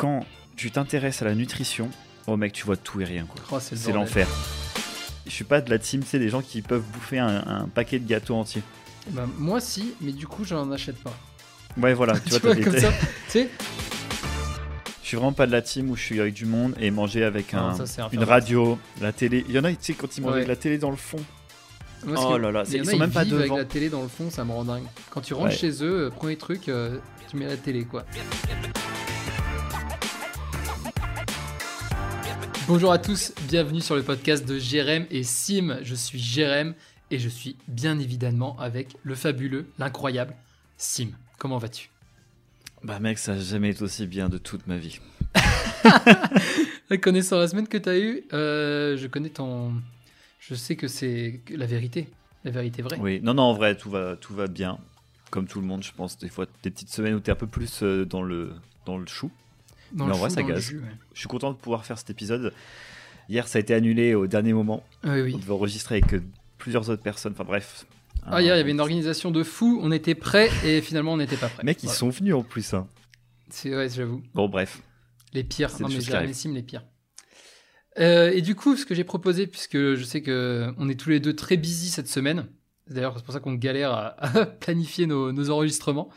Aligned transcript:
quand 0.00 0.24
tu 0.56 0.70
t'intéresses 0.70 1.20
à 1.20 1.26
la 1.26 1.34
nutrition, 1.34 1.90
oh 2.26 2.38
mec, 2.38 2.54
tu 2.54 2.64
vois 2.64 2.78
tout 2.78 3.02
et 3.02 3.04
rien. 3.04 3.26
quoi. 3.26 3.42
Oh, 3.52 3.60
c'est 3.60 3.92
l'enfer. 3.92 4.26
Je 5.26 5.30
suis 5.30 5.44
pas 5.44 5.60
de 5.60 5.68
la 5.68 5.78
team, 5.78 6.02
c'est 6.06 6.18
des 6.18 6.30
gens 6.30 6.40
qui 6.40 6.62
peuvent 6.62 6.82
bouffer 6.94 7.18
un, 7.18 7.44
un 7.46 7.68
paquet 7.68 7.98
de 7.98 8.08
gâteaux 8.08 8.34
entiers. 8.34 8.62
Bah, 9.10 9.26
moi, 9.38 9.60
si, 9.60 9.92
mais 10.00 10.12
du 10.12 10.26
coup, 10.26 10.42
j'en 10.44 10.72
achète 10.72 10.96
pas. 11.02 11.12
Ouais, 11.76 11.92
voilà, 11.92 12.14
tu 12.18 12.30
Tu 12.30 12.38
vois, 12.38 12.54
vois, 12.54 12.64
comme 12.64 12.78
ça. 12.78 12.88
tu 13.26 13.30
sais 13.30 13.50
Je 15.02 15.06
suis 15.06 15.16
vraiment 15.18 15.34
pas 15.34 15.46
de 15.46 15.52
la 15.52 15.60
team 15.60 15.90
où 15.90 15.96
je 15.96 16.02
suis 16.02 16.18
avec 16.18 16.32
du 16.32 16.46
monde 16.46 16.74
et 16.80 16.90
manger 16.90 17.22
avec 17.22 17.52
Non, 17.52 17.74
ça, 17.84 18.08
une 18.10 18.24
radio, 18.24 18.78
la 19.02 19.12
télé. 19.12 19.44
Il 19.48 19.54
y 19.54 19.58
en 19.58 19.64
a, 19.64 19.70
tu 19.72 19.76
sais, 19.80 19.92
quand 19.92 20.16
ils 20.16 20.22
mangent 20.22 20.30
Ouais. 20.30 20.36
avec 20.38 20.48
la 20.48 20.56
télé 20.56 20.78
dans 20.78 20.90
le 20.90 20.96
fond. 20.96 21.18
Moi, 22.06 22.16
Oh 22.26 22.38
là 22.38 22.50
là, 22.50 22.62
y 22.66 22.76
ils 22.76 22.86
sont 22.86 22.96
même 22.96 23.10
pas 23.10 23.24
vivent 23.24 23.34
avec 23.34 23.44
devant. 23.48 23.58
la 23.58 23.66
télé 23.66 23.90
dans 23.90 24.00
le 24.00 24.08
fond, 24.08 24.30
ça 24.30 24.42
me 24.46 24.52
rend 24.52 24.64
dingue. 24.64 24.84
Quand 25.10 25.20
tu 25.20 25.34
rentres 25.34 25.50
Ouais. 25.50 25.54
chez 25.56 25.84
eux, 25.84 26.06
euh, 26.06 26.10
premier 26.10 26.36
truc, 26.36 26.70
euh, 26.70 26.96
tu 27.28 27.36
mets 27.36 27.46
la 27.46 27.58
télé, 27.58 27.84
quoi. 27.84 28.04
Bonjour 32.72 32.92
à 32.92 32.98
tous, 32.98 33.32
bienvenue 33.48 33.80
sur 33.80 33.96
le 33.96 34.02
podcast 34.04 34.46
de 34.46 34.56
Jérém 34.56 35.04
et 35.10 35.24
Sim. 35.24 35.80
Je 35.82 35.96
suis 35.96 36.20
Jérém 36.20 36.76
et 37.10 37.18
je 37.18 37.28
suis 37.28 37.56
bien 37.66 37.98
évidemment 37.98 38.56
avec 38.60 38.96
le 39.02 39.16
fabuleux, 39.16 39.66
l'incroyable 39.80 40.36
Sim. 40.76 41.08
Comment 41.36 41.58
vas-tu? 41.58 41.90
Bah 42.84 43.00
mec, 43.00 43.18
ça 43.18 43.32
a 43.32 43.38
jamais 43.40 43.70
été 43.70 43.82
aussi 43.82 44.06
bien 44.06 44.28
de 44.28 44.38
toute 44.38 44.68
ma 44.68 44.76
vie. 44.76 45.00
Connaissant 47.02 47.40
la 47.40 47.48
semaine 47.48 47.66
que 47.66 47.76
tu 47.76 47.88
as 47.88 47.98
eue, 47.98 48.22
euh, 48.32 48.96
je 48.96 49.08
connais 49.08 49.30
ton. 49.30 49.72
Je 50.38 50.54
sais 50.54 50.76
que 50.76 50.86
c'est 50.86 51.40
la 51.50 51.66
vérité. 51.66 52.08
La 52.44 52.52
vérité 52.52 52.82
vraie. 52.82 52.98
Oui, 53.00 53.20
non, 53.20 53.34
non, 53.34 53.42
en 53.42 53.54
vrai, 53.54 53.76
tout 53.76 53.90
va, 53.90 54.14
tout 54.14 54.32
va 54.32 54.46
bien. 54.46 54.78
Comme 55.32 55.48
tout 55.48 55.60
le 55.60 55.66
monde, 55.66 55.82
je 55.82 55.90
pense, 55.90 56.18
des 56.18 56.28
fois, 56.28 56.46
des 56.62 56.70
petites 56.70 56.90
semaines 56.90 57.14
où 57.14 57.20
t'es 57.20 57.32
un 57.32 57.34
peu 57.34 57.48
plus 57.48 57.82
euh, 57.82 58.06
dans 58.06 58.22
le, 58.22 58.52
dans 58.86 58.96
le 58.96 59.06
chou. 59.08 59.32
Dans 59.92 60.06
Mais 60.06 60.14
en 60.14 60.18
vrai, 60.18 60.30
ça 60.30 60.42
gaze. 60.42 60.60
jus, 60.60 60.78
ouais. 60.78 60.88
Je 61.14 61.18
suis 61.18 61.28
content 61.28 61.50
de 61.52 61.56
pouvoir 61.56 61.84
faire 61.84 61.98
cet 61.98 62.10
épisode. 62.10 62.52
Hier, 63.28 63.46
ça 63.48 63.58
a 63.58 63.60
été 63.60 63.74
annulé 63.74 64.14
au 64.14 64.26
dernier 64.26 64.52
moment. 64.52 64.82
Oui, 65.04 65.20
oui. 65.22 65.32
On 65.34 65.38
devait 65.38 65.52
enregistrer 65.52 65.96
avec 65.96 66.14
euh, 66.14 66.22
plusieurs 66.58 66.88
autres 66.90 67.02
personnes. 67.02 67.32
Enfin 67.32 67.44
bref. 67.44 67.86
Ah, 68.24 68.42
hier, 68.42 68.54
il 68.54 68.58
y 68.58 68.60
avait 68.60 68.70
une 68.72 68.80
organisation 68.80 69.30
de 69.30 69.42
fous, 69.42 69.80
on 69.82 69.90
était 69.92 70.14
prêts 70.14 70.50
et 70.64 70.80
finalement 70.82 71.14
on 71.14 71.16
n'était 71.16 71.36
pas 71.36 71.48
prêts. 71.48 71.64
Mec, 71.64 71.82
ils 71.82 71.88
sont 71.88 72.10
venus 72.10 72.34
en 72.34 72.42
plus. 72.42 72.74
hein. 72.74 72.86
C'est 73.48 73.74
ouais, 73.74 73.88
j'avoue. 73.88 74.22
Bon, 74.34 74.48
bref. 74.48 74.82
Les 75.32 75.42
pires. 75.42 75.70
C'est 75.70 75.82
Non, 75.82 75.88
mais 75.88 75.94
choses 75.94 76.04
qui 76.04 76.10
Jérém 76.10 76.22
et 76.22 76.24
arrivent. 76.26 76.36
Sim, 76.36 76.52
les 76.52 76.62
pires. 76.62 76.84
Euh, 77.98 78.30
et 78.30 78.42
du 78.42 78.54
coup, 78.54 78.76
ce 78.76 78.86
que 78.86 78.94
j'ai 78.94 79.04
proposé, 79.04 79.46
puisque 79.46 79.76
je 79.76 80.04
sais 80.04 80.22
que 80.22 80.72
on 80.78 80.88
est 80.88 80.94
tous 80.98 81.10
les 81.10 81.18
deux 81.20 81.34
très 81.34 81.56
busy 81.56 81.88
cette 81.88 82.08
semaine, 82.08 82.46
d'ailleurs 82.88 83.14
c'est 83.16 83.24
pour 83.24 83.34
ça 83.34 83.40
qu'on 83.40 83.54
galère 83.54 83.92
à, 83.92 84.06
à 84.38 84.46
planifier 84.46 85.06
nos, 85.06 85.32
nos 85.32 85.50
enregistrements, 85.50 86.08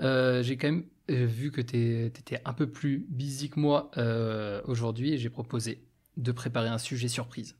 euh, 0.00 0.42
j'ai 0.42 0.56
quand 0.56 0.68
même 0.68 0.84
vu 1.08 1.50
que 1.50 1.60
tu 1.60 2.04
étais 2.04 2.40
un 2.44 2.52
peu 2.52 2.70
plus 2.70 3.06
busy 3.08 3.50
que 3.50 3.58
moi 3.58 3.90
euh, 3.96 4.60
aujourd'hui 4.64 5.18
j'ai 5.18 5.30
proposé 5.30 5.84
de 6.16 6.32
préparer 6.32 6.68
un 6.68 6.78
sujet 6.78 7.08
surprise. 7.08 7.56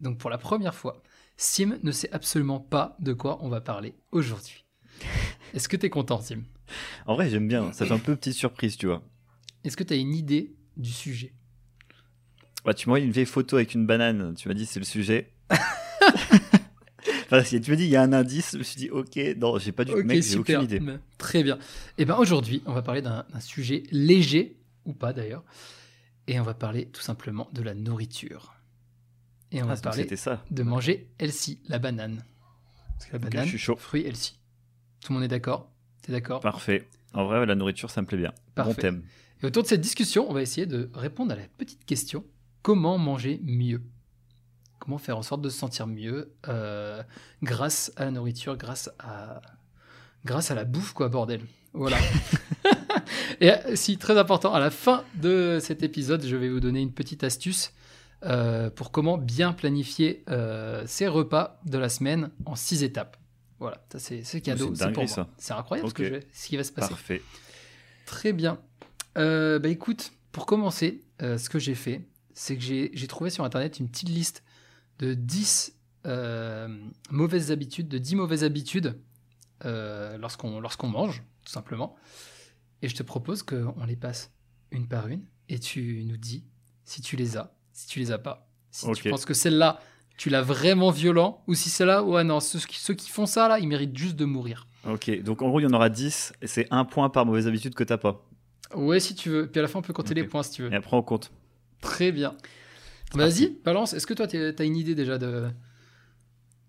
Donc 0.00 0.18
pour 0.18 0.30
la 0.30 0.38
première 0.38 0.74
fois, 0.74 1.02
Sim 1.36 1.78
ne 1.82 1.92
sait 1.92 2.12
absolument 2.12 2.60
pas 2.60 2.96
de 3.00 3.12
quoi 3.12 3.38
on 3.42 3.48
va 3.48 3.60
parler 3.60 3.94
aujourd'hui. 4.10 4.64
Est-ce 5.54 5.68
que 5.68 5.76
tu 5.76 5.86
es 5.86 5.90
content, 5.90 6.20
Sim? 6.20 6.42
En 7.06 7.14
vrai, 7.14 7.28
j'aime 7.28 7.48
bien. 7.48 7.72
Ça 7.72 7.86
fait 7.86 7.92
un 7.92 7.98
peu 7.98 8.16
petite 8.16 8.34
surprise, 8.34 8.76
tu 8.76 8.86
vois. 8.86 9.02
Est-ce 9.64 9.76
que 9.76 9.84
tu 9.84 9.94
as 9.94 9.96
une 9.96 10.14
idée 10.14 10.54
du 10.76 10.90
sujet? 10.90 11.34
Bah, 12.64 12.74
tu 12.74 12.88
m'as 12.88 12.92
envoyé 12.92 13.06
une 13.06 13.12
vieille 13.12 13.26
photo 13.26 13.56
avec 13.56 13.74
une 13.74 13.86
banane. 13.86 14.34
Tu 14.34 14.48
m'as 14.48 14.54
dit 14.54 14.66
c'est 14.66 14.80
le 14.80 14.84
sujet. 14.84 15.32
Enfin, 17.32 17.44
si 17.44 17.60
tu 17.60 17.70
m'as 17.70 17.76
dit 17.76 17.84
il 17.84 17.90
y 17.90 17.96
a 17.96 18.02
un 18.02 18.12
indice, 18.12 18.50
je 18.52 18.58
me 18.58 18.62
suis 18.62 18.76
dit 18.76 18.90
ok, 18.90 19.18
non, 19.36 19.58
j'ai 19.58 19.72
pas 19.72 19.84
du 19.84 19.92
Ok, 19.92 20.04
mec, 20.04 20.22
j'ai 20.22 20.38
aucune 20.38 20.62
idée. 20.62 20.80
Très 21.18 21.42
bien. 21.42 21.58
Et 21.98 22.04
ben 22.04 22.16
aujourd'hui, 22.16 22.62
on 22.66 22.72
va 22.72 22.82
parler 22.82 23.02
d'un 23.02 23.24
sujet 23.40 23.82
léger, 23.90 24.56
ou 24.84 24.92
pas 24.92 25.12
d'ailleurs, 25.12 25.44
et 26.28 26.38
on 26.38 26.42
va 26.44 26.54
parler 26.54 26.86
tout 26.86 27.00
simplement 27.02 27.48
de 27.52 27.62
la 27.62 27.74
nourriture. 27.74 28.54
Et 29.50 29.62
on 29.62 29.66
Ah, 29.68 29.74
va 29.74 29.80
parler 29.80 30.16
ça. 30.16 30.42
de 30.50 30.62
manger 30.62 31.08
Elsie, 31.18 31.58
la 31.68 31.78
banane. 31.78 32.24
Parce 32.98 33.06
que 33.10 33.12
la 33.14 33.18
banane, 33.18 33.44
je 33.44 33.50
suis 33.50 33.58
chaud. 33.58 33.76
fruit 33.76 34.02
Elsie. 34.06 34.38
Tout 35.00 35.12
le 35.12 35.16
monde 35.18 35.24
est 35.24 35.28
d'accord? 35.28 35.70
T'es 36.02 36.12
d'accord? 36.12 36.40
Parfait. 36.40 36.88
En 37.12 37.26
vrai, 37.26 37.44
la 37.44 37.54
nourriture, 37.54 37.90
ça 37.90 38.00
me 38.00 38.06
plaît 38.06 38.16
bien. 38.18 38.30
Bon 38.30 38.64
Parfait. 38.64 38.80
thème. 38.82 39.02
Et 39.42 39.46
autour 39.46 39.64
de 39.64 39.68
cette 39.68 39.80
discussion, 39.80 40.30
on 40.30 40.32
va 40.32 40.40
essayer 40.42 40.66
de 40.66 40.88
répondre 40.94 41.32
à 41.32 41.36
la 41.36 41.42
petite 41.58 41.84
question 41.84 42.24
comment 42.62 42.96
manger 42.96 43.40
mieux? 43.42 43.82
Comment 44.84 44.98
faire 44.98 45.16
en 45.16 45.22
sorte 45.22 45.42
de 45.42 45.48
se 45.48 45.56
sentir 45.56 45.86
mieux 45.86 46.32
euh, 46.48 47.04
grâce 47.44 47.92
à 47.94 48.04
la 48.04 48.10
nourriture, 48.10 48.56
grâce 48.56 48.90
à, 48.98 49.40
grâce 50.24 50.50
à 50.50 50.56
la 50.56 50.64
bouffe, 50.64 50.92
quoi, 50.92 51.08
bordel. 51.08 51.40
Voilà. 51.72 51.98
Et 53.40 53.52
euh, 53.52 53.76
si, 53.76 53.96
très 53.96 54.18
important, 54.18 54.52
à 54.52 54.58
la 54.58 54.70
fin 54.70 55.04
de 55.14 55.58
cet 55.62 55.84
épisode, 55.84 56.26
je 56.26 56.34
vais 56.34 56.48
vous 56.48 56.58
donner 56.58 56.80
une 56.80 56.90
petite 56.92 57.22
astuce 57.22 57.72
euh, 58.24 58.70
pour 58.70 58.90
comment 58.90 59.18
bien 59.18 59.52
planifier 59.52 60.24
euh, 60.30 60.82
ses 60.88 61.06
repas 61.06 61.60
de 61.64 61.78
la 61.78 61.88
semaine 61.88 62.30
en 62.44 62.56
six 62.56 62.82
étapes. 62.82 63.16
Voilà, 63.60 63.84
ça 63.92 64.00
c'est 64.00 64.40
cadeau, 64.40 64.74
c'est 64.74 64.90
pour 64.90 65.08
ça. 65.08 65.28
C'est 65.38 65.52
incroyable 65.52 65.90
ce, 65.90 65.94
que 65.94 66.02
Ok. 66.02 66.08
je 66.08 66.14
vais- 66.14 66.26
ce 66.32 66.48
qui 66.48 66.56
va 66.56 66.64
se 66.64 66.72
passer. 66.72 66.88
Parfait. 66.88 67.22
Très 68.04 68.32
bien. 68.32 68.58
Bah 69.14 69.60
écoute, 69.68 70.10
pour 70.32 70.44
commencer, 70.44 71.02
ce 71.20 71.48
que 71.48 71.60
j'ai 71.60 71.76
fait, 71.76 72.00
c'est 72.34 72.56
que 72.56 72.62
j'ai 72.64 73.06
trouvé 73.06 73.30
sur 73.30 73.44
internet 73.44 73.78
une 73.78 73.88
petite 73.88 74.08
liste 74.08 74.42
de 74.98 75.14
10 75.14 75.76
euh, 76.06 76.68
mauvaises 77.10 77.50
habitudes, 77.50 77.88
de 77.88 77.98
10 77.98 78.16
mauvaises 78.16 78.44
habitudes 78.44 78.98
euh, 79.64 80.18
lorsqu'on 80.18 80.88
mange, 80.88 81.22
tout 81.44 81.52
simplement. 81.52 81.96
Et 82.82 82.88
je 82.88 82.96
te 82.96 83.02
propose 83.02 83.42
qu'on 83.42 83.84
les 83.86 83.96
passe 83.96 84.32
une 84.70 84.88
par 84.88 85.08
une 85.08 85.24
et 85.48 85.58
tu 85.58 86.04
nous 86.06 86.16
dis 86.16 86.44
si 86.84 87.00
tu 87.00 87.16
les 87.16 87.36
as, 87.36 87.54
si 87.72 87.86
tu 87.86 87.98
les 87.98 88.10
as 88.10 88.18
pas. 88.18 88.48
Si 88.70 88.90
tu 88.92 89.10
penses 89.10 89.24
que 89.24 89.34
celle-là, 89.34 89.80
tu 90.16 90.30
l'as 90.30 90.42
vraiment 90.42 90.90
violent, 90.90 91.42
ou 91.46 91.54
si 91.54 91.68
celle-là, 91.68 92.02
ouais 92.02 92.24
non, 92.24 92.40
ceux 92.40 92.58
qui, 92.60 92.78
ceux 92.78 92.94
qui 92.94 93.10
font 93.10 93.26
ça, 93.26 93.48
là, 93.48 93.58
ils 93.58 93.68
méritent 93.68 93.96
juste 93.96 94.16
de 94.16 94.24
mourir. 94.24 94.66
Ok, 94.88 95.22
donc 95.22 95.42
en 95.42 95.48
gros, 95.48 95.60
il 95.60 95.64
y 95.64 95.66
en 95.66 95.72
aura 95.72 95.88
10 95.88 96.32
et 96.42 96.46
c'est 96.46 96.66
un 96.70 96.84
point 96.84 97.08
par 97.10 97.26
mauvaise 97.26 97.46
habitude 97.46 97.74
que 97.74 97.84
t'as 97.84 97.98
pas. 97.98 98.26
Ouais, 98.74 99.00
si 99.00 99.14
tu 99.14 99.28
veux. 99.28 99.46
Puis 99.46 99.58
à 99.58 99.62
la 99.62 99.68
fin, 99.68 99.78
on 99.78 99.82
peut 99.82 99.92
compter 99.92 100.14
les 100.14 100.24
points 100.24 100.42
si 100.42 100.52
tu 100.52 100.62
veux. 100.62 100.72
Et 100.72 100.76
après, 100.76 100.96
on 100.96 101.02
compte. 101.02 101.30
Très 101.80 102.10
bien. 102.12 102.36
Vas-y, 103.14 103.56
balance. 103.64 103.92
Est-ce 103.94 104.06
que 104.06 104.14
toi, 104.14 104.26
t'as 104.26 104.64
une 104.64 104.76
idée 104.76 104.94
déjà 104.94 105.18
de. 105.18 105.48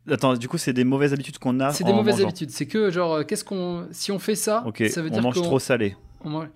Attends, 0.09 0.33
du 0.35 0.47
coup, 0.49 0.57
c'est 0.57 0.73
des 0.73 0.83
mauvaises 0.83 1.13
habitudes 1.13 1.37
qu'on 1.37 1.59
a. 1.61 1.71
C'est 1.71 1.83
des 1.85 1.93
mauvaises 1.93 2.15
mangeant. 2.15 2.27
habitudes. 2.27 2.49
C'est 2.51 2.65
que, 2.67 2.91
genre, 2.91 3.13
euh, 3.13 3.23
qu'est-ce 3.23 3.43
qu'on. 3.45 3.87
Si 3.91 4.11
on 4.11 4.19
fait 4.19 4.35
ça, 4.35 4.63
ça 4.89 5.01
veut 5.01 5.09
on 5.09 5.13
dire 5.13 5.21
mange 5.21 5.35
trop 5.35 5.59
salé. 5.59 5.95
on 6.25 6.29
mange- 6.29 6.49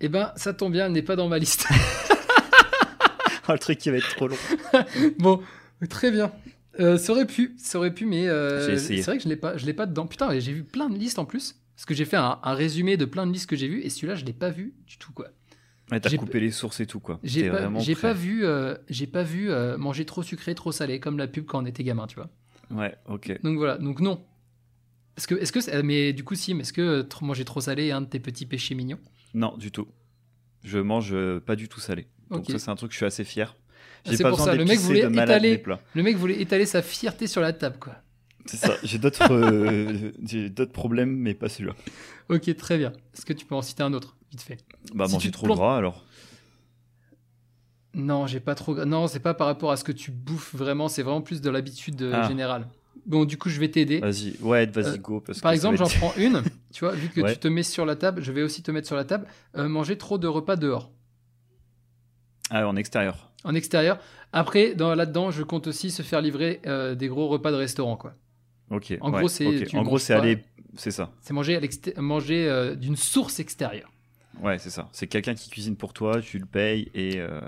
Eh 0.00 0.08
ben, 0.08 0.32
ça 0.36 0.52
tombe 0.52 0.72
bien, 0.72 0.86
elle 0.86 0.92
n'est 0.92 1.02
pas 1.02 1.16
dans 1.16 1.28
ma 1.28 1.38
liste. 1.38 1.66
Oh, 3.48 3.52
le 3.52 3.58
truc 3.58 3.78
qui 3.78 3.90
va 3.90 3.98
être 3.98 4.08
trop 4.16 4.26
long. 4.26 4.36
bon, 5.18 5.42
très 5.90 6.10
bien. 6.10 6.32
Euh, 6.80 6.96
ça 6.96 7.12
aurait 7.12 7.26
pu, 7.26 7.54
ça 7.58 7.76
aurait 7.78 7.92
pu, 7.92 8.06
mais 8.06 8.26
euh, 8.26 8.78
c'est 8.78 9.02
vrai 9.02 9.18
que 9.18 9.22
je 9.22 9.28
l'ai 9.28 9.36
pas, 9.36 9.56
je 9.58 9.66
l'ai 9.66 9.74
pas 9.74 9.84
dedans. 9.86 10.06
Putain, 10.06 10.36
j'ai 10.40 10.52
vu 10.52 10.64
plein 10.64 10.88
de 10.88 10.96
listes 10.96 11.18
en 11.18 11.26
plus, 11.26 11.56
parce 11.76 11.84
que 11.84 11.92
j'ai 11.94 12.06
fait 12.06 12.16
un, 12.16 12.38
un 12.42 12.54
résumé 12.54 12.96
de 12.96 13.04
plein 13.04 13.26
de 13.26 13.32
listes 13.32 13.48
que 13.48 13.54
j'ai 13.54 13.68
vues, 13.68 13.82
et 13.82 13.90
celui-là, 13.90 14.14
je 14.14 14.24
l'ai 14.24 14.32
pas 14.32 14.48
vu 14.48 14.72
du 14.86 14.96
tout, 14.96 15.12
quoi. 15.12 15.28
Ouais, 15.94 16.00
t'as 16.00 16.16
coupé 16.16 16.40
les 16.40 16.50
sources 16.50 16.80
et 16.80 16.86
tout, 16.86 17.00
quoi. 17.00 17.20
J'ai 17.22 17.42
T'es 17.42 17.50
pas, 17.50 17.68
prêt. 17.70 17.94
pas 17.94 18.12
vu, 18.12 18.44
euh, 18.44 18.76
j'ai 18.88 19.06
pas 19.06 19.22
vu 19.22 19.50
euh, 19.50 19.76
manger 19.78 20.04
trop 20.04 20.22
sucré, 20.22 20.54
trop 20.54 20.72
salé, 20.72 21.00
comme 21.00 21.18
la 21.18 21.26
pub 21.28 21.44
quand 21.46 21.62
on 21.62 21.66
était 21.66 21.84
gamin, 21.84 22.06
tu 22.06 22.16
vois. 22.16 22.28
Ouais, 22.70 22.94
ok. 23.06 23.40
Donc 23.42 23.56
voilà, 23.58 23.78
donc 23.78 24.00
non. 24.00 24.24
Est-ce 25.16 25.28
que, 25.28 25.34
est-ce 25.36 25.52
que, 25.52 25.82
mais 25.82 26.12
du 26.12 26.24
coup, 26.24 26.34
si, 26.34 26.54
mais 26.54 26.62
est-ce 26.62 26.72
que 26.72 26.80
euh, 26.80 27.02
trop- 27.04 27.24
manger 27.24 27.44
trop 27.44 27.60
salé 27.60 27.86
est 27.86 27.90
un 27.92 28.00
de 28.00 28.06
tes 28.06 28.18
petits 28.20 28.46
péchés 28.46 28.74
mignons? 28.74 28.98
Non, 29.32 29.56
du 29.56 29.70
tout. 29.70 29.86
Je 30.64 30.78
mange 30.78 31.10
euh, 31.12 31.40
pas 31.40 31.56
du 31.56 31.68
tout 31.68 31.80
salé. 31.80 32.06
Donc 32.30 32.46
ça, 32.50 32.58
c'est 32.58 32.70
un 32.70 32.74
truc 32.74 32.90
que 32.90 32.94
je 32.94 32.98
suis 32.98 33.06
assez 33.06 33.24
fier. 33.24 33.56
Ah, 34.06 34.10
J'ai 34.10 34.18
pas 34.18 34.30
pour 34.30 34.38
besoin 34.38 34.52
ça, 34.52 34.58
le 34.58 34.64
mec 34.64 34.78
voulait 34.80 35.00
étaler-. 35.06 35.62
Le 35.94 36.02
mec 36.02 36.16
voulait 36.16 36.40
étaler 36.40 36.66
sa 36.66 36.82
fierté 36.82 37.26
sur 37.26 37.40
la 37.40 37.52
table, 37.52 37.76
quoi. 37.78 37.96
C'est 38.46 38.56
ça. 38.56 38.74
J'ai 38.82 38.98
d'autres, 38.98 39.32
euh, 39.32 40.12
j'ai 40.24 40.50
d'autres 40.50 40.72
problèmes, 40.72 41.16
mais 41.16 41.34
pas 41.34 41.48
celui-là. 41.48 41.74
Ok, 42.28 42.54
très 42.56 42.76
bien. 42.76 42.92
Est-ce 43.14 43.24
que 43.24 43.32
tu 43.32 43.46
peux 43.46 43.54
en 43.54 43.62
citer 43.62 43.82
un 43.82 43.92
autre, 43.94 44.16
vite 44.34 44.42
fait 44.42 44.58
Bah, 44.94 45.06
Si 45.06 45.12
manger 45.14 45.30
trop 45.30 45.46
plantes- 45.46 45.58
gras, 45.58 45.76
alors. 45.76 46.04
Non, 47.94 48.26
j'ai 48.26 48.40
pas 48.40 48.54
trop. 48.56 48.84
Non, 48.84 49.06
c'est 49.06 49.20
pas 49.20 49.34
par 49.34 49.46
rapport 49.46 49.70
à 49.70 49.76
ce 49.76 49.84
que 49.84 49.92
tu 49.92 50.10
bouffes 50.10 50.54
vraiment, 50.54 50.88
c'est 50.88 51.02
vraiment 51.02 51.20
plus 51.22 51.40
de 51.40 51.48
l'habitude 51.50 52.02
euh, 52.02 52.12
Ah. 52.14 52.28
générale. 52.28 52.66
Bon, 53.06 53.24
du 53.24 53.36
coup, 53.38 53.48
je 53.50 53.60
vais 53.60 53.70
t'aider. 53.70 54.00
Vas-y, 54.00 54.36
ouais, 54.40 54.66
vas-y, 54.66 54.94
Euh, 54.94 54.98
go. 54.98 55.20
Parce 55.20 55.40
Par 55.40 55.52
que 55.52 55.54
va 55.54 55.54
exemple, 55.56 55.76
j'en 55.76 55.86
prends 55.98 56.12
une. 56.16 56.42
Tu 56.72 56.84
vois, 56.84 56.94
vu 56.94 57.08
que 57.08 57.20
Ouais. 57.20 57.32
tu 57.32 57.38
te 57.38 57.46
mets 57.48 57.62
sur 57.62 57.86
la 57.86 57.94
table, 57.96 58.22
je 58.22 58.32
vais 58.32 58.42
aussi 58.42 58.62
te 58.62 58.70
mettre 58.72 58.86
sur 58.88 58.96
la 58.96 59.04
table. 59.04 59.26
Euh, 59.56 59.68
manger 59.68 59.96
trop 59.96 60.18
de 60.18 60.26
repas 60.26 60.56
dehors, 60.56 60.90
Ah, 62.50 62.66
en 62.66 62.74
extérieur. 62.76 63.30
en 63.44 63.54
extérieur. 63.54 63.98
Après, 64.32 64.74
dans, 64.74 64.94
là-dedans, 64.96 65.30
je 65.30 65.42
compte 65.44 65.68
aussi 65.68 65.90
se 65.92 66.02
faire 66.02 66.20
livrer 66.20 66.60
euh, 66.66 66.94
des 66.96 67.06
gros 67.08 67.28
repas 67.28 67.52
de 67.52 67.56
restaurant, 67.56 67.96
quoi. 67.96 68.14
Ok. 68.70 68.96
En 69.00 69.12
ouais, 69.12 69.18
gros, 69.20 69.28
c'est- 69.28 69.72
En 69.76 69.82
gros, 69.82 69.98
aller. 70.10 70.42
C'est 70.76 70.90
ça. 70.90 71.12
C'est 71.20 71.32
manger, 71.34 71.54
à 71.54 71.60
l'exté- 71.60 71.94
manger 71.98 72.74
d'une 72.76 72.96
source 72.96 73.38
extérieure. 73.38 73.92
Ouais, 74.40 74.58
c'est 74.58 74.70
ça. 74.70 74.88
C'est 74.92 75.06
quelqu'un 75.06 75.34
qui 75.34 75.48
cuisine 75.50 75.76
pour 75.76 75.92
toi, 75.92 76.20
tu 76.20 76.38
le 76.38 76.46
payes 76.46 76.90
et. 76.94 77.18
euh, 77.18 77.40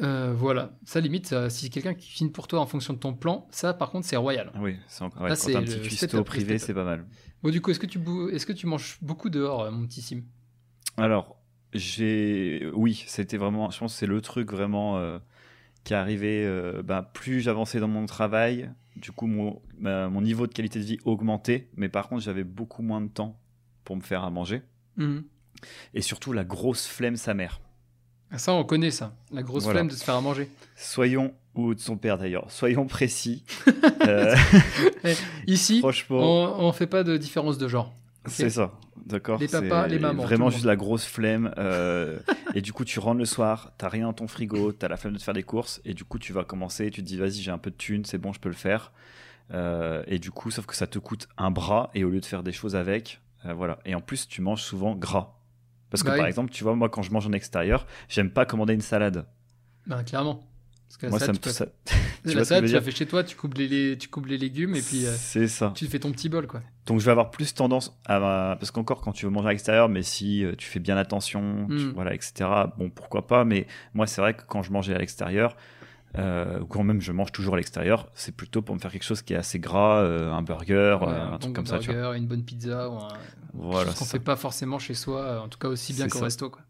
Euh, 0.00 0.32
voilà, 0.34 0.72
ça 0.84 1.00
limite, 1.00 1.26
ça, 1.26 1.50
si 1.50 1.68
quelqu'un 1.70 1.94
qui 1.94 2.08
cuisine 2.08 2.32
pour 2.32 2.48
toi 2.48 2.60
en 2.60 2.66
fonction 2.66 2.94
de 2.94 2.98
ton 2.98 3.12
plan, 3.14 3.46
ça 3.50 3.74
par 3.74 3.90
contre 3.90 4.06
c'est 4.06 4.16
royal. 4.16 4.50
Oui, 4.58 4.76
c'est 4.88 5.02
encore. 5.04 5.22
Ouais, 5.22 5.28
Là, 5.30 5.36
quand 5.36 5.54
un 5.54 5.62
petit 5.62 5.80
cuistot 5.80 6.24
privé, 6.24 6.58
c'est 6.58 6.74
pas 6.74 6.84
mal. 6.84 7.06
Bon 7.42 7.50
du 7.50 7.60
coup, 7.60 7.70
est-ce 7.70 7.78
que 7.78 7.86
tu 7.86 8.00
est-ce 8.32 8.46
que 8.46 8.52
tu 8.52 8.66
manges 8.66 8.98
beaucoup 9.02 9.28
dehors, 9.28 9.62
euh, 9.62 9.70
mon 9.70 9.86
petit 9.86 10.00
Sim? 10.00 10.22
Alors, 10.96 11.36
j'ai, 11.72 12.70
oui, 12.74 13.04
c'était 13.06 13.36
vraiment, 13.36 13.70
je 13.70 13.78
pense 13.78 13.92
que 13.94 13.98
c'est 13.98 14.06
le 14.06 14.20
truc 14.20 14.50
vraiment 14.52 14.98
euh, 14.98 15.18
qui 15.84 15.92
est 15.92 15.96
arrivé. 15.96 16.44
euh, 16.44 16.82
bah, 16.82 17.10
plus 17.14 17.40
j'avançais 17.40 17.80
dans 17.80 17.88
mon 17.88 18.06
travail, 18.06 18.70
du 18.96 19.10
coup, 19.12 19.26
mon, 19.26 19.60
mon 19.78 20.20
niveau 20.20 20.46
de 20.46 20.52
qualité 20.52 20.78
de 20.78 20.84
vie 20.84 20.98
augmentait, 21.04 21.68
mais 21.76 21.88
par 21.88 22.08
contre, 22.08 22.22
j'avais 22.22 22.44
beaucoup 22.44 22.82
moins 22.82 23.00
de 23.00 23.08
temps 23.08 23.40
pour 23.84 23.96
me 23.96 24.02
faire 24.02 24.22
à 24.24 24.30
manger. 24.30 24.62
Mhm. 24.96 25.24
Et 25.94 26.00
surtout, 26.02 26.32
la 26.32 26.44
grosse 26.44 26.86
flemme 26.86 27.16
sa 27.16 27.34
mère. 27.34 27.60
Ah, 28.30 28.38
Ça, 28.38 28.52
on 28.54 28.64
connaît 28.64 28.90
ça. 28.90 29.14
La 29.32 29.42
grosse 29.42 29.64
Voilà. 29.64 29.80
flemme 29.80 29.88
de 29.88 29.94
se 29.94 30.02
faire 30.04 30.14
à 30.16 30.20
manger. 30.20 30.48
Soyons, 30.76 31.34
ou 31.54 31.74
de 31.74 31.80
son 31.80 31.96
père 31.98 32.16
d'ailleurs, 32.18 32.50
soyons 32.50 32.86
précis. 32.86 33.44
Euh, 34.06 34.34
Ici, 35.46 35.78
franchement, 35.78 36.18
on, 36.58 36.64
on 36.66 36.72
fait 36.72 36.86
pas 36.88 37.04
de 37.04 37.16
différence 37.16 37.56
de 37.58 37.68
genre. 37.68 37.92
c'est 38.26 38.50
ça. 38.50 38.72
D'accord 39.06 39.38
Les 39.40 39.46
papas, 39.48 39.86
les 39.88 39.98
mamans, 39.98 40.22
Vraiment 40.22 40.50
juste 40.50 40.64
la 40.64 40.74
grosse 40.76 41.04
flemme. 41.04 41.52
euh, 41.58 42.18
et 42.54 42.60
du 42.62 42.72
coup, 42.72 42.84
tu 42.84 42.98
rentres 42.98 43.18
le 43.18 43.24
soir, 43.24 43.72
t'as 43.78 43.88
rien 43.88 44.06
dans 44.06 44.12
ton 44.12 44.26
frigo, 44.28 44.72
t'as 44.72 44.88
la 44.88 44.96
flemme 44.96 45.12
de 45.14 45.18
te 45.18 45.24
faire 45.24 45.34
des 45.34 45.42
courses. 45.42 45.80
Et 45.84 45.94
du 45.94 46.04
coup, 46.04 46.18
tu 46.18 46.32
vas 46.32 46.44
commencer, 46.44 46.90
tu 46.90 47.00
te 47.02 47.06
dis, 47.06 47.16
vas-y, 47.16 47.34
j'ai 47.42 47.50
un 47.52 47.58
peu 47.58 47.70
de 47.70 47.76
thunes, 47.76 48.04
c'est 48.04 48.18
bon, 48.18 48.32
je 48.32 48.40
peux 48.40 48.48
le 48.48 48.54
faire. 48.56 48.92
Euh, 49.52 50.02
et 50.06 50.18
du 50.18 50.30
coup, 50.30 50.50
sauf 50.50 50.66
que 50.66 50.74
ça 50.76 50.86
te 50.86 50.98
coûte 50.98 51.28
un 51.36 51.50
bras. 51.50 51.90
Et 51.94 52.04
au 52.04 52.10
lieu 52.10 52.20
de 52.20 52.26
faire 52.26 52.42
des 52.42 52.52
choses 52.52 52.74
avec, 52.76 53.20
euh, 53.44 53.52
voilà. 53.54 53.78
Et 53.84 53.94
en 53.94 54.00
plus, 54.00 54.26
tu 54.28 54.40
manges 54.40 54.62
souvent 54.62 54.94
gras. 54.94 55.34
Parce 55.92 56.02
que 56.02 56.08
Bah 56.08 56.16
par 56.16 56.24
oui. 56.24 56.28
exemple, 56.28 56.50
tu 56.50 56.64
vois, 56.64 56.74
moi, 56.74 56.88
quand 56.88 57.02
je 57.02 57.12
mange 57.12 57.26
en 57.28 57.32
extérieur, 57.32 57.86
j'aime 58.08 58.30
pas 58.30 58.44
commander 58.46 58.74
une 58.74 58.80
salade. 58.80 59.26
Ben, 59.86 60.02
clairement. 60.02 60.40
Parce 60.88 60.96
que 60.98 61.06
la 61.06 61.10
moi, 61.10 61.18
ça 61.20 61.28
me. 61.28 61.34
tu 61.34 61.40
peux- 61.40 61.50
ça- 61.50 61.66
la 62.24 62.44
salade, 62.44 62.66
tu 62.66 62.72
la 62.72 62.80
fais 62.82 62.90
chez 62.90 63.06
toi, 63.06 63.22
tu 63.24 63.34
coupes 63.36 63.54
les, 63.54 63.96
tu 63.96 64.08
coupes 64.08 64.26
les 64.26 64.36
légumes 64.38 64.74
et 64.74 64.82
puis 64.82 65.06
euh, 65.06 65.46
ça. 65.48 65.72
tu 65.74 65.86
fais 65.86 65.98
ton 66.00 66.10
petit 66.12 66.28
bol, 66.28 66.46
quoi. 66.46 66.60
Donc 66.86 66.98
je 67.00 67.04
vais 67.04 67.12
avoir 67.12 67.30
plus 67.30 67.54
tendance 67.54 67.96
à 68.04 68.56
parce 68.58 68.70
qu'encore 68.72 69.00
quand 69.00 69.12
tu 69.12 69.24
veux 69.24 69.30
manger 69.30 69.48
à 69.48 69.50
l'extérieur, 69.52 69.88
mais 69.88 70.02
si 70.02 70.44
euh, 70.44 70.54
tu 70.58 70.66
fais 70.68 70.80
bien 70.80 70.96
attention, 70.98 71.66
tu- 71.68 71.86
Mm. 71.86 71.92
voilà, 71.94 72.12
etc. 72.14 72.48
Bon, 72.76 72.90
pourquoi 72.90 73.26
pas. 73.26 73.44
Mais 73.44 73.66
moi, 73.94 74.06
c'est 74.06 74.20
vrai 74.20 74.34
que 74.34 74.42
quand 74.46 74.62
je 74.62 74.70
mangeais 74.72 74.94
à 74.94 74.98
l'extérieur, 74.98 75.56
euh, 76.18 76.60
ou 76.60 76.66
quand 76.66 76.82
même 76.84 77.00
je 77.00 77.10
mange 77.12 77.32
toujours 77.32 77.54
à 77.54 77.56
l'extérieur, 77.56 78.10
c'est 78.14 78.36
plutôt 78.36 78.60
pour 78.60 78.74
me 78.74 78.80
faire 78.80 78.92
quelque 78.92 79.04
chose 79.04 79.22
qui 79.22 79.32
est 79.32 79.36
assez 79.36 79.58
gras, 79.58 80.02
euh, 80.02 80.30
un 80.30 80.42
burger, 80.42 80.98
Ouais, 81.00 81.08
euh, 81.08 81.22
un 81.24 81.30
bon 81.32 81.38
truc 81.38 81.54
comme 81.54 81.66
ça. 81.66 81.78
Tu 81.78 81.90
vois. 81.90 82.00
burger, 82.02 82.18
une 82.18 82.26
bonne 82.26 82.44
pizza 82.44 82.90
ou 82.90 82.96
un... 82.98 83.08
Voilà. 83.54 83.90
chose 83.90 83.98
qu'on 83.98 84.04
fait 84.06 84.18
pas 84.18 84.36
forcément 84.36 84.78
chez 84.78 84.94
soi, 84.94 85.20
euh, 85.22 85.38
en 85.40 85.48
tout 85.48 85.58
cas 85.58 85.68
aussi 85.68 85.92
bien 85.92 86.08
qu'au 86.08 86.20
resto, 86.20 86.50
quoi. 86.50 86.62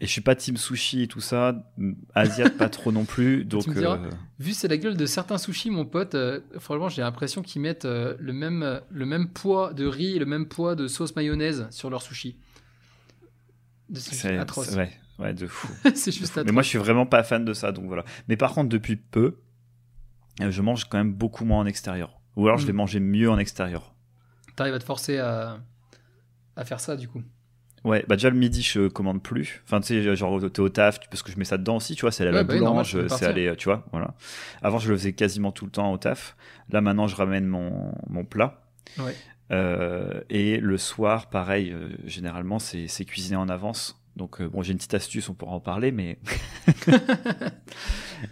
Et 0.00 0.06
je 0.06 0.12
suis 0.12 0.20
pas 0.20 0.36
team 0.36 0.56
sushi 0.56 1.02
et 1.02 1.08
tout 1.08 1.20
ça, 1.20 1.56
mm, 1.76 1.92
asiat 2.14 2.50
pas 2.50 2.68
trop 2.68 2.92
non 2.92 3.04
plus. 3.04 3.44
Donc 3.44 3.66
me 3.66 3.74
diras 3.74 3.96
euh, 3.98 4.10
Vu 4.38 4.52
c'est 4.52 4.68
la 4.68 4.76
gueule 4.76 4.96
de 4.96 5.06
certains 5.06 5.38
sushis, 5.38 5.70
mon 5.70 5.84
pote, 5.84 6.14
euh, 6.14 6.40
franchement, 6.60 6.88
j'ai 6.88 7.02
l'impression 7.02 7.42
qu'ils 7.42 7.60
mettent 7.62 7.84
euh, 7.84 8.14
le, 8.20 8.32
même, 8.32 8.80
le 8.90 9.06
même 9.06 9.28
poids 9.28 9.72
de 9.72 9.86
riz 9.86 10.14
et 10.14 10.18
le 10.20 10.26
même 10.26 10.46
poids 10.46 10.76
de 10.76 10.86
sauce 10.86 11.16
mayonnaise 11.16 11.66
sur 11.70 11.90
leurs 11.90 12.02
sushis. 12.02 12.36
De- 13.88 13.98
C'est 13.98 14.36
atroce. 14.36 14.68
c'est- 14.68 14.76
ouais, 14.76 14.92
ouais, 15.18 15.34
de 15.34 15.46
fou. 15.48 15.68
c'est 15.96 16.12
juste 16.12 16.36
Mais 16.36 16.40
atroce. 16.42 16.52
moi, 16.54 16.62
je 16.62 16.68
suis 16.68 16.78
vraiment 16.78 17.06
pas 17.06 17.24
fan 17.24 17.44
de 17.44 17.52
ça, 17.52 17.72
donc 17.72 17.86
voilà. 17.86 18.04
Mais 18.28 18.36
par 18.36 18.52
contre, 18.54 18.68
depuis 18.68 18.94
peu, 18.96 19.38
je 20.40 20.62
mange 20.62 20.84
quand 20.84 20.98
même 20.98 21.12
beaucoup 21.12 21.44
moins 21.44 21.58
en 21.60 21.66
extérieur. 21.66 22.20
Ou 22.36 22.46
alors, 22.46 22.58
je 22.58 22.64
Mm. 22.64 22.66
vais 22.68 22.72
manger 22.74 23.00
mieux 23.00 23.28
en 23.30 23.38
extérieur. 23.38 23.94
T'arrives 24.54 24.74
à 24.74 24.78
te 24.78 24.84
forcer 24.84 25.18
à, 25.18 25.58
à 26.58 26.64
faire 26.64 26.80
ça, 26.80 26.96
du 26.96 27.08
coup. 27.08 27.22
Ouais, 27.84 28.04
bah 28.08 28.16
déjà 28.16 28.28
le 28.28 28.36
midi, 28.36 28.62
je 28.62 28.88
commande 28.88 29.22
plus. 29.22 29.62
Enfin, 29.64 29.80
tu 29.80 30.02
sais, 30.02 30.16
genre, 30.16 30.40
t'es 30.50 30.60
au 30.60 30.68
taf, 30.68 30.98
parce 31.08 31.22
que 31.22 31.30
je 31.30 31.38
mets 31.38 31.44
ça 31.44 31.56
dedans 31.56 31.76
aussi, 31.76 31.94
tu 31.94 32.00
vois, 32.02 32.10
c'est 32.10 32.24
aller 32.24 32.30
à 32.30 32.32
la 32.32 32.38
Ouais, 32.40 32.60
bah 32.60 32.84
fait 32.84 33.08
c'est 33.08 33.24
aller, 33.24 33.54
tu 33.56 33.66
vois, 33.68 33.86
voilà. 33.92 34.14
Avant, 34.62 34.78
je 34.78 34.90
le 34.90 34.96
faisais 34.96 35.12
quasiment 35.12 35.52
tout 35.52 35.64
le 35.64 35.70
temps 35.70 35.92
au 35.92 35.96
taf. 35.96 36.36
Là, 36.70 36.80
maintenant, 36.80 37.06
je 37.06 37.14
ramène 37.14 37.46
mon, 37.46 37.92
mon 38.08 38.24
plat. 38.24 38.62
Ouais. 38.98 39.14
Euh, 39.50 40.20
et 40.28 40.58
le 40.58 40.76
soir, 40.76 41.30
pareil, 41.30 41.72
euh, 41.72 41.88
généralement, 42.04 42.58
c'est 42.58 43.04
cuisiné 43.04 43.36
en 43.36 43.48
avance. 43.48 44.02
Donc, 44.18 44.40
euh, 44.40 44.48
bon, 44.48 44.62
j'ai 44.62 44.72
une 44.72 44.78
petite 44.78 44.92
astuce, 44.94 45.28
on 45.30 45.34
pourra 45.34 45.52
en 45.52 45.60
parler, 45.60 45.92
mais. 45.92 46.18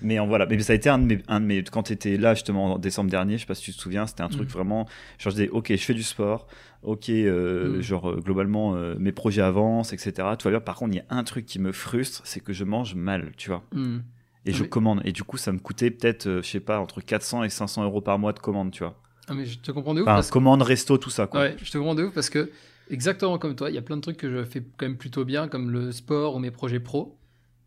mais 0.03 0.19
en 0.19 0.27
voilà. 0.27 0.47
Mais 0.47 0.59
ça 0.61 0.73
a 0.73 0.77
été 0.77 0.89
un 0.89 0.99
de 0.99 1.05
mes. 1.05 1.23
Un 1.29 1.41
de 1.41 1.47
mes 1.47 1.63
quand 1.65 1.85
tu 1.85 1.93
étais 1.93 2.17
là, 2.17 2.35
justement, 2.35 2.75
en 2.75 2.79
décembre 2.79 3.11
dernier, 3.11 3.35
je 3.37 3.43
sais 3.43 3.47
pas 3.47 3.55
si 3.55 3.63
tu 3.63 3.73
te 3.73 3.81
souviens, 3.81 4.07
c'était 4.07 4.23
un 4.23 4.29
truc 4.29 4.49
Mm. 4.49 4.53
vraiment. 4.53 4.87
Genre, 5.19 5.31
je 5.33 5.37
disais, 5.37 5.49
ok, 5.49 5.69
je 5.71 5.77
fais 5.77 5.95
du 5.95 6.03
sport, 6.03 6.47
ok, 6.83 7.09
euh, 7.11 7.79
Mm. 7.79 7.83
genre, 7.83 8.11
euh, 8.11 8.17
globalement, 8.21 8.75
euh, 8.75 8.95
mes 8.99 9.13
projets 9.13 9.43
avancent, 9.43 9.93
etc. 9.93 10.13
Tout 10.39 10.45
va 10.49 10.51
bien. 10.51 10.61
Par 10.61 10.77
contre, 10.77 10.95
il 10.95 10.97
y 10.99 11.01
a 11.01 11.07
un 11.11 11.25
truc 11.25 11.47
qui 11.47 11.59
me 11.59 11.73
frustre, 11.73 12.23
c'est 12.25 12.41
que 12.41 12.53
je 12.53 12.65
mange 12.65 12.95
mal, 12.95 13.33
tu 13.37 13.51
vois. 13.51 13.63
Hmm. 13.73 13.99
Et 14.45 14.51
Ah, 14.51 14.53
je 14.53 14.63
mais- 14.63 14.69
commande. 14.69 15.01
Et 15.05 15.13
du 15.13 15.23
coup, 15.25 15.37
ça 15.39 15.53
me 15.53 15.59
coûtait 15.59 15.91
peut-être, 15.91 16.41
je 16.43 16.47
sais 16.49 16.61
pas, 16.61 16.79
entre 16.81 17.01
400 17.01 17.43
et 17.45 17.49
500 17.49 17.85
euros 17.85 18.01
par 18.01 18.19
mois 18.19 18.33
de 18.33 18.39
commande, 18.39 18.71
tu 18.73 18.83
vois. 18.85 19.01
Ah, 19.29 19.35
mais 19.35 19.45
je 19.45 19.59
te 19.59 19.73
comprends 19.73 19.93
de 19.95 20.01
ouf. 20.03 20.07
Enfin, 20.07 20.15
parce 20.17 20.31
commande, 20.31 20.63
resto, 20.63 20.99
tout 20.99 21.11
ça, 21.11 21.27
quoi. 21.27 21.41
Ouais, 21.41 21.57
je 21.61 21.71
te 21.71 21.79
comprends 21.79 21.97
de 21.97 22.05
ouf 22.05 22.15
parce 22.15 22.31
que, 22.31 22.51
exactement 22.91 23.39
comme 23.39 23.57
toi, 23.57 23.71
il 23.71 23.75
y 23.75 23.79
a 23.79 23.83
plein 23.83 23.97
de 23.97 24.03
trucs 24.03 24.17
que 24.17 24.31
je 24.31 24.45
fais 24.45 24.63
quand 24.77 24.87
même 24.87 24.97
plutôt 24.97 25.25
bien, 25.25 25.49
comme 25.49 25.71
le 25.71 25.93
sport 25.93 26.35
ou 26.35 26.39
mes 26.39 26.51
projets 26.51 26.81
pro. 26.81 27.19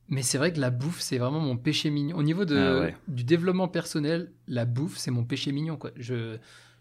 Mais 0.08 0.24
c'est 0.24 0.40
vrai 0.40 0.52
que 0.52 0.60
la 0.60 0.72
bouffe, 0.72 1.00
c'est 1.02 1.20
vraiment 1.20 1.40
mon 1.40 1.56
péché 1.56 1.92
mignon. 1.92 2.18
Au 2.18 2.24
niveau 2.24 2.44
de, 2.44 2.58
Ah 2.58 2.80
ouais. 2.80 2.96
du 3.08 3.24
développement 3.24 3.68
personnel, 3.68 4.32
la 4.48 4.66
bouffe, 4.66 4.98
c'est 4.98 5.12
mon 5.12 5.24
péché 5.24 5.52
mignon. 5.52 5.78
Quoi. 5.78 5.92
Je, 5.98 6.38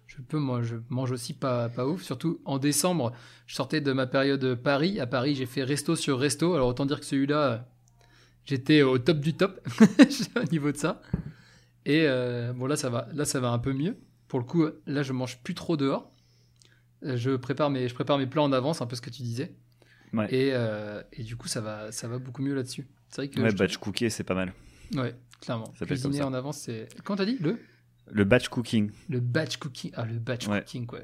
je, 0.06 0.16
peux, 0.26 0.38
moi, 0.38 0.62
je 0.62 0.76
mange 0.88 1.12
aussi 1.12 1.34
pas, 1.34 1.68
pas 1.68 1.86
ouf. 1.86 2.02
Surtout 2.02 2.40
en 2.46 2.58
décembre, 2.58 3.12
je 3.46 3.54
sortais 3.54 3.82
de 3.82 3.92
ma 3.92 4.06
période 4.06 4.54
Paris. 4.54 4.98
À 4.98 5.06
Paris, 5.06 5.34
j'ai 5.34 5.44
fait 5.44 5.62
resto 5.62 5.94
sur 5.94 6.18
resto. 6.18 6.54
Alors 6.54 6.68
autant 6.68 6.86
dire 6.86 7.00
que 7.00 7.06
celui-là, 7.06 7.68
j'étais 8.46 8.80
au 8.80 8.98
top 8.98 9.20
du 9.20 9.34
top 9.34 9.60
au 10.36 10.50
niveau 10.50 10.72
de 10.72 10.78
ça. 10.78 11.02
Et 11.84 12.04
euh, 12.06 12.54
bon, 12.54 12.64
là 12.66 12.76
ça, 12.76 12.88
va, 12.88 13.08
là, 13.12 13.26
ça 13.26 13.40
va 13.40 13.50
un 13.50 13.58
peu 13.58 13.74
mieux. 13.74 13.98
Pour 14.26 14.38
le 14.38 14.46
coup, 14.46 14.64
là, 14.86 15.02
je 15.02 15.12
mange 15.12 15.42
plus 15.42 15.54
trop 15.54 15.76
dehors. 15.76 16.10
Je 17.02 17.36
prépare 17.36 17.70
mes, 17.70 17.88
je 17.88 17.94
prépare 17.94 18.18
mes 18.18 18.26
plats 18.26 18.42
en 18.42 18.52
avance, 18.52 18.80
un 18.82 18.86
peu 18.86 18.96
ce 18.96 19.00
que 19.00 19.10
tu 19.10 19.22
disais. 19.22 19.52
Ouais. 20.12 20.26
Et, 20.34 20.50
euh, 20.52 21.02
et 21.12 21.22
du 21.22 21.36
coup, 21.36 21.48
ça 21.48 21.60
va, 21.60 21.92
ça 21.92 22.08
va 22.08 22.18
beaucoup 22.18 22.42
mieux 22.42 22.54
là-dessus. 22.54 22.86
C'est 23.10 23.22
vrai 23.22 23.28
que. 23.28 23.40
Ouais, 23.40 23.52
batch 23.52 23.76
cookie, 23.76 24.10
c'est 24.10 24.24
pas 24.24 24.34
mal. 24.34 24.52
Ouais, 24.94 25.14
clairement. 25.40 25.72
comme 25.78 25.86
Cuisiner 25.88 26.18
ça. 26.18 26.26
en 26.26 26.34
avance, 26.34 26.58
c'est. 26.58 26.88
Comment 27.04 27.16
t'as 27.18 27.26
dit 27.26 27.36
Le? 27.40 27.58
Le 28.10 28.24
batch 28.24 28.48
cooking. 28.48 28.90
Le 29.10 29.20
batch 29.20 29.58
cooking. 29.58 29.90
Ah, 29.94 30.06
le 30.06 30.14
batch 30.18 30.48
Ouais. 30.48 30.60
cooking, 30.60 30.86
quoi. 30.86 31.00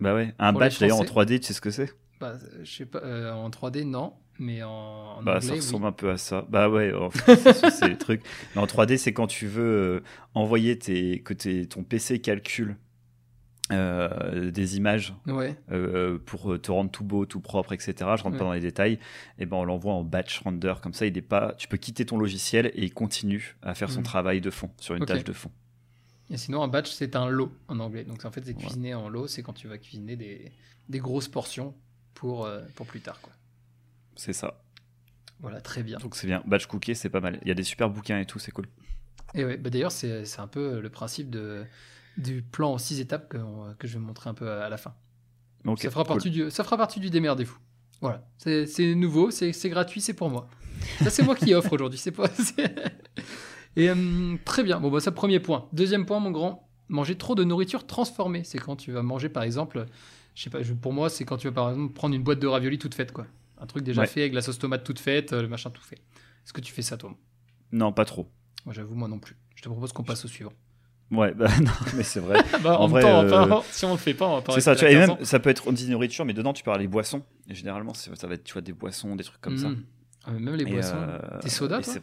Bah 0.00 0.14
ouais. 0.14 0.34
Un 0.38 0.52
Pour 0.52 0.60
batch, 0.60 0.78
d'ailleurs, 0.80 0.98
en 0.98 1.04
Français. 1.04 1.34
3D, 1.36 1.40
tu 1.40 1.46
sais 1.46 1.52
ce 1.54 1.60
que 1.60 1.70
c'est? 1.70 1.92
Bah, 2.20 2.34
je 2.62 2.70
sais 2.70 2.86
pas. 2.86 2.98
euh, 3.04 3.32
en 3.32 3.48
3D, 3.50 3.84
non. 3.84 4.14
Mais 4.38 4.62
en, 4.62 4.70
en 4.70 5.22
Bah, 5.22 5.36
anglais, 5.36 5.46
ça 5.46 5.52
oui. 5.52 5.60
ressemble 5.60 5.86
un 5.86 5.92
peu 5.92 6.10
à 6.10 6.16
ça. 6.16 6.46
Bah 6.48 6.68
ouais, 6.70 6.92
en 6.94 7.10
fait, 7.10 7.36
c'est 7.36 7.70
c'est 7.70 7.88
le 7.88 7.98
truc. 7.98 8.22
Mais 8.56 8.60
en 8.62 8.66
3D, 8.66 8.96
c'est 8.96 9.12
quand 9.12 9.26
tu 9.26 9.46
veux 9.46 9.62
euh, 9.62 10.00
envoyer 10.34 10.78
tes, 10.78 11.20
que 11.22 11.34
tes, 11.34 11.66
ton 11.66 11.84
PC 11.84 12.20
calcule 12.20 12.76
euh, 13.72 14.50
des 14.50 14.76
images 14.76 15.14
Ouais. 15.26 15.56
euh, 15.70 16.18
pour 16.18 16.60
te 16.60 16.70
rendre 16.70 16.90
tout 16.90 17.04
beau, 17.04 17.26
tout 17.26 17.40
propre, 17.40 17.72
etc. 17.72 17.92
Je 17.98 18.04
rentre 18.04 18.30
Ouais. 18.32 18.38
pas 18.38 18.44
dans 18.44 18.52
les 18.52 18.60
détails. 18.60 18.98
Et 19.38 19.46
ben 19.46 19.56
on 19.56 19.64
l'envoie 19.64 19.92
en 19.94 20.04
batch 20.04 20.40
render 20.40 20.74
comme 20.82 20.94
ça. 20.94 21.06
Il 21.06 21.16
est 21.16 21.22
pas. 21.22 21.54
Tu 21.58 21.68
peux 21.68 21.76
quitter 21.76 22.04
ton 22.06 22.18
logiciel 22.18 22.66
et 22.74 22.82
il 22.84 22.92
continue 22.94 23.56
à 23.62 23.74
faire 23.74 23.90
son 23.90 23.98
Mhm. 24.00 24.04
travail 24.04 24.40
de 24.40 24.50
fond 24.50 24.70
sur 24.78 24.94
une 24.94 25.04
tâche 25.04 25.24
de 25.24 25.32
fond. 25.32 25.50
Et 26.30 26.36
sinon, 26.36 26.62
un 26.62 26.68
batch, 26.68 26.90
c'est 26.92 27.16
un 27.16 27.28
lot 27.28 27.52
en 27.68 27.80
anglais. 27.80 28.04
Donc, 28.04 28.24
en 28.24 28.30
fait, 28.30 28.44
c'est 28.44 28.54
Ouais. 28.54 28.62
cuisiner 28.62 28.94
en 28.94 29.08
lot. 29.08 29.26
C'est 29.26 29.42
quand 29.42 29.52
tu 29.52 29.66
vas 29.66 29.78
cuisiner 29.78 30.14
des, 30.16 30.52
des 30.88 30.98
grosses 31.00 31.26
portions 31.28 31.74
pour, 32.14 32.46
euh, 32.46 32.60
pour 32.76 32.86
plus 32.86 33.00
tard, 33.00 33.20
quoi. 33.20 33.32
C'est 34.16 34.32
ça. 34.32 34.62
Voilà, 35.40 35.60
très 35.60 35.82
bien. 35.82 35.98
Donc 35.98 36.14
c'est 36.16 36.26
bien. 36.26 36.42
Batch 36.46 36.66
cookie, 36.66 36.94
c'est 36.94 37.08
pas 37.08 37.20
mal. 37.20 37.38
Il 37.42 37.48
y 37.48 37.50
a 37.50 37.54
des 37.54 37.62
super 37.64 37.88
bouquins 37.88 38.18
et 38.20 38.26
tout, 38.26 38.38
c'est 38.38 38.52
cool. 38.52 38.66
Et 39.34 39.44
ouais, 39.44 39.56
bah 39.56 39.70
d'ailleurs, 39.70 39.92
c'est 39.92 40.24
c'est 40.26 40.40
un 40.40 40.46
peu 40.48 40.80
le 40.80 40.90
principe 40.90 41.30
de, 41.30 41.64
du 42.16 42.42
plan 42.42 42.72
en 42.72 42.78
six 42.78 43.00
étapes 43.00 43.28
que, 43.28 43.38
que 43.78 43.86
je 43.86 43.94
vais 43.98 44.04
montrer 44.04 44.30
un 44.30 44.34
peu 44.34 44.50
à, 44.50 44.64
à 44.64 44.68
la 44.68 44.76
fin. 44.76 44.94
Ça, 45.76 45.90
fera 45.90 46.04
cool. 46.04 46.14
partie 46.14 46.30
du, 46.30 46.50
ça 46.50 46.64
fera 46.64 46.76
partie 46.76 47.00
du 47.00 47.10
démerdez-vous. 47.10 47.58
Voilà, 48.00 48.26
c'est 48.38 48.94
nouveau, 48.94 49.30
c'est 49.30 49.52
gratuit, 49.68 50.00
c'est 50.00 50.14
pour 50.14 50.30
moi. 50.30 50.48
Ça, 51.02 51.10
c'est 51.10 51.22
moi 51.22 51.34
qui 51.36 51.52
offre 51.54 51.72
aujourd'hui. 51.74 51.98
C'est 51.98 52.12
pas. 52.12 52.30
Et 53.76 53.90
hum, 53.90 54.38
très 54.44 54.62
bien. 54.62 54.80
Bon, 54.80 54.90
bah, 54.90 55.00
ça, 55.00 55.12
premier 55.12 55.38
point. 55.40 55.68
Deuxième 55.72 56.06
point, 56.06 56.18
mon 56.18 56.30
grand, 56.30 56.68
manger 56.88 57.16
trop 57.16 57.34
de 57.34 57.44
nourriture 57.44 57.86
transformée. 57.86 58.42
C'est 58.44 58.58
quand 58.58 58.76
tu 58.76 58.90
vas 58.92 59.02
manger, 59.02 59.28
par 59.28 59.42
exemple, 59.42 59.84
je 60.34 60.42
sais 60.42 60.50
pas, 60.50 60.60
pour 60.80 60.92
moi, 60.92 61.10
c'est 61.10 61.24
quand 61.24 61.36
tu 61.36 61.46
vas, 61.48 61.52
par 61.52 61.70
exemple, 61.70 61.92
prendre 61.92 62.14
une 62.14 62.22
boîte 62.22 62.38
de 62.40 62.46
raviolis 62.46 62.78
toute 62.78 62.94
faite, 62.94 63.12
quoi. 63.12 63.26
Un 63.58 63.66
truc 63.66 63.84
déjà 63.84 64.00
Ouais. 64.00 64.06
fait 64.06 64.22
avec 64.22 64.32
la 64.32 64.40
sauce 64.40 64.58
tomate 64.58 64.82
toute 64.84 64.98
faite, 64.98 65.34
euh, 65.34 65.42
le 65.42 65.48
machin 65.48 65.68
tout 65.70 65.82
fait. 65.82 65.96
Est-ce 66.44 66.52
que 66.54 66.62
tu 66.62 66.72
fais 66.72 66.80
ça, 66.82 66.96
toi? 66.96 67.14
Non, 67.72 67.92
pas 67.92 68.06
trop. 68.06 68.30
Moi, 68.64 68.74
j'avoue, 68.74 68.94
moi 68.94 69.06
non 69.06 69.18
plus. 69.18 69.36
Je 69.54 69.62
te 69.62 69.68
propose 69.68 69.92
qu'on 69.92 70.02
passe 70.02 70.24
au 70.24 70.28
suivant. 70.28 70.52
Ouais, 71.10 71.34
bah 71.34 71.48
non, 71.60 71.70
mais 71.96 72.02
c'est 72.04 72.20
vrai. 72.20 72.40
Bah, 72.62 72.78
En 72.78 72.84
en, 72.84 72.86
vrai, 72.88 73.02
temps, 73.02 73.22
euh, 73.24 73.44
enfin, 73.44 73.62
si 73.70 73.84
on 73.84 73.92
le 73.92 73.96
fait 73.98 74.14
pas, 74.14 74.26
on 74.28 74.36
va 74.36 74.42
pas 74.42 74.52
C'est 74.52 74.60
ça, 74.60 74.76
tu 74.76 74.84
vois, 74.84 74.90
et 74.90 74.94
15 74.94 75.08
même, 75.08 75.24
ça 75.24 75.40
peut 75.40 75.50
être, 75.50 75.66
on 75.66 75.72
dit 75.72 75.90
nourriture, 75.90 76.24
mais 76.24 76.34
dedans, 76.34 76.52
tu 76.52 76.62
parles 76.62 76.78
des 76.80 76.86
boissons. 76.88 77.22
Et 77.48 77.54
généralement, 77.54 77.94
ça 77.94 78.26
va 78.28 78.34
être, 78.34 78.44
tu 78.44 78.52
vois, 78.52 78.62
des 78.62 78.72
boissons, 78.72 79.16
des 79.16 79.24
trucs 79.24 79.40
comme 79.40 79.56
ça. 79.56 79.68
Mm. 79.70 79.82
Ah, 80.24 80.30
même 80.32 80.54
les 80.54 80.62
Et, 80.64 80.72
boissons. 80.72 80.96
euh, 80.98 81.18
Des 81.42 81.48
sodas, 81.50 81.80
toi 81.80 81.94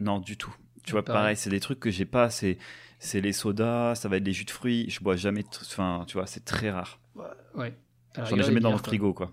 Non, 0.00 0.18
du 0.18 0.36
tout. 0.36 0.54
Tu 0.84 0.92
vois, 0.92 1.02
Pareil. 1.04 1.20
pareil, 1.20 1.36
c'est 1.36 1.48
des 1.50 1.60
trucs 1.60 1.80
que 1.80 1.90
j'ai 1.90 2.04
pas. 2.04 2.28
C'est, 2.28 2.58
c'est 2.98 3.20
les 3.22 3.32
sodas, 3.32 3.94
ça 3.94 4.08
va 4.08 4.18
être 4.18 4.24
les 4.26 4.32
jus 4.34 4.44
de 4.44 4.50
fruits. 4.50 4.90
Je 4.90 5.00
bois 5.00 5.16
jamais. 5.16 5.42
t- 5.44 5.48
Enfin, 5.62 6.04
tu 6.06 6.18
vois, 6.18 6.26
c'est 6.26 6.44
très 6.44 6.70
rare. 6.70 6.98
Ouais. 7.54 7.72
J'en 8.28 8.36
ai 8.36 8.42
jamais 8.42 8.60
dans 8.60 8.72
quoi. 8.72 8.80
frigo, 8.80 9.14
quoi. 9.14 9.32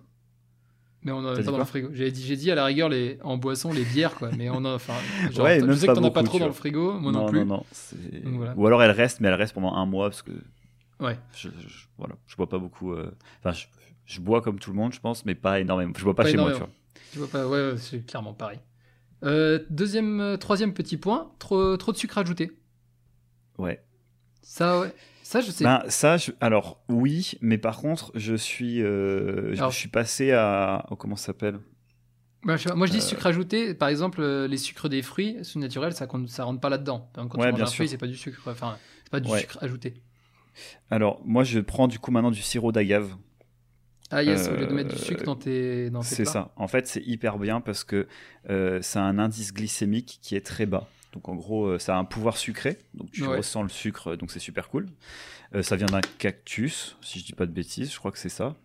Mais 1.03 1.11
on 1.11 1.17
en 1.19 1.25
a 1.25 1.35
pas 1.35 1.41
dans 1.43 1.57
le 1.57 1.65
frigo. 1.65 1.89
J'ai 1.93 2.11
dit, 2.11 2.23
j'ai 2.23 2.35
dit 2.35 2.51
à 2.51 2.55
la 2.55 2.63
rigueur 2.65 2.87
les, 2.87 3.17
en 3.23 3.37
boisson 3.37 3.73
les 3.73 3.83
bières, 3.85 4.13
quoi. 4.15 4.29
Mais 4.37 4.49
on 4.51 4.63
a, 4.65 4.75
enfin, 4.75 4.93
genre, 5.31 5.45
Ouais, 5.45 5.59
je 5.59 5.65
même 5.65 5.75
sais 5.75 5.87
pas 5.87 5.93
que 5.95 5.99
t'en 5.99 6.05
as 6.05 6.11
pas 6.11 6.23
trop 6.23 6.37
dans 6.39 6.45
le 6.45 6.51
vois. 6.51 6.57
frigo, 6.59 6.93
moi 6.93 7.11
non, 7.11 7.21
non, 7.21 7.25
plus. 7.27 7.39
non, 7.39 7.45
non, 7.45 7.65
c'est- 7.71 8.23
Donc 8.23 8.35
voilà. 8.35 8.53
Ou 8.55 8.67
alors 8.67 8.83
elle 8.83 8.91
reste, 8.91 9.19
mais 9.19 9.27
elle 9.29 9.33
reste 9.33 9.53
pendant 9.53 9.73
un 9.73 9.85
mois 9.87 10.09
parce 10.09 10.21
que 10.21 10.31
Ouais. 10.99 11.17
je, 11.35 11.49
je- 11.67 11.85
voilà, 11.97 12.15
je 12.27 12.35
bois 12.35 12.47
pas 12.47 12.59
beaucoup. 12.59 12.93
euh, 12.93 13.11
Enfin, 13.39 13.51
je, 13.51 13.65
je 14.05 14.19
bois 14.21 14.41
comme 14.41 14.59
tout 14.59 14.69
le 14.69 14.75
monde, 14.77 14.93
je 14.93 14.99
pense, 14.99 15.25
mais 15.25 15.33
pas 15.33 15.59
énormément. 15.59 15.93
Je 15.97 16.03
bois 16.03 16.13
pas, 16.15 16.23
Pas 16.23 16.29
chez 16.29 16.37
moi, 16.37 16.51
tu 16.51 16.55
énormément. 16.57 16.73
Tu 17.13 17.17
vois 17.17 17.27
pas, 17.27 17.47
ouais, 17.47 17.71
ouais, 17.71 17.77
c'est 17.77 18.05
clairement 18.05 18.33
pareil. 18.33 18.59
Euh, 19.23 19.59
deuxième, 19.71 20.19
euh, 20.19 20.37
troisième 20.37 20.73
petit 20.73 20.97
point, 20.97 21.31
trop, 21.39 21.77
trop 21.77 21.91
de 21.91 21.97
sucre 21.97 22.17
ajouté. 22.19 22.51
Ouais. 23.57 23.83
Ça, 24.43 24.79
ouais. 24.79 24.93
Ça, 25.31 25.39
je 25.39 25.49
sais. 25.49 25.63
Ben, 25.63 25.81
ça, 25.87 26.17
je- 26.17 26.31
alors 26.41 26.83
oui, 26.89 27.35
mais 27.39 27.57
par 27.57 27.77
contre, 27.77 28.11
je 28.15 28.35
suis, 28.35 28.81
euh, 28.83 29.53
je- 29.53 29.59
Alors- 29.59 29.71
je 29.71 29.77
suis 29.77 29.87
passé 29.87 30.33
à, 30.33 30.85
oh, 30.91 30.97
comment 30.97 31.15
ça 31.15 31.27
s'appelle? 31.27 31.59
Je 32.45 32.67
pas, 32.67 32.75
moi, 32.75 32.85
je 32.85 32.91
dis 32.91 32.97
Euh, 32.97 33.01
sucre 33.01 33.25
ajouté. 33.27 33.73
Par 33.73 33.87
exemple, 33.87 34.19
euh, 34.21 34.45
les 34.45 34.57
sucres 34.57 34.89
des 34.89 35.01
fruits, 35.01 35.37
c'est 35.43 35.57
naturel, 35.59 35.93
ça, 35.93 36.05
compte- 36.05 36.27
ça 36.27 36.43
rentre 36.43 36.59
pas 36.59 36.67
là-dedans. 36.67 37.09
Quand 37.13 37.23
Ouais, 37.37 37.45
tu 37.45 37.51
manges 37.53 37.61
un 37.61 37.65
fruit, 37.67 37.87
c'est 37.87 37.97
pas 37.97 38.07
du 38.07 38.17
sucre. 38.17 38.41
Enfin, 38.47 38.77
c'est 39.05 39.09
pas 39.11 39.21
du 39.21 39.31
Ouais. 39.31 39.39
sucre 39.39 39.57
ajouté. 39.61 39.93
Alors, 40.89 41.21
moi, 41.23 41.45
je 41.45 41.61
prends 41.61 41.87
du 41.87 41.97
coup 41.97 42.11
maintenant 42.11 42.31
du 42.31 42.41
sirop 42.41 42.73
d'agave. 42.73 43.15
Ah 44.09 44.23
yes, 44.23 44.49
Euh, 44.49 44.53
au 44.53 44.59
lieu 44.59 44.67
de 44.67 44.73
mettre 44.73 44.93
du 44.93 45.01
sucre 45.01 45.23
dans 45.23 45.37
tes, 45.37 45.89
dans 45.91 46.01
tes 46.01 46.07
C'est 46.07 46.25
ça. 46.25 46.51
En 46.57 46.67
fait, 46.67 46.87
c'est 46.87 47.03
hyper 47.07 47.39
bien 47.39 47.61
parce 47.61 47.85
que 47.85 48.05
ça 48.81 48.99
a 49.01 49.03
un 49.05 49.17
indice 49.17 49.53
glycémique 49.53 50.19
qui 50.21 50.35
est 50.35 50.45
très 50.45 50.65
bas. 50.65 50.89
Donc, 51.13 51.27
en 51.29 51.35
gros, 51.35 51.65
euh, 51.65 51.79
ça 51.79 51.95
a 51.95 51.99
un 51.99 52.05
pouvoir 52.05 52.37
sucré. 52.37 52.77
Donc, 52.93 53.11
tu 53.11 53.23
Ouais. 53.25 53.37
ressens 53.37 53.63
le 53.63 53.69
sucre, 53.69 54.15
donc 54.15 54.31
c'est 54.31 54.39
super 54.39 54.69
cool. 54.69 54.87
Euh, 55.55 55.61
ça 55.63 55.75
vient 55.75 55.87
d'un 55.87 55.99
cactus, 56.17 56.95
si 57.01 57.19
je 57.19 57.25
dis 57.25 57.33
pas 57.33 57.45
de 57.45 57.51
bêtises. 57.51 57.91
Je 57.91 57.97
crois 57.99 58.11
que 58.11 58.17
c'est 58.17 58.29
ça. 58.29 58.55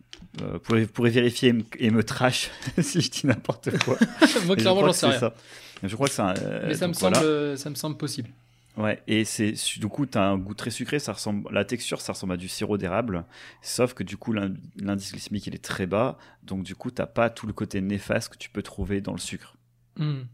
Euh, 0.41 0.53
vous, 0.53 0.59
pourrez, 0.61 0.85
vous 0.85 0.93
pourrez 0.93 1.11
vérifier 1.11 1.49
et 1.49 1.53
me, 1.53 1.62
et 1.79 1.91
me 1.91 2.03
trash 2.05 2.50
si 2.81 3.00
je 3.00 3.11
dis 3.11 3.26
n'importe 3.26 3.76
quoi. 3.85 3.97
moi, 4.47 4.55
je 4.57 4.61
clairement, 4.62 4.81
j'en 4.81 4.87
que 4.88 4.93
sais 4.93 5.00
c'est 5.00 5.07
rien. 5.09 5.19
ça. 5.19 5.35
Je 5.83 5.95
crois 5.95 6.07
que 6.09 6.15
c'est 6.15 6.23
un. 6.23 6.35
euh, 6.37 6.65
Mais 6.69 6.75
ça 6.75 6.87
me, 6.88 6.93
semble, 6.95 7.15
voilà. 7.17 7.26
euh, 7.29 7.57
ça 7.57 7.69
me 7.69 7.75
semble 7.75 7.97
possible. 7.97 8.31
Ouais, 8.79 9.03
et 9.07 9.25
c'est 9.25 9.55
du 9.79 9.88
coup, 9.88 10.05
tu 10.07 10.17
as 10.19 10.23
un 10.23 10.37
goût 10.38 10.53
très 10.55 10.71
sucré, 10.71 10.99
ça 10.99 11.15
ressemble, 11.15 11.49
la 11.50 11.65
texture, 11.65 12.00
ça 12.03 12.12
ressemble 12.12 12.35
à 12.35 12.37
du 12.37 12.47
sirop 12.47 12.76
d'érable, 12.76 13.25
sauf 13.62 13.95
que 13.95 14.03
du 14.03 14.19
coup, 14.19 14.33
l'in- 14.35 14.53
l'indice 14.79 15.12
glycémique, 15.12 15.47
il 15.47 15.55
est 15.55 15.65
très 15.65 15.87
bas, 15.87 16.19
donc 16.43 16.62
du 16.62 16.75
coup, 16.75 16.91
t'as 16.91 17.07
pas 17.07 17.31
tout 17.31 17.47
le 17.47 17.55
côté 17.55 17.81
néfaste 17.81 18.29
que 18.29 18.37
tu 18.38 18.50
peux 18.50 18.62
trouver 18.62 19.00
dans 19.00 19.12
le 19.12 19.19
sucre. 19.19 19.57
Hmm. 19.97 20.25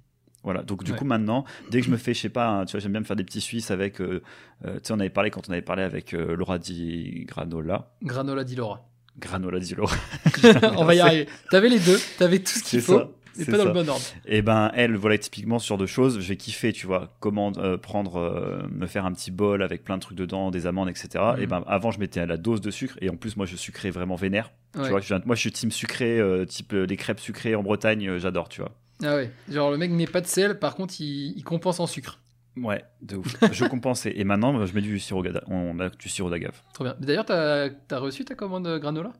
Voilà, 0.45 0.63
donc 0.63 0.83
du 0.85 0.93
Ouais. 0.93 0.99
coup, 0.99 1.05
maintenant, 1.05 1.45
dès 1.71 1.81
que 1.81 1.87
je 1.87 1.91
me 1.93 1.97
fais, 1.97 2.15
je 2.15 2.21
sais 2.21 2.29
pas, 2.29 2.49
un- 2.49 2.65
tu 2.65 2.73
vois, 2.73 2.81
j'aime 2.81 2.93
bien 2.93 3.01
me 3.01 3.05
faire 3.07 3.17
des 3.17 3.23
petits 3.25 3.41
suisses 3.41 3.71
avec, 3.71 4.01
euh, 4.01 4.23
euh, 4.65 4.75
tu 4.75 4.81
sais, 4.85 4.93
on 4.93 4.99
avait 5.01 5.09
parlé 5.11 5.31
quand 5.31 5.49
on 5.49 5.53
avait 5.53 5.63
parlé 5.63 5.83
avec 5.85 6.15
euh, 6.15 6.35
Laura 6.37 6.59
Di 6.59 7.25
Granola. 7.29 7.93
Granola 8.03 8.43
di 8.45 8.57
Laura. 8.57 8.89
Granola 9.19 9.61
Di 9.61 9.75
Laura. 9.75 9.95
On 10.77 10.85
va 10.85 10.95
y 10.95 11.01
arriver. 11.01 11.29
T'avais 11.51 11.69
les 11.69 11.79
deux, 11.79 11.99
t'avais 12.19 12.39
tout 12.41 12.51
ce 12.53 12.65
qu'il 12.65 12.81
faut, 12.81 12.99
ça, 12.99 13.09
c'est 13.35 13.45
pas 13.51 13.53
dans 13.59 13.59
ça. 13.65 13.69
le 13.69 13.73
bon 13.75 13.89
ordre. 13.91 14.03
Et 14.27 14.41
ben 14.43 14.71
elle, 14.75 14.97
voilà 14.97 15.19
typiquement 15.19 15.59
ce 15.59 15.67
genre 15.69 15.79
de 15.79 15.87
choses, 15.87 16.19
je 16.21 16.27
vais 16.29 16.37
kiffer, 16.37 16.73
tu 16.73 16.87
vois, 16.87 17.15
comment 17.21 17.53
euh, 17.59 17.77
prendre, 17.77 18.17
euh, 18.17 18.63
me 18.71 18.87
faire 18.87 19.05
un 19.05 19.13
petit 19.13 19.31
bol 19.31 19.63
avec 19.63 19.85
plein 19.85 19.97
de 19.97 20.03
trucs 20.03 20.17
dedans, 20.19 20.51
des 20.51 20.67
amandes, 20.67 20.89
etc. 20.89 21.23
Et 21.39 21.47
ben 21.47 21.63
avant 21.67 21.91
je 21.91 22.01
mettais 22.01 22.21
à 22.21 22.27
la 22.27 22.37
dose 22.39 22.61
de 22.63 22.71
sucre 22.71 22.97
et 23.03 23.11
en 23.11 23.17
plus 23.17 23.37
moi 23.37 23.45
je 23.47 23.55
sucrais 23.57 23.91
vraiment 23.91 24.17
vénère. 24.17 24.51
Ouais. 24.77 24.85
Tu 24.85 24.89
vois, 24.91 25.01
je 25.01 25.15
moi 25.27 25.37
je 25.37 25.41
suis 25.41 25.53
team 25.53 25.71
sucré, 25.71 26.19
euh, 26.19 26.47
type 26.47 26.73
les 26.73 26.97
crêpes 26.97 27.21
sucrées 27.21 27.55
en 27.55 27.63
Bretagne, 27.63 28.17
j'adore, 28.19 28.49
tu 28.49 28.61
vois. 28.63 28.73
Ah 29.03 29.17
ouais. 29.17 29.31
Genre 29.49 29.71
le 29.71 29.79
mec 29.79 29.91
met 29.91 30.07
pas 30.07 30.21
de 30.21 30.27
sel, 30.27 30.59
par 30.59 30.75
contre 30.75 31.01
il, 31.01 31.37
il 31.37 31.45
compense 31.45 31.81
en 31.81 31.87
sucre. 31.87 32.19
Ouais, 32.57 32.85
de 33.01 33.17
ouf. 33.17 33.35
je 33.53 33.65
compensais. 33.65 34.13
Et 34.15 34.25
maintenant 34.25 34.65
je 34.67 34.75
mets 34.75 34.83
du 34.83 34.99
sirop, 34.99 35.25
on 35.49 35.79
a 35.81 35.89
du 35.89 36.09
sirop 36.09 36.29
d'agave. 36.31 36.61
Trop 36.75 36.85
bien. 36.85 36.95
D'ailleurs, 37.01 37.25
t'as 37.25 37.69
as 37.91 37.99
reçu 37.99 38.25
ta 38.25 38.35
commande 38.35 38.69
granola? 38.79 39.13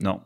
Non, 0.00 0.20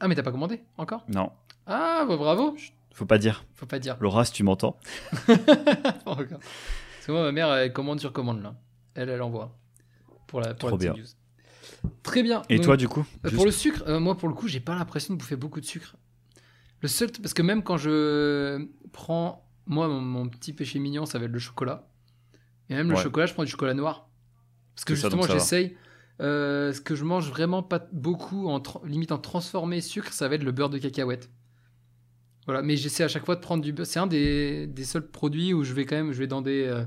Ah 0.00 0.08
mais 0.08 0.14
t'as 0.14 0.22
pas 0.22 0.30
commandé 0.32 0.60
encore? 0.76 1.04
Non, 1.08 1.32
Ah 1.66 2.04
bah 2.08 2.16
bravo. 2.16 2.56
faut 2.92 3.06
pas 3.06 3.18
dire. 3.18 3.44
Faut 3.54 3.66
pas 3.66 3.78
dire. 3.78 3.96
Laura, 4.00 4.24
si 4.24 4.32
tu 4.32 4.42
m'entends. 4.44 4.78
Parce 6.04 6.26
que 7.06 7.12
moi 7.12 7.22
ma 7.22 7.32
mère 7.32 7.52
elle 7.54 7.72
commande 7.72 8.00
sur 8.00 8.12
commande 8.12 8.42
là. 8.42 8.54
Elle 8.94 9.08
elle 9.08 9.22
envoie 9.22 9.56
pour 10.26 10.40
la 10.40 10.54
pour 10.54 10.68
Trop 10.70 10.78
la 10.78 10.92
news. 10.92 11.04
Très 12.02 12.22
bien. 12.22 12.42
Et 12.48 12.56
Donc, 12.56 12.64
toi 12.66 12.76
du 12.76 12.88
coup 12.88 13.00
Euh, 13.24 13.28
Juste- 13.28 13.36
Pour 13.36 13.44
le 13.46 13.50
sucre, 13.52 13.82
euh, 13.86 14.00
moi 14.00 14.16
pour 14.16 14.28
le 14.28 14.34
coup, 14.34 14.48
j'ai 14.48 14.60
pas 14.60 14.74
l'impression 14.74 15.14
de 15.14 15.18
bouffer 15.18 15.36
beaucoup 15.36 15.60
de 15.60 15.66
sucre. 15.66 15.96
Le 16.82 16.88
seul, 16.88 17.10
parce 17.22 17.34
que 17.34 17.42
même 17.42 17.62
quand 17.62 17.76
je 17.76 18.66
prends, 18.92 19.48
moi 19.66 19.88
mon, 19.88 20.00
mon 20.00 20.28
petit 20.28 20.52
péché 20.52 20.78
mignon, 20.78 21.06
ça 21.06 21.18
va 21.18 21.24
être 21.26 21.32
le 21.32 21.38
chocolat. 21.38 21.88
Et 22.70 22.74
même 22.74 22.88
le 22.90 22.94
chocolat, 23.02 23.26
je 23.26 23.34
prends 23.34 23.44
du 23.44 23.50
chocolat 23.50 23.74
noir. 23.74 24.08
Parce 24.74 24.84
que 24.84 24.94
justement, 25.02 25.22
j'essaye. 25.40 25.76
euh, 26.20 26.72
ce 26.72 26.80
que 26.80 26.94
je 26.94 27.04
mange 27.04 27.28
vraiment 27.30 27.62
pas 27.62 27.86
beaucoup, 27.92 28.48
en 28.48 28.62
limite 28.84 29.10
en 29.12 29.18
transformé 29.18 29.80
sucre, 29.80 30.12
ça 30.12 30.28
va 30.28 30.34
être 30.36 30.44
le 30.44 30.52
beurre 30.52 30.70
de 30.70 30.78
cacahuète. 30.78 31.30
Voilà, 32.46 32.62
mais 32.62 32.76
j'essaie 32.76 33.04
à 33.04 33.08
chaque 33.08 33.24
fois 33.26 33.34
de 33.36 33.40
prendre 33.40 33.62
du 33.62 33.72
beurre. 33.72 33.86
C'est 33.86 33.98
un 33.98 34.06
des, 34.06 34.66
des 34.66 34.84
seuls 34.84 35.06
produits 35.06 35.52
où 35.52 35.64
je 35.64 35.74
vais 35.74 35.84
quand 35.84 35.96
même, 35.96 36.12
je 36.12 36.18
vais 36.18 36.26
dans 36.26 36.42
des, 36.42 36.64
euh, 36.64 36.84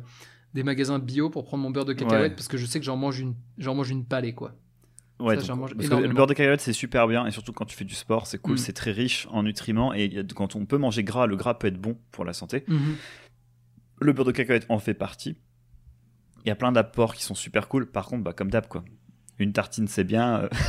des 0.54 0.64
magasins 0.64 1.00
bio 1.00 1.30
pour 1.30 1.44
prendre 1.44 1.64
mon 1.64 1.70
beurre 1.70 1.86
de 1.86 1.94
cacahuète 1.94 2.32
Ouais. 2.32 2.36
parce 2.36 2.48
que 2.48 2.58
je 2.58 2.66
sais 2.66 2.80
que 2.80 2.86
j'en 2.86 2.98
mange 2.98 3.20
une, 3.20 3.36
j'en 3.58 3.76
mange 3.76 3.90
une 3.92 4.06
palée 4.06 4.34
quoi. 4.34 4.56
Ouais, 5.22 5.36
Ça, 5.36 5.42
donc, 5.42 5.48
j'en 5.48 5.56
mange 5.58 5.76
parce 5.76 5.88
que 5.90 5.96
le 5.96 6.10
beurre 6.14 6.28
de 6.28 6.34
cacahuète 6.34 6.62
c'est 6.62 6.74
super 6.74 7.08
bien 7.08 7.26
et 7.28 7.32
surtout 7.32 7.54
quand 7.54 7.66
tu 7.66 7.76
fais 7.76 7.86
du 7.86 7.96
sport 7.96 8.28
c'est 8.28 8.40
cool, 8.40 8.56
Mm. 8.56 8.58
c'est 8.58 8.74
très 8.74 8.92
riche 8.92 9.28
en 9.32 9.44
nutriments 9.44 9.94
et 9.94 10.26
quand 10.36 10.56
on 10.56 10.66
peut 10.66 10.78
manger 10.78 11.04
gras, 11.04 11.28
le 11.28 11.36
gras 11.36 11.54
peut 11.54 11.68
être 11.68 11.80
bon 11.80 11.98
pour 12.12 12.26
la 12.26 12.34
santé. 12.34 12.64
Mhm. 12.68 12.96
Le 14.02 14.14
beurre 14.14 14.26
de 14.26 14.32
cacahuète 14.32 14.66
en 14.70 14.80
fait 14.80 14.94
partie. 14.96 15.38
Il 16.44 16.48
y 16.50 16.52
a 16.52 16.56
plein 16.56 16.72
d'apports 16.72 17.14
qui 17.14 17.24
sont 17.24 17.36
super 17.36 17.68
cool. 17.68 17.86
Par 17.86 18.08
contre, 18.08 18.24
bah, 18.24 18.34
comme 18.34 18.50
d'hab 18.50 18.68
quoi. 18.68 18.84
Une 19.38 19.54
tartine 19.54 19.88
c'est 19.88 20.04
bien. 20.04 20.42
euh, 20.42 20.50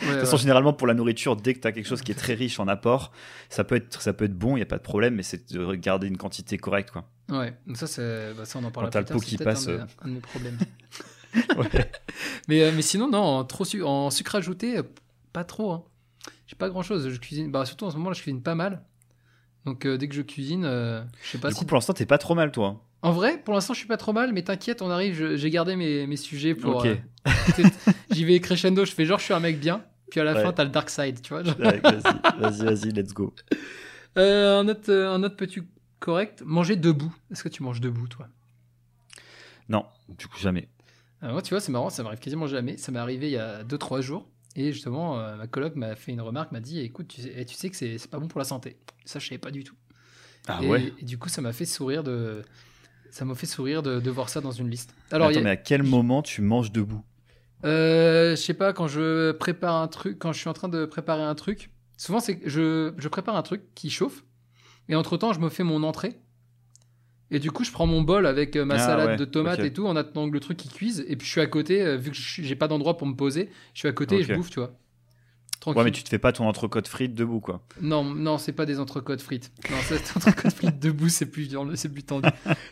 Ouais, 0.00 0.04
De 0.06 0.10
toute 0.12 0.14
ouais. 0.14 0.24
façon, 0.26 0.36
généralement 0.36 0.72
pour 0.72 0.86
la 0.86 0.94
nourriture, 0.94 1.34
dès 1.34 1.54
que 1.54 1.58
tu 1.58 1.66
as 1.66 1.72
quelque 1.72 1.88
chose 1.88 2.02
qui 2.02 2.12
est 2.12 2.14
très 2.14 2.34
riche 2.34 2.60
en 2.60 2.68
apports, 2.68 3.10
ça 3.48 3.64
peut 3.64 3.74
être, 3.74 4.00
ça 4.00 4.12
peut 4.12 4.26
être 4.26 4.38
bon, 4.38 4.56
il 4.56 4.60
y 4.60 4.62
a 4.62 4.66
pas 4.66 4.76
de 4.78 4.82
problème, 4.82 5.16
mais 5.16 5.24
c'est 5.24 5.52
de 5.52 5.74
garder 5.74 6.06
une 6.06 6.16
quantité 6.16 6.56
correcte 6.56 6.92
quoi. 6.92 7.10
Ouais, 7.28 7.52
donc 7.66 7.76
ça, 7.76 7.88
c'est- 7.88 8.32
bah, 8.34 8.44
ça 8.44 8.60
on 8.60 8.64
en 8.64 8.70
parlera 8.70 8.92
Quand 8.92 8.98
plus 9.00 9.02
le 9.02 9.06
tard, 9.08 9.16
pot 9.16 9.22
c'est 9.24 9.36
qui 9.36 9.42
passe, 9.42 9.66
un, 9.66 9.70
euh. 9.72 9.84
un 10.02 10.08
de 10.08 10.12
mes 10.14 10.20
problèmes. 10.20 10.56
Ouais. 11.56 11.90
mais, 12.48 12.62
euh, 12.62 12.72
mais 12.74 12.82
sinon, 12.82 13.08
non, 13.08 13.18
en, 13.18 13.44
trop 13.44 13.64
su- 13.64 13.82
en 13.82 14.10
sucre 14.10 14.34
ajouté, 14.36 14.80
pas 15.32 15.44
trop. 15.44 15.72
Hein. 15.72 15.84
J'ai 16.46 16.56
pas 16.56 16.68
grand 16.68 16.82
chose. 16.82 17.08
Je 17.08 17.18
cuisine, 17.18 17.50
bah, 17.50 17.64
surtout 17.64 17.84
en 17.84 17.90
ce 17.90 17.96
moment 17.96 18.10
là, 18.10 18.14
je 18.14 18.22
cuisine 18.22 18.42
pas 18.42 18.54
mal. 18.54 18.82
Donc 19.66 19.84
euh, 19.84 19.98
dès 19.98 20.08
que 20.08 20.14
je 20.14 20.22
cuisine, 20.22 20.64
euh, 20.64 21.02
je 21.22 21.28
sais 21.32 21.38
pas 21.38 21.48
du 21.48 21.54
si. 21.54 21.60
coup, 21.60 21.66
pour 21.66 21.74
l'instant, 21.76 21.92
t'es 21.92 22.06
pas 22.06 22.18
trop 22.18 22.34
mal 22.34 22.50
toi. 22.52 22.82
En 23.02 23.12
vrai, 23.12 23.38
pour 23.38 23.54
l'instant, 23.54 23.74
je 23.74 23.78
suis 23.78 23.88
pas 23.88 23.96
trop 23.98 24.12
mal, 24.12 24.32
mais 24.32 24.42
t'inquiète, 24.42 24.80
on 24.82 24.90
arrive. 24.90 25.36
J'ai 25.36 25.50
gardé 25.50 25.76
mes, 25.76 26.06
mes 26.06 26.16
sujets 26.16 26.54
pour. 26.54 26.76
Ok. 26.76 26.86
euh, 26.86 26.96
peut-être- 27.24 27.76
J'y 28.10 28.24
vais 28.24 28.40
crescendo. 28.40 28.84
Je 28.84 28.92
fais 28.92 29.04
genre, 29.04 29.18
je 29.18 29.24
suis 29.24 29.34
un 29.34 29.40
mec 29.40 29.60
bien. 29.60 29.84
Puis 30.10 30.20
à 30.20 30.24
la 30.24 30.32
Ouais. 30.34 30.42
fin, 30.42 30.52
t'as 30.52 30.64
le 30.64 30.70
dark 30.70 30.88
side, 30.88 31.20
tu 31.20 31.34
vois. 31.34 31.42
Ouais, 31.42 31.80
vas-y, 32.40 32.64
vas-y, 32.64 32.90
let's 32.92 33.12
go. 33.12 33.34
Un, 34.16 34.66
autre, 34.66 34.90
un 34.92 35.22
autre 35.22 35.36
petit 35.36 35.60
correct. 36.00 36.42
Manger 36.46 36.76
debout. 36.76 37.14
Est-ce 37.30 37.42
que 37.44 37.48
tu 37.50 37.62
manges 37.62 37.80
debout, 37.82 38.08
toi? 38.08 38.26
Non, 39.68 39.84
du 40.08 40.26
coup, 40.26 40.38
jamais. 40.38 40.68
Euh, 41.22 41.32
moi, 41.32 41.42
tu 41.42 41.50
vois, 41.50 41.60
c'est 41.60 41.72
marrant, 41.72 41.90
ça 41.90 42.02
m'arrive 42.02 42.18
quasiment 42.20 42.46
jamais. 42.46 42.76
Ça 42.76 42.92
m'est 42.92 42.98
arrivé 42.98 43.26
il 43.28 43.32
y 43.32 43.36
a 43.38 43.64
2-3 43.64 44.00
jours. 44.00 44.28
Et 44.56 44.72
justement, 44.72 45.18
euh, 45.20 45.36
ma 45.36 45.46
coloc 45.46 45.76
m'a 45.76 45.94
fait 45.94 46.12
une 46.12 46.20
remarque, 46.20 46.52
m'a 46.52 46.60
dit 46.60 46.80
écoute, 46.80 47.08
tu 47.08 47.22
sais, 47.22 47.32
eh, 47.36 47.44
tu 47.44 47.54
sais 47.54 47.70
que 47.70 47.76
c'est 47.76 48.10
pas 48.10 48.18
bon 48.18 48.28
pour 48.28 48.38
la 48.38 48.44
santé. 48.44 48.76
Ça, 49.04 49.18
je 49.18 49.26
savais 49.28 49.38
pas 49.38 49.50
du 49.50 49.62
tout. 49.64 49.76
Ah 50.48 50.60
et, 50.62 50.68
ouais. 50.68 50.92
et 51.00 51.04
du 51.04 51.18
coup, 51.18 51.28
ça 51.28 51.40
m'a 51.42 51.52
fait 51.52 51.64
sourire 51.66 52.02
de. 52.02 52.42
Ça 53.10 53.24
m'a 53.24 53.34
fait 53.34 53.46
sourire 53.46 53.82
de, 53.82 54.00
de 54.00 54.10
voir 54.10 54.28
ça 54.28 54.40
dans 54.40 54.52
une 54.52 54.68
liste. 54.70 54.94
Alors, 55.10 55.28
Attends, 55.28 55.40
a- 55.40 55.42
mais 55.44 55.50
à 55.50 55.56
quel 55.56 55.82
moment 55.82 56.22
tu 56.22 56.42
manges 56.42 56.72
debout? 56.72 57.02
Euh, 57.64 58.30
je 58.36 58.36
sais 58.40 58.54
pas, 58.54 58.72
quand 58.72 58.86
je 58.86 59.32
prépare 59.32 59.76
un 59.76 59.88
truc, 59.88 60.18
quand 60.18 60.32
je 60.32 60.38
suis 60.38 60.48
en 60.48 60.52
train 60.52 60.68
de 60.68 60.84
préparer 60.84 61.22
un 61.22 61.34
truc, 61.34 61.70
souvent 61.96 62.20
c'est 62.20 62.40
je, 62.46 62.94
je 62.96 63.08
prépare 63.08 63.36
un 63.36 63.42
truc 63.42 63.74
qui 63.74 63.90
chauffe, 63.90 64.24
et 64.88 64.94
entre 64.94 65.16
temps 65.16 65.32
je 65.32 65.40
me 65.40 65.48
fais 65.48 65.64
mon 65.64 65.82
entrée. 65.82 66.20
Et 67.30 67.38
du 67.38 67.50
coup, 67.50 67.64
je 67.64 67.70
prends 67.72 67.86
mon 67.86 68.02
bol 68.02 68.26
avec 68.26 68.56
euh, 68.56 68.64
ma 68.64 68.76
Ah 68.76 68.78
salade 68.78 69.08
ouais, 69.10 69.16
de 69.16 69.24
tomates 69.24 69.60
et 69.60 69.72
tout, 69.72 69.86
en 69.86 69.96
attendant 69.96 70.28
que 70.28 70.34
le 70.34 70.40
truc 70.40 70.56
qui 70.56 70.68
cuise. 70.68 71.04
Et 71.08 71.16
puis 71.16 71.26
je 71.26 71.32
suis 71.32 71.40
à 71.40 71.46
côté, 71.46 71.82
euh, 71.82 71.96
vu 71.96 72.10
que 72.10 72.16
j'ai 72.16 72.56
pas 72.56 72.68
d'endroit 72.68 72.96
pour 72.96 73.06
me 73.06 73.14
poser, 73.14 73.50
je 73.74 73.80
suis 73.80 73.88
à 73.88 73.92
côté 73.92 74.16
et 74.16 74.22
je 74.22 74.34
bouffe, 74.34 74.50
tu 74.50 74.60
vois. 74.60 74.72
Tranquille. 75.60 75.78
Ouais, 75.78 75.84
mais 75.84 75.90
tu 75.90 76.04
te 76.04 76.08
fais 76.08 76.20
pas 76.20 76.32
ton 76.32 76.46
entrecôte 76.46 76.86
frite 76.86 77.14
debout 77.14 77.40
quoi. 77.40 77.64
Non, 77.82 78.04
non, 78.04 78.38
c'est 78.38 78.52
pas 78.52 78.64
des 78.64 78.78
entrecôtes 78.78 79.20
frites. 79.20 79.50
Non, 79.70 79.76
c'est 79.82 80.16
entrecôtes 80.16 80.52
frites 80.52 80.78
debout, 80.80 81.08
c'est 81.08 81.26
plus, 81.26 81.48
dur, 81.48 81.68
c'est 81.74 81.92
plus 81.92 82.04
tendu. 82.04 82.28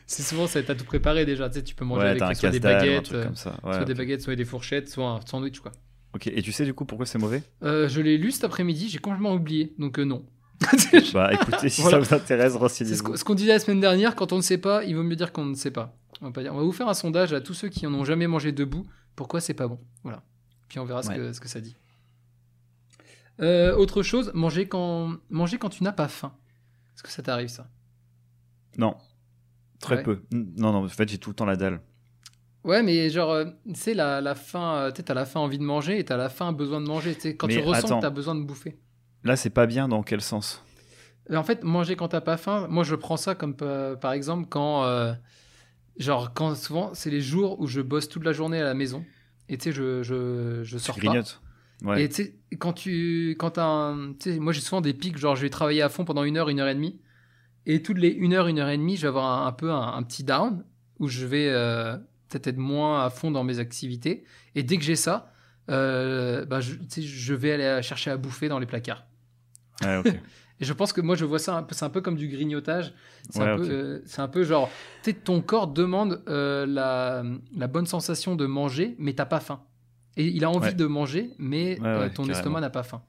c'est 0.07 0.23
souvent, 0.23 0.47
ça, 0.47 0.63
t'as 0.63 0.77
tout 0.77 0.85
préparé 0.85 1.27
déjà. 1.27 1.49
Tu 1.49 1.57
sais, 1.57 1.65
tu 1.65 1.75
peux 1.75 1.85
manger 1.85 2.03
ouais, 2.03 2.11
avec 2.11 2.23
un 2.23 2.35
soit 2.35 2.51
des 2.51 2.61
baguettes, 2.61 3.13
euh, 3.13 3.25
comme 3.25 3.35
ça. 3.35 3.59
Ouais, 3.65 3.75
soit 3.75 3.85
des 3.85 3.95
baguettes, 3.95 4.23
soit 4.23 4.37
des 4.37 4.45
fourchettes, 4.45 4.89
soit 4.89 5.09
un 5.09 5.21
sandwich, 5.27 5.59
quoi. 5.59 5.73
Ok, 6.15 6.29
et 6.29 6.41
tu 6.43 6.53
sais 6.53 6.65
du 6.65 6.73
coup 6.73 6.85
pourquoi 6.85 7.07
c'est 7.07 7.19
mauvais? 7.19 7.43
Euh, 7.63 7.89
je 7.89 8.01
l'ai 8.01 8.17
lu 8.17 8.31
cet 8.31 8.45
après-midi, 8.45 8.89
j'ai 8.89 8.99
complètement 8.99 9.35
oublié, 9.35 9.75
donc 9.79 9.99
euh, 9.99 10.05
non. 10.05 10.25
Bah 11.13 11.33
écoutez, 11.33 11.69
si 11.69 11.83
Voilà. 11.83 12.03
ça 12.05 12.09
vous 12.09 12.15
intéresse, 12.23 12.53
ce 12.55 12.59
renseignez-vous. 12.59 13.03
qu'on 13.05 13.17
ce 13.17 13.25
qu'on 13.25 13.35
disait 13.35 13.53
la 13.53 13.59
semaine 13.59 13.81
dernière, 13.81 14.15
quand 14.17 14.33
on 14.33 14.37
ne 14.37 14.43
sait 14.43 14.59
pas, 14.59 14.85
il 14.85 14.97
vaut 14.97 15.03
mieux 15.03 15.17
dire 15.17 15.33
qu'on 15.33 15.45
ne 15.45 15.55
sait 15.55 15.71
pas. 15.71 15.95
On 16.23 16.27
va, 16.27 16.33
pas 16.33 16.43
dire. 16.43 16.55
on 16.55 16.57
va 16.57 16.63
vous 16.63 16.73
faire 16.73 16.89
un 16.89 16.95
sondage 16.95 17.33
à 17.35 17.41
tous 17.41 17.53
ceux 17.55 17.69
qui 17.69 17.87
en 17.87 17.93
ont 17.95 18.05
jamais 18.05 18.27
mangé 18.27 18.53
debout, 18.53 18.87
pourquoi 19.17 19.41
c'est 19.41 19.55
pas 19.55 19.69
bon? 19.69 19.79
Voilà. 20.03 20.23
Puis 20.69 20.79
on 20.79 20.85
verra 20.87 21.03
ce, 21.03 21.11
que, 21.11 21.33
ce 21.33 21.41
que 21.41 21.49
ça 21.49 21.61
dit. 21.61 21.77
Euh, 23.41 23.77
autre 23.77 24.03
chose, 24.03 24.31
manger 24.35 24.67
quand, 24.67 25.17
manger 25.29 25.59
quand 25.59 25.69
tu 25.69 25.85
n'as 25.85 25.93
pas 25.93 26.09
faim. 26.09 26.33
Est-ce 26.95 27.03
que 27.03 27.11
ça 27.11 27.23
t'arrive 27.23 27.49
ça? 27.49 27.69
Non, 28.79 28.97
très 29.79 29.97
Ouais. 29.97 30.03
peu. 30.03 30.23
Non, 30.33 30.73
non, 30.73 30.85
en 30.85 30.89
fait, 30.89 31.09
j'ai 31.09 31.19
tout 31.19 31.31
le 31.31 31.37
temps 31.37 31.45
la 31.45 31.57
dalle. 31.57 31.81
Ouais, 32.65 32.83
mais 32.83 33.11
genre, 33.11 33.31
euh, 33.31 33.45
tu 33.69 33.75
sais, 33.79 33.95
la, 33.95 34.21
la 34.23 34.35
faim, 34.35 34.75
euh, 34.77 34.91
tu 34.91 34.97
sais, 34.97 35.03
t'as 35.05 35.15
la 35.15 35.27
faim 35.27 35.41
envie 35.41 35.59
de 35.59 35.63
manger 35.63 35.99
et 35.99 36.05
t'as 36.05 36.17
la 36.17 36.29
faim 36.31 36.53
besoin 36.53 36.81
de 36.81 36.87
manger. 36.87 37.15
Quand 37.37 37.47
Mais 37.47 37.55
tu 37.55 37.61
ressens 37.61 37.87
attends. 37.87 37.97
que 37.99 38.03
t'as 38.03 38.11
besoin 38.11 38.35
de 38.35 38.43
bouffer. 38.43 38.79
Là, 39.27 39.37
c'est 39.37 39.51
pas 39.51 39.67
bien 39.67 39.89
dans 39.89 40.03
quel 40.03 40.21
sens? 40.21 40.63
En 41.33 41.43
fait, 41.43 41.65
manger 41.65 41.97
quand 41.97 42.09
t'as 42.09 42.21
pas 42.21 42.37
faim, 42.37 42.69
moi 42.71 42.85
je 42.85 42.95
prends 42.95 43.17
ça 43.17 43.35
comme 43.35 43.57
euh, 43.63 43.97
par 43.97 44.13
exemple 44.13 44.47
quand, 44.49 44.85
euh, 44.85 45.13
genre, 45.99 46.33
quand 46.33 46.55
souvent 46.55 46.95
c'est 46.95 47.11
les 47.11 47.21
jours 47.21 47.61
où 47.61 47.67
je 47.67 47.81
bosse 47.81 48.09
toute 48.09 48.25
la 48.25 48.33
journée 48.33 48.61
à 48.61 48.65
la 48.65 48.75
maison 48.75 49.05
et 49.49 49.59
tu 49.59 49.65
sais, 49.65 49.73
je, 49.73 50.05
je, 50.05 50.63
je 50.63 50.77
Tu 50.77 50.83
sors 50.83 50.95
pas. 50.95 51.01
grignotes 51.01 51.41
Ouais. 51.83 52.05
Et 52.05 52.09
tu 52.09 52.15
sais, 52.15 52.37
quand 52.59 52.73
tu. 52.73 53.37
Quand 53.39 53.51
t'as 53.51 53.67
un. 53.67 54.15
Tu 54.15 54.39
moi 54.41 54.53
j'ai 54.53 54.61
souvent 54.63 54.81
des 54.81 54.95
pics, 54.95 55.19
genre 55.19 55.37
je 55.37 55.43
vais 55.43 55.51
travailler 55.51 55.83
à 55.83 55.89
fond 55.91 56.05
pendant 56.07 56.23
une 56.23 56.37
heure, 56.39 56.49
une 56.49 56.61
heure 56.61 56.69
et 56.69 56.75
demie. 56.75 57.01
Et 57.67 57.83
toutes 57.83 57.99
les 57.99 58.09
une 58.09 58.33
heure, 58.33 58.47
une 58.47 58.61
heure 58.61 58.69
et 58.71 58.79
demie, 58.79 58.97
je 58.97 59.03
vais 59.03 59.09
avoir 59.09 59.27
un, 59.27 59.47
un 59.47 59.53
peu 59.53 59.71
un, 59.73 59.95
un 59.95 60.03
petit 60.05 60.23
down 60.25 60.65
où 61.01 61.09
je 61.09 61.27
vais 61.27 61.49
euh, 61.51 61.97
peut-être 62.29 62.47
être 62.47 62.57
moins 62.57 63.05
à 63.05 63.11
fond 63.11 63.31
dans 63.31 63.45
mes 63.45 63.59
activités. 63.59 64.25
Et 64.55 64.63
dès 64.63 64.79
que 64.79 64.85
j'ai 64.85 64.97
ça, 64.97 65.33
bah, 65.69 66.61
je, 66.61 66.75
tu 66.77 67.03
je 67.03 67.35
vais 67.35 67.53
aller 67.53 67.83
chercher 67.83 68.11
à 68.11 68.17
bouffer 68.17 68.49
dans 68.49 68.59
les 68.61 68.67
placards. 68.67 69.05
Ouais. 69.85 70.03
Et 70.61 70.65
je 70.65 70.73
pense 70.73 70.95
que 70.95 71.03
moi, 71.03 71.17
je 71.17 71.27
vois 71.27 71.39
ça, 71.39 71.55
un 71.59 71.63
peu- 71.63 71.75
c'est 71.75 71.85
un 71.85 71.91
peu 71.91 72.01
comme 72.01 72.17
du 72.17 72.29
grignotage. 72.29 72.95
C'est 73.29 73.41
Ouais, 73.41 73.47
un, 73.49 73.61
euh, 73.61 74.01
un 74.17 74.29
peu 74.29 74.43
genre, 74.43 74.71
tu 75.03 75.11
sais, 75.11 75.17
ton 75.17 75.43
corps 75.43 75.67
demande 75.69 76.23
euh, 76.29 76.65
la, 76.65 77.23
la 77.55 77.67
bonne 77.67 77.85
sensation 77.85 78.37
de 78.37 78.47
manger, 78.47 78.95
mais 78.99 79.13
t'as 79.13 79.27
pas 79.27 79.41
faim. 79.41 79.61
Et 80.17 80.25
il 80.29 80.45
a 80.45 80.51
envie 80.51 80.69
Ouais. 80.69 80.73
de 80.73 80.87
manger, 80.87 81.31
mais 81.39 81.79
Ouais, 81.79 81.87
euh, 81.87 82.09
ton 82.09 82.23
carrément. 82.23 82.33
estomac 82.39 82.61
n'a 82.63 82.71
pas 82.71 82.85
faim. 82.85 83.03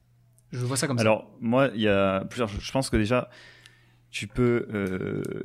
Je 0.51 0.59
vois 0.65 0.75
ça 0.75 0.87
comme 0.87 0.97
ça. 0.97 1.01
Alors, 1.03 1.31
moi, 1.39 1.69
il 1.73 1.79
y 1.81 1.87
a 1.87 2.25
plusieurs. 2.25 2.49
Je 2.49 2.71
pense 2.71 2.89
que 2.89 2.97
déjà, 2.97 3.29
tu 4.11 4.27
peux. 4.27 4.65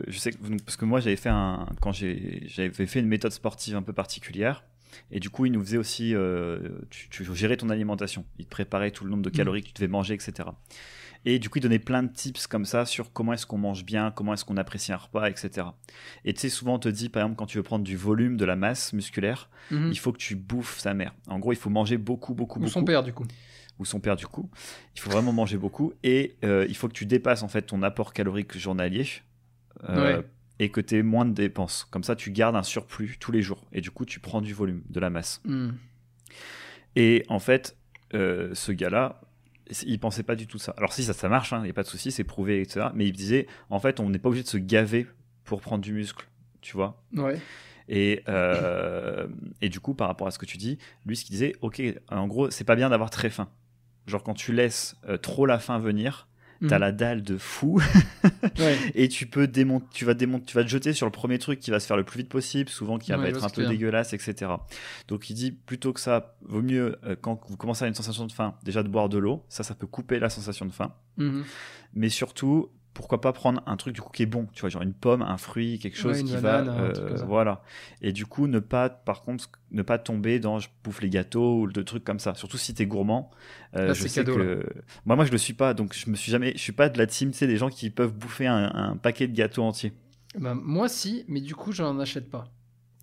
je 0.09 0.19
sais 0.19 0.33
que. 0.33 0.39
Parce 0.65 0.77
que 0.77 0.85
moi, 0.85 0.99
j'avais 0.99 1.15
fait 1.17 1.29
un. 1.29 1.67
Quand 1.81 1.93
j'ai- 1.93 2.43
j'avais 2.49 2.87
fait 2.87 2.99
une 2.99 3.07
méthode 3.07 3.33
sportive 3.33 3.77
un 3.77 3.83
peu 3.83 3.93
particulière. 3.93 4.65
Et 5.13 5.21
du 5.21 5.31
coup, 5.31 5.47
il 5.47 5.53
nous 5.53 5.61
faisait 5.63 5.79
aussi. 5.79 6.15
tu, 6.91 7.09
tu 7.11 7.25
gérais 7.37 7.57
ton 7.57 7.71
alimentation. 7.71 8.25
Il 8.41 8.47
te 8.47 8.51
préparait 8.51 8.91
tout 8.91 9.05
le 9.05 9.11
nombre 9.11 9.23
de 9.23 9.31
Mhm. 9.31 9.37
calories 9.37 9.63
que 9.63 9.69
tu 9.69 9.75
devais 9.75 9.87
manger, 9.89 10.15
etc. 10.15 10.49
Et 11.25 11.39
du 11.39 11.49
coup, 11.49 11.59
il 11.59 11.61
donnait 11.63 11.79
plein 11.79 12.03
de 12.03 12.13
tips 12.13 12.47
comme 12.49 12.65
ça 12.65 12.85
sur 12.85 13.13
comment 13.13 13.33
est-ce 13.33 13.47
qu'on 13.47 13.59
mange 13.59 13.85
bien, 13.85 14.11
comment 14.11 14.35
est-ce 14.35 14.45
qu'on 14.45 14.57
apprécie 14.57 14.93
un 14.93 14.97
repas, 14.97 15.29
etc. 15.31 15.69
Et 16.25 16.35
tu 16.35 16.41
sais, 16.41 16.49
souvent, 16.49 16.75
on 16.75 16.79
te 16.81 16.89
dit, 16.89 17.09
par 17.09 17.23
exemple, 17.23 17.37
quand 17.39 17.47
tu 17.47 17.59
veux 17.59 17.63
prendre 17.63 17.85
du 17.85 17.97
volume, 17.97 18.37
de 18.37 18.45
la 18.45 18.57
masse 18.57 18.93
musculaire, 18.93 19.49
Mhm. 19.71 19.91
il 19.93 19.99
faut 19.99 20.13
que 20.13 20.19
tu 20.19 20.35
bouffes 20.35 20.79
sa 20.81 20.95
mère. 20.95 21.15
En 21.29 21.39
gros, 21.39 21.53
il 21.53 21.57
faut 21.57 21.71
manger 21.71 21.97
beaucoup, 21.97 22.35
beaucoup, 22.35 22.59
Ou 22.59 22.63
beaucoup 22.63 22.73
son 22.73 22.85
père, 22.85 23.03
du 23.05 23.13
coup. 23.13 23.25
ou 23.79 23.85
son 23.85 24.01
père 24.01 24.17
du 24.17 24.27
coup. 24.27 24.51
Il 24.95 25.01
faut 25.01 25.11
vraiment 25.11 25.33
manger 25.33 25.57
beaucoup 25.59 25.93
et 26.03 26.37
euh, 26.45 26.67
il 26.69 26.77
faut 26.77 26.89
que 26.89 26.93
tu 26.93 27.07
dépasses 27.07 27.43
en 27.43 27.49
fait 27.49 27.63
ton 27.63 27.83
apport 27.83 28.13
calorique 28.13 28.57
journalier 28.59 29.07
euh, 29.89 30.19
Ouais. 30.19 30.27
et 30.59 30.71
que 30.71 30.81
tu 30.81 30.99
aies 30.99 31.03
moins 31.03 31.25
de 31.25 31.33
dépenses. 31.33 31.87
Comme 31.91 32.05
ça, 32.05 32.15
tu 32.15 32.31
gardes 32.33 32.55
un 32.57 32.63
surplus 32.65 33.17
tous 33.19 33.33
les 33.33 33.43
jours 33.43 33.65
et 33.73 33.81
du 33.81 33.91
coup, 33.91 34.05
tu 34.05 34.21
prends 34.21 34.41
du 34.41 34.53
volume, 34.55 34.83
de 34.91 35.01
la 35.01 35.09
masse. 35.11 35.41
Mhm. 35.45 35.75
Et 36.97 37.25
en 37.29 37.39
fait, 37.39 37.77
euh, 38.15 38.51
ce 38.55 38.73
gars-là, 38.73 39.21
il 39.87 39.99
pensait 39.99 40.23
pas 40.23 40.37
du 40.37 40.47
tout 40.47 40.59
ça. 40.59 40.75
Alors 40.77 40.93
si 40.93 41.03
ça, 41.05 41.13
ça 41.13 41.29
marche, 41.29 41.53
il 41.53 41.63
n'y 41.63 41.71
a 41.71 41.73
pas 41.73 41.83
de 41.83 41.89
souci, 41.89 42.11
c'est 42.11 42.25
prouvé, 42.25 42.61
etc. 42.61 42.89
Mais 42.95 43.07
il 43.07 43.13
disait, 43.13 43.47
en 43.71 43.81
fait, 43.81 44.01
on 44.01 44.09
n'est 44.11 44.19
pas 44.19 44.29
obligé 44.29 44.45
de 44.45 44.49
se 44.49 44.59
gaver 44.59 45.07
pour 45.45 45.61
prendre 45.61 45.83
du 45.83 45.93
muscle, 45.93 46.27
tu 46.61 46.77
vois. 46.77 47.03
Ouais. 47.17 47.39
Et, 47.89 48.23
euh, 48.29 49.27
et 49.61 49.69
du 49.69 49.81
coup, 49.81 49.95
par 49.95 50.09
rapport 50.09 50.27
à 50.27 50.31
ce 50.31 50.39
que 50.39 50.47
tu 50.47 50.57
dis, 50.57 50.79
lui, 51.05 51.17
ce 51.17 51.25
qu'il 51.25 51.33
disait, 51.33 51.55
ok, 51.61 51.83
en 52.09 52.27
gros, 52.27 52.51
c'est 52.51 52.65
pas 52.65 52.77
bien 52.77 52.91
d'avoir 52.91 53.11
très 53.11 53.31
faim. 53.31 53.49
Genre, 54.07 54.23
quand 54.23 54.35
tu 54.35 54.53
laisses 54.53 54.97
euh, 55.09 55.17
trop 55.17 55.47
la 55.47 55.59
faim 55.59 55.79
venir, 55.79 56.29
t'as 56.69 56.77
Mhm. 56.77 56.81
la 56.81 56.93
dalle 56.93 57.23
de 57.23 57.37
fou 57.39 57.81
Ouais. 58.59 58.77
et 58.95 59.09
tu 59.09 59.27
peux 59.27 59.47
démonter, 59.47 59.87
tu 59.93 60.05
vas 60.05 60.15
démonter, 60.15 60.45
tu 60.47 60.55
vas 60.57 60.63
te 60.65 60.69
jeter 60.69 60.93
sur 60.93 61.07
le 61.07 61.13
premier 61.13 61.39
truc 61.39 61.59
qui 61.61 61.71
va 61.71 61.81
se 61.81 61.87
faire 61.87 61.97
le 61.97 62.05
plus 62.05 62.19
vite 62.19 62.29
possible, 62.29 62.69
souvent 62.69 62.99
qui 62.99 63.13
Ouais, 63.13 63.19
va 63.19 63.29
être 63.29 63.45
un 63.45 63.49
peu 63.49 63.67
dégueulasse, 63.67 64.13
etc. 64.13 64.51
Donc, 65.09 65.29
il 65.31 65.35
dit 65.35 65.53
plutôt 65.53 65.93
que 65.93 66.01
ça, 66.01 66.37
vaut 66.43 66.63
mieux 66.63 66.97
euh, 67.05 67.17
quand 67.21 67.41
vous 67.49 67.57
commencez 67.57 67.83
à 67.83 67.87
avoir 67.87 67.89
une 67.91 67.95
sensation 67.95 68.27
de 68.27 68.33
faim, 68.33 68.55
déjà 68.65 68.83
de 68.83 68.89
boire 68.89 69.09
de 69.09 69.19
l'eau. 69.19 69.45
Ça, 69.49 69.63
ça 69.63 69.75
peut 69.75 69.87
couper 69.87 70.19
la 70.19 70.31
sensation 70.31 70.67
de 70.67 70.73
faim. 70.73 70.93
Mhm. 71.17 71.45
Mais 71.95 72.09
surtout, 72.09 72.71
pourquoi 72.95 73.21
pas 73.21 73.33
prendre 73.33 73.63
un 73.67 73.77
truc 73.77 73.95
du 73.95 74.01
coup 74.03 74.11
qui 74.13 74.23
est 74.23 74.27
bon, 74.27 74.47
tu 74.53 74.61
vois, 74.61 74.69
genre 74.71 74.83
une 74.83 74.93
pomme, 74.93 75.23
un 75.23 75.37
fruit, 75.39 75.79
quelque 75.79 75.97
chose 75.97 76.19
Ouais, 76.19 76.25
qui 76.25 76.33
banane, 76.37 76.67
va, 76.69 76.83
euh, 76.83 77.17
voilà. 77.27 77.63
Et 78.03 78.13
du 78.13 78.27
coup, 78.27 78.47
ne 78.47 78.59
pas, 78.59 78.89
par 78.91 79.23
contre, 79.23 79.51
ne 79.71 79.83
pas 79.83 79.99
tomber 79.99 80.39
dans 80.41 80.59
je 80.59 80.69
bouffe 80.85 81.01
les 81.01 81.09
gâteaux 81.09 81.61
ou 81.63 81.67
de 81.71 81.83
trucs 81.83 82.05
comme 82.05 82.19
ça. 82.19 82.35
Surtout 82.35 82.59
si 82.59 82.75
t'es 82.75 82.87
gourmand. 82.87 83.31
Euh, 83.77 83.89
Là, 83.89 83.93
je 83.95 84.03
c'est 84.03 84.09
sais 84.09 84.21
cadeau, 84.25 84.37
que 84.37 84.67
moi, 85.07 85.17
moi, 85.17 85.25
je 85.25 85.33
le 85.33 85.39
suis 85.39 85.55
pas, 85.55 85.73
donc 85.75 85.95
je 85.95 86.11
me 86.11 86.17
suis 86.17 86.31
jamais, 86.31 86.53
je 86.55 86.61
suis 86.61 86.73
pas 86.73 86.89
de 86.89 86.99
la 86.99 87.07
team, 87.07 87.33
sais, 87.33 87.47
des 87.47 87.57
gens 87.57 87.71
qui 87.71 87.89
peuvent 87.91 88.13
bouffer 88.13 88.47
un, 88.47 88.71
un 88.75 88.97
paquet 88.97 89.27
de 89.27 89.35
gâteaux 89.35 89.63
entiers. 89.63 89.93
Bah, 90.39 90.55
moi, 90.55 90.89
si, 90.89 91.25
mais 91.29 91.41
du 91.41 91.55
coup, 91.55 91.73
j'en 91.73 91.99
achète 91.99 92.31
pas. 92.31 92.45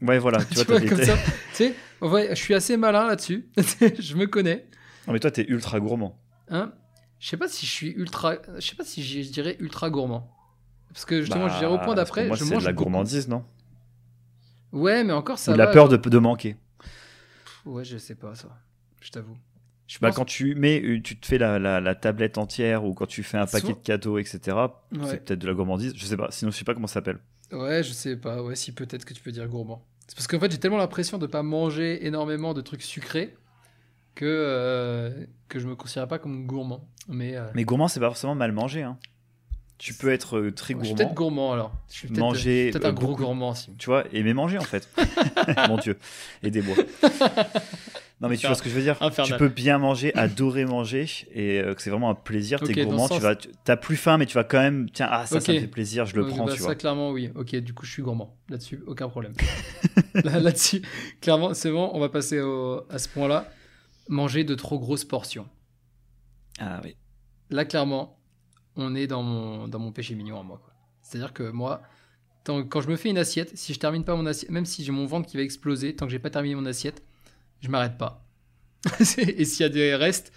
Ouais, 0.02 0.18
voilà. 0.20 0.38
Tu 0.46 0.56
Tu 0.56 0.63
vois, 0.66 0.80
vois, 0.80 0.88
comme 0.90 1.04
ça. 1.04 1.16
tu 1.18 1.56
sais, 1.56 1.76
vrai, 2.00 2.30
je 2.30 2.36
suis 2.42 2.54
assez 2.54 2.78
malin 2.78 3.08
là-dessus. 3.08 3.50
je 3.58 4.16
me 4.16 4.26
connais. 4.28 4.66
Non, 5.08 5.13
mais 5.13 5.20
toi, 5.20 5.32
t'es 5.32 5.46
ultra 5.48 5.80
gourmand. 5.80 6.20
Hein? 6.50 6.72
Je 7.20 7.28
sais 7.28 7.38
pas 7.38 7.48
si 7.48 7.66
je 7.66 7.72
suis 7.72 7.90
ultra. 7.92 8.36
Je 8.58 8.62
sais 8.66 8.76
pas 8.76 8.84
si 8.86 9.04
je 9.04 9.30
dirais 9.32 9.56
ultra 9.60 9.90
gourmand. 9.90 10.32
Parce 10.94 11.06
que 11.06 11.22
justement, 11.22 11.46
Bah, 11.46 11.54
je 11.54 11.60
dirais 11.60 11.72
au 11.72 11.78
point 11.78 11.86
pour 11.86 11.96
d'après, 11.96 12.28
moi, 12.28 12.36
je 12.36 12.44
c'est 12.44 12.52
mange 12.54 12.64
de 12.64 12.68
la 12.68 12.74
gourmandise, 12.74 13.28
non? 13.28 13.44
Ouais, 14.72 15.04
mais 15.04 15.14
encore 15.14 15.40
ça 15.40 15.52
Ou 15.52 15.56
la 15.56 15.66
va, 15.68 15.72
peur 15.72 15.90
genre- 15.90 16.00
de, 16.00 16.10
de 16.10 16.18
manquer. 16.18 16.56
Ouais, 17.66 17.84
je 17.84 17.98
sais 17.98 18.16
pas 18.16 18.36
ça. 18.36 18.50
Je 19.02 19.10
t'avoue. 19.12 19.38
Je 19.88 19.98
Bah, 20.00 20.10
pense- 20.10 20.18
quand 20.18 20.26
tu 20.26 20.54
mets, 20.56 20.82
euh, 20.82 21.02
tu 21.02 21.20
te 21.20 21.26
fais 21.26 21.38
la, 21.40 21.58
la, 21.58 21.80
la 21.82 21.96
tablette 21.96 22.38
entière 22.38 22.86
ou 22.86 22.94
quand 22.94 23.08
tu 23.08 23.24
fais 23.24 23.38
un 23.38 23.48
paquet 23.48 23.70
de 23.74 23.80
cadeaux, 23.80 24.18
etc. 24.20 24.56
Ouais. 24.92 25.00
C'est 25.06 25.26
peut-être 25.26 25.40
de 25.40 25.48
la 25.48 25.54
gourmandise. 25.54 25.94
Je 25.96 26.06
sais 26.06 26.18
pas. 26.18 26.28
Sinon, 26.32 26.52
je 26.52 26.58
sais 26.58 26.64
pas 26.66 26.74
comment 26.76 26.88
ça 26.88 26.96
s'appelle. 26.96 27.20
Ouais, 27.52 27.82
je 27.84 27.92
sais 27.92 28.16
pas. 28.16 28.44
Ouais, 28.44 28.56
si 28.56 28.72
peut-être 28.72 29.06
que 29.06 29.14
tu 29.16 29.22
peux 29.24 29.32
dire 29.32 29.48
gourmand. 29.48 29.84
C'est 30.08 30.16
parce 30.16 30.28
qu'en 30.28 30.40
fait, 30.40 30.52
j'ai 30.52 30.60
tellement 30.60 30.78
l'impression 30.78 31.18
de 31.18 31.26
pas 31.28 31.42
manger 31.44 32.06
énormément 32.06 32.54
de 32.54 32.62
trucs 32.62 32.82
sucrés 32.84 33.36
que 34.15 34.26
euh, 34.26 35.26
que 35.48 35.60
je 35.60 35.67
me 35.67 35.76
considère 35.76 36.08
pas 36.08 36.19
comme 36.19 36.45
gourmand. 36.45 36.88
Mais, 37.08 37.36
euh, 37.36 37.45
Mais 37.56 37.63
gourmand, 37.63 37.88
c'est 37.88 38.00
pas 38.00 38.08
forcément 38.08 38.36
mal 38.36 38.52
manger. 38.52 38.84
Hein. 38.84 38.98
Tu 39.78 39.93
peux 39.93 40.10
être 40.12 40.38
euh, 40.38 40.52
très 40.52 40.74
je 40.74 40.80
suis 40.80 40.89
gourmand, 40.89 40.95
peut-être 40.98 41.13
gourmand 41.15 41.54
alors. 41.54 41.72
Je 41.89 41.93
suis 41.95 42.08
peut-être 42.10 42.19
Manger, 42.19 42.69
peut-être 42.72 42.86
euh, 42.86 42.89
un 42.89 42.93
gros 42.93 43.08
beaucoup. 43.08 43.24
gourmand 43.24 43.52
aussi. 43.52 43.74
tu 43.78 43.86
vois, 43.86 44.04
aimer 44.12 44.34
manger 44.34 44.58
en 44.58 44.63
fait. 44.63 44.89
Mon 45.69 45.78
Dieu, 45.78 45.98
aidez-moi. 46.43 46.76
Non 48.22 48.28
mais 48.28 48.36
tu 48.36 48.48
vois 48.48 48.56
ce 48.58 48.62
que 48.62 48.69
je 48.69 48.76
veux 48.76 48.82
dire. 48.82 48.98
Infernal. 49.00 49.32
Tu 49.32 49.38
peux 49.38 49.48
bien 49.48 49.78
manger, 49.78 50.13
adorer 50.13 50.65
manger 50.65 51.08
et 51.34 51.62
euh, 51.62 51.74
que 51.74 51.82
c'est 51.82 51.89
vraiment 51.89 52.10
un 52.10 52.15
plaisir. 52.15 52.60
Ok, 52.62 52.67
T'es 52.74 52.84
gourmand, 52.84 53.08
tu 53.08 53.13
sens- 53.13 53.22
vas, 53.24 53.36
tu- 53.38 53.48
t'as 53.63 53.78
plus 53.78 53.95
faim 53.95 54.17
mais 54.17 54.26
tu 54.26 54.34
vas 54.34 54.43
quand 54.43 54.60
même, 54.60 54.89
tiens, 54.91 55.08
ah 55.10 55.26
ça, 55.26 55.39
ça 55.39 55.54
me 55.54 55.60
fait 55.62 55.67
plaisir, 55.67 56.06
je 56.06 56.17
le 56.17 56.28
prends, 56.28 56.43
bah, 56.43 56.52
tu 56.52 56.58
ça, 56.60 56.65
vois. 56.65 56.76
clairement, 56.76 57.12
oui. 57.12 57.32
Ok, 57.36 57.56
du 57.56 57.74
coup, 57.74 57.86
je 57.86 57.91
suis 57.93 58.02
gourmand. 58.04 58.36
Là-dessus, 58.50 58.84
aucun 58.88 59.08
problème. 59.08 59.32
Là- 60.15 60.38
Là-dessus, 60.41 60.82
clairement, 61.22 61.54
c'est 61.54 61.72
bon. 61.72 61.89
On 61.93 62.00
va 62.02 62.10
passer 62.10 62.41
au- 62.41 62.84
à 62.89 62.98
ce 63.00 63.08
point-là. 63.08 63.50
Manger 64.10 64.43
de 64.43 64.56
trop 64.56 64.78
grosses 64.78 65.06
portions. 65.06 65.48
Ah 66.60 66.82
oui. 66.84 66.95
Là, 67.50 67.65
clairement, 67.65 68.19
on 68.76 68.95
est 68.95 69.08
dans 69.08 69.24
mon, 69.24 69.67
dans 69.67 69.80
mon 69.80 69.91
péché 69.91 70.15
mignon 70.15 70.39
à 70.39 70.43
moi. 70.43 70.62
C'est-à-dire 71.02 71.34
que 71.34 71.50
moi, 71.52 71.84
tant- 72.43 72.63
quand 72.65 72.82
je 72.82 72.89
me 72.89 72.95
fais 72.98 73.10
une 73.10 73.17
assiette, 73.17 73.58
si 73.58 73.74
je 73.74 73.80
termine 73.80 74.06
pas 74.06 74.15
mon 74.15 74.28
assiette, 74.28 74.52
même 74.52 74.65
si 74.65 74.84
j'ai 74.86 74.91
mon 74.91 75.06
ventre 75.06 75.28
qui 75.30 75.38
va 75.38 75.43
exploser, 75.43 75.95
tant 75.95 76.06
que 76.08 76.13
j'ai 76.13 76.19
pas 76.19 76.30
terminé 76.32 76.56
mon 76.56 76.65
assiette, 76.65 77.04
je 77.62 77.69
m'arrête 77.69 77.98
pas. 77.98 78.26
Et 79.19 79.45
s'il 79.45 79.62
y 79.62 79.65
a 79.65 79.69
des 79.69 79.95
restes, 79.95 80.34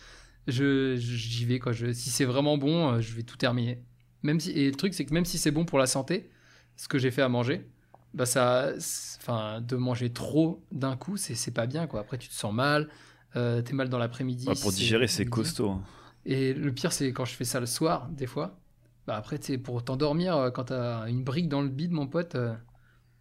je 0.49 0.97
j'y 0.97 1.45
vais. 1.47 1.59
Quoi. 1.61 1.73
Je, 1.73 1.93
si 1.93 2.11
c'est 2.11 2.25
vraiment 2.27 2.59
bon, 2.59 2.95
euh, 2.95 3.01
je 3.01 3.15
vais 3.15 3.23
tout 3.25 3.37
terminer. 3.37 3.83
Même 4.23 4.41
si, 4.41 4.51
et 4.53 4.67
le 4.71 4.77
truc, 4.77 4.95
c'est 4.95 5.05
que 5.07 5.15
même 5.15 5.25
si 5.25 5.39
c'est 5.39 5.51
bon 5.53 5.65
pour 5.65 5.79
la 5.79 5.87
santé, 5.87 6.31
ce 6.77 6.89
que 6.89 6.99
j'ai 6.99 7.11
fait 7.11 7.23
à 7.23 7.29
manger, 7.29 7.67
bah 8.15 8.27
ça, 8.27 8.71
enfin, 9.19 9.61
de 9.61 9.77
manger 9.77 10.13
trop 10.13 10.65
d'un 10.73 10.97
coup, 10.97 11.17
c'est 11.17 11.35
c'est 11.35 11.51
pas 11.53 11.67
bien. 11.67 11.87
Quoi. 11.87 12.01
Après, 12.01 12.19
tu 12.19 12.29
te 12.29 12.35
sens 12.35 12.53
mal, 12.55 12.89
euh, 13.37 13.63
t'es 13.63 13.73
mal 13.73 13.89
dans 13.89 13.99
l'après-midi. 13.99 14.49
Ouais, 14.49 14.55
pour 14.61 14.73
digérer, 14.73 15.09
c'est 15.09 15.27
costaud. 15.27 15.71
hein. 15.71 15.83
Et 16.25 16.55
le 16.55 16.73
pire, 16.73 16.93
c'est 16.93 17.13
quand 17.13 17.25
je 17.25 17.35
fais 17.35 17.45
ça 17.45 17.61
le 17.61 17.67
soir, 17.67 18.09
des 18.11 18.27
fois. 18.27 18.59
Bah 19.07 19.17
après, 19.17 19.39
tu 19.39 19.59
pour 19.59 19.85
t'endormir, 19.85 20.37
euh, 20.37 20.51
quand 20.51 20.65
t'as 20.65 21.09
une 21.09 21.25
brique 21.25 21.49
dans 21.49 21.61
le 21.63 21.69
bide, 21.69 21.91
mon 21.91 22.07
pote, 22.07 22.37
euh, 22.37 22.55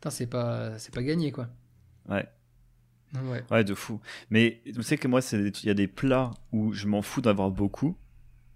c'est 0.09 0.27
pas, 0.27 0.77
c'est 0.77 0.93
pas 0.93 1.03
gagné, 1.03 1.31
quoi. 1.31 1.47
Ouais. 2.09 2.27
Ouais. 3.13 3.43
Ouais, 3.51 3.63
de 3.63 3.73
fou. 3.73 3.99
Mais 4.29 4.61
tu 4.65 4.83
sais 4.83 4.97
que 4.97 5.07
moi, 5.07 5.19
il 5.33 5.51
y 5.63 5.69
a 5.69 5.73
des 5.73 5.87
plats 5.87 6.31
où 6.51 6.71
je 6.73 6.87
m'en 6.87 7.01
fous 7.01 7.21
d'avoir 7.21 7.51
beaucoup. 7.51 7.97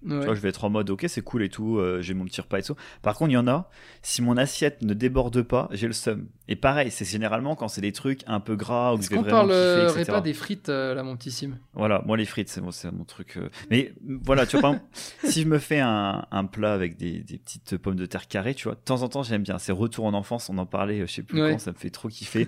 Ouais. 0.06 0.20
Tu 0.20 0.26
vois, 0.26 0.36
je 0.36 0.39
vais 0.39 0.50
être 0.50 0.63
en 0.63 0.70
mode, 0.70 0.89
ok, 0.89 1.06
c'est 1.08 1.22
cool 1.22 1.44
et 1.44 1.50
tout, 1.50 1.78
euh, 1.78 2.02
j'ai 2.02 2.13
mon 2.13 2.26
petit 2.26 2.39
repas 2.41 2.60
et 2.60 2.63
tout. 2.63 2.76
Par 3.02 3.15
contre, 3.15 3.32
il 3.32 3.34
y 3.34 3.38
en 3.38 3.48
a, 3.48 3.70
si 4.02 4.22
mon 4.22 4.38
assiette 4.38 4.82
ne 4.84 4.94
déborde 4.94 5.41
pas, 5.41 5.68
j'ai 5.72 5.88
le 5.88 5.94
seum. 5.94 6.28
Et 6.48 6.56
pareil, 6.56 6.91
c'est 6.91 7.06
généralement 7.06 7.56
quand 7.56 7.68
c'est 7.68 7.82
des 7.82 7.91
trucs 7.91 8.22
un 8.28 8.39
peu 8.39 8.56
gras 8.56 8.94
ou 8.94 8.98
que 8.98 9.04
je 9.04 9.10
vais 9.10 9.15
vraiment 9.15 9.30
parlerait 9.48 9.88
kiffer, 9.88 10.00
etc. 10.02 10.12
pas 10.12 10.22
des 10.22 10.34
frites, 10.34 10.70
euh, 10.70 10.94
là, 10.94 11.02
mon 11.04 11.15
petit 11.18 11.32
Sim? 11.32 11.58
Voilà, 11.74 12.04
moi 12.06 12.18
les 12.18 12.26
frites, 12.26 12.50
c'est 12.50 12.62
mon, 12.62 13.04
truc. 13.06 13.38
euh. 13.38 13.50
Mais 13.72 13.94
voilà, 14.06 14.46
tu 14.46 14.52
vois, 14.58 14.62
par 14.62 14.72
exemple, 14.74 14.89
si 15.24 15.41
je 15.41 15.48
me 15.48 15.58
fais 15.58 15.80
un, 15.80 16.26
un 16.30 16.46
plat 16.46 16.74
avec 16.74 16.98
des, 16.98 17.20
des 17.22 17.38
petites 17.39 17.78
pommes 17.78 17.96
de 17.96 18.06
terre 18.06 18.28
carrées, 18.28 18.54
tu 18.54 18.65
vois, 18.65 18.76
de 18.76 18.80
temps 18.82 19.02
en 19.02 19.10
temps 19.10 19.24
j'aime 19.24 19.41
bien. 19.44 19.58
C'est 19.58 19.72
retour 19.72 20.06
en 20.06 20.13
enfance, 20.13 20.50
on 20.50 20.58
en 20.60 20.65
parlait, 20.68 21.02
euh, 21.02 21.08
je 21.08 21.13
sais 21.13 21.24
plus 21.24 21.41
Ouais. 21.41 21.52
quand, 21.52 21.60
ça 21.60 21.72
me 21.72 21.78
fait 21.78 21.89
trop 21.89 22.10
kiffer. 22.10 22.48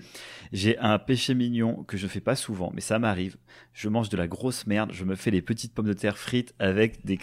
J'ai 0.54 0.78
un 0.78 1.00
péché 1.00 1.34
mignon 1.34 1.84
que 1.88 1.98
je 1.98 2.08
fais 2.08 2.22
pas 2.22 2.36
souvent, 2.36 2.72
mais 2.76 2.82
ça 2.82 3.00
m'arrive. 3.00 3.38
Je 3.74 3.90
mange 3.90 4.10
de 4.10 4.18
la 4.18 4.28
grosse 4.28 4.66
merde, 4.68 4.92
je 4.94 5.04
me 5.04 5.16
fais 5.16 5.32
les 5.32 5.42
petites 5.42 5.74
pommes 5.74 5.88
de 5.88 5.94
terre 5.94 6.18
frites 6.18 6.54
avec 6.60 7.04
des 7.06 7.18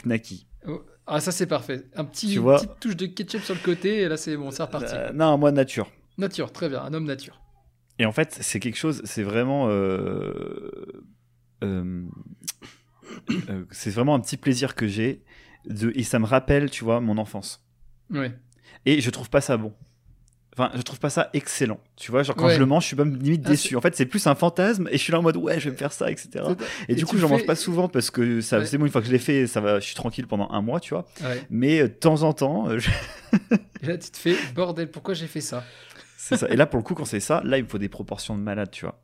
Oh, 0.66 0.82
Ah, 1.06 1.20
ça, 1.20 1.32
c'est 1.32 1.46
parfait. 1.46 1.84
Un 1.94 2.04
petit, 2.04 2.28
Tu 2.28 2.34
une 2.36 2.40
vois 2.40 2.56
petite 2.56 2.80
touche 2.80 2.96
de 2.96 3.06
ketchup 3.06 3.42
sur 3.42 3.54
le 3.54 3.60
côté, 3.60 4.00
et 4.02 4.08
là, 4.08 4.16
c'est 4.16 4.36
bon, 4.36 4.50
c'est 4.50 4.62
reparti. 4.62 4.94
Euh, 4.94 5.12
non, 5.12 5.36
moi 5.38 5.52
nature. 5.52 5.90
Nature, 6.18 6.52
très 6.52 6.68
bien, 6.68 6.82
un 6.82 6.94
homme 6.94 7.04
nature. 7.04 7.40
Et 7.98 8.06
en 8.06 8.12
fait, 8.12 8.32
c'est 8.40 8.60
quelque 8.60 8.76
chose, 8.78 9.02
c'est 9.04 9.22
vraiment. 9.22 9.68
euh, 9.68 10.70
euh, 11.62 12.04
euh, 13.48 13.64
c'est 13.70 13.90
vraiment 13.90 14.14
un 14.14 14.20
petit 14.20 14.36
plaisir 14.36 14.74
que 14.74 14.86
j'ai. 14.86 15.22
de- 15.66 15.92
Et 15.94 16.02
ça 16.02 16.18
me 16.18 16.26
rappelle, 16.26 16.70
tu 16.70 16.84
vois, 16.84 17.00
mon 17.00 17.18
enfance. 17.18 17.64
Ouais. 18.10 18.32
Et 18.86 19.00
je 19.00 19.10
trouve 19.10 19.30
pas 19.30 19.40
ça 19.40 19.56
bon. 19.56 19.72
Enfin, 20.56 20.70
je 20.76 20.82
trouve 20.82 21.00
pas 21.00 21.10
ça 21.10 21.30
excellent. 21.32 21.80
Tu 21.96 22.10
vois, 22.12 22.22
genre 22.22 22.36
quand 22.36 22.46
Ouais. 22.46 22.54
je 22.54 22.60
le 22.60 22.66
mange, 22.66 22.84
je 22.84 22.88
suis 22.88 22.96
même 22.96 23.16
limite 23.16 23.42
Ah, 23.46 23.50
déçu. 23.50 23.74
En 23.76 23.80
fait, 23.80 23.96
c'est 23.96 24.06
plus 24.06 24.24
un 24.28 24.34
fantasme 24.36 24.88
et 24.88 24.96
je 24.96 25.02
suis 25.02 25.12
là 25.12 25.18
en 25.18 25.22
mode 25.22 25.36
ouais, 25.36 25.58
je 25.58 25.64
vais 25.64 25.72
me 25.72 25.76
faire 25.76 25.92
ça, 25.92 26.10
etc. 26.10 26.44
Et, 26.88 26.92
Et 26.92 26.94
du 26.94 27.06
coup, 27.06 27.18
j'en 27.18 27.28
mange 27.28 27.40
fais- 27.40 27.46
pas 27.46 27.56
souvent 27.56 27.88
parce 27.88 28.10
que 28.10 28.40
ça, 28.40 28.58
Ouais. 28.60 28.66
c'est 28.66 28.78
bon, 28.78 28.86
une 28.86 28.92
fois 28.92 29.00
que 29.00 29.06
je 29.08 29.12
l'ai 29.12 29.18
fait, 29.18 29.46
ça 29.48 29.60
va, 29.60 29.80
je 29.80 29.84
suis 29.86 29.94
tranquille 29.96 30.26
pendant 30.28 30.48
un 30.50 30.62
mois, 30.62 30.78
tu 30.80 30.94
vois. 30.94 31.06
Ouais. 31.22 31.42
Mais 31.50 31.80
euh, 31.80 31.88
de 31.88 31.92
temps 31.94 32.22
en 32.22 32.32
temps, 32.32 32.68
euh, 32.68 32.78
je- 32.78 32.90
là, 33.82 33.98
tu 33.98 34.10
te 34.10 34.16
fais 34.16 34.36
bordel, 34.54 34.90
pourquoi 34.90 35.14
j'ai 35.14 35.26
fait 35.26 35.40
ça? 35.40 35.64
C'est 36.16 36.36
ça. 36.36 36.48
Et 36.48 36.56
là, 36.56 36.66
pour 36.66 36.78
le 36.78 36.84
coup, 36.84 36.94
quand 36.94 37.04
c'est 37.04 37.20
ça, 37.20 37.42
là, 37.44 37.58
il 37.58 37.64
me 37.64 37.68
faut 37.68 37.78
des 37.78 37.88
proportions 37.88 38.36
de 38.36 38.40
malade, 38.42 38.70
tu 38.70 38.84
vois. 38.86 38.98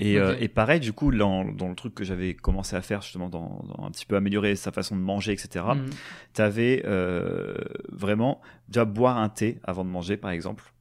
Et, 0.00 0.16
euh, 0.18 0.36
et 0.38 0.46
pareil, 0.48 0.78
du 0.78 0.92
coup, 0.92 1.10
dans, 1.10 1.44
dans 1.44 1.68
le 1.68 1.74
truc 1.74 1.94
que 1.94 2.04
j'avais 2.04 2.34
commencé 2.34 2.76
à 2.76 2.82
faire, 2.82 3.02
justement, 3.02 3.28
dans, 3.28 3.64
dans 3.76 3.84
un 3.84 3.90
petit 3.90 4.06
peu 4.06 4.14
améliorer 4.16 4.54
sa 4.54 4.70
façon 4.70 4.94
de 4.96 5.00
manger, 5.00 5.32
etc., 5.32 5.64
Mhm. 5.74 5.90
t'avais 6.34 6.82
euh, 6.86 7.54
vraiment 7.90 8.40
déjà 8.68 8.84
boire 8.84 9.18
un 9.18 9.28
thé 9.28 9.58
avant 9.64 9.84
de 9.84 9.90
manger, 9.90 10.16
par 10.16 10.30
exemple, 10.30 10.72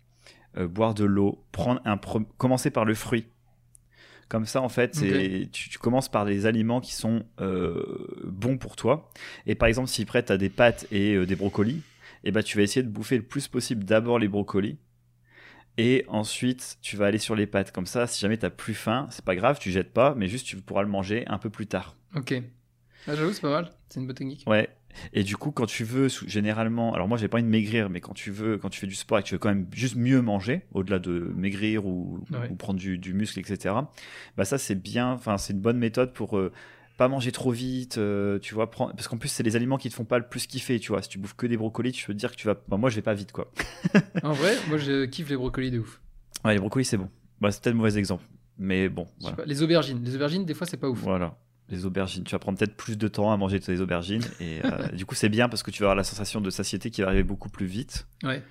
euh, 0.58 0.68
boire 0.68 0.94
de 0.94 1.04
l'eau, 1.04 1.44
prendre 1.52 1.82
un 1.86 1.98
commencer 2.38 2.70
par 2.70 2.86
le 2.86 2.94
fruit. 2.94 3.26
Comme 4.30 4.46
ça, 4.46 4.62
en 4.62 4.70
fait, 4.70 4.94
c'est 4.94 5.50
tu, 5.52 5.70
tu 5.70 5.80
commences 5.80 6.10
par 6.10 6.26
des 6.26 6.46
aliments 6.46 6.82
qui 6.82 6.94
sont 6.94 7.24
euh, 7.40 7.82
bons 8.26 8.58
pour 8.58 8.76
toi. 8.76 9.10
Et 9.46 9.56
par 9.56 9.70
exemple, 9.70 9.88
si 9.88 10.04
près 10.06 10.22
t'as 10.22 10.36
des 10.38 10.50
pâtes 10.50 10.86
et 10.92 11.16
euh, 11.16 11.26
des 11.26 11.36
brocolis, 11.38 11.82
et 12.26 12.32
ben 12.32 12.44
tu 12.44 12.58
vas 12.58 12.64
essayer 12.64 12.84
de 12.84 12.90
bouffer 12.90 13.16
le 13.18 13.24
plus 13.24 13.48
possible 13.48 13.86
d'abord 13.86 14.20
les 14.20 14.28
brocolis. 14.28 14.78
Et 15.78 16.06
ensuite, 16.08 16.78
tu 16.82 16.98
vas 16.98 17.06
aller 17.06 17.20
sur 17.20 17.36
les 17.36 17.46
pâtes. 17.48 17.72
Comme 17.72 17.86
ça, 17.86 18.08
si 18.08 18.20
jamais 18.20 18.38
t'as 18.38 18.50
plus 18.50 18.74
faim, 18.74 19.08
c'est 19.12 19.24
pas 19.24 19.36
grave, 19.36 19.60
tu 19.60 19.72
jettes 19.72 19.94
pas, 19.94 20.16
mais 20.16 20.28
juste 20.28 20.46
tu 20.48 20.56
pourras 20.58 20.82
le 20.82 20.90
manger 20.90 21.24
un 21.28 21.38
peu 21.38 21.50
plus 21.50 21.68
tard. 21.68 21.96
Ok. 22.16 22.34
Ah, 23.08 23.16
J'avoue, 23.16 23.32
c'est 23.32 23.42
pas 23.42 23.52
mal. 23.52 23.70
C'est 23.90 24.00
une 24.00 24.08
bonne 24.08 24.16
technique. 24.16 24.44
Ouais. 24.48 24.70
Et 25.14 25.24
du 25.24 25.38
coup, 25.38 25.52
quand 25.52 25.68
tu 25.68 25.84
veux, 25.84 26.08
généralement, 26.26 26.96
alors 26.96 27.08
moi 27.08 27.20
j'ai 27.20 27.28
pas 27.28 27.38
envie 27.38 27.44
de 27.44 27.50
maigrir, 27.50 27.88
mais 27.88 28.02
quand 28.02 28.14
tu 28.16 28.32
veux, 28.32 28.58
quand 28.58 28.70
tu 28.70 28.80
fais 28.80 28.88
du 28.88 28.96
sport 28.96 29.20
et 29.20 29.22
que 29.22 29.28
tu 29.28 29.36
veux 29.36 29.40
quand 29.40 29.50
même 29.50 29.68
juste 29.72 29.96
mieux 29.96 30.24
manger, 30.24 30.64
au-delà 30.72 30.98
de 30.98 31.32
maigrir 31.36 31.86
ou, 31.86 32.20
Ouais. 32.32 32.50
ou 32.50 32.56
prendre 32.56 32.80
du, 32.80 32.98
du 32.98 33.14
muscle, 33.14 33.40
etc. 33.40 33.76
Bah 34.38 34.44
ça 34.46 34.58
c'est 34.58 34.74
bien, 34.74 35.12
enfin 35.12 35.38
c'est 35.38 35.54
une 35.54 35.60
bonne 35.62 35.78
méthode 35.78 36.14
pour 36.14 36.40
euh, 36.40 36.52
pas 36.98 37.08
manger 37.08 37.32
trop 37.32 37.52
vite, 37.52 37.98
euh, 38.00 38.40
tu 38.40 38.56
vois, 38.56 38.70
prendre, 38.72 38.94
parce 38.94 39.08
qu'en 39.08 39.18
plus 39.18 39.30
c'est 39.30 39.44
les 39.44 39.56
aliments 39.56 39.78
qui 39.78 39.90
te 39.90 39.94
font 39.94 40.04
pas 40.04 40.18
le 40.18 40.28
plus 40.28 40.48
kiffer, 40.48 40.80
tu 40.80 40.92
vois. 40.92 41.02
Si 41.02 41.10
tu 41.10 41.20
bouffes 41.20 41.36
que 41.36 41.46
des 41.46 41.56
brocolis, 41.56 41.92
tu 41.92 42.06
peux 42.06 42.14
te 42.14 42.18
dire 42.18 42.32
que 42.32 42.36
tu 42.36 42.48
vas, 42.48 42.56
bah, 42.68 42.78
moi 42.78 42.90
je 42.90 42.96
vais 42.96 43.02
pas 43.04 43.14
vite 43.14 43.32
quoi. 43.32 43.52
En 44.24 44.34
vrai, 44.34 44.56
moi, 44.68 44.78
je 44.78 45.06
kiffe 45.06 45.30
les 45.30 45.38
brocolis 45.38 45.72
de 45.72 45.80
ouf. 45.80 46.02
Ouais, 46.44 46.54
les 46.54 46.60
brocolis 46.60 46.86
c'est 46.86 46.98
bon. 46.98 47.10
Bah 47.40 47.52
c'est 47.52 47.64
peut-être 47.64 47.76
un 47.76 47.78
mauvais 47.78 47.98
exemple, 47.98 48.24
mais 48.58 48.90
bon, 48.90 49.08
voilà. 49.22 49.38
pas, 49.38 49.46
les 49.46 49.62
aubergines. 49.62 50.04
Les 50.04 50.16
aubergines, 50.16 50.44
des 50.44 50.56
fois, 50.56 50.66
c'est 50.66 50.78
pas 50.78 50.90
ouf. 50.90 51.00
Voilà. 51.00 51.38
Les 51.70 51.86
aubergines, 51.86 52.24
tu 52.24 52.32
vas 52.32 52.40
prendre 52.40 52.58
peut-être 52.58 52.76
plus 52.76 52.98
de 52.98 53.08
temps 53.08 53.32
à 53.32 53.38
manger 53.38 53.60
tes 53.60 53.80
aubergines 53.82 54.24
et 54.40 54.62
euh, 54.66 54.88
du 54.94 55.06
coup 55.06 55.16
c'est 55.16 55.28
bien 55.30 55.50
parce 55.50 55.64
que 55.64 55.70
tu 55.70 55.84
vas 55.84 55.88
avoir 55.88 55.96
la 55.98 56.06
sensation 56.06 56.40
de 56.40 56.50
satiété 56.50 56.90
qui 56.92 57.02
va 57.02 57.08
arriver 57.08 57.24
beaucoup 57.24 57.50
plus 57.50 57.66
vite. 57.66 58.08
Ouais. 58.24 58.42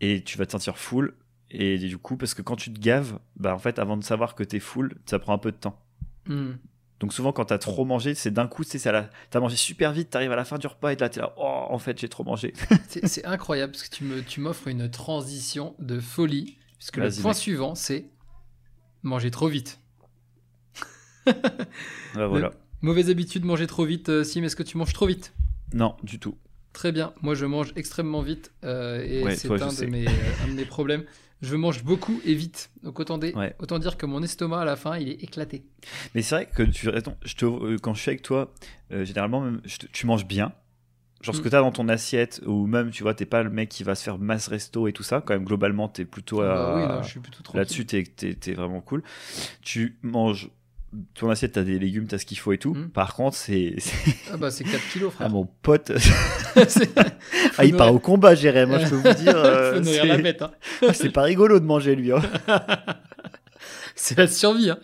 et 0.00 0.22
tu 0.22 0.38
vas 0.38 0.46
te 0.46 0.52
sentir 0.52 0.76
full. 0.78 1.14
Et 1.50 1.78
du 1.78 1.96
coup, 1.96 2.18
parce 2.18 2.34
que 2.34 2.42
quand 2.42 2.56
tu 2.56 2.70
te 2.72 2.78
gaves, 2.78 3.18
bah 3.36 3.54
en 3.54 3.58
fait, 3.58 3.78
avant 3.78 3.96
de 3.96 4.04
savoir 4.04 4.34
que 4.34 4.44
t'es 4.44 4.60
full, 4.60 4.94
ça 5.06 5.18
prend 5.18 5.32
un 5.32 5.38
peu 5.38 5.50
de 5.50 5.56
temps. 5.56 5.80
Mhm. 6.26 6.58
Donc 7.00 7.12
souvent, 7.12 7.32
quand 7.32 7.44
t'as 7.46 7.58
trop 7.58 7.84
mangé, 7.84 8.14
c'est 8.14 8.30
d'un 8.32 8.48
coup, 8.48 8.64
tu 8.64 8.78
sais, 8.78 8.90
la- 8.90 9.08
t'as 9.30 9.38
mangé 9.40 9.56
super 9.56 9.92
vite, 9.92 10.10
t'arrives 10.10 10.32
à 10.32 10.36
la 10.36 10.44
fin 10.44 10.58
du 10.58 10.66
repas 10.66 10.92
et 10.92 10.96
là, 10.96 11.08
t'es 11.08 11.20
là, 11.20 11.32
oh, 11.36 11.66
en 11.70 11.78
fait, 11.78 11.96
j'ai 11.98 12.08
trop 12.08 12.24
mangé. 12.24 12.52
C'est 12.88 13.24
incroyable 13.24 13.72
parce 13.72 13.84
que 13.88 13.94
tu 13.94 14.04
me- 14.04 14.22
tu 14.22 14.40
m'offres 14.40 14.66
une 14.68 14.90
transition 14.90 15.74
de 15.78 16.00
folie. 16.00 16.58
Puisque 16.78 16.96
le 16.96 17.10
point 17.10 17.30
mec. 17.32 17.36
suivant, 17.36 17.74
c'est 17.74 18.06
manger 19.02 19.30
trop 19.30 19.48
vite. 19.48 19.80
Ah, 22.16 22.26
voilà. 22.26 22.50
Mauvaise 22.80 23.10
habitude, 23.10 23.44
manger 23.44 23.66
trop 23.66 23.84
vite. 23.84 24.08
Euh, 24.08 24.24
Sim, 24.24 24.42
est-ce 24.44 24.56
que 24.56 24.62
tu 24.62 24.76
manges 24.78 24.92
trop 24.92 25.06
vite? 25.06 25.32
Non, 25.74 25.94
du 26.02 26.18
tout. 26.18 26.36
Très 26.72 26.92
bien. 26.92 27.12
Moi, 27.22 27.34
je 27.34 27.44
mange 27.44 27.72
extrêmement 27.76 28.22
vite 28.22 28.52
euh, 28.64 29.04
et 29.04 29.22
Ouais, 29.24 29.36
c'est 29.36 29.48
un, 29.50 29.68
euh, 29.68 30.08
un 30.44 30.48
de 30.48 30.52
mes 30.52 30.64
problèmes. 30.64 31.04
Je 31.40 31.54
mange 31.54 31.84
beaucoup 31.84 32.20
et 32.24 32.34
vite. 32.34 32.70
Donc 32.82 32.98
autant, 32.98 33.16
dé- 33.18 33.32
Ouais. 33.34 33.54
autant 33.60 33.78
dire 33.78 33.96
que 33.96 34.06
mon 34.06 34.22
estomac 34.22 34.60
à 34.60 34.64
la 34.64 34.76
fin, 34.76 34.98
il 34.98 35.08
est 35.08 35.22
éclaté. 35.22 35.62
Mais 36.14 36.22
c'est 36.22 36.34
vrai 36.34 36.46
que 36.46 36.62
tu 36.64 36.88
attends, 36.90 37.16
je 37.24 37.34
te, 37.34 37.44
euh, 37.44 37.76
quand 37.80 37.94
je 37.94 38.00
suis 38.00 38.08
avec 38.10 38.22
toi, 38.22 38.52
euh, 38.92 39.04
généralement, 39.04 39.40
même, 39.40 39.60
je 39.64 39.78
te- 39.78 39.86
tu 39.86 40.06
manges 40.06 40.26
bien. 40.26 40.52
Genre 41.20 41.34
ce 41.34 41.40
Mm. 41.40 41.44
que 41.44 41.48
t'as 41.48 41.60
dans 41.60 41.72
ton 41.72 41.88
assiette, 41.88 42.40
ou 42.46 42.66
même, 42.66 42.90
tu 42.90 43.02
vois, 43.02 43.12
t'es 43.14 43.26
pas 43.26 43.42
le 43.42 43.50
mec 43.50 43.68
qui 43.68 43.82
va 43.82 43.94
se 43.94 44.02
faire 44.04 44.18
masse 44.18 44.48
resto 44.48 44.86
et 44.88 44.92
tout 44.92 45.02
ça. 45.02 45.20
Quand 45.20 45.34
même, 45.34 45.44
globalement, 45.44 45.88
t'es 45.88 46.04
plutôt 46.04 46.40
à- 46.42 46.46
Bah 46.46 46.96
oui, 46.98 47.02
je 47.04 47.08
suis 47.10 47.20
plutôt. 47.20 47.42
Là-dessus, 47.56 47.86
t'es, 47.86 48.02
t'es 48.04 48.52
vraiment 48.54 48.80
cool. 48.80 49.02
Tu 49.62 49.96
manges 50.02 50.48
ton 51.14 51.28
assiette, 51.30 51.52
t'as 51.52 51.62
des 51.64 51.78
légumes, 51.78 52.06
t'as 52.06 52.18
ce 52.18 52.24
qu'il 52.26 52.38
faut 52.38 52.52
et 52.52 52.58
tout. 52.58 52.74
Mm. 52.74 52.90
Par 52.90 53.14
contre, 53.14 53.36
c'est, 53.36 53.76
Ah 54.32 54.36
bah 54.36 54.50
c'est 54.50 54.64
4 54.64 54.88
kilos, 54.92 55.10
ah, 55.14 55.16
frère. 55.16 55.30
mon 55.30 55.44
pote, 55.46 55.92
ah, 57.58 57.64
il 57.64 57.76
part 57.76 57.92
au 57.94 57.98
combat, 57.98 58.34
Jérém. 58.34 58.68
Moi, 58.68 58.78
je 58.78 58.88
peux 58.88 58.96
vous 58.96 59.14
dire, 59.14 59.36
euh, 59.36 59.74
Faut 59.74 59.80
nourrir 59.80 60.02
c'est, 60.02 60.08
la 60.08 60.16
bête. 60.18 60.42
hein. 60.42 60.50
Ah, 60.88 60.92
c'est 60.94 61.10
pas 61.10 61.22
rigolo 61.22 61.60
de 61.60 61.64
manger 61.64 61.94
lui. 61.94 62.12
hein. 62.12 62.22
C'est 63.94 64.16
la 64.18 64.26
survie. 64.26 64.70
hein. 64.70 64.78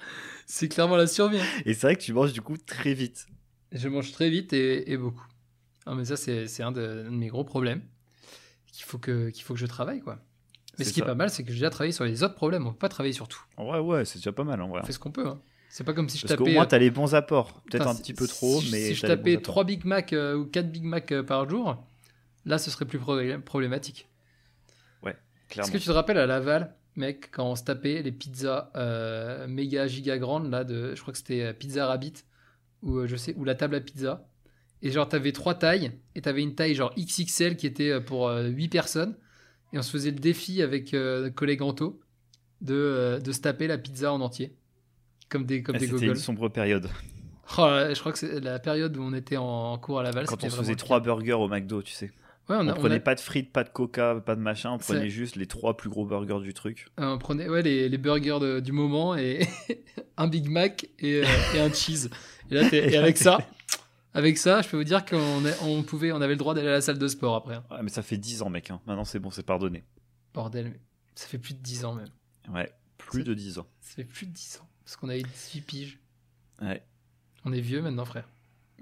C'est 0.47 0.69
clairement 0.69 0.97
la 0.97 1.07
survie. 1.07 1.39
hein. 1.39 1.63
Et 1.65 1.75
c'est 1.75 1.87
vrai 1.87 1.97
que 1.97 2.03
tu 2.03 2.13
manges 2.13 2.33
du 2.33 2.41
coup 2.43 2.57
très 2.57 2.95
vite. 2.95 3.27
Je 3.73 3.89
mange 3.89 4.13
très 4.13 4.31
vite 4.31 4.53
et, 4.53 4.93
et 4.93 4.97
beaucoup. 4.97 5.27
Ah, 5.87 5.95
mais 5.95 6.05
ça, 6.05 6.17
c'est 6.17 6.63
un, 6.63 6.73
de, 6.73 7.05
un 7.07 7.11
de 7.11 7.17
mes 7.17 7.29
gros 7.29 7.45
problèmes 7.45 7.83
qu'il 8.73 8.85
faut, 8.85 8.99
que, 8.99 9.31
qu'il 9.31 9.45
faut 9.45 9.55
que 9.55 9.61
je 9.61 9.67
travaille. 9.67 10.01
quoi. 10.01 10.19
Mais 10.79 10.85
ce 10.85 10.93
qui 10.93 11.01
est 11.01 11.05
pas 11.05 11.15
mal, 11.15 11.31
c'est 11.31 11.45
que 11.45 11.51
j'ai 11.51 11.59
déjà 11.59 11.71
travaillé 11.71 11.93
sur 11.93 12.05
les 12.05 12.23
autres 12.23 12.35
problèmes. 12.35 12.67
On 12.67 12.73
peut 12.73 12.79
pas 12.79 12.89
travailler 12.89 13.13
sur 13.13 13.29
tout. 13.29 13.41
Vrai, 13.57 13.79
ouais, 13.79 14.05
c'est 14.05 14.19
déjà 14.19 14.33
pas 14.33 14.45
mal 14.45 14.61
en 14.61 14.69
vrai. 14.69 14.81
On 14.83 14.87
fait 14.87 14.93
ce 14.93 14.99
qu'on 14.99 15.13
peut. 15.13 15.27
hein. 15.27 15.41
C'est 15.77 15.83
pas 15.83 15.93
comme 15.93 16.09
si 16.09 16.19
je 16.19 16.27
Parce 16.29 16.39
tapais. 16.39 16.53
moins, 16.53 16.67
t'as 16.67 16.79
les 16.79 16.93
bons 16.93 17.17
apports. 17.17 17.61
Peut-être 17.63 17.89
un 17.89 17.97
petit 17.97 18.15
peu 18.15 18.29
trop, 18.29 18.61
si, 18.61 18.71
mais 18.71 18.79
Si 18.91 18.95
je 18.95 19.01
tapais 19.09 19.33
apports. 19.33 19.43
3 19.43 19.65
Big 19.65 19.85
Mac 19.85 20.13
euh, 20.13 20.37
ou 20.37 20.45
4 20.45 20.71
Big 20.71 20.85
Mac 20.85 21.11
euh, 21.11 21.25
par 21.25 21.51
jour, 21.51 21.85
là, 22.45 22.59
ce 22.59 22.71
serait 22.71 22.85
plus 22.85 23.01
problé- 23.01 23.39
problématique. 23.41 24.09
Est-ce 25.05 25.17
Clairement. 25.49 25.73
que 25.73 25.79
tu 25.79 25.85
te 25.87 25.91
rappelles 25.91 26.19
à 26.19 26.27
Laval, 26.27 26.75
mec, 26.95 27.31
quand 27.33 27.51
on 27.51 27.57
se 27.57 27.65
tapait 27.65 28.03
les 28.03 28.13
pizzas 28.13 28.71
euh, 28.77 29.47
méga 29.49 29.87
giga 29.89 30.17
grandes, 30.17 30.49
là, 30.51 30.63
de, 30.65 30.95
je 30.95 31.01
crois 31.03 31.11
que 31.13 31.19
c'était 31.19 31.43
euh, 31.43 31.53
Pizza 31.53 31.87
Rabbit, 31.87 32.15
ou 32.83 32.99
euh, 32.99 33.07
je 33.09 33.17
sais, 33.17 33.35
ou 33.37 33.45
la 33.45 33.55
table 33.57 33.75
à 33.75 33.81
pizza. 33.81 34.27
Et 34.81 34.91
genre, 34.93 35.09
t'avais 35.09 35.33
trois 35.33 35.55
tailles, 35.55 35.91
et 36.15 36.23
t'avais 36.23 36.43
une 36.43 36.55
taille 36.55 36.75
genre 36.77 36.95
XXL 36.97 37.57
qui 37.57 37.67
était 37.67 37.91
euh, 37.91 38.01
pour 38.01 38.31
8 38.31 38.69
personnes. 38.69 39.17
Et 39.73 39.79
on 39.79 39.83
se 39.83 39.91
faisait 39.91 40.13
le 40.13 40.19
défi 40.21 40.63
avec 40.63 40.95
euh, 40.95 41.31
collègue 41.31 41.63
Anto 41.63 42.01
de, 42.61 42.75
euh, 42.75 43.19
de 43.19 43.33
se 43.33 43.41
taper 43.41 43.67
la 43.67 43.77
pizza 43.77 44.13
en 44.13 44.21
entier. 44.21 44.55
Comme 45.29 45.47
des, 45.47 45.63
comme 45.63 45.77
Ah, 45.77 45.79
des 45.79 45.87
C'était 45.89 46.07
une 46.07 46.15
sombre 46.17 46.49
période. 46.49 46.89
Oh 47.59 47.63
là, 47.67 47.93
je 47.93 48.01
crois 48.01 48.13
que 48.13 48.19
c'est 48.19 48.41
la 48.41 48.59
période 48.59 48.97
où 48.97 49.03
on 49.03 49.13
était 49.13 49.37
en 49.37 49.77
cours 49.79 50.01
à 50.01 50.03
Laval. 50.03 50.27
Quand 50.27 50.43
on 50.45 50.51
se 50.51 50.57
faisait 50.57 50.77
trois 50.77 51.01
burgers 51.01 51.33
au 51.35 51.49
McDo, 51.49 51.83
tu 51.83 51.93
sais. 51.93 52.11
Ouais, 52.49 52.57
on, 52.59 52.69
a- 52.69 52.73
on 52.73 52.75
prenait 52.75 52.97
a- 52.97 53.01
pas 53.01 53.15
de 53.15 53.21
frites, 53.21 53.53
pas 53.53 53.65
de 53.65 53.71
coca, 53.71 54.17
pas 54.21 54.35
de 54.37 54.41
machin. 54.41 54.71
On 54.73 54.79
prenait 54.79 55.09
juste 55.09 55.37
les 55.37 55.47
trois 55.47 55.77
plus 55.77 55.89
gros 55.89 56.05
burgers 56.05 56.41
du 56.43 56.53
truc. 56.53 56.89
Euh, 57.01 57.15
On 57.15 57.19
prenait 57.19 57.49
ouais, 57.49 57.63
les, 57.63 57.89
les 57.89 57.99
burgers 57.99 58.39
de- 58.41 58.61
du 58.61 58.73
moment 58.73 59.17
et 59.17 59.47
un 60.19 60.27
Big 60.29 60.49
Mac 60.49 60.87
et, 60.99 61.23
euh, 61.23 61.27
et 61.55 61.61
un 61.61 61.73
cheese. 61.73 62.11
Et, 62.51 62.55
là, 62.55 62.69
t'es- 62.69 62.93
et 62.93 62.97
avec 62.99 63.17
ça, 63.17 63.39
avec 64.15 64.37
ça, 64.39 64.61
je 64.63 64.69
peux 64.69 64.77
vous 64.77 64.85
dire 64.85 65.05
qu'on 65.07 65.43
on 65.63 65.83
pouvait, 65.83 66.13
on 66.13 66.21
avait 66.21 66.35
le 66.35 66.39
droit 66.39 66.53
d'aller 66.55 66.69
à 66.69 66.73
la 66.73 66.81
salle 66.83 66.99
de 66.99 67.09
sport 67.09 67.35
après. 67.35 67.55
hein. 67.57 67.65
Ouais, 67.71 67.79
mais 67.83 67.89
ça 67.91 68.03
fait 68.03 68.19
10 68.19 68.43
ans, 68.43 68.51
mec. 68.51 68.71
hein. 68.71 68.81
Maintenant, 68.87 69.05
c'est 69.05 69.19
bon, 69.19 69.31
c'est 69.31 69.43
pardonné. 69.43 69.83
Bordel, 70.35 70.67
mais 70.73 70.81
ça 71.15 71.27
fait 71.27 71.39
plus 71.39 71.55
de 71.55 71.61
10 71.61 71.85
ans 71.87 71.95
même. 71.95 72.09
Ouais, 72.53 72.71
plus 72.99 73.25
de 73.25 73.33
10 73.33 73.59
ans. 73.59 73.67
Ça 73.81 73.97
fait 73.97 74.05
plus 74.05 74.27
de 74.27 74.33
10 74.33 74.59
ans. 74.63 74.69
Parce 74.85 74.97
qu'on 74.97 75.09
avait 75.09 75.23
18 75.23 75.61
piges. 75.63 75.99
Ouais. 76.63 76.83
On 77.45 77.53
est 77.53 77.61
vieux 77.61 77.83
maintenant, 77.83 78.05
frère. 78.05 78.29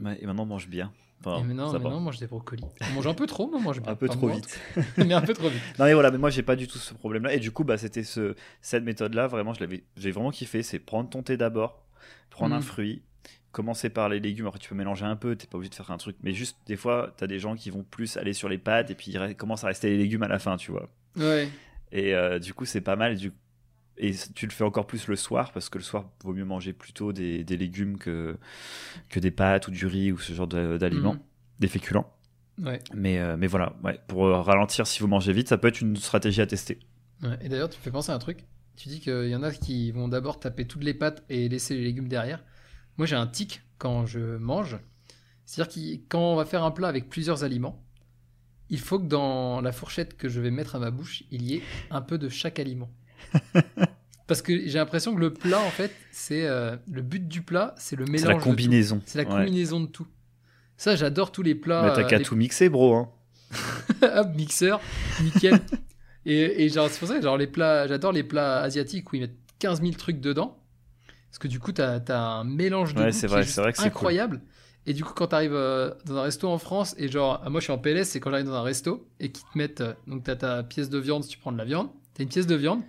Ouais, 0.01 0.19
et 0.21 0.27
maintenant, 0.27 0.43
on 0.45 0.47
mange 0.47 0.69
bien. 0.69 0.93
Enfin, 1.25 1.39
et 1.39 1.45
maintenant, 1.45 1.73
maintenant, 1.73 1.97
on 1.99 2.01
mange 2.01 2.19
des 2.19 2.27
brocolis. 2.27 2.65
On 2.91 2.95
mange 2.95 3.07
un 3.07 3.15
peu 3.15 3.27
trop, 3.27 3.49
mais 3.49 3.57
on 3.57 3.61
mange 3.61 3.81
bien. 3.81 3.93
Un 3.93 3.95
peu 3.95 4.09
Pas 4.09 4.15
trop 4.15 4.29
vite. 4.29 4.59
mais 4.97 5.15
un 5.15 5.21
peu 5.23 5.35
trop 5.35 5.49
vite. 5.49 5.63
Non 5.79 5.85
mais 5.85 5.95
voilà, 5.95 6.11
mais 6.11 6.19
moi 6.19 6.31
j'ai 6.31 6.43
pas 6.43 6.57
du 6.57 6.67
tout 6.67 6.79
ce 6.79 6.95
problème-là. 6.95 7.33
Et 7.35 7.39
du 7.39 7.53
coup, 7.53 7.63
bah 7.63 7.79
c'était 7.79 8.03
ce 8.03 8.35
cette 8.61 8.83
méthode-là. 8.83 9.29
Vraiment, 9.29 9.55
je 9.55 9.61
l'avais, 9.61 9.85
j'ai 9.97 10.11
vraiment 10.11 10.33
kiffé. 10.33 10.65
C'est 10.65 10.81
prendre 10.81 11.09
ton 11.09 11.23
thé 11.23 11.37
d'abord, 11.37 11.85
prendre 12.31 12.57
un 12.57 12.59
Mm. 12.59 12.63
fruit, 12.63 13.03
commencer 13.53 13.89
par 13.89 14.09
les 14.09 14.19
légumes. 14.19 14.47
Après, 14.49 14.59
tu 14.59 14.69
peux 14.69 14.75
mélanger 14.75 15.05
un 15.05 15.15
peu. 15.15 15.37
T'es 15.37 15.47
pas 15.47 15.59
obligé 15.59 15.71
de 15.71 15.77
faire 15.77 15.93
un 15.93 15.97
truc, 15.99 16.17
mais 16.25 16.33
juste 16.33 16.59
des 16.67 16.77
fois, 16.77 17.15
t'as 17.17 17.29
des 17.29 17.39
gens 17.39 17.55
qui 17.55 17.71
vont 17.71 17.85
plus 17.85 18.17
aller 18.17 18.33
sur 18.33 18.49
les 18.49 18.59
pâtes 18.59 18.91
et 18.91 18.97
puis 18.97 19.13
il 19.13 19.17
re- 19.17 19.37
commence 19.37 19.63
à 19.63 19.69
rester 19.69 19.91
les 19.91 19.99
légumes 19.99 20.25
à 20.25 20.29
la 20.29 20.41
fin, 20.41 20.57
tu 20.57 20.73
vois. 20.73 20.89
Ouais. 21.17 21.49
Et 21.93 22.17
euh, 22.17 22.41
du 22.41 22.53
coup, 22.53 22.65
c'est 22.65 22.81
pas 22.81 22.97
mal. 22.97 23.17
Du... 23.17 23.33
Et 23.99 24.13
tu 24.35 24.47
le 24.47 24.53
fais 24.53 24.65
encore 24.65 24.87
plus 24.87 25.07
le 25.07 25.17
soir 25.17 25.53
parce 25.53 25.69
que 25.69 25.79
le 25.79 25.85
soir, 25.85 26.11
vaut 26.25 26.33
mieux 26.33 26.45
manger 26.45 26.73
plutôt 26.73 27.13
des, 27.13 27.45
des 27.45 27.57
légumes 27.57 27.99
que 27.99 28.37
que 29.09 29.21
des 29.21 29.31
pâtes 29.31 29.69
ou 29.69 29.71
du 29.71 29.87
riz 29.87 30.13
ou 30.13 30.19
ce 30.19 30.33
genre 30.33 30.47
d'aliments, 30.47 31.17
des 31.61 31.69
féculents. 31.69 32.11
Mm. 32.59 32.67
Ouais. 32.67 32.81
Mais 32.95 33.19
euh, 33.19 33.37
mais 33.37 33.47
voilà, 33.47 33.75
ouais, 33.85 33.99
pour 34.09 34.27
euh, 34.27 34.41
ralentir 34.41 34.87
si 34.87 35.01
vous 35.01 35.09
mangez 35.09 35.33
vite, 35.33 35.49
ça 35.49 35.59
peut 35.59 35.69
être 35.69 35.81
une 35.81 35.97
stratégie 35.97 36.41
à 36.41 36.47
tester. 36.47 36.79
Ouais, 37.23 37.39
Et 37.43 37.49
d'ailleurs, 37.49 37.71
tu 37.71 37.79
me 37.79 37.83
fais 37.83 37.91
penser 37.91 38.13
à 38.13 38.15
un 38.15 38.19
truc. 38.19 38.47
Tu 38.77 38.89
dis 38.89 39.01
qu'il 39.01 39.29
y 39.29 39.37
en 39.37 39.43
a 39.43 39.51
qui 39.53 39.91
vont 39.93 40.09
d'abord 40.09 40.41
taper 40.41 40.67
toutes 40.67 40.83
les 40.83 40.95
pâtes 40.95 41.23
et 41.29 41.49
laisser 41.49 41.75
les 41.75 41.85
légumes 41.85 42.09
derrière. 42.09 42.43
Moi, 42.97 43.07
j'ai 43.07 43.17
un 43.17 43.27
tic 43.27 43.63
quand 43.79 44.07
je 44.07 44.37
mange. 44.37 44.79
C'est-à-dire 45.45 45.75
que 45.75 46.03
quand 46.09 46.33
on 46.33 46.37
va 46.37 46.45
faire 46.45 46.65
un 46.65 46.71
plat 46.71 46.89
avec 46.89 47.09
plusieurs 47.09 47.45
aliments, 47.45 47.85
il 48.71 48.81
faut 48.81 48.99
que 48.99 49.07
dans 49.07 49.61
la 49.61 49.73
fourchette 49.73 50.17
que 50.17 50.29
je 50.29 50.41
vais 50.41 50.51
mettre 50.51 50.77
à 50.77 50.79
ma 50.79 50.91
bouche, 50.91 51.25
il 51.31 51.43
y 51.43 51.57
ait 51.57 51.63
un 51.91 52.01
peu 52.01 52.17
de 52.17 52.29
chaque 52.29 52.59
aliment. 52.59 52.91
Parce 54.27 54.41
que 54.43 54.67
j'ai 54.67 54.79
l'impression 54.79 55.15
que 55.15 55.21
le 55.21 55.33
plat, 55.33 55.61
en 55.61 55.71
fait, 55.71 55.93
c'est 56.11 56.47
euh, 56.47 56.77
le 56.91 57.03
but 57.03 57.27
du 57.29 57.43
plat, 57.43 57.75
c'est 57.77 57.97
le 57.97 58.05
mélange. 58.07 58.21
C'est 58.23 58.29
la 58.29 58.41
combinaison. 58.41 59.03
C'est 59.05 59.19
la 59.23 59.25
Ouais. 59.31 59.39
combinaison 59.45 59.81
de 59.81 59.87
tout. 59.87 60.07
Ça, 60.77 60.97
j'adore 60.97 61.33
tous 61.33 61.43
les 61.43 61.55
plats. 61.55 61.83
Mais 61.83 61.93
t'as 61.93 62.03
euh, 62.03 62.07
qu'à 62.09 62.19
les- 62.19 62.25
tout 62.25 62.37
mixer, 62.37 62.69
bro. 62.69 62.95
Hein. 62.95 63.09
Hop, 64.03 64.29
mixeur, 64.35 64.81
nickel. 65.23 65.61
Et, 66.25 66.65
et 66.65 66.69
genre, 66.69 66.89
c'est 66.89 66.99
pour 66.99 67.09
ça 67.09 67.17
que 67.17 67.23
genre, 67.23 67.37
les 67.37 67.47
plats, 67.47 67.87
j'adore 67.89 68.13
les 68.13 68.23
plats 68.23 68.61
asiatiques 68.63 69.13
où 69.13 69.17
ils 69.17 69.23
mettent 69.23 69.37
15 69.59 69.81
000 69.83 69.93
trucs 69.95 70.21
dedans. 70.21 70.59
Parce 71.29 71.39
que 71.39 71.49
du 71.49 71.59
coup, 71.59 71.73
t'as 71.73 71.99
as 72.09 72.19
un 72.19 72.45
mélange 72.45 72.95
de 72.95 73.03
Ouais, 73.03 73.13
c'est 73.13 73.27
qui 73.27 73.33
vrai, 73.33 73.41
est 73.43 73.45
c'est 73.45 73.61
vrai 73.61 73.73
que 73.73 73.79
cool. 73.79 73.87
incroyable. 73.87 74.41
Et 74.87 74.95
du 74.95 75.05
coup, 75.05 75.13
quand 75.15 75.29
t'arrives 75.29 75.55
euh, 75.55 75.93
dans 76.07 76.17
un 76.17 76.23
resto 76.23 76.49
en 76.49 76.59
France, 76.59 76.95
et 76.99 77.09
genre, 77.09 77.41
ah, 77.45 77.51
moi 77.51 77.61
je 77.61 77.65
suis 77.65 77.73
en 77.73 77.79
PLS, 77.79 78.05
c'est 78.09 78.21
quand 78.21 78.31
j'arrive 78.31 78.47
dans 78.47 78.55
un 78.55 78.63
resto 78.63 79.07
et 79.21 79.31
qu'ils 79.31 79.45
te 79.45 79.57
mettent, 79.59 79.81
euh, 79.81 79.95
donc 80.09 80.25
t'as 80.25 80.37
ta 80.37 80.63
pièce 80.63 80.91
de 80.91 80.99
viande 80.99 81.23
si 81.23 81.31
tu 81.31 81.39
prends 81.39 81.53
de 81.53 81.59
la 81.59 81.65
viande, 81.65 81.89
t'as 82.15 82.23
une 82.25 82.29
pièce 82.29 82.47
de 82.49 82.57
viande, 82.57 82.81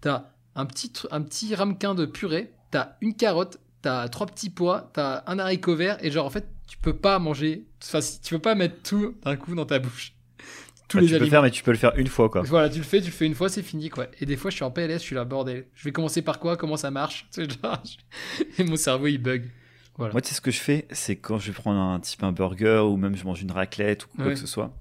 t'as 0.00 0.30
un 0.54 0.66
petit, 0.66 0.92
un 1.10 1.22
petit 1.22 1.54
ramequin 1.54 1.94
de 1.94 2.06
purée, 2.06 2.52
t'as 2.70 2.90
une 3.00 3.14
carotte, 3.14 3.58
t'as 3.82 4.08
trois 4.08 4.26
petits 4.26 4.50
pois, 4.50 4.90
t'as 4.92 5.22
un 5.26 5.38
haricot 5.38 5.76
vert, 5.76 5.98
et 6.04 6.10
genre 6.10 6.26
en 6.26 6.30
fait, 6.30 6.48
tu 6.66 6.76
peux 6.78 6.96
pas 6.96 7.18
manger, 7.18 7.66
enfin, 7.82 8.00
si- 8.00 8.20
tu 8.20 8.34
peux 8.34 8.40
pas 8.40 8.54
mettre 8.54 8.82
tout 8.82 9.16
d'un 9.24 9.36
coup 9.36 9.54
dans 9.54 9.66
ta 9.66 9.78
bouche. 9.78 10.14
Tous 10.88 10.96
Bah, 10.98 11.02
les 11.02 11.08
tu 11.08 11.14
peux 11.18 11.24
le 11.24 11.30
faire, 11.30 11.42
mais 11.42 11.50
tu 11.50 11.62
peux 11.62 11.70
le 11.70 11.76
faire 11.76 11.92
une 11.96 12.06
fois, 12.06 12.28
quoi. 12.30 12.40
Voilà, 12.42 12.68
tu 12.70 12.78
le 12.78 12.84
fais, 12.84 13.00
tu 13.00 13.06
le 13.08 13.12
fais 13.12 13.26
une 13.26 13.34
fois, 13.34 13.48
c'est 13.50 13.62
fini 13.62 13.90
quoi. 13.90 14.06
Et 14.20 14.26
des 14.26 14.36
fois, 14.36 14.50
je 14.50 14.56
suis 14.56 14.64
en 14.64 14.70
PLS, 14.70 14.94
je 14.94 15.04
suis 15.04 15.14
là, 15.14 15.24
bordel. 15.26 15.66
Je 15.74 15.84
vais 15.84 15.92
commencer 15.92 16.22
par 16.22 16.38
quoi? 16.38 16.56
Comment 16.56 16.76
ça 16.78 16.90
marche? 16.90 17.28
Et 18.58 18.64
mon 18.64 18.76
cerveau 18.76 19.06
il 19.06 19.18
bug. 19.18 19.50
Voilà. 19.96 20.12
Moi, 20.12 20.20
tu 20.22 20.28
sais 20.28 20.34
ce 20.36 20.40
que 20.40 20.50
je 20.50 20.60
fais, 20.60 20.86
c'est 20.92 21.16
quand 21.16 21.38
je 21.38 21.48
vais 21.48 21.52
prendre 21.52 21.78
un 21.80 21.98
type 22.00 22.22
un 22.22 22.32
burger 22.32 22.84
ou 22.88 22.96
même 22.96 23.16
je 23.16 23.24
mange 23.24 23.42
une 23.42 23.50
raclette 23.50 24.04
ou 24.06 24.08
quoi 24.16 24.26
Ouais. 24.26 24.32
que 24.34 24.38
ce 24.38 24.46
soit. 24.46 24.72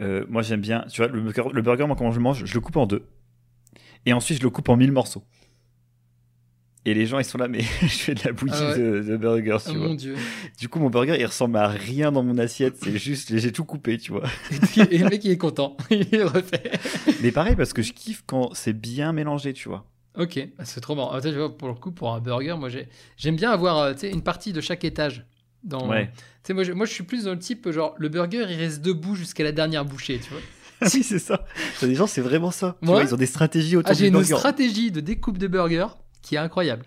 euh, 0.00 0.24
moi, 0.28 0.42
j'aime 0.42 0.60
bien. 0.60 0.84
Tu 0.90 1.00
vois, 1.00 1.08
le 1.10 1.20
burger, 1.20 1.44
le 1.52 1.62
burger, 1.62 1.86
moi, 1.86 1.96
quand 1.96 2.10
je 2.12 2.18
le 2.18 2.22
mange, 2.22 2.44
je 2.44 2.54
le 2.54 2.60
coupe 2.60 2.76
en 2.76 2.86
deux. 2.86 3.04
Et 4.08 4.14
ensuite, 4.14 4.38
je 4.38 4.42
le 4.42 4.48
coupe 4.48 4.70
en 4.70 4.76
mille 4.76 4.90
morceaux. 4.92 5.22
Et 6.86 6.94
les 6.94 7.04
gens, 7.04 7.18
ils 7.18 7.24
sont 7.24 7.36
là, 7.36 7.48
mais 7.48 7.60
je 7.82 7.86
fais 7.86 8.14
de 8.14 8.20
la 8.24 8.32
bouillie 8.32 8.54
Ah 8.56 8.70
ouais. 8.70 8.78
de, 8.78 9.00
de 9.02 9.16
burgers, 9.18 9.58
Oh 9.66 9.70
tu 9.70 9.76
vois. 9.76 9.88
mon 9.88 9.94
dieu. 9.94 10.16
Du 10.58 10.70
coup, 10.70 10.78
mon 10.78 10.88
burger, 10.88 11.16
il 11.18 11.26
ressemble 11.26 11.58
à 11.58 11.68
rien 11.68 12.10
dans 12.10 12.22
mon 12.22 12.38
assiette. 12.38 12.76
C'est 12.82 12.96
juste, 12.96 13.36
j'ai 13.38 13.52
tout 13.52 13.64
coupé, 13.64 13.98
tu 13.98 14.12
vois. 14.12 14.24
Et 14.90 14.96
le 14.98 15.10
mec 15.10 15.22
il 15.24 15.32
est 15.32 15.36
content. 15.36 15.76
il 15.90 16.22
refait. 16.22 16.70
Mais 17.20 17.30
pareil, 17.32 17.56
parce 17.56 17.74
que 17.74 17.82
je 17.82 17.92
kiffe 17.92 18.22
quand 18.26 18.54
c'est 18.54 18.72
bien 18.72 19.12
mélangé, 19.12 19.52
tu 19.52 19.68
vois. 19.68 19.84
Ok, 20.16 20.38
ah, 20.58 20.64
c'est 20.64 20.80
trop 20.80 20.94
marrant. 20.94 21.18
Vois, 21.20 21.58
pour 21.58 21.68
le 21.68 21.74
coup, 21.74 21.92
pour 21.92 22.14
un 22.14 22.20
burger, 22.20 22.54
moi 22.58 22.70
j'ai- 22.70 22.88
j'aime 23.18 23.36
bien 23.36 23.50
avoir 23.50 23.78
euh, 23.78 23.92
une 24.04 24.22
partie 24.22 24.54
de 24.54 24.60
chaque 24.62 24.84
étage. 24.84 25.26
Dans... 25.64 25.88
Ouais. 25.90 26.10
Moi, 26.50 26.64
je, 26.64 26.72
moi 26.72 26.86
je 26.86 26.92
suis 26.92 27.04
plus 27.04 27.24
dans 27.24 27.32
le 27.32 27.38
type, 27.38 27.70
genre, 27.70 27.94
le 27.98 28.08
burger 28.08 28.46
il 28.48 28.56
reste 28.56 28.80
debout 28.80 29.14
jusqu'à 29.14 29.44
la 29.44 29.52
dernière 29.52 29.84
bouchée, 29.84 30.18
tu 30.18 30.30
vois. 30.30 30.40
si, 30.86 31.02
c'est 31.02 31.18
ça. 31.18 31.44
Des 31.82 31.94
gens, 31.94 32.06
c'est 32.06 32.20
vraiment 32.20 32.50
ça. 32.50 32.76
Tu 32.82 32.88
Ouais. 32.88 32.94
vois, 32.94 33.02
ils 33.04 33.14
ont 33.14 33.18
des 33.18 33.26
stratégies 33.26 33.76
autour 33.76 33.90
Ah, 33.90 33.94
j'ai 33.94 34.08
une 34.08 34.22
stratégie 34.24 34.90
de 34.90 35.00
découpe 35.00 35.38
de 35.38 35.46
burger 35.46 35.86
qui 36.22 36.34
est 36.36 36.38
incroyable. 36.38 36.84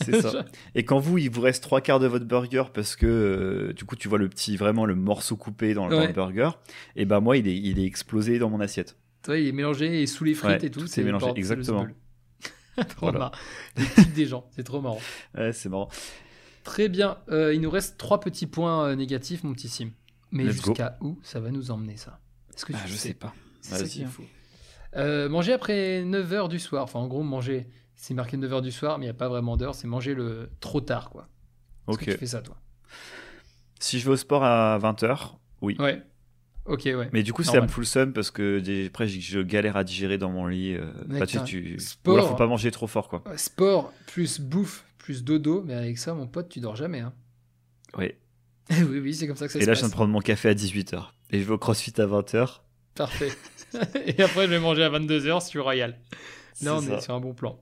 C'est 0.00 0.20
ça. 0.22 0.46
Et 0.74 0.84
quand 0.84 0.98
vous, 0.98 1.18
il 1.18 1.28
vous 1.30 1.42
reste 1.42 1.62
trois 1.62 1.80
quarts 1.82 2.00
de 2.00 2.06
votre 2.06 2.24
burger 2.24 2.64
parce 2.72 2.96
que 2.96 3.06
euh, 3.06 3.72
du 3.74 3.84
coup, 3.84 3.94
tu 3.96 4.08
vois 4.08 4.18
le 4.18 4.28
petit, 4.28 4.56
vraiment 4.56 4.86
le 4.86 4.94
morceau 4.94 5.36
coupé 5.36 5.74
dans, 5.74 5.86
le- 5.86 5.94
dans 5.94 6.00
Ouais. 6.00 6.06
le 6.08 6.12
burger, 6.14 6.50
et 6.96 7.04
ben 7.04 7.20
moi, 7.20 7.36
il 7.36 7.46
est, 7.46 7.56
il 7.56 7.78
est 7.78 7.84
explosé 7.84 8.38
dans 8.38 8.48
mon 8.48 8.60
assiette. 8.60 8.96
Tu 9.22 9.26
vois, 9.30 9.38
il 9.38 9.46
est 9.46 9.52
mélangé 9.52 10.02
et 10.02 10.06
sous 10.06 10.24
les 10.24 10.34
frites 10.34 10.62
Ouais, 10.62 10.66
et 10.66 10.70
tout. 10.70 10.80
mélangé, 10.98 11.26
c'est 11.26 11.32
le 11.34 11.38
exactement. 11.38 11.86
trop 12.76 12.86
Voilà. 13.02 13.18
marrant. 13.18 13.32
Les 13.76 13.84
tics 13.84 14.14
des 14.14 14.26
gens, 14.26 14.46
c'est 14.56 14.64
trop 14.64 14.80
marrant. 14.80 15.00
Ouais, 15.36 15.52
c'est 15.52 15.68
marrant. 15.68 15.90
Très 16.64 16.88
bien. 16.88 17.18
Euh, 17.30 17.52
il 17.54 17.60
nous 17.60 17.70
reste 17.70 17.98
trois 17.98 18.18
petits 18.20 18.46
points 18.46 18.86
euh, 18.88 18.94
négatifs, 18.96 19.44
mon 19.44 19.52
petit 19.52 19.68
Sim. 19.68 19.90
Mais 20.30 20.50
jusqu'à 20.50 20.96
où 21.02 21.18
ça 21.22 21.38
va 21.40 21.50
nous 21.50 21.70
emmener, 21.70 21.96
ça? 21.98 22.18
Est-ce 22.54 22.64
que 22.64 22.72
tu 22.72 22.78
Ah, 22.82 22.86
je 22.86 22.92
sais 22.94 23.08
sais 23.08 23.14
pas. 23.14 23.34
C'est 23.60 23.70
ça 23.72 23.78
Vas-y, 23.78 23.88
qui 23.88 24.02
est 24.02 24.06
fou. 24.06 24.22
Euh, 24.96 25.28
manger 25.28 25.52
après 25.52 26.02
9h 26.04 26.48
du 26.48 26.58
soir. 26.58 26.84
Enfin, 26.84 26.98
en 27.00 27.08
gros, 27.08 27.22
manger, 27.22 27.66
c'est 27.96 28.14
marqué 28.14 28.36
9h 28.36 28.62
du 28.62 28.72
soir, 28.72 28.98
mais 28.98 29.06
il 29.06 29.08
n'y 29.08 29.14
a 29.14 29.14
pas 29.14 29.28
vraiment 29.28 29.56
d'heure. 29.56 29.74
C'est 29.74 29.88
manger 29.88 30.14
le 30.14 30.50
trop 30.60 30.80
tard, 30.80 31.10
quoi. 31.10 31.28
Ok. 31.86 32.00
que 32.00 32.10
tu 32.12 32.18
fais 32.18 32.26
ça, 32.26 32.42
toi? 32.42 32.56
Si 33.80 33.98
je 33.98 34.04
vais 34.04 34.12
au 34.12 34.16
sport 34.16 34.44
à 34.44 34.78
20h, 34.78 35.32
oui. 35.62 35.76
Ouais. 35.78 36.02
Ok, 36.64 36.82
ouais. 36.84 37.08
Mais 37.12 37.24
du 37.24 37.32
coup, 37.32 37.42
ça 37.42 37.52
Normal. 37.54 37.68
me 37.68 37.72
fout 37.72 37.82
le 37.82 37.86
seum 37.86 38.12
parce 38.12 38.30
que 38.30 38.86
après, 38.86 39.08
je, 39.08 39.40
galère 39.40 39.76
à 39.76 39.82
digérer 39.82 40.18
dans 40.18 40.30
mon 40.30 40.46
lit. 40.46 40.74
euh, 40.74 40.92
bah, 41.06 41.26
tu 41.26 41.42
tu... 41.42 41.80
sport. 41.80 42.14
Ou 42.14 42.16
alors, 42.18 42.30
faut 42.30 42.36
pas 42.36 42.46
manger 42.46 42.70
trop 42.70 42.86
fort, 42.86 43.08
quoi. 43.08 43.24
Sport 43.36 43.92
plus 44.06 44.40
bouffe 44.40 44.84
plus 44.98 45.24
dodo. 45.24 45.62
Mais 45.66 45.74
avec 45.74 45.98
ça, 45.98 46.14
mon 46.14 46.28
pote, 46.28 46.48
tu 46.48 46.60
dors 46.60 46.76
jamais. 46.76 47.00
Hein. 47.00 47.12
Oui. 47.98 48.12
oui, 48.90 48.98
oui, 49.00 49.14
c'est 49.14 49.26
comme 49.26 49.36
ça 49.36 49.46
que 49.46 49.52
ça 49.52 49.58
Et 49.58 49.62
se 49.62 49.66
là, 49.66 49.74
je 49.74 49.78
viens 49.80 49.84
passe. 49.84 49.90
de 49.90 49.94
prendre 49.96 50.12
mon 50.12 50.20
café 50.20 50.48
à 50.48 50.54
18h. 50.54 51.04
Et 51.30 51.40
je 51.40 51.44
vais 51.44 51.52
au 51.52 51.58
crossfit 51.58 51.92
à 52.00 52.06
20h. 52.06 52.60
Parfait. 52.94 53.32
Et 54.06 54.20
après, 54.22 54.44
je 54.46 54.50
vais 54.50 54.60
manger 54.60 54.84
à 54.84 54.90
22h 54.90 55.40
si 55.42 55.50
tu 55.50 55.60
royal. 55.60 55.98
Là, 56.62 56.76
on 56.76 56.82
est 56.82 57.00
sur 57.00 57.14
un 57.14 57.20
bon 57.20 57.32
plan. 57.34 57.58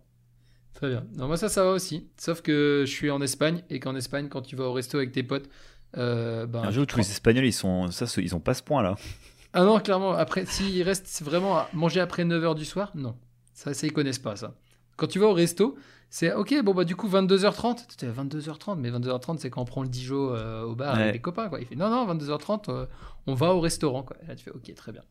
Très 0.74 0.88
bien. 0.88 1.04
Non, 1.16 1.26
moi, 1.26 1.36
ça, 1.36 1.48
ça 1.48 1.62
va 1.64 1.70
aussi. 1.70 2.08
Sauf 2.16 2.40
que 2.42 2.84
je 2.86 2.90
suis 2.90 3.10
en 3.10 3.20
Espagne 3.20 3.62
et 3.70 3.80
qu'en 3.80 3.94
Espagne, 3.94 4.28
quand 4.28 4.42
tu 4.42 4.56
vas 4.56 4.64
au 4.64 4.72
resto 4.72 4.96
avec 4.96 5.12
tes 5.12 5.22
potes, 5.22 5.48
euh, 5.96 6.46
ben, 6.46 6.62
Un 6.62 6.70
jour, 6.70 6.86
tu 6.86 6.94
tous 6.94 6.98
les 7.00 7.10
Espagnols, 7.10 7.44
ils 7.46 7.52
sont, 7.52 7.90
ça, 7.90 8.06
ils 8.20 8.34
ont 8.34 8.40
pas 8.40 8.54
ce 8.54 8.62
point-là. 8.62 8.96
Ah 9.52 9.64
non, 9.64 9.80
clairement, 9.80 10.12
après, 10.12 10.46
s'il 10.46 10.80
reste 10.84 11.22
vraiment 11.24 11.56
à 11.58 11.68
manger 11.72 11.98
après 11.98 12.24
9h 12.24 12.54
du 12.54 12.64
soir, 12.64 12.92
non. 12.94 13.16
Ça, 13.52 13.74
ça, 13.74 13.84
ils 13.84 13.92
connaissent 13.92 14.20
pas, 14.20 14.36
ça. 14.36 14.54
Quand 14.96 15.08
tu 15.08 15.18
vas 15.18 15.26
au 15.26 15.32
resto, 15.32 15.76
c'est 16.12 16.32
ok, 16.34 16.62
bon, 16.64 16.74
bah, 16.74 16.84
du 16.84 16.96
coup, 16.96 17.08
22h30. 17.08 17.86
Tu 17.96 18.04
dis 18.04 18.12
22h30, 18.12 18.76
mais 18.78 18.90
22h30, 18.90 19.38
c'est 19.38 19.48
quand 19.48 19.62
on 19.62 19.64
prend 19.64 19.82
le 19.82 19.88
Dijon 19.88 20.34
euh, 20.34 20.62
au 20.64 20.74
bar 20.74 20.94
Ouais. 20.96 21.02
avec 21.02 21.14
les 21.14 21.20
copains, 21.20 21.48
quoi. 21.48 21.60
Il 21.60 21.66
fait 21.66 21.76
non, 21.76 21.88
non, 21.88 22.06
22h30, 22.12 22.68
euh, 22.70 22.86
on 23.26 23.34
va 23.34 23.54
au 23.54 23.60
restaurant, 23.60 24.02
quoi. 24.02 24.16
Et 24.22 24.26
là, 24.26 24.34
tu 24.34 24.44
fais 24.44 24.50
ok, 24.50 24.74
très 24.74 24.90
bien. 24.92 25.02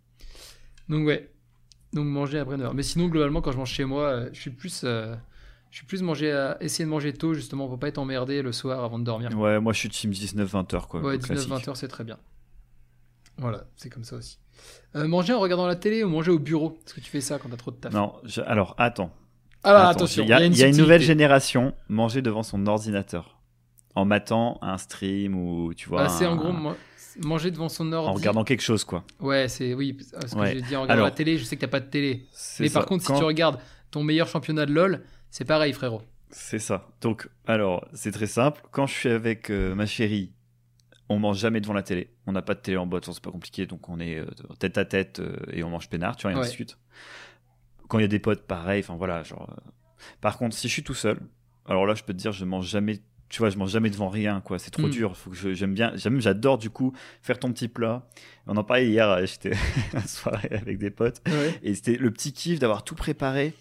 Donc, 0.89 1.07
ouais. 1.07 1.31
Donc, 1.93 2.05
manger 2.05 2.39
après 2.39 2.57
9h. 2.57 2.73
Mais 2.73 2.83
sinon, 2.83 3.07
globalement, 3.07 3.41
quand 3.41 3.51
je 3.51 3.57
mange 3.57 3.71
chez 3.71 3.85
moi, 3.85 4.03
euh, 4.03 4.29
je 4.33 4.39
suis 4.41 4.51
plus. 4.51 4.81
euh, 4.83 5.15
je 5.71 5.77
suis 5.77 5.85
plus 5.85 6.01
manger 6.01 6.31
à, 6.31 6.57
essayer 6.61 6.83
de 6.85 6.89
manger 6.89 7.13
tôt, 7.13 7.33
justement, 7.33 7.67
pour 7.67 7.77
pas 7.79 7.87
être 7.87 7.97
emmerdé 7.99 8.41
le 8.41 8.51
soir 8.51 8.83
avant 8.83 8.97
de 8.99 9.03
dormir. 9.03 9.29
Ouais, 9.37 9.59
moi, 9.59 9.71
je 9.71 9.79
suis 9.79 9.89
team 9.89 10.11
19-20h, 10.11 10.87
quoi. 10.87 11.01
Ouais, 11.01 11.17
classique. 11.19 11.47
19-20 11.49 11.69
heures, 11.69 11.77
c'est 11.77 11.87
très 11.87 12.03
bien. 12.03 12.17
Voilà, 13.37 13.65
c'est 13.77 13.89
comme 13.89 14.03
ça 14.03 14.17
aussi. 14.17 14.37
Manger 14.93 15.33
en 15.33 15.39
regardant 15.39 15.65
la 15.67 15.75
télé 15.75 16.03
ou 16.03 16.09
manger 16.09 16.31
au 16.31 16.39
bureau? 16.39 16.77
Est-ce 16.85 16.93
que 16.95 16.99
tu 16.99 17.09
fais 17.09 17.21
ça 17.21 17.39
quand 17.39 17.47
t'as 17.49 17.55
trop 17.55 17.71
de 17.71 17.77
taf? 17.77 17.93
Non, 17.93 18.13
je- 18.25 18.41
alors, 18.41 18.75
attends. 18.77 19.11
Alors 19.63 19.81
Attends, 19.81 19.89
attention, 19.91 20.23
il 20.23 20.29
y 20.29 20.33
a, 20.33 20.43
il 20.45 20.57
y 20.57 20.63
a 20.63 20.67
une 20.67 20.77
nouvelle 20.77 21.01
génération 21.01 21.73
manger 21.89 22.21
devant 22.21 22.43
son 22.43 22.65
ordinateur 22.67 23.37
en 23.95 24.05
matant 24.05 24.57
un 24.61 24.77
stream 24.77 25.35
ou 25.35 25.73
tu 25.73 25.89
vois 25.89 26.03
Bah, 26.03 26.09
c'est 26.09 26.25
en 26.25 26.37
gros 26.37 26.53
ma- 26.53 26.75
manger 27.21 27.51
devant 27.51 27.67
son 27.67 27.91
ordi. 27.91 28.09
en 28.09 28.13
regardant 28.13 28.43
quelque 28.45 28.61
chose 28.61 28.83
quoi. 28.85 29.03
Ouais, 29.19 29.47
c'est 29.49 29.73
oui, 29.73 29.97
parce 30.13 30.33
que 30.33 30.39
Ouais. 30.39 30.53
j'ai 30.53 30.61
dit 30.61 30.75
en 30.75 30.83
regardant 30.83 30.93
Alors- 31.03 31.05
la 31.07 31.11
télé, 31.11 31.37
je 31.37 31.43
sais 31.43 31.55
que 31.57 31.61
t'as 31.61 31.67
pas 31.67 31.81
de 31.81 31.89
télé. 31.89 32.25
Mais 32.59 32.69
par 32.69 32.83
ça. 32.83 32.87
contre, 32.87 33.05
Quand- 33.05 33.15
si 33.15 33.19
tu 33.19 33.25
regardes 33.25 33.59
ton 33.91 34.03
meilleur 34.03 34.27
championnat 34.27 34.65
de 34.65 34.71
LoL, 34.71 35.03
c'est 35.29 35.45
pareil, 35.45 35.73
frérot. 35.73 36.01
c'est 36.31 36.59
ça. 36.59 36.87
Donc 37.01 37.27
alors 37.45 37.85
c'est 37.93 38.11
très 38.11 38.27
simple. 38.27 38.61
Quand 38.71 38.87
je 38.87 38.93
suis 38.93 39.09
avec 39.09 39.49
euh, 39.49 39.75
ma 39.75 39.85
chérie, 39.87 40.31
on 41.09 41.19
mange 41.19 41.39
jamais 41.39 41.59
devant 41.59 41.73
la 41.73 41.81
télé. 41.83 42.13
On 42.27 42.31
n'a 42.31 42.41
pas 42.43 42.53
de 42.53 42.59
télé 42.59 42.77
en 42.77 42.85
boîte, 42.85 43.11
c'est 43.11 43.19
pas 43.21 43.31
compliqué. 43.31 43.65
Donc 43.65 43.89
on 43.89 43.99
est 43.99 44.19
euh, 44.19 44.25
tête 44.59 44.77
à 44.77 44.85
tête 44.85 45.19
euh, 45.19 45.35
et 45.51 45.63
on 45.63 45.69
mange 45.69 45.89
peinard, 45.89 46.15
tu 46.15 46.21
vois, 46.23 46.31
et 46.31 46.35
Ouais. 46.35 46.41
ainsi 46.41 46.51
de 46.51 46.55
suite. 46.55 46.77
Quand 47.89 47.99
il 47.99 48.03
y 48.03 48.05
a 48.05 48.07
des 48.07 48.19
potes, 48.19 48.43
pareil. 48.47 48.79
Enfin 48.81 48.95
voilà, 48.95 49.23
genre. 49.23 49.49
euh. 49.51 49.69
Par 50.21 50.37
contre, 50.37 50.55
si 50.55 50.67
je 50.69 50.73
suis 50.73 50.83
tout 50.83 50.93
seul, 50.93 51.19
alors 51.65 51.85
là, 51.85 51.93
je 51.95 52.03
peux 52.03 52.13
te 52.13 52.17
dire, 52.17 52.31
je 52.31 52.45
mange 52.45 52.67
jamais. 52.67 53.01
Tu 53.27 53.39
vois, 53.39 53.49
je 53.51 53.57
mange 53.57 53.69
jamais 53.69 53.89
devant 53.91 54.09
rien, 54.09 54.41
quoi. 54.41 54.57
C'est 54.57 54.71
trop 54.71 54.87
Mm. 54.87 54.91
dur. 54.91 55.15
Faut 55.17 55.29
que 55.29 55.35
je- 55.35 55.53
j'aime 55.53 55.73
bien, 55.75 55.91
j'aime, 55.95 56.19
j'adore 56.21 56.57
du 56.57 56.69
coup 56.71 56.93
faire 57.21 57.37
ton 57.37 57.51
petit 57.51 57.67
plat. 57.67 58.07
On 58.47 58.55
en 58.57 58.63
parlait 58.63 58.87
hier. 58.87 59.07
euh, 59.09 59.25
J'étais 59.25 59.51
à 59.93 60.01
soirée 60.07 60.49
avec 60.51 60.77
des 60.79 60.89
potes 60.89 61.21
et 61.61 61.75
c'était 61.75 61.95
le 61.97 62.09
petit 62.11 62.31
kiff 62.33 62.57
d'avoir 62.59 62.83
tout 62.83 62.95
préparé. 62.95 63.53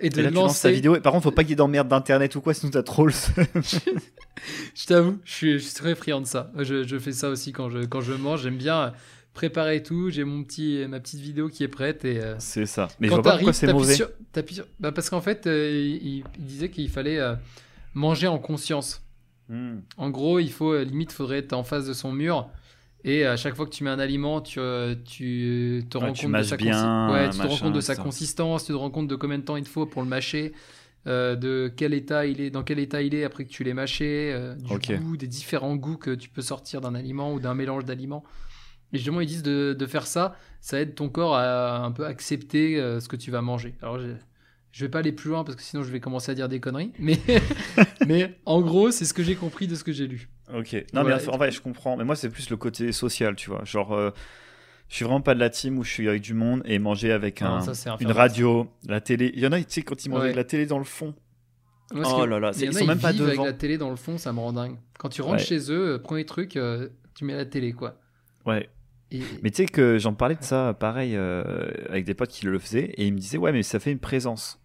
Et 0.00 0.10
de 0.10 0.20
Et 0.20 0.22
là, 0.22 0.28
tu 0.28 0.34
lances 0.36 0.60
ta 0.62 0.68
lancer. 0.68 0.76
vidéo. 0.76 0.94
Et 0.94 1.00
par 1.00 1.12
contre, 1.12 1.24
faut 1.24 1.30
pas 1.32 1.42
qu'il 1.42 1.50
y 1.50 1.52
ait 1.54 1.56
d'emmerde 1.56 1.88
d'internet 1.88 2.36
ou 2.36 2.40
quoi, 2.40 2.54
sinon 2.54 2.70
t'as 2.70 2.84
trop 2.84 3.06
le. 3.06 3.12
Je 4.74 4.86
t'avoue, 4.86 5.18
je 5.24 5.32
suis, 5.32 5.52
je 5.54 5.58
suis 5.64 5.74
très 5.74 5.94
friand 5.96 6.20
de 6.20 6.26
ça. 6.26 6.52
Je, 6.56 6.84
je 6.84 6.98
fais 6.98 7.10
ça 7.12 7.28
aussi 7.28 7.52
quand 7.52 7.68
je, 7.70 7.84
quand 7.84 8.00
je 8.00 8.12
mange. 8.12 8.42
J'aime 8.42 8.56
bien 8.56 8.92
préparer 9.38 9.82
tout. 9.82 10.10
J'ai 10.10 10.24
mon 10.24 10.42
petit, 10.42 10.84
ma 10.88 10.98
petite 11.00 11.20
vidéo 11.20 11.48
qui 11.48 11.62
est 11.62 11.68
prête 11.68 12.04
et. 12.04 12.18
euh, 12.20 12.34
c'est 12.38 12.66
ça. 12.66 12.88
Mais 12.98 13.06
je 13.06 13.10
quand 13.10 13.16
vois 13.22 13.22
pas 13.22 13.36
pourquoi 13.36 13.52
c'est 13.52 13.72
mauvais. 13.72 13.94
sur- 13.94 14.10
sur- 14.48 14.66
bah, 14.80 14.90
parce 14.92 15.08
qu'en 15.10 15.20
fait, 15.20 15.46
euh, 15.46 15.70
il, 16.02 16.24
il 16.38 16.44
disait 16.44 16.70
qu'il 16.70 16.88
fallait 16.90 17.18
euh, 17.18 17.34
manger 17.94 18.26
en 18.26 18.38
conscience. 18.38 19.02
Hmm. 19.48 19.78
En 19.96 20.10
gros, 20.10 20.38
il 20.40 20.50
faut, 20.50 20.76
limite, 20.82 21.12
faudrait 21.12 21.38
être 21.38 21.52
en 21.52 21.62
face 21.64 21.86
de 21.86 21.92
son 21.92 22.12
mur. 22.12 22.48
Et 23.04 23.24
à 23.24 23.36
chaque 23.36 23.54
fois 23.54 23.64
que 23.64 23.70
tu 23.70 23.84
mets 23.84 23.90
un 23.90 24.00
aliment, 24.00 24.40
tu, 24.40 24.58
tu 25.04 25.84
te 25.88 25.96
rends 25.98 26.12
tu 26.12 26.26
compte 26.26 26.36
de 26.36 26.42
sa 26.42 26.56
bien, 26.56 26.72
consi- 27.08 27.12
ouais, 27.12 27.30
tu 27.30 27.36
te 27.36 27.42
rends 27.42 27.48
machin, 27.48 27.64
compte 27.66 27.74
de 27.74 27.80
sa 27.80 27.94
ça. 27.94 28.02
consistance, 28.02 28.64
tu 28.66 28.72
te 28.72 28.76
rends 28.76 28.90
compte 28.90 29.06
de 29.08 29.14
combien 29.14 29.38
de 29.38 29.44
temps 29.44 29.56
il 29.56 29.62
te 29.62 29.68
faut 29.68 29.86
pour 29.86 30.02
le 30.02 30.08
mâcher, 30.08 30.52
de 31.06 31.72
quel 31.74 31.94
état 31.94 32.26
il 32.26 32.40
est, 32.40 32.50
dans 32.50 32.64
quel 32.64 32.78
état 32.80 33.00
il 33.00 33.14
est 33.14 33.22
après 33.24 33.44
que 33.44 33.50
tu 33.50 33.62
l'aies 33.64 33.72
mâché, 33.72 34.36
du 34.58 34.74
goût, 34.98 35.16
des 35.16 35.28
différents 35.28 35.76
goûts 35.76 35.96
que 35.96 36.10
tu 36.14 36.28
peux 36.28 36.42
sortir 36.42 36.80
d'un 36.82 36.94
aliment 36.96 37.32
ou 37.32 37.40
d'un 37.40 37.54
mélange 37.54 37.84
d'aliments. 37.84 38.24
Et 38.92 38.98
justement, 38.98 39.20
ils 39.20 39.26
disent 39.26 39.42
de, 39.42 39.74
de 39.78 39.86
faire 39.86 40.06
ça, 40.06 40.34
ça 40.60 40.80
aide 40.80 40.94
ton 40.94 41.08
corps 41.08 41.36
à 41.36 41.78
un 41.84 41.92
peu 41.92 42.06
accepter 42.06 42.80
euh, 42.80 43.00
ce 43.00 43.08
que 43.08 43.16
tu 43.16 43.30
vas 43.30 43.42
manger. 43.42 43.74
Alors, 43.82 43.98
je, 43.98 44.08
je 44.72 44.84
vais 44.84 44.88
pas 44.90 45.00
aller 45.00 45.12
plus 45.12 45.30
loin 45.30 45.44
parce 45.44 45.56
que 45.56 45.62
sinon 45.62 45.82
je 45.82 45.90
vais 45.90 46.00
commencer 46.00 46.30
à 46.32 46.34
dire 46.34 46.48
des 46.48 46.60
conneries, 46.60 46.92
mais, 46.98 47.18
mais 48.06 48.38
en 48.46 48.60
gros, 48.62 48.90
c'est 48.90 49.04
ce 49.04 49.12
que 49.14 49.22
j'ai 49.22 49.34
compris 49.34 49.66
de 49.66 49.74
ce 49.74 49.84
que 49.84 49.92
j'ai 49.92 50.06
lu. 50.06 50.28
Ok. 50.54 50.72
Non, 50.94 51.02
Voilà. 51.02 51.16
mais 51.18 51.28
en 51.28 51.36
vrai, 51.36 51.50
je 51.50 51.60
comprends. 51.60 51.96
Mais 51.96 52.04
moi, 52.04 52.16
c'est 52.16 52.30
plus 52.30 52.48
le 52.50 52.56
côté 52.56 52.92
social, 52.92 53.36
tu 53.36 53.50
vois. 53.50 53.62
Genre, 53.64 53.92
euh, 53.92 54.10
je 54.88 54.96
suis 54.96 55.04
vraiment 55.04 55.20
pas 55.20 55.34
de 55.34 55.40
la 55.40 55.50
team 55.50 55.78
où 55.78 55.84
je 55.84 55.90
suis 55.92 56.08
avec 56.08 56.22
du 56.22 56.32
monde 56.32 56.62
et 56.64 56.78
manger 56.78 57.12
avec 57.12 57.42
un, 57.42 57.60
ça, 57.60 57.96
une 58.00 58.10
radio, 58.12 58.66
la 58.86 59.02
télé. 59.02 59.30
Il 59.34 59.40
y 59.40 59.46
en 59.46 59.52
a, 59.52 59.58
tu 59.58 59.64
sais, 59.68 59.82
quand 59.82 60.02
ils 60.04 60.08
mangent 60.08 60.20
Ouais. 60.20 60.24
avec 60.26 60.36
la 60.36 60.44
télé 60.44 60.64
dans 60.64 60.78
le 60.78 60.84
fond. 60.84 61.14
Moi, 61.92 62.04
Oh 62.16 62.24
là 62.26 62.38
là, 62.40 62.50
il 62.54 62.56
y 62.56 62.60
c'est- 62.60 62.68
en 62.68 62.70
ils 62.72 62.76
a, 62.76 62.80
sont 62.80 62.86
même 62.86 62.98
pas 63.00 63.12
devant. 63.12 63.26
avec 63.26 63.38
la 63.40 63.52
télé 63.52 63.76
dans 63.78 63.90
le 63.90 63.96
fond, 63.96 64.16
ça 64.18 64.32
me 64.32 64.38
rend 64.40 64.52
dingue. 64.54 64.76
Quand 64.98 65.08
tu 65.10 65.20
rentres 65.22 65.38
Ouais. 65.40 65.44
chez 65.44 65.70
eux, 65.70 65.94
euh, 65.94 65.98
premier 65.98 66.24
truc, 66.24 66.56
euh, 66.56 66.88
tu 67.14 67.24
mets 67.24 67.34
la 67.34 67.44
télé, 67.46 67.72
quoi. 67.72 67.98
Ouais. 68.46 68.68
Et... 69.10 69.22
Mais 69.42 69.50
tu 69.50 69.56
sais 69.58 69.66
que 69.66 69.98
j'en 69.98 70.12
parlais 70.14 70.34
de 70.36 70.42
ça, 70.44 70.74
pareil, 70.78 71.16
euh, 71.16 71.42
avec 71.88 72.04
des 72.04 72.14
potes 72.14 72.30
qui 72.30 72.44
le 72.46 72.58
faisaient, 72.58 72.90
et 72.96 73.06
ils 73.06 73.12
me 73.14 73.18
disaient, 73.18 73.38
ouais, 73.38 73.52
mais 73.52 73.62
ça 73.62 73.80
fait 73.80 73.92
une 73.92 73.98
présence. 73.98 74.60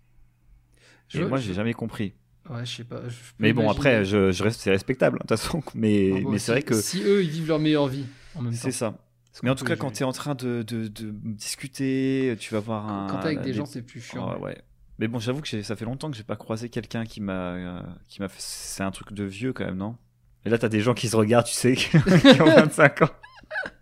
Et 1.14 1.24
moi, 1.24 1.38
j'ai 1.38 1.54
jamais 1.54 1.74
compris. 1.74 2.14
Ouais, 2.50 2.66
je 2.66 2.78
sais 2.78 2.84
pas. 2.84 3.02
je 3.08 3.16
Mais 3.40 3.54
bon, 3.54 3.62
imaginer. 3.62 3.78
après, 3.78 4.06
je, 4.06 4.32
je 4.32 4.44
reste, 4.44 4.60
c'est 4.62 4.72
respectable, 4.72 5.18
hein, 5.22 5.26
de 5.30 5.36
toute 5.36 5.40
façon. 5.40 5.64
Mais, 5.76 6.12
Ah 6.14 6.20
bon, 6.22 6.32
mais 6.32 6.40
si- 6.40 6.46
c'est 6.46 6.52
vrai 6.52 6.62
que 6.64 6.74
Si 6.74 7.02
eux, 7.04 7.24
ils 7.24 7.30
vivent 7.30 7.48
leur 7.48 7.60
meilleure 7.60 7.88
vie 7.88 8.06
en 8.36 8.42
même 8.42 8.52
temps. 8.52 8.58
c'est 8.60 8.72
ça. 8.72 8.98
Mais 9.44 9.50
en 9.50 9.56
tout 9.56 9.64
cas, 9.66 9.76
quand 9.78 9.92
tu 9.92 10.04
es 10.04 10.06
en 10.06 10.12
train 10.12 10.36
de, 10.36 10.62
de, 10.64 10.88
de 10.88 11.12
discuter, 11.12 12.36
tu 12.40 12.54
vas 12.54 12.60
voir 12.60 12.88
un. 12.90 13.08
Quand 13.10 13.20
t'es 13.20 13.28
avec 13.28 13.42
des 13.42 13.54
gens, 13.54 13.66
c'est 13.66 13.82
plus 13.82 14.02
chiant. 14.02 14.28
Ah 14.30 14.40
ouais. 14.40 14.58
Mais 15.00 15.08
bon, 15.08 15.20
j'avoue 15.20 15.42
que 15.42 15.48
j'ai- 15.48 15.64
ça 15.64 15.76
fait 15.76 15.86
longtemps 15.86 16.12
que 16.12 16.18
j'ai 16.18 16.24
pas 16.24 16.36
croisé 16.36 16.70
quelqu'un 16.70 17.06
qui 17.06 17.20
m'a 17.22 17.54
euh, 17.54 17.82
qui 18.08 18.22
m'a 18.22 18.28
fait. 18.28 18.40
C'est 18.42 18.84
un 18.84 18.92
truc 18.92 19.12
de 19.14 19.24
vieux 19.24 19.54
quand 19.54 19.66
même, 19.66 19.78
non? 19.78 19.98
Et 20.46 20.50
là, 20.50 20.58
t'as 20.58 20.70
des 20.70 20.82
gens 20.82 20.94
qui 20.94 21.08
se 21.08 21.16
regardent, 21.16 21.46
tu 21.48 21.54
sais, 21.54 21.74
qui 21.76 22.42
ont 22.42 22.46
25 22.56 23.04
ans. 23.04 23.10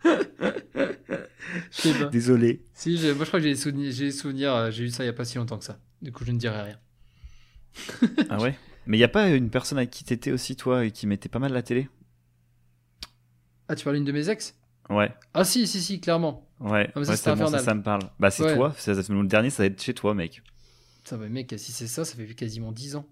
Pas. 0.03 2.09
Désolé. 2.11 2.63
Si, 2.73 2.91
moi 2.91 3.01
je 3.01 3.13
crois 3.25 3.39
que 3.39 3.43
j'ai 3.43 3.51
des 3.51 3.55
souvenirs, 3.55 3.91
j'ai 3.91 4.11
souvenirs, 4.11 4.53
euh, 4.53 4.71
j'ai 4.71 4.85
eu 4.85 4.89
ça 4.89 5.03
il 5.03 5.07
y 5.07 5.09
a 5.09 5.13
pas 5.13 5.25
si 5.25 5.37
longtemps 5.37 5.57
que 5.57 5.65
ça. 5.65 5.79
Du 6.01 6.11
coup, 6.11 6.25
je 6.25 6.31
ne 6.31 6.37
dirai 6.37 6.61
rien. 6.61 6.79
Ah 8.29 8.39
ouais? 8.39 8.57
Mais 8.85 8.97
y 8.97 9.03
a 9.03 9.07
pas 9.07 9.29
une 9.29 9.49
personne 9.49 9.77
avec 9.77 9.91
qui 9.91 10.03
t'étais 10.03 10.31
aussi, 10.31 10.55
toi, 10.55 10.85
et 10.85 10.91
qui 10.91 11.07
mettait 11.07 11.29
pas 11.29 11.39
mal 11.39 11.53
la 11.53 11.61
télé? 11.61 11.87
Ah, 13.67 13.75
tu 13.75 13.83
parles 13.83 13.97
d'une 13.97 14.05
de 14.05 14.11
mes 14.11 14.29
ex? 14.29 14.55
Ouais. 14.89 15.13
Ah 15.33 15.43
si, 15.43 15.67
si, 15.67 15.81
si, 15.81 16.01
clairement. 16.01 16.47
Ouais, 16.59 16.91
Ah, 16.95 16.99
mais 16.99 17.05
ça, 17.05 17.11
ouais, 17.11 17.17
c'était 17.17 17.29
c'est 17.31 17.35
bon, 17.35 17.47
ça, 17.47 17.57
infernal. 17.57 17.63
ça 17.65 17.73
me 17.75 17.83
parle. 17.83 18.01
Bah, 18.19 18.31
c'est 18.31 18.43
Ouais. 18.43 18.55
toi. 18.55 18.75
Le 18.87 19.27
dernier, 19.27 19.49
ça 19.49 19.63
va 19.63 19.67
être 19.67 19.81
chez 19.81 19.93
toi, 19.93 20.13
mec. 20.13 20.41
Ça 21.03 21.17
va, 21.17 21.27
mec, 21.29 21.53
si 21.57 21.71
c'est 21.71 21.87
ça, 21.87 22.05
ça 22.05 22.15
fait 22.15 22.25
quasiment 22.33 22.71
10 22.71 22.95
ans. 22.95 23.07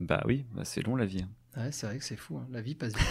Bah 0.00 0.22
oui, 0.26 0.44
bah, 0.52 0.62
c'est 0.64 0.82
long 0.82 0.96
la 0.96 1.06
vie. 1.06 1.24
Ouais, 1.56 1.70
c'est 1.70 1.86
vrai 1.86 1.98
que 1.98 2.04
c'est 2.04 2.16
fou, 2.16 2.36
hein. 2.38 2.46
la 2.50 2.60
vie 2.60 2.74
passe 2.74 2.94
vite. 2.94 3.06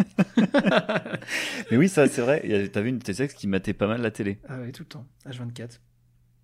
Mais 1.70 1.76
oui, 1.76 1.88
ça, 1.88 2.06
c'est 2.08 2.20
vrai. 2.22 2.42
a- 2.52 2.68
T'avais 2.68 2.88
une 2.90 2.98
de 2.98 3.02
tes 3.04 3.22
ex 3.22 3.34
qui 3.34 3.46
matait 3.46 3.72
pas 3.74 3.86
mal 3.86 4.00
la 4.00 4.10
télé. 4.10 4.38
ah 4.48 4.58
ouais, 4.60 4.72
tout 4.72 4.82
le 4.82 4.88
temps, 4.88 5.06
H24. 5.26 5.60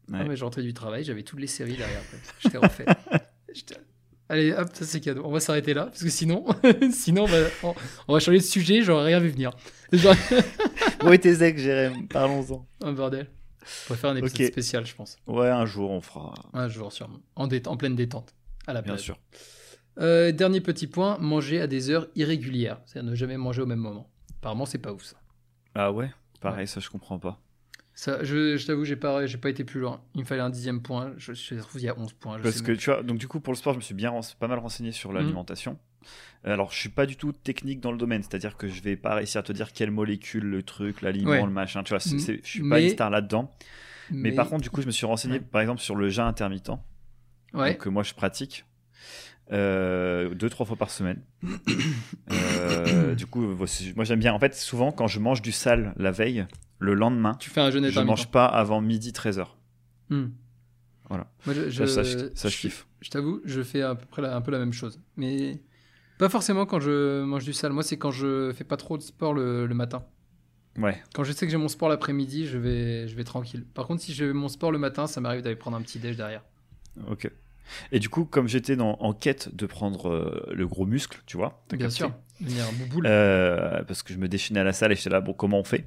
Ouais. 0.08 0.18
Ah, 0.20 0.24
mais 0.24 0.36
je 0.36 0.44
rentrais 0.44 0.62
du 0.62 0.72
travail, 0.72 1.02
j'avais 1.02 1.22
toutes 1.24 1.40
les 1.40 1.46
séries 1.48 1.76
derrière. 1.76 2.00
J'étais 2.40 2.58
refait. 2.58 2.86
Allez, 4.28 4.52
hop, 4.52 4.68
ça 4.72 4.84
c'est 4.84 5.00
cadeau. 5.00 5.22
On 5.24 5.30
va 5.30 5.40
s'arrêter 5.40 5.72
là, 5.74 5.86
parce 5.86 6.02
que 6.02 6.08
sinon, 6.10 6.44
sinon 6.92 7.24
on, 7.24 7.26
va, 7.26 7.38
on, 7.62 7.74
on 8.08 8.12
va 8.14 8.18
changer 8.20 8.38
de 8.38 8.42
sujet, 8.44 8.82
j'aurais 8.82 9.06
rien 9.06 9.20
vu 9.20 9.28
venir. 9.30 9.50
Où 11.04 11.12
est 11.12 11.18
tes 11.18 11.42
ex, 11.44 11.60
Jérém? 11.60 12.06
Parlons-en. 12.08 12.66
un 12.82 12.92
bordel. 12.92 13.28
On 13.88 13.94
va 13.94 13.96
faire 13.98 14.10
un 14.10 14.16
épisode 14.16 14.46
spécial, 14.46 14.86
je 14.86 14.94
pense. 14.94 15.16
Ouais, 15.26 15.48
un 15.48 15.64
jour, 15.66 15.90
on 15.90 16.00
fera. 16.00 16.34
Un 16.52 16.68
jour, 16.68 16.92
sûrement. 16.92 17.18
En, 17.36 17.48
pleine 17.76 17.94
détente. 17.96 18.34
À 18.66 18.72
la 18.72 18.82
Bien 18.82 18.92
plage. 18.94 19.04
sûr. 19.04 19.18
Euh, 19.98 20.30
dernier 20.32 20.60
petit 20.60 20.86
point, 20.86 21.16
manger 21.18 21.60
à 21.60 21.66
des 21.66 21.90
heures 21.90 22.06
irrégulières. 22.14 22.80
C'est-à-dire 22.86 23.10
ne 23.10 23.16
jamais 23.16 23.36
manger 23.36 23.62
au 23.62 23.66
même 23.66 23.78
moment. 23.78 24.10
Apparemment, 24.38 24.66
c'est 24.66 24.78
pas 24.78 24.92
ouf 24.92 25.02
ça. 25.04 25.16
Ah 25.74 25.90
ouais? 25.92 26.10
Pareil, 26.40 26.66
ça, 26.66 26.80
je 26.80 26.90
comprends 26.90 27.18
pas. 27.18 27.40
ça 27.94 28.22
je 28.22 28.56
je 28.58 28.66
t'avoue, 28.66 28.84
j'ai 28.84 28.96
pas, 28.96 29.24
j'ai 29.26 29.38
pas 29.38 29.48
été 29.48 29.64
plus 29.64 29.80
loin. 29.80 30.02
Il 30.14 30.20
me 30.20 30.26
fallait 30.26 30.42
un 30.42 30.50
dixième 30.50 30.82
point. 30.82 31.12
Je, 31.16 31.32
je 31.32 31.54
trouve 31.56 31.72
qu'il 31.80 31.84
y 31.84 31.88
a 31.88 31.98
11 31.98 32.12
points. 32.12 32.36
je 32.38 32.42
Parce 32.42 32.56
sais 32.56 32.62
que 32.62 32.72
même. 32.72 32.76
tu 32.78 32.90
vois, 32.90 33.02
donc 33.02 33.18
du 33.18 33.26
coup, 33.26 33.40
pour 33.40 33.52
le 33.54 33.56
sport, 33.56 33.72
je 33.72 33.78
me 33.78 33.82
suis 33.82 33.94
bien 33.94 34.12
pas 34.38 34.48
mal 34.48 34.58
renseigné 34.58 34.92
sur 34.92 35.10
Mhm. 35.10 35.16
l'alimentation. 35.16 35.78
Alors, 36.44 36.70
je 36.70 36.78
suis 36.78 36.88
pas 36.90 37.06
du 37.06 37.16
tout 37.16 37.32
technique 37.32 37.80
dans 37.80 37.90
le 37.90 37.98
domaine, 37.98 38.22
c'est-à-dire 38.22 38.56
que 38.56 38.68
je 38.68 38.80
vais 38.82 38.96
pas 38.96 39.14
réussir 39.14 39.40
à 39.40 39.42
te 39.42 39.52
dire 39.52 39.72
quelle 39.72 39.90
molécule, 39.90 40.44
le 40.44 40.62
truc, 40.62 41.00
l'aliment, 41.02 41.30
Ouais. 41.30 41.42
le 41.42 41.50
machin, 41.50 41.82
tu 41.82 41.88
vois, 41.90 41.98
je 41.98 42.38
suis 42.44 42.68
pas 42.68 42.80
une 42.80 42.90
star 42.90 43.10
là-dedans. 43.10 43.50
Mais, 44.10 44.30
par 44.32 44.48
contre, 44.48 44.62
du 44.62 44.70
coup, 44.70 44.82
je 44.82 44.86
me 44.86 44.92
suis 44.92 45.06
renseigné, 45.06 45.36
Ouais. 45.38 45.40
par 45.40 45.62
exemple, 45.62 45.80
sur 45.80 45.96
le 45.96 46.08
jeûne 46.10 46.26
intermittent, 46.26 46.70
ouais. 47.54 47.76
que 47.76 47.88
moi 47.88 48.02
je 48.04 48.14
pratique. 48.14 48.64
Euh, 49.52 50.34
deux 50.34 50.48
trois 50.50 50.66
fois 50.66 50.76
par 50.76 50.90
semaine. 50.90 51.20
Euh, 52.32 53.14
du 53.14 53.26
coup, 53.26 53.42
moi 53.94 54.04
j'aime 54.04 54.18
bien. 54.18 54.32
En 54.34 54.38
fait, 54.38 54.54
souvent 54.54 54.92
quand 54.92 55.06
je 55.06 55.20
mange 55.20 55.42
du 55.42 55.52
sale 55.52 55.94
la 55.96 56.10
veille, 56.10 56.46
le 56.78 56.94
lendemain, 56.94 57.34
tu 57.38 57.50
fais 57.50 57.60
un 57.60 57.70
jeûne 57.70 57.88
je 57.88 58.00
mange 58.00 58.30
pas 58.30 58.46
avant 58.46 58.80
midi 58.80 59.12
13h. 59.12 59.46
Hmm. 60.10 60.26
Voilà. 61.08 61.26
Moi, 61.46 61.54
je, 61.54 61.70
je- 61.70 61.84
Ça, 61.86 62.02
ça, 62.04 62.18
je- 62.18 62.30
ça, 62.34 62.48
je 62.48 62.54
je- 62.56 62.60
kiffe. 62.60 62.86
Je 63.00 63.10
t'avoue, 63.10 63.40
je 63.44 63.62
fais 63.62 63.82
à 63.82 63.94
peu 63.94 64.06
près 64.06 64.22
la- 64.22 64.34
un 64.34 64.40
peu 64.40 64.50
la 64.50 64.58
même 64.58 64.72
chose. 64.72 65.00
Mais 65.16 65.60
pas 66.18 66.28
forcément 66.28 66.66
quand 66.66 66.80
je 66.80 67.22
mange 67.22 67.44
du 67.44 67.52
sale. 67.52 67.72
Moi, 67.72 67.82
c'est 67.84 67.96
quand 67.96 68.10
je 68.10 68.52
fais 68.52 68.64
pas 68.64 68.76
trop 68.76 68.98
de 68.98 69.02
sport 69.02 69.32
le, 69.32 69.66
le 69.66 69.74
matin. 69.74 70.04
Ouais. 70.78 71.00
Quand 71.14 71.22
je 71.24 71.32
sais 71.32 71.46
que 71.46 71.52
j'ai 71.52 71.56
mon 71.58 71.68
sport 71.68 71.88
l'après-midi, 71.88 72.46
je 72.46 72.58
vais, 72.58 73.06
je 73.08 73.14
vais 73.14 73.24
tranquille. 73.24 73.64
Par 73.72 73.86
contre, 73.86 74.02
si 74.02 74.12
j'ai 74.12 74.32
mon 74.32 74.48
sport 74.48 74.72
le 74.72 74.78
matin, 74.78 75.06
ça 75.06 75.20
m'arrive 75.20 75.42
d'aller 75.42 75.56
prendre 75.56 75.76
un 75.76 75.82
petit 75.82 75.98
déj 76.00 76.16
derrière. 76.16 76.42
Ok. 77.08 77.30
Et 77.92 77.98
du 77.98 78.08
coup, 78.08 78.24
comme 78.24 78.48
j'étais 78.48 78.76
en 78.80 79.12
quête 79.12 79.54
de 79.54 79.66
prendre 79.66 80.08
euh, 80.08 80.46
le 80.52 80.66
gros 80.66 80.86
muscle, 80.86 81.20
tu 81.26 81.36
vois, 81.36 81.62
Bien 81.70 81.78
capté 81.78 81.94
sûr. 81.94 82.08
Un. 82.08 82.16
Euh, 83.04 83.82
parce 83.84 84.02
que 84.02 84.12
je 84.12 84.18
me 84.18 84.28
déchaînais 84.28 84.60
à 84.60 84.64
la 84.64 84.72
salle 84.72 84.92
et 84.92 84.96
j'étais 84.96 85.10
là, 85.10 85.20
bon, 85.20 85.32
comment 85.32 85.58
on 85.58 85.64
fait? 85.64 85.86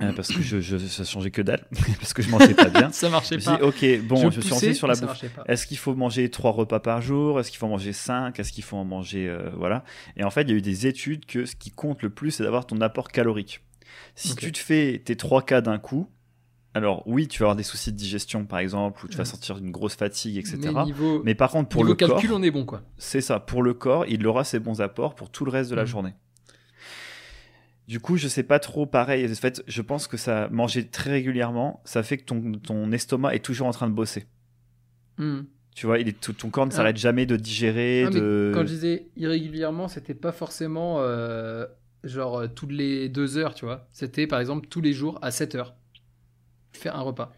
Euh, 0.00 0.12
Parce 0.14 0.28
que 0.28 0.40
je, 0.40 0.60
je, 0.60 0.78
ça 0.78 1.04
changeait 1.04 1.30
que 1.30 1.42
dalle, 1.42 1.64
parce 2.00 2.14
que 2.14 2.22
je 2.22 2.30
mangeais 2.30 2.54
pas 2.54 2.68
bien. 2.70 2.90
ça 2.92 3.08
marchait 3.10 3.38
Je 3.38 3.44
pas. 3.44 3.56
dit, 3.56 3.62
ok, 3.62 4.06
bon, 4.06 4.30
je, 4.30 4.38
me 4.38 4.42
suis 4.42 4.74
sur 4.74 4.86
la 4.86 4.94
bouffe. 4.94 5.24
Est-ce 5.46 5.66
qu'il 5.66 5.76
faut 5.76 5.94
manger 5.94 6.30
trois 6.30 6.50
repas 6.50 6.80
par 6.80 7.02
jour? 7.02 7.38
Est-ce 7.38 7.50
qu'il 7.50 7.58
faut 7.58 7.66
en 7.66 7.70
manger 7.70 7.92
cinq? 7.92 8.40
Est-ce 8.40 8.52
qu'il 8.52 8.64
faut 8.64 8.76
en 8.76 8.84
manger 8.84 9.28
euh, 9.28 9.50
voilà 9.56 9.84
Et 10.16 10.24
en 10.24 10.30
fait, 10.30 10.42
il 10.42 10.50
y 10.50 10.52
a 10.52 10.56
eu 10.56 10.62
des 10.62 10.86
études 10.86 11.26
que 11.26 11.44
ce 11.44 11.54
qui 11.54 11.70
compte 11.70 12.02
le 12.02 12.10
plus, 12.10 12.30
c'est 12.32 12.42
d'avoir 12.42 12.66
ton 12.66 12.80
apport 12.80 13.08
calorique. 13.08 13.60
Si 14.14 14.34
tu 14.34 14.50
te 14.50 14.58
fais 14.58 15.00
tes 15.04 15.16
trois 15.16 15.42
cas 15.42 15.60
d'un 15.60 15.78
coup, 15.78 16.08
alors 16.74 17.02
oui, 17.06 17.28
tu 17.28 17.40
vas 17.40 17.44
avoir 17.46 17.56
des 17.56 17.62
soucis 17.62 17.92
de 17.92 17.96
digestion, 17.96 18.46
par 18.46 18.58
exemple, 18.60 19.04
ou 19.04 19.08
tu 19.08 19.16
vas 19.18 19.24
sentir 19.24 19.58
une 19.58 19.70
grosse 19.70 19.94
fatigue, 19.94 20.38
etc. 20.38 20.72
Mais 21.24 21.34
par 21.34 21.50
contre, 21.50 21.68
pour 21.68 21.84
le 21.84 21.94
calcul, 21.94 22.28
corps, 22.30 22.38
on 22.38 22.42
est 22.42 22.50
bon, 22.50 22.64
quoi. 22.64 22.82
c'est 22.96 23.20
ça. 23.20 23.40
Pour 23.40 23.62
le 23.62 23.74
corps, 23.74 24.06
il 24.08 24.26
aura 24.26 24.44
ses 24.44 24.58
bons 24.58 24.80
apports 24.80 25.14
pour 25.14 25.30
tout 25.30 25.44
le 25.44 25.50
reste 25.50 25.70
de 25.70 25.74
la 25.76 25.82
Mhm. 25.82 25.88
journée. 25.88 26.14
Du 27.88 28.00
coup, 28.00 28.16
je 28.16 28.28
sais 28.28 28.44
pas 28.44 28.58
trop 28.58 28.86
pareil. 28.86 29.30
En 29.30 29.34
fait, 29.34 29.62
je 29.66 29.82
pense 29.82 30.06
que 30.06 30.16
ça 30.16 30.48
manger 30.50 30.86
très 30.86 31.10
régulièrement, 31.10 31.82
ça 31.84 32.02
fait 32.02 32.16
que 32.16 32.24
ton, 32.24 32.52
ton 32.52 32.90
estomac 32.92 33.34
est 33.34 33.44
toujours 33.44 33.66
en 33.66 33.72
train 33.72 33.88
de 33.88 33.92
bosser. 33.94 34.24
Hmm. 35.18 35.40
Tu 35.74 35.86
vois, 35.86 35.98
il 35.98 36.08
est, 36.08 36.18
tout- 36.18 36.32
ton 36.32 36.48
corps 36.50 36.66
ne 36.66 36.72
Ah. 36.72 36.76
s'arrête 36.76 36.96
jamais 36.96 37.26
de 37.26 37.36
digérer. 37.36 38.04
Ah, 38.06 38.10
de... 38.10 38.52
Quand 38.54 38.60
je 38.62 38.66
disais 38.66 39.08
irrégulièrement, 39.16 39.88
c'était 39.88 40.14
pas 40.14 40.32
forcément 40.32 40.96
euh, 41.00 41.66
genre 42.04 42.40
euh, 42.42 42.46
toutes 42.46 42.72
les 42.72 43.08
deux 43.08 43.36
heures, 43.36 43.54
tu 43.54 43.64
vois. 43.64 43.88
C'était 43.92 44.26
par 44.26 44.38
exemple 44.40 44.68
tous 44.68 44.80
les 44.80 44.92
jours 44.92 45.18
à 45.20 45.30
7 45.30 45.54
heures. 45.56 45.74
Fais 46.72 46.88
un 46.88 47.00
repas. 47.00 47.32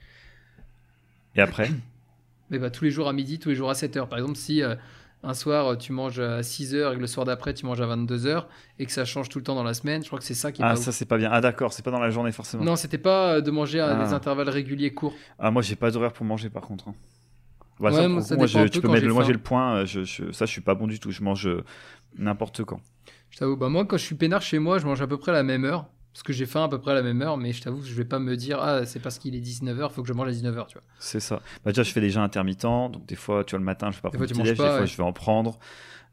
Et 1.37 1.41
après 1.41 1.71
Mais 2.51 2.59
bah, 2.59 2.71
tous 2.71 2.85
les 2.85 2.91
jours 2.91 3.09
à 3.09 3.13
midi, 3.13 3.39
tous 3.39 3.49
les 3.49 3.55
jours 3.55 3.71
à 3.71 3.75
7 3.75 3.97
heures. 3.97 4.09
Par 4.09 4.19
exemple, 4.19 4.37
si 4.37 4.63
euh, 4.63 4.75
un 5.23 5.33
soir 5.35 5.67
euh, 5.67 5.77
tu 5.77 5.93
manges 5.93 6.21
à 6.21 6.43
6 6.43 6.75
heures 6.75 6.93
et 6.93 6.97
que 6.97 7.01
le 7.01 7.07
soir 7.07 7.25
d'après 7.25 7.55
tu 7.55 7.65
manges 7.67 7.81
à 7.81 7.87
22 7.87 8.27
heures 8.27 8.49
et 8.79 8.85
que 8.87 8.93
ça 8.93 9.05
change 9.07 9.29
tout 9.31 9.39
le 9.39 9.45
temps 9.45 9.55
dans 9.55 9.63
la 9.65 9.73
semaine, 9.75 10.03
je 10.03 10.09
crois 10.09 10.19
que 10.19 10.25
c'est 10.27 10.35
ça 10.35 10.53
qui 10.53 10.61
est 10.61 10.65
Ah, 10.65 10.71
pas 10.71 10.77
ça 10.77 10.93
c'est 10.93 11.07
pas 11.07 11.17
bien. 11.17 11.31
Ah, 11.33 11.41
d'accord, 11.41 11.73
c'est 11.73 11.83
pas 11.85 11.91
dans 11.91 11.99
la 12.01 12.11
journée 12.11 12.33
forcément. 12.33 12.63
Non, 12.63 12.77
c'était 12.77 12.99
pas 12.99 13.37
euh, 13.37 13.41
de 13.41 13.51
manger 13.51 13.81
à 13.81 13.99
Ah. 13.99 14.05
des 14.05 14.13
intervalles 14.13 14.51
réguliers 14.51 14.93
courts. 14.93 15.15
Ah, 15.39 15.51
moi 15.51 15.63
j'ai 15.63 15.75
pas 15.77 15.91
d'horaire 15.91 16.13
pour 16.13 16.27
manger 16.27 16.51
par 16.51 16.63
contre. 16.63 16.89
hein. 16.89 16.95
Bah, 17.81 17.91
Ouais, 17.91 18.03
ça, 18.03 18.09
moi, 18.09 18.21
ça 18.23 18.37
moi, 18.37 18.47
je- 18.47 18.69
tu 18.69 18.81
peu 18.81 18.87
peux 18.89 18.93
mettre 18.93 19.09
moi 19.09 19.25
j'ai 19.25 19.33
le 19.33 19.39
point. 19.41 19.79
euh, 19.79 19.87
Je, 19.87 20.05
je- 20.05 20.31
ça, 20.31 20.45
je 20.47 20.53
suis 20.53 20.61
pas 20.61 20.75
bon 20.77 20.87
du 20.87 21.01
tout. 21.01 21.11
Je 21.11 21.23
mange 21.25 21.49
euh, 21.49 21.65
n'importe 22.17 22.63
quand. 22.63 22.81
Je 23.31 23.39
t'avoue, 23.39 23.57
bah 23.57 23.69
moi 23.69 23.85
quand 23.85 23.97
je 23.97 24.05
suis 24.05 24.15
peinard 24.15 24.43
chez 24.43 24.61
moi, 24.61 24.79
je 24.79 24.87
mange 24.87 25.03
à 25.03 25.09
peu 25.09 25.17
près 25.17 25.33
à 25.33 25.35
la 25.35 25.43
même 25.43 25.65
heure. 25.65 25.87
Parce 26.15 26.23
que 26.23 26.33
j'ai 26.33 26.47
faim 26.47 26.63
à 26.65 26.69
peu 26.69 26.79
près 26.81 26.93
à 26.93 26.95
la 26.95 27.03
même 27.03 27.21
heure, 27.23 27.37
mais 27.37 27.53
je 27.53 27.61
t'avoue 27.61 27.81
que 27.81 27.87
je 27.87 27.93
vais 27.95 28.05
pas 28.05 28.21
me 28.21 28.37
dire, 28.37 28.59
ah, 28.63 28.87
c'est 28.87 29.01
parce 29.01 29.19
qu'il 29.19 29.35
est 29.35 29.41
19h, 29.41 29.91
faut 29.91 30.01
que 30.01 30.09
je 30.09 30.13
mange 30.15 30.29
à 30.29 30.31
19h, 30.31 30.69
tu 30.69 30.75
vois. 30.75 30.83
C'est 31.01 31.19
ça. 31.21 31.43
Bah, 31.65 31.73
déjà, 31.73 31.83
je 31.83 31.91
fais 31.93 32.01
des 32.01 32.09
jeûnes 32.11 32.23
intermittents. 32.23 32.89
Donc, 32.89 33.05
des 33.05 33.17
fois, 33.17 33.43
tu 33.45 33.51
vois, 33.51 33.59
le 33.59 33.65
matin, 33.65 33.91
je 33.91 33.97
vais 33.97 34.03
pas 34.03 34.11
Des 34.11 34.19
prendre 34.19 34.33
fois, 34.33 34.43
tu 34.45 34.49
déj, 34.49 34.57
pas, 34.57 34.63
Des 34.65 34.71
fois, 34.71 34.81
ouais. 34.81 34.87
je 34.87 34.97
vais 34.97 35.03
en 35.03 35.13
prendre. 35.13 35.59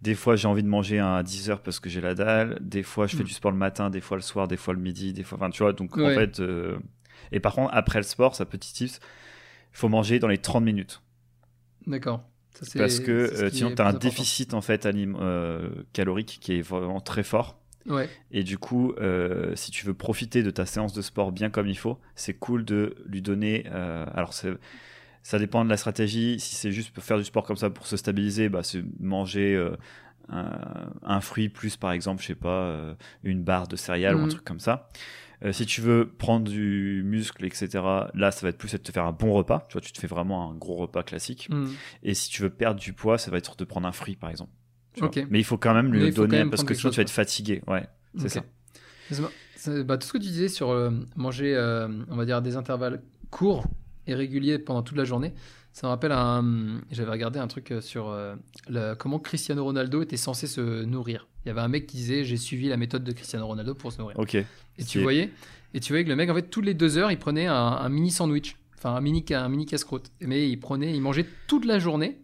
Des 0.01 0.15
fois, 0.15 0.35
j'ai 0.35 0.47
envie 0.47 0.63
de 0.63 0.67
manger 0.67 0.97
à 0.97 1.21
10h 1.21 1.59
parce 1.59 1.79
que 1.79 1.87
j'ai 1.87 2.01
la 2.01 2.15
dalle. 2.15 2.57
Des 2.61 2.81
fois, 2.81 3.05
je 3.05 3.15
fais 3.15 3.21
Mm. 3.21 3.27
du 3.27 3.33
sport 3.33 3.51
le 3.51 3.57
matin. 3.57 3.91
Des 3.91 4.01
fois, 4.01 4.17
le 4.17 4.23
soir. 4.23 4.47
Des 4.47 4.57
fois, 4.57 4.73
le 4.73 4.79
midi. 4.79 5.13
Des 5.13 5.23
fois, 5.23 5.37
enfin, 5.37 5.51
tu 5.51 5.61
vois. 5.61 5.73
Donc, 5.73 5.95
en 5.97 6.09
fait. 6.09 6.39
euh, 6.39 6.79
Et 7.31 7.39
par 7.39 7.53
contre, 7.53 7.69
après 7.73 7.99
le 7.99 8.03
sport, 8.03 8.35
ça, 8.35 8.45
petit 8.45 8.73
tips, 8.73 8.95
il 8.95 9.77
faut 9.77 9.87
manger 9.87 10.17
dans 10.17 10.27
les 10.27 10.39
30 10.39 10.63
minutes. 10.63 11.03
D'accord. 11.85 12.23
Parce 12.75 12.99
que 12.99 13.11
euh, 13.11 13.49
sinon, 13.51 13.73
tu 13.75 13.81
as 13.81 13.85
un 13.85 13.89
important. 13.89 14.07
déficit, 14.07 14.53
en 14.55 14.61
fait, 14.61 14.85
alim- 14.87 15.15
euh, 15.21 15.69
calorique 15.93 16.39
qui 16.41 16.53
est 16.57 16.61
vraiment 16.61 16.99
très 16.99 17.23
fort. 17.23 17.57
Ouais. 17.87 18.09
Et 18.31 18.43
du 18.43 18.57
coup, 18.57 18.93
euh, 18.99 19.55
si 19.55 19.71
tu 19.71 19.85
veux 19.85 19.93
profiter 19.93 20.43
de 20.43 20.51
ta 20.51 20.65
séance 20.65 20.93
de 20.93 21.01
sport 21.01 21.31
bien 21.31 21.49
comme 21.49 21.67
il 21.67 21.77
faut, 21.77 21.97
c'est 22.15 22.33
cool 22.33 22.63
de 22.65 22.95
lui 23.05 23.21
donner. 23.21 23.65
euh, 23.71 24.05
alors, 24.13 24.33
ça 24.33 25.39
dépend 25.39 25.63
de 25.65 25.69
la 25.69 25.77
stratégie. 25.77 26.39
Si 26.39 26.55
c'est 26.55 26.71
juste 26.71 26.91
pour 26.91 27.03
faire 27.03 27.17
du 27.17 27.23
sport 27.25 27.43
comme 27.43 27.57
ça 27.57 27.69
pour 27.69 27.87
se 27.87 27.97
stabiliser, 27.97 28.49
bah, 28.49 28.63
c'est 28.63 28.83
manger 28.99 29.55
euh, 29.55 29.75
un, 30.29 30.91
un 31.03 31.21
fruit 31.21 31.49
plus, 31.49 31.77
par 31.77 31.91
exemple, 31.91 32.21
je 32.21 32.27
sais 32.27 32.35
pas, 32.35 32.95
une 33.23 33.43
barre 33.43 33.67
de 33.67 33.75
céréales 33.75 34.15
ou 34.15 34.19
un 34.19 34.23
Mhm. 34.23 34.29
truc 34.29 34.43
comme 34.45 34.59
ça. 34.59 34.89
Si 35.51 35.65
tu 35.65 35.81
veux 35.81 36.07
prendre 36.07 36.47
du 36.51 37.01
muscle, 37.03 37.43
etc., 37.43 38.11
là, 38.13 38.29
ça 38.29 38.41
va 38.45 38.49
être 38.49 38.59
plus 38.59 38.71
de 38.73 38.77
te 38.77 38.91
faire 38.91 39.05
un 39.05 39.11
bon 39.11 39.33
repas. 39.33 39.65
Tu 39.69 39.73
vois, 39.73 39.81
tu 39.81 39.91
te 39.91 39.99
fais 39.99 40.05
vraiment 40.05 40.51
un 40.51 40.53
gros 40.53 40.75
repas 40.75 41.01
classique. 41.01 41.49
Hmm. 41.49 41.65
Et 42.03 42.13
si 42.13 42.29
tu 42.29 42.43
veux 42.43 42.51
perdre 42.51 42.79
du 42.79 42.93
poids, 42.93 43.17
ça 43.17 43.31
va 43.31 43.37
être 43.39 43.55
de 43.57 43.63
prendre 43.65 43.87
un 43.87 43.91
fruit, 43.91 44.15
par 44.15 44.29
exemple. 44.29 44.51
Mais 45.29 45.39
il 45.39 45.43
faut 45.45 45.57
quand 45.57 45.73
même 45.73 45.91
lui 45.93 46.03
Mais 46.03 46.11
donner 46.11 46.37
même 46.39 46.49
parce 46.49 46.63
que 46.63 46.73
sinon 46.73 46.89
chose, 46.89 46.93
tu 46.93 46.97
vas 46.97 47.03
être 47.03 47.09
fatigué. 47.09 47.61
Ouais, 47.67 47.87
c'est 48.17 48.29
ça. 48.29 48.43
Bah, 49.85 49.97
tout 49.97 50.07
ce 50.07 50.13
que 50.13 50.17
tu 50.17 50.27
disais 50.27 50.47
sur 50.47 50.71
euh, 50.71 50.89
manger, 51.15 51.53
euh, 51.55 51.87
on 52.09 52.15
va 52.15 52.25
dire, 52.25 52.41
des 52.41 52.55
intervalles 52.55 53.01
courts 53.29 53.65
et 54.07 54.15
réguliers 54.15 54.57
pendant 54.57 54.81
toute 54.81 54.97
la 54.97 55.03
journée, 55.03 55.33
ça 55.71 55.85
me 55.87 55.89
rappelle 55.91 56.11
un. 56.11 56.81
J'avais 56.91 57.11
regardé 57.11 57.37
un 57.39 57.47
truc 57.47 57.71
euh, 57.71 57.79
sur 57.79 58.09
euh, 58.09 58.35
le- 58.67 58.95
comment 58.95 59.19
Cristiano 59.19 59.63
Ronaldo 59.63 60.01
était 60.01 60.17
censé 60.17 60.47
se 60.47 60.83
nourrir. 60.83 61.27
Il 61.45 61.49
y 61.49 61.51
avait 61.51 61.61
un 61.61 61.67
mec 61.67 61.85
qui 61.87 61.97
disait 61.97 62.23
j'ai 62.23 62.37
suivi 62.37 62.69
la 62.69 62.77
méthode 62.77 63.03
de 63.03 63.11
Cristiano 63.11 63.45
Ronaldo 63.45 63.75
pour 63.75 63.91
se 63.91 63.99
nourrir. 63.99 64.17
Ok. 64.19 64.33
Et 64.35 64.45
tu 64.83 64.99
voyais, 65.03 65.29
et 65.75 65.79
tu 65.79 65.93
voyais 65.93 66.03
que 66.05 66.09
le 66.09 66.15
mec, 66.15 66.29
en 66.29 66.35
fait, 66.35 66.49
tous 66.49 66.61
les 66.61 66.73
deux 66.73 66.97
heures, 66.97 67.11
il 67.11 67.19
prenait 67.19 67.45
un, 67.45 67.53
un 67.55 67.89
mini 67.89 68.09
sandwich, 68.09 68.57
enfin 68.77 68.95
un 68.95 69.01
mini, 69.01 69.23
un 69.29 69.47
mini 69.49 69.67
casse-croûte. 69.67 70.11
Mais 70.21 70.49
il 70.49 70.57
prenait, 70.57 70.93
il 70.95 71.01
mangeait 71.01 71.27
toute 71.47 71.65
la 71.65 71.77
journée, 71.77 72.19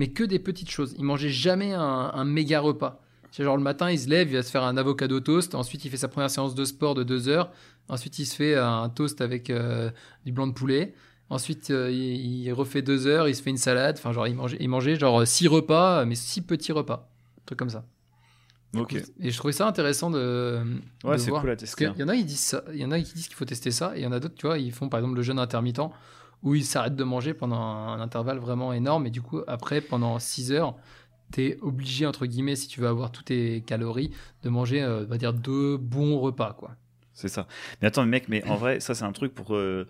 mais 0.00 0.08
que 0.08 0.24
des 0.24 0.38
petites 0.38 0.70
choses. 0.70 0.94
Il 0.96 1.04
mangeait 1.04 1.28
jamais 1.28 1.74
un, 1.74 2.10
un 2.14 2.24
méga 2.24 2.58
repas. 2.58 3.02
C'est 3.32 3.44
genre 3.44 3.58
le 3.58 3.62
matin, 3.62 3.90
il 3.90 3.98
se 3.98 4.08
lève, 4.08 4.30
il 4.30 4.34
va 4.34 4.42
se 4.42 4.50
faire 4.50 4.64
un 4.64 4.78
avocado 4.78 5.20
toast. 5.20 5.54
Ensuite, 5.54 5.84
il 5.84 5.90
fait 5.90 5.98
sa 5.98 6.08
première 6.08 6.30
séance 6.30 6.54
de 6.54 6.64
sport 6.64 6.94
de 6.94 7.02
deux 7.02 7.28
heures. 7.28 7.50
Ensuite, 7.90 8.18
il 8.18 8.24
se 8.24 8.34
fait 8.34 8.56
un 8.56 8.88
toast 8.88 9.20
avec 9.20 9.50
euh, 9.50 9.90
du 10.24 10.32
blanc 10.32 10.46
de 10.46 10.54
poulet. 10.54 10.94
Ensuite, 11.28 11.70
euh, 11.70 11.90
il, 11.90 12.44
il 12.44 12.52
refait 12.54 12.80
deux 12.80 13.06
heures, 13.06 13.28
il 13.28 13.36
se 13.36 13.42
fait 13.42 13.50
une 13.50 13.58
salade. 13.58 13.96
Enfin, 13.98 14.12
genre, 14.12 14.26
il 14.26 14.34
mangeait, 14.34 14.56
il 14.58 14.70
mangeait 14.70 14.96
genre 14.96 15.26
six 15.26 15.48
repas, 15.48 16.06
mais 16.06 16.14
six 16.14 16.40
petits 16.40 16.72
repas. 16.72 17.10
Un 17.36 17.42
truc 17.44 17.58
comme 17.58 17.68
ça. 17.68 17.84
Ok. 18.74 18.94
Et 19.20 19.30
je 19.30 19.36
trouvais 19.36 19.52
ça 19.52 19.66
intéressant 19.66 20.10
de. 20.10 20.60
Ouais, 21.04 21.18
c'est 21.18 21.30
cool 21.30 21.50
à 21.50 21.56
tester. 21.56 21.88
qu'il 21.92 22.00
y 22.00 22.04
en 22.04 22.08
a, 22.08 22.14
ils 22.14 22.24
disent 22.24 22.40
ça. 22.40 22.64
Il 22.72 22.80
y 22.80 22.86
en 22.86 22.90
a 22.90 22.98
qui 22.98 23.12
disent 23.12 23.26
qu'il 23.26 23.36
faut 23.36 23.44
tester 23.44 23.70
ça. 23.70 23.92
Et 23.96 24.00
il 24.00 24.02
y 24.04 24.06
en 24.06 24.12
a 24.12 24.18
d'autres, 24.18 24.34
tu 24.34 24.46
vois, 24.46 24.56
ils 24.56 24.72
font 24.72 24.88
par 24.88 24.98
exemple 24.98 25.16
le 25.16 25.22
jeûne 25.22 25.38
intermittent 25.38 25.90
où 26.42 26.54
ils 26.54 26.64
s'arrêtent 26.64 26.96
de 26.96 27.04
manger 27.04 27.34
pendant 27.34 27.60
un, 27.60 28.00
intervalle 28.00 28.38
vraiment 28.38 28.72
énorme. 28.72 29.06
Et 29.06 29.10
du 29.10 29.22
coup, 29.22 29.40
après, 29.46 29.80
pendant 29.80 30.18
6 30.18 30.52
heures, 30.52 30.76
tu 31.32 31.44
es 31.44 31.58
obligé, 31.60 32.06
entre 32.06 32.26
guillemets, 32.26 32.56
si 32.56 32.68
tu 32.68 32.80
veux 32.80 32.88
avoir 32.88 33.12
toutes 33.12 33.26
tes 33.26 33.62
calories, 33.62 34.10
de 34.42 34.48
manger, 34.48 34.82
euh, 34.82 35.04
on 35.04 35.08
va 35.08 35.18
dire, 35.18 35.32
deux 35.32 35.76
bons 35.76 36.18
repas, 36.18 36.54
quoi. 36.54 36.76
C'est 37.12 37.28
ça. 37.28 37.46
Mais 37.80 37.88
attends, 37.88 38.06
mec, 38.06 38.28
mais 38.28 38.42
en 38.48 38.56
vrai, 38.56 38.80
ça, 38.80 38.94
c'est 38.94 39.04
un 39.04 39.12
truc 39.12 39.34
pour 39.34 39.54
euh, 39.54 39.86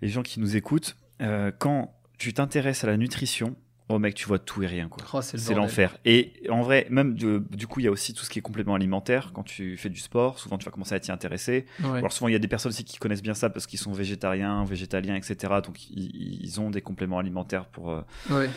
les 0.00 0.08
gens 0.08 0.22
qui 0.22 0.38
nous 0.38 0.56
écoutent. 0.56 0.96
Euh, 1.20 1.50
quand 1.58 1.92
tu 2.18 2.32
t'intéresses 2.32 2.84
à 2.84 2.86
la 2.86 2.96
nutrition, 2.96 3.56
oh 3.90 3.98
mec, 3.98 4.14
tu 4.14 4.26
vois 4.26 4.38
tout 4.38 4.62
et 4.62 4.66
rien, 4.66 4.88
quoi. 4.88 5.04
Oh, 5.12 5.20
c'est 5.20 5.36
le 5.36 5.54
l'enfer. 5.56 5.96
Et 6.04 6.32
en 6.48 6.62
vrai, 6.62 6.86
même 6.90 7.14
du 7.14 7.66
coup, 7.66 7.80
il 7.80 7.84
y 7.84 7.86
a 7.86 7.90
aussi 7.90 8.14
tout 8.14 8.24
ce 8.24 8.30
qui 8.30 8.38
est 8.38 8.42
complément 8.42 8.74
alimentaire. 8.74 9.32
Quand 9.34 9.42
tu 9.42 9.76
fais 9.76 9.88
du 9.90 10.00
sport, 10.00 10.38
souvent 10.38 10.56
tu 10.58 10.64
vas 10.64 10.70
commencer 10.70 10.94
à 10.94 11.00
t'y 11.00 11.12
intéresser. 11.12 11.66
Ouais. 11.82 11.98
Alors 11.98 12.12
souvent, 12.12 12.28
il 12.28 12.32
y 12.32 12.36
a 12.36 12.38
des 12.40 12.48
personnes 12.48 12.70
aussi 12.70 12.84
qui 12.84 12.98
connaissent 12.98 13.22
bien 13.22 13.34
ça 13.34 13.50
parce 13.50 13.66
qu'ils 13.66 13.78
sont 13.78 13.92
végétariens, 13.92 14.64
végétaliens, 14.64 15.16
etc. 15.16 15.36
Donc 15.64 15.90
ils, 15.90 16.40
ils 16.42 16.60
ont 16.60 16.70
des 16.70 16.80
compléments 16.82 17.18
alimentaires 17.18 17.66
pour. 17.66 17.90
euh, 17.90 18.02
Ouais. 18.30 18.48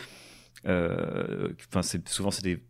euh, 0.66 1.48
Enfin, 1.72 1.82
souvent 2.06 2.30
c'est 2.30 2.42
des 2.44 2.62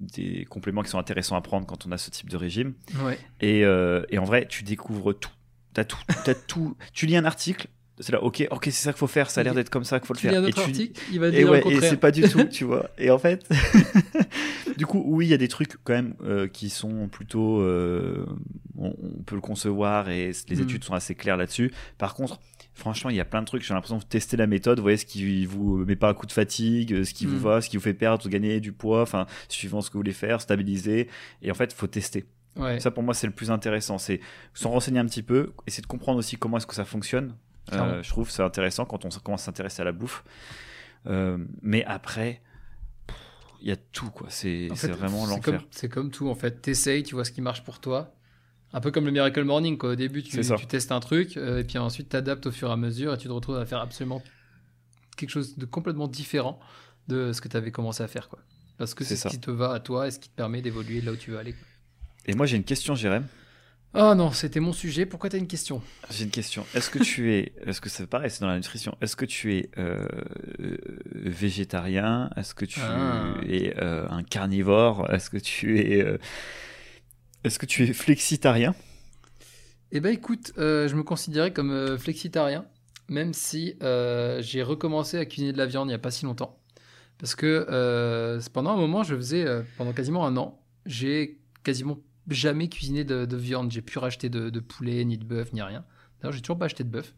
des 0.00 0.46
compléments 0.46 0.82
qui 0.82 0.88
sont 0.90 0.98
intéressants 0.98 1.36
à 1.36 1.40
prendre 1.42 1.64
quand 1.64 1.86
on 1.86 1.92
a 1.92 1.98
ce 1.98 2.10
type 2.10 2.28
de 2.28 2.36
régime. 2.36 2.74
Ouais. 3.04 3.16
Et, 3.40 3.64
euh, 3.64 4.02
et 4.08 4.18
en 4.18 4.24
vrai, 4.24 4.46
tu 4.48 4.64
découvres 4.64 5.16
tout. 5.16 5.30
T'as 5.74 5.84
tout. 5.84 5.98
T'as 6.24 6.34
tout. 6.34 6.76
Tu 6.92 7.06
lis 7.06 7.16
un 7.16 7.24
article. 7.24 7.68
C'est 8.02 8.12
là, 8.12 8.22
ok, 8.22 8.46
ok, 8.50 8.64
c'est 8.66 8.70
ça 8.72 8.92
qu'il 8.92 8.98
faut 8.98 9.06
faire. 9.06 9.30
Ça 9.30 9.40
a 9.40 9.44
l'air 9.44 9.54
d'être 9.54 9.70
comme 9.70 9.84
ça 9.84 9.98
qu'il 10.00 10.06
faut 10.06 10.12
le 10.14 10.18
Tu 10.18 10.28
faire. 10.28 10.44
Et 10.44 10.52
tu- 10.52 10.60
article, 10.60 11.00
il 11.12 11.20
va 11.20 11.28
et 11.28 11.30
dire 11.30 11.48
ouais, 11.50 11.62
le 11.64 11.70
et 11.72 11.80
c'est 11.80 11.96
pas 11.96 12.10
du 12.10 12.22
tout, 12.22 12.44
tu 12.44 12.64
vois. 12.64 12.90
Et 12.98 13.10
en 13.10 13.18
fait, 13.18 13.48
du 14.76 14.86
coup, 14.86 15.02
oui, 15.06 15.26
il 15.26 15.28
y 15.30 15.34
a 15.34 15.38
des 15.38 15.48
trucs 15.48 15.76
quand 15.84 15.92
même 15.94 16.14
euh, 16.24 16.48
qui 16.48 16.70
sont 16.70 17.08
plutôt, 17.08 17.60
euh, 17.60 18.26
on, 18.76 18.88
on 19.02 19.22
peut 19.22 19.34
le 19.34 19.40
concevoir 19.40 20.08
et 20.10 20.32
les 20.48 20.56
Mm. 20.56 20.62
études 20.62 20.84
sont 20.84 20.94
assez 20.94 21.14
claires 21.14 21.36
là-dessus. 21.36 21.72
Par 21.98 22.14
contre, 22.14 22.40
franchement, 22.74 23.10
il 23.10 23.16
y 23.16 23.20
a 23.20 23.24
plein 23.24 23.40
de 23.40 23.46
trucs. 23.46 23.62
J'ai 23.62 23.74
l'impression 23.74 23.98
de 23.98 24.04
tester 24.04 24.36
la 24.36 24.46
méthode. 24.46 24.78
Vous 24.78 24.82
voyez 24.82 24.96
ce 24.96 25.06
qui 25.06 25.44
vous 25.46 25.84
met 25.84 25.96
pas 25.96 26.08
un 26.10 26.14
coup 26.14 26.26
de 26.26 26.32
fatigue, 26.32 27.04
ce 27.04 27.14
qui 27.14 27.26
vous 27.26 27.36
Mm. 27.36 27.42
va, 27.42 27.60
ce 27.60 27.68
qui 27.68 27.76
vous 27.76 27.82
fait 27.82 27.94
perdre 27.94 28.28
gagner 28.28 28.60
du 28.60 28.72
poids, 28.72 29.02
enfin, 29.02 29.26
suivant 29.48 29.80
ce 29.80 29.88
que 29.90 29.94
vous 29.94 30.00
voulez 30.00 30.12
faire, 30.12 30.40
stabiliser. 30.40 31.08
Et 31.42 31.50
en 31.50 31.54
fait, 31.54 31.72
faut 31.72 31.86
tester. 31.86 32.24
Ouais. 32.56 32.80
Ça, 32.80 32.90
pour 32.90 33.02
moi, 33.02 33.14
c'est 33.14 33.26
le 33.26 33.32
plus 33.32 33.50
intéressant. 33.50 33.96
C'est 33.98 34.20
s'en 34.54 34.70
renseigner 34.70 34.98
un 34.98 35.06
petit 35.06 35.22
peu, 35.22 35.52
essayer 35.66 35.80
de 35.82 35.86
comprendre 35.86 36.18
aussi 36.18 36.36
comment 36.36 36.58
est-ce 36.58 36.66
que 36.66 36.74
ça 36.74 36.84
fonctionne. 36.84 37.34
Euh, 37.80 38.02
je 38.02 38.08
trouve 38.10 38.30
c'est 38.30 38.42
intéressant 38.42 38.84
quand 38.84 39.04
on 39.04 39.08
commence 39.08 39.42
à 39.42 39.44
s'intéresser 39.46 39.82
à 39.82 39.84
la 39.84 39.92
bouffe. 39.92 40.24
Euh, 41.06 41.38
mais 41.62 41.84
après, 41.84 42.40
il 43.60 43.68
y 43.68 43.72
a 43.72 43.76
tout, 43.76 44.10
quoi. 44.10 44.26
C'est 44.30 44.68
En 44.70 44.74
c'est 44.74 44.88
fait, 44.88 44.92
vraiment 44.94 45.26
l'enfer. 45.26 45.62
C'est 45.70 45.88
comme 45.88 46.10
tout, 46.10 46.28
en 46.28 46.34
fait. 46.34 46.60
T'essayes, 46.62 47.02
tu 47.02 47.14
vois 47.14 47.24
ce 47.24 47.30
qui 47.32 47.40
marche 47.40 47.62
pour 47.64 47.80
toi. 47.80 48.14
Un 48.72 48.80
peu 48.80 48.90
comme 48.90 49.04
le 49.04 49.10
Miracle 49.10 49.44
Morning, 49.44 49.76
quoi. 49.76 49.90
Au 49.90 49.94
début, 49.96 50.22
tu, 50.22 50.42
ça. 50.42 50.56
testes 50.56 50.92
un 50.92 51.00
truc, 51.00 51.36
euh, 51.36 51.58
et 51.60 51.64
puis 51.64 51.78
ensuite, 51.78 52.08
t'adaptes 52.08 52.46
au 52.46 52.50
fur 52.52 52.68
et 52.68 52.72
à 52.72 52.76
mesure, 52.76 53.12
et 53.14 53.18
tu 53.18 53.28
te 53.28 53.32
retrouves 53.32 53.56
à 53.58 53.66
faire 53.66 53.80
absolument 53.80 54.22
quelque 55.16 55.30
chose 55.30 55.58
de 55.58 55.66
complètement 55.66 56.08
différent 56.08 56.58
de 57.08 57.32
ce 57.32 57.40
que 57.40 57.48
tu 57.48 57.56
avais 57.56 57.70
commencé 57.70 58.02
à 58.02 58.08
faire, 58.08 58.28
quoi. 58.28 58.38
Parce 58.78 58.94
que 58.94 59.04
C'est 59.04 59.16
ce 59.16 59.22
ça. 59.22 59.28
qui 59.28 59.38
te 59.38 59.50
va 59.50 59.72
à 59.72 59.80
toi 59.80 60.08
et 60.08 60.10
ce 60.10 60.18
qui 60.18 60.28
te 60.30 60.34
permet 60.34 60.62
d'évoluer 60.62 61.00
là 61.02 61.12
où 61.12 61.16
tu 61.16 61.30
veux 61.32 61.38
aller. 61.38 61.52
quoi. 61.52 61.66
Et 62.26 62.34
moi, 62.34 62.46
j'ai 62.46 62.56
une 62.56 62.64
question, 62.64 62.94
Jérém. 62.94 63.26
Ah 63.94 64.14
non, 64.14 64.30
c'était 64.30 64.60
mon 64.60 64.72
sujet. 64.72 65.04
Pourquoi 65.04 65.28
t'as 65.28 65.36
une 65.38 65.46
question? 65.46 65.82
J'ai 66.10 66.24
une 66.24 66.30
question. 66.30 66.64
Est-ce 66.74 66.88
que 66.88 66.98
tu 66.98 67.32
es, 67.34 67.52
est-ce 67.66 67.80
que 67.80 67.90
c'est 67.90 68.06
pareil, 68.06 68.30
c'est 68.30 68.40
dans 68.40 68.46
la 68.46 68.56
nutrition. 68.56 68.96
Est-ce 69.02 69.16
que 69.16 69.26
tu 69.26 69.54
es 69.54 69.70
euh, 69.76 70.06
euh, 70.60 70.76
végétarien? 71.12 72.30
Est-ce 72.36 72.54
que 72.54 72.64
tu 72.64 72.80
Ah. 72.82 73.34
es 73.46 73.74
euh, 73.82 74.06
un 74.08 74.22
carnivore? 74.22 75.12
Est-ce 75.12 75.28
que 75.28 75.36
tu 75.36 75.78
es, 75.80 76.02
euh, 76.02 76.16
est-ce 77.44 77.58
que 77.58 77.66
tu 77.66 77.82
es 77.84 77.92
flexitarien? 77.92 78.74
Eh 79.90 80.00
ben 80.00 80.08
écoute, 80.14 80.52
euh, 80.56 80.88
je 80.88 80.94
me 80.96 81.02
considérais 81.02 81.52
comme 81.52 81.70
euh, 81.70 81.98
flexitarien, 81.98 82.64
même 83.08 83.34
si 83.34 83.76
euh, 83.82 84.40
j'ai 84.40 84.62
recommencé 84.62 85.18
à 85.18 85.26
cuisiner 85.26 85.52
de 85.52 85.58
la 85.58 85.66
viande 85.66 85.88
il 85.88 85.90
n'y 85.90 85.94
a 85.94 85.98
pas 85.98 86.10
si 86.10 86.24
longtemps. 86.24 86.58
Parce 87.18 87.34
que 87.34 87.66
euh, 87.68 88.40
pendant 88.54 88.70
un 88.72 88.76
moment, 88.76 89.02
je 89.02 89.14
faisais, 89.14 89.44
euh, 89.46 89.60
pendant 89.76 89.92
quasiment 89.92 90.26
un 90.26 90.38
an, 90.38 90.58
j'ai 90.86 91.38
quasiment 91.62 91.98
jamais 92.28 92.68
cuisiné 92.68 93.04
de, 93.04 93.24
de 93.24 93.36
viande. 93.36 93.70
J'ai 93.70 93.82
pu 93.82 93.98
racheter 93.98 94.28
de, 94.28 94.50
de 94.50 94.60
poulet, 94.60 95.04
ni 95.04 95.18
de 95.18 95.24
bœuf, 95.24 95.52
ni 95.52 95.62
rien. 95.62 95.84
D'ailleurs, 96.20 96.32
j'ai 96.32 96.40
toujours 96.40 96.58
pas 96.58 96.66
acheté 96.66 96.84
de 96.84 96.88
bœuf. 96.88 97.14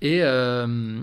Et, 0.00 0.22
euh, 0.22 1.00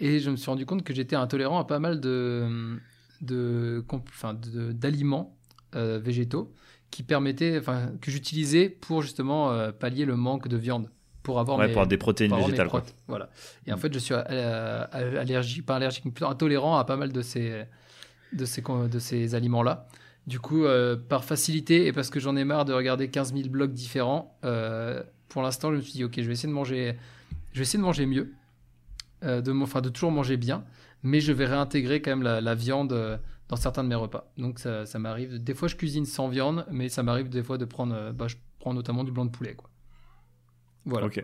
et 0.00 0.18
je 0.18 0.30
me 0.30 0.36
suis 0.36 0.50
rendu 0.50 0.66
compte 0.66 0.82
que 0.82 0.94
j'étais 0.94 1.16
intolérant 1.16 1.58
à 1.58 1.64
pas 1.66 1.78
mal 1.78 2.00
de, 2.00 2.78
de, 3.20 3.84
enfin, 3.90 4.34
d'aliments 4.42 5.36
euh, 5.74 5.98
végétaux 5.98 6.52
qui 6.90 7.02
permettaient, 7.02 7.58
enfin, 7.58 7.92
que 8.00 8.10
j'utilisais 8.10 8.68
pour 8.68 9.02
justement 9.02 9.50
euh, 9.50 9.72
pallier 9.72 10.04
le 10.04 10.14
manque 10.16 10.46
de 10.48 10.56
viande, 10.56 10.90
pour 11.22 11.40
avoir 11.40 11.58
Ouais, 11.58 11.66
mes, 11.66 11.72
pour 11.72 11.80
avoir 11.80 11.88
des 11.88 11.96
protéines 11.98 12.28
pour 12.30 12.36
avoir 12.36 12.48
mes 12.50 12.56
végétales. 12.56 12.70
quoi. 12.70 12.84
Voilà. 13.08 13.30
Et 13.66 13.72
en 13.72 13.76
fait, 13.78 13.92
je 13.92 13.98
suis 13.98 14.14
allergique, 14.14 15.66
pas 15.66 15.76
allergique, 15.76 16.04
mais 16.04 16.12
plutôt 16.12 16.30
intolérant 16.30 16.76
à 16.76 16.84
pas 16.84 16.96
mal 16.96 17.12
de 17.12 17.20
ces, 17.22 17.64
de 18.32 18.44
ces, 18.44 18.62
de 18.62 18.98
ces 18.98 19.34
aliments-là. 19.34 19.88
Du 20.26 20.40
coup, 20.40 20.64
euh, 20.64 20.96
par 20.96 21.24
facilité 21.24 21.86
et 21.86 21.92
parce 21.92 22.08
que 22.08 22.18
j'en 22.18 22.34
ai 22.36 22.44
marre 22.44 22.64
de 22.64 22.72
regarder 22.72 23.10
15 23.10 23.34
000 23.34 23.48
blogs 23.50 23.72
différents, 23.72 24.38
euh, 24.44 25.02
pour 25.28 25.42
l'instant, 25.42 25.70
je 25.70 25.76
me 25.76 25.80
suis 25.82 25.92
dit, 25.92 26.04
ok, 26.04 26.14
je 26.16 26.22
vais 26.22 26.32
essayer 26.32 26.48
de 26.48 26.54
manger, 26.54 26.96
je 27.52 27.58
vais 27.58 27.62
essayer 27.62 27.78
de 27.78 27.84
manger 27.84 28.06
mieux, 28.06 28.32
euh, 29.22 29.42
de, 29.42 29.52
enfin, 29.52 29.82
de 29.82 29.90
toujours 29.90 30.12
manger 30.12 30.38
bien, 30.38 30.64
mais 31.02 31.20
je 31.20 31.32
vais 31.32 31.44
réintégrer 31.44 32.00
quand 32.00 32.10
même 32.10 32.22
la, 32.22 32.40
la 32.40 32.54
viande 32.54 33.20
dans 33.48 33.56
certains 33.56 33.84
de 33.84 33.88
mes 33.88 33.94
repas. 33.94 34.32
Donc, 34.38 34.58
ça, 34.58 34.86
ça 34.86 34.98
m'arrive. 34.98 35.42
Des 35.42 35.52
fois, 35.52 35.68
je 35.68 35.76
cuisine 35.76 36.06
sans 36.06 36.28
viande, 36.28 36.64
mais 36.70 36.88
ça 36.88 37.02
m'arrive 37.02 37.28
des 37.28 37.42
fois 37.42 37.58
de 37.58 37.66
prendre, 37.66 38.12
bah, 38.12 38.26
je 38.26 38.36
prends 38.60 38.72
notamment 38.72 39.04
du 39.04 39.12
blanc 39.12 39.26
de 39.26 39.30
poulet, 39.30 39.54
quoi. 39.54 39.68
Voilà. 40.86 41.06
Ok. 41.06 41.22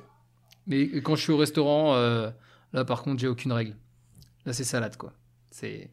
Mais 0.66 1.00
quand 1.00 1.16
je 1.16 1.22
suis 1.22 1.32
au 1.32 1.38
restaurant, 1.38 1.94
là 1.94 2.84
par 2.84 3.02
contre, 3.02 3.18
j'ai 3.18 3.28
aucune 3.28 3.52
règle. 3.52 3.76
Là, 4.44 4.52
c'est 4.52 4.64
salade, 4.64 4.96
quoi. 4.98 5.14
C'est. 5.50 5.90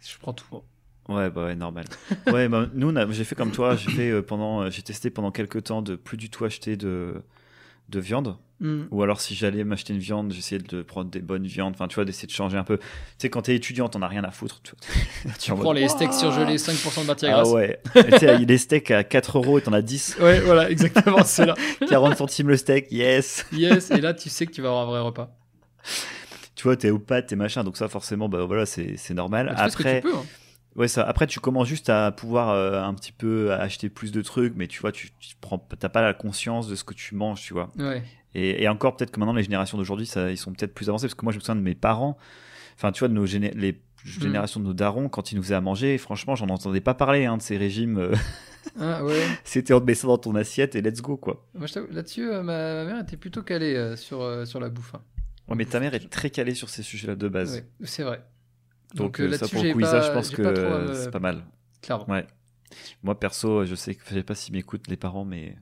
Je 0.00 0.18
prends 0.18 0.34
tout. 0.34 0.62
Ouais, 1.08 1.30
bah 1.30 1.44
ouais, 1.44 1.54
normal. 1.54 1.84
ouais, 2.32 2.48
bah, 2.48 2.66
nous, 2.74 2.92
j'ai 3.12 3.24
fait 3.24 3.34
comme 3.34 3.50
toi. 3.50 3.76
J'ai 3.76 3.90
fait 3.90 4.10
euh, 4.10 4.22
pendant, 4.22 4.62
euh, 4.62 4.70
j'ai 4.70 4.82
testé 4.82 5.10
pendant 5.10 5.30
quelques 5.30 5.64
temps 5.64 5.82
de 5.82 5.96
plus 5.96 6.16
du 6.16 6.30
tout 6.30 6.44
acheter 6.44 6.76
de 6.76 7.22
de 7.90 8.00
viande. 8.00 8.36
Mm. 8.60 8.84
Ou 8.90 9.02
alors, 9.02 9.20
si 9.20 9.34
j'allais 9.34 9.62
m'acheter 9.64 9.92
une 9.92 9.98
viande, 9.98 10.32
j'essayais 10.32 10.60
de 10.60 10.82
prendre 10.82 11.10
des 11.10 11.20
bonnes 11.20 11.46
viandes. 11.46 11.74
Enfin, 11.74 11.86
tu 11.88 11.96
vois, 11.96 12.04
d'essayer 12.04 12.26
de 12.26 12.32
changer 12.32 12.56
un 12.56 12.64
peu. 12.64 12.78
Tu 12.78 12.84
sais, 13.18 13.30
quand 13.30 13.42
t'es 13.42 13.54
étudiant, 13.54 13.88
t'en 13.88 14.00
as 14.00 14.08
rien 14.08 14.24
à 14.24 14.30
foutre. 14.30 14.62
Tu, 14.62 14.72
vois. 14.72 15.32
Tu 15.38 15.52
en 15.52 15.56
prends 15.56 15.64
mode, 15.66 15.76
les 15.76 15.88
steaks 15.88 16.14
surgelés, 16.14 16.56
5% 16.56 17.02
de 17.02 17.06
matière 17.06 17.36
Ah 17.36 17.42
grasse. 17.42 17.52
ouais. 17.52 17.80
tu 18.12 18.18
sais, 18.18 18.44
des 18.46 18.58
steaks 18.58 18.90
à 18.90 19.04
4 19.04 19.38
euros 19.38 19.58
et 19.58 19.62
t'en 19.62 19.72
as 19.72 19.82
10. 19.82 20.16
Ouais, 20.20 20.40
voilà, 20.40 20.70
exactement, 20.70 21.24
c'est 21.24 21.46
là. 21.46 21.54
40 21.88 22.16
centimes 22.16 22.48
le 22.48 22.56
steak, 22.56 22.90
yes. 22.90 23.44
Yes, 23.52 23.90
et 23.90 24.00
là, 24.00 24.14
tu 24.14 24.30
sais 24.30 24.46
que 24.46 24.52
tu 24.52 24.62
vas 24.62 24.68
avoir 24.68 24.84
un 24.84 24.90
vrai 24.90 25.00
repas. 25.00 25.36
Tu 26.54 26.62
vois, 26.62 26.76
t'es 26.76 26.90
aux 26.90 26.98
pâtes, 26.98 27.26
t'es 27.26 27.36
machin. 27.36 27.64
Donc 27.64 27.76
ça, 27.76 27.88
forcément, 27.88 28.28
bah 28.28 28.44
voilà, 28.44 28.64
c'est 28.64 29.10
normal. 29.10 29.52
Bah, 29.54 29.54
tu 29.56 29.62
fais 29.64 29.70
ce 29.70 29.76
que 29.76 29.82
Après, 29.82 30.00
tu 30.00 30.08
peux. 30.08 30.16
hein. 30.16 30.22
Ouais, 30.76 30.88
ça. 30.88 31.02
Après, 31.04 31.26
tu 31.28 31.38
commences 31.40 31.68
juste 31.68 31.88
à 31.88 32.10
pouvoir 32.10 32.50
euh, 32.50 32.82
un 32.82 32.94
petit 32.94 33.12
peu 33.12 33.52
acheter 33.52 33.88
plus 33.88 34.10
de 34.10 34.22
trucs, 34.22 34.54
mais 34.56 34.66
tu 34.66 34.80
vois, 34.80 34.90
tu, 34.92 35.10
tu 35.20 35.36
prends, 35.40 35.58
t'as 35.58 35.88
pas 35.88 36.02
la 36.02 36.14
conscience 36.14 36.66
de 36.68 36.74
ce 36.74 36.82
que 36.84 36.94
tu 36.94 37.14
manges, 37.14 37.42
tu 37.42 37.52
vois. 37.54 37.70
Ouais. 37.78 38.02
Et, 38.34 38.62
et 38.64 38.68
encore, 38.68 38.96
peut-être 38.96 39.12
que 39.12 39.20
maintenant, 39.20 39.34
les 39.34 39.44
générations 39.44 39.78
d'aujourd'hui, 39.78 40.06
ça, 40.06 40.30
ils 40.30 40.36
sont 40.36 40.52
peut-être 40.52 40.74
plus 40.74 40.88
avancés, 40.88 41.06
parce 41.06 41.14
que 41.14 41.24
moi, 41.24 41.32
je 41.32 41.38
me 41.38 41.40
souviens 41.40 41.54
de 41.54 41.60
mes 41.60 41.76
parents, 41.76 42.18
enfin, 42.74 42.90
tu 42.90 42.98
vois, 43.00 43.08
de 43.08 43.14
nos 43.14 43.26
géné- 43.26 43.54
les 43.54 43.80
générations 44.04 44.58
de 44.58 44.64
nos 44.66 44.74
darons, 44.74 45.08
quand 45.08 45.30
ils 45.30 45.36
nous 45.36 45.42
faisaient 45.44 45.54
à 45.54 45.60
manger, 45.60 45.96
franchement, 45.96 46.34
j'en 46.34 46.48
entendais 46.48 46.80
pas 46.80 46.94
parler, 46.94 47.24
hein, 47.26 47.36
de 47.36 47.42
ces 47.42 47.56
régimes. 47.56 47.98
euh, 47.98 48.14
Ah, 48.80 49.04
ouais. 49.04 49.22
C'était 49.44 49.72
on 49.74 49.80
te 49.80 49.94
ça 49.94 50.08
dans 50.08 50.18
ton 50.18 50.34
assiette 50.34 50.74
et 50.74 50.82
let's 50.82 51.00
go, 51.00 51.16
quoi. 51.16 51.46
Moi, 51.54 51.68
Là-dessus, 51.92 52.28
euh, 52.28 52.42
ma, 52.42 52.74
ma 52.74 52.84
mère 52.84 53.00
était 53.02 53.16
plutôt 53.16 53.42
calée 53.42 53.94
sur, 53.96 54.44
sur 54.46 54.58
la 54.58 54.68
bouffe. 54.70 54.94
hein. 54.96 55.02
Ouais, 55.46 55.54
mais 55.56 55.66
ta 55.66 55.78
mère 55.78 55.94
est 55.94 56.10
très 56.10 56.30
calée 56.30 56.54
sur 56.54 56.68
ces 56.70 56.82
sujets-là 56.82 57.14
de 57.14 57.28
base. 57.28 57.54
Ouais, 57.80 57.86
c'est 57.86 58.02
vrai. 58.02 58.24
Donc, 58.94 59.20
euh, 59.20 59.24
euh, 59.30 59.36
ça, 59.36 59.48
pour 59.48 59.62
le 59.62 59.74
pas- 59.74 60.00
je 60.02 60.12
pense 60.12 60.30
que 60.30 60.94
c'est 60.94 61.10
pas 61.10 61.18
mal. 61.20 61.44
Clairement. 61.82 62.08
Ouais. 62.08 62.26
Moi, 63.02 63.18
perso, 63.18 63.64
je 63.64 63.74
sais 63.74 63.94
que, 63.94 64.02
je 64.08 64.14
sais 64.14 64.22
pas 64.22 64.34
s'ils 64.34 64.54
m'écoutent, 64.54 64.88
les 64.88 64.96
parents, 64.96 65.24
mais 65.24 65.56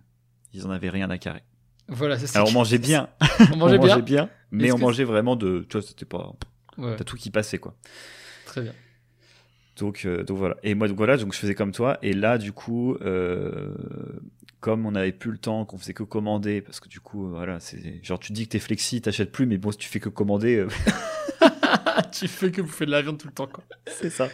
ils 0.53 0.67
en 0.67 0.71
avaient 0.71 0.91
rien 0.91 1.11
à 1.11 1.19
carrer. 1.19 1.43
Voilà, 1.89 2.19
c'est 2.19 2.27
ça. 2.27 2.39
Alors, 2.39 2.51
on 2.51 2.53
mangeait 2.53 2.79
bien. 2.79 3.09
On 3.53 3.57
mangeait 3.57 3.79
bien. 4.03 4.31
mais 4.51 4.71
on 4.73 4.79
mangeait 4.79 5.05
vraiment 5.05 5.35
de. 5.37 5.67
Tu 5.69 5.77
vois, 5.79 5.87
c'était 5.87 6.05
pas. 6.05 6.33
Ouais, 6.79 6.97
T'as 6.97 7.05
tout 7.05 7.17
qui 7.17 7.31
passait, 7.31 7.59
quoi. 7.59 7.75
très 8.47 8.63
bien. 8.63 8.73
Donc, 9.77 10.05
euh, 10.05 10.23
donc 10.23 10.39
voilà. 10.39 10.57
Et 10.63 10.75
moi, 10.75 10.87
donc 10.89 10.97
voilà, 10.97 11.17
donc 11.17 11.33
je 11.35 11.39
faisais 11.39 11.55
comme 11.55 11.73
toi. 11.73 11.99
Et 12.03 12.13
là, 12.13 12.39
du 12.39 12.53
coup, 12.53 12.95
euh, 13.03 13.75
comme 14.61 14.87
on 14.87 14.93
n'avait 14.93 15.13
plus 15.13 15.33
le 15.33 15.39
temps, 15.39 15.65
qu'on 15.65 15.77
faisait 15.79 15.95
que 15.95 16.03
commander, 16.03 16.61
parce 16.61 16.79
que 16.79 16.89
du 16.89 17.01
coup, 17.01 17.29
voilà, 17.29 17.59
c'est 17.61 18.01
genre 18.05 18.19
tu 18.21 18.33
dis 18.33 18.45
que 18.45 18.51
t'es 18.53 18.59
flexi, 18.59 19.01
t'achètes 19.03 19.33
plus, 19.33 19.47
mais 19.47 19.59
bon, 19.59 19.73
si 19.73 19.79
tu 19.79 19.89
fais 19.89 19.99
que 20.01 20.09
commander, 20.11 20.57
euh, 20.57 20.69
tu 22.13 22.29
fais 22.29 22.51
que 22.51 22.61
vous 22.61 22.69
faites 22.69 22.87
de 22.87 22.93
la 22.93 23.03
viande 23.03 23.19
tout 23.19 23.27
le 23.29 23.33
temps, 23.33 23.47
quoi. 23.47 23.65
c'est 23.87 24.11
ça. 24.11 24.29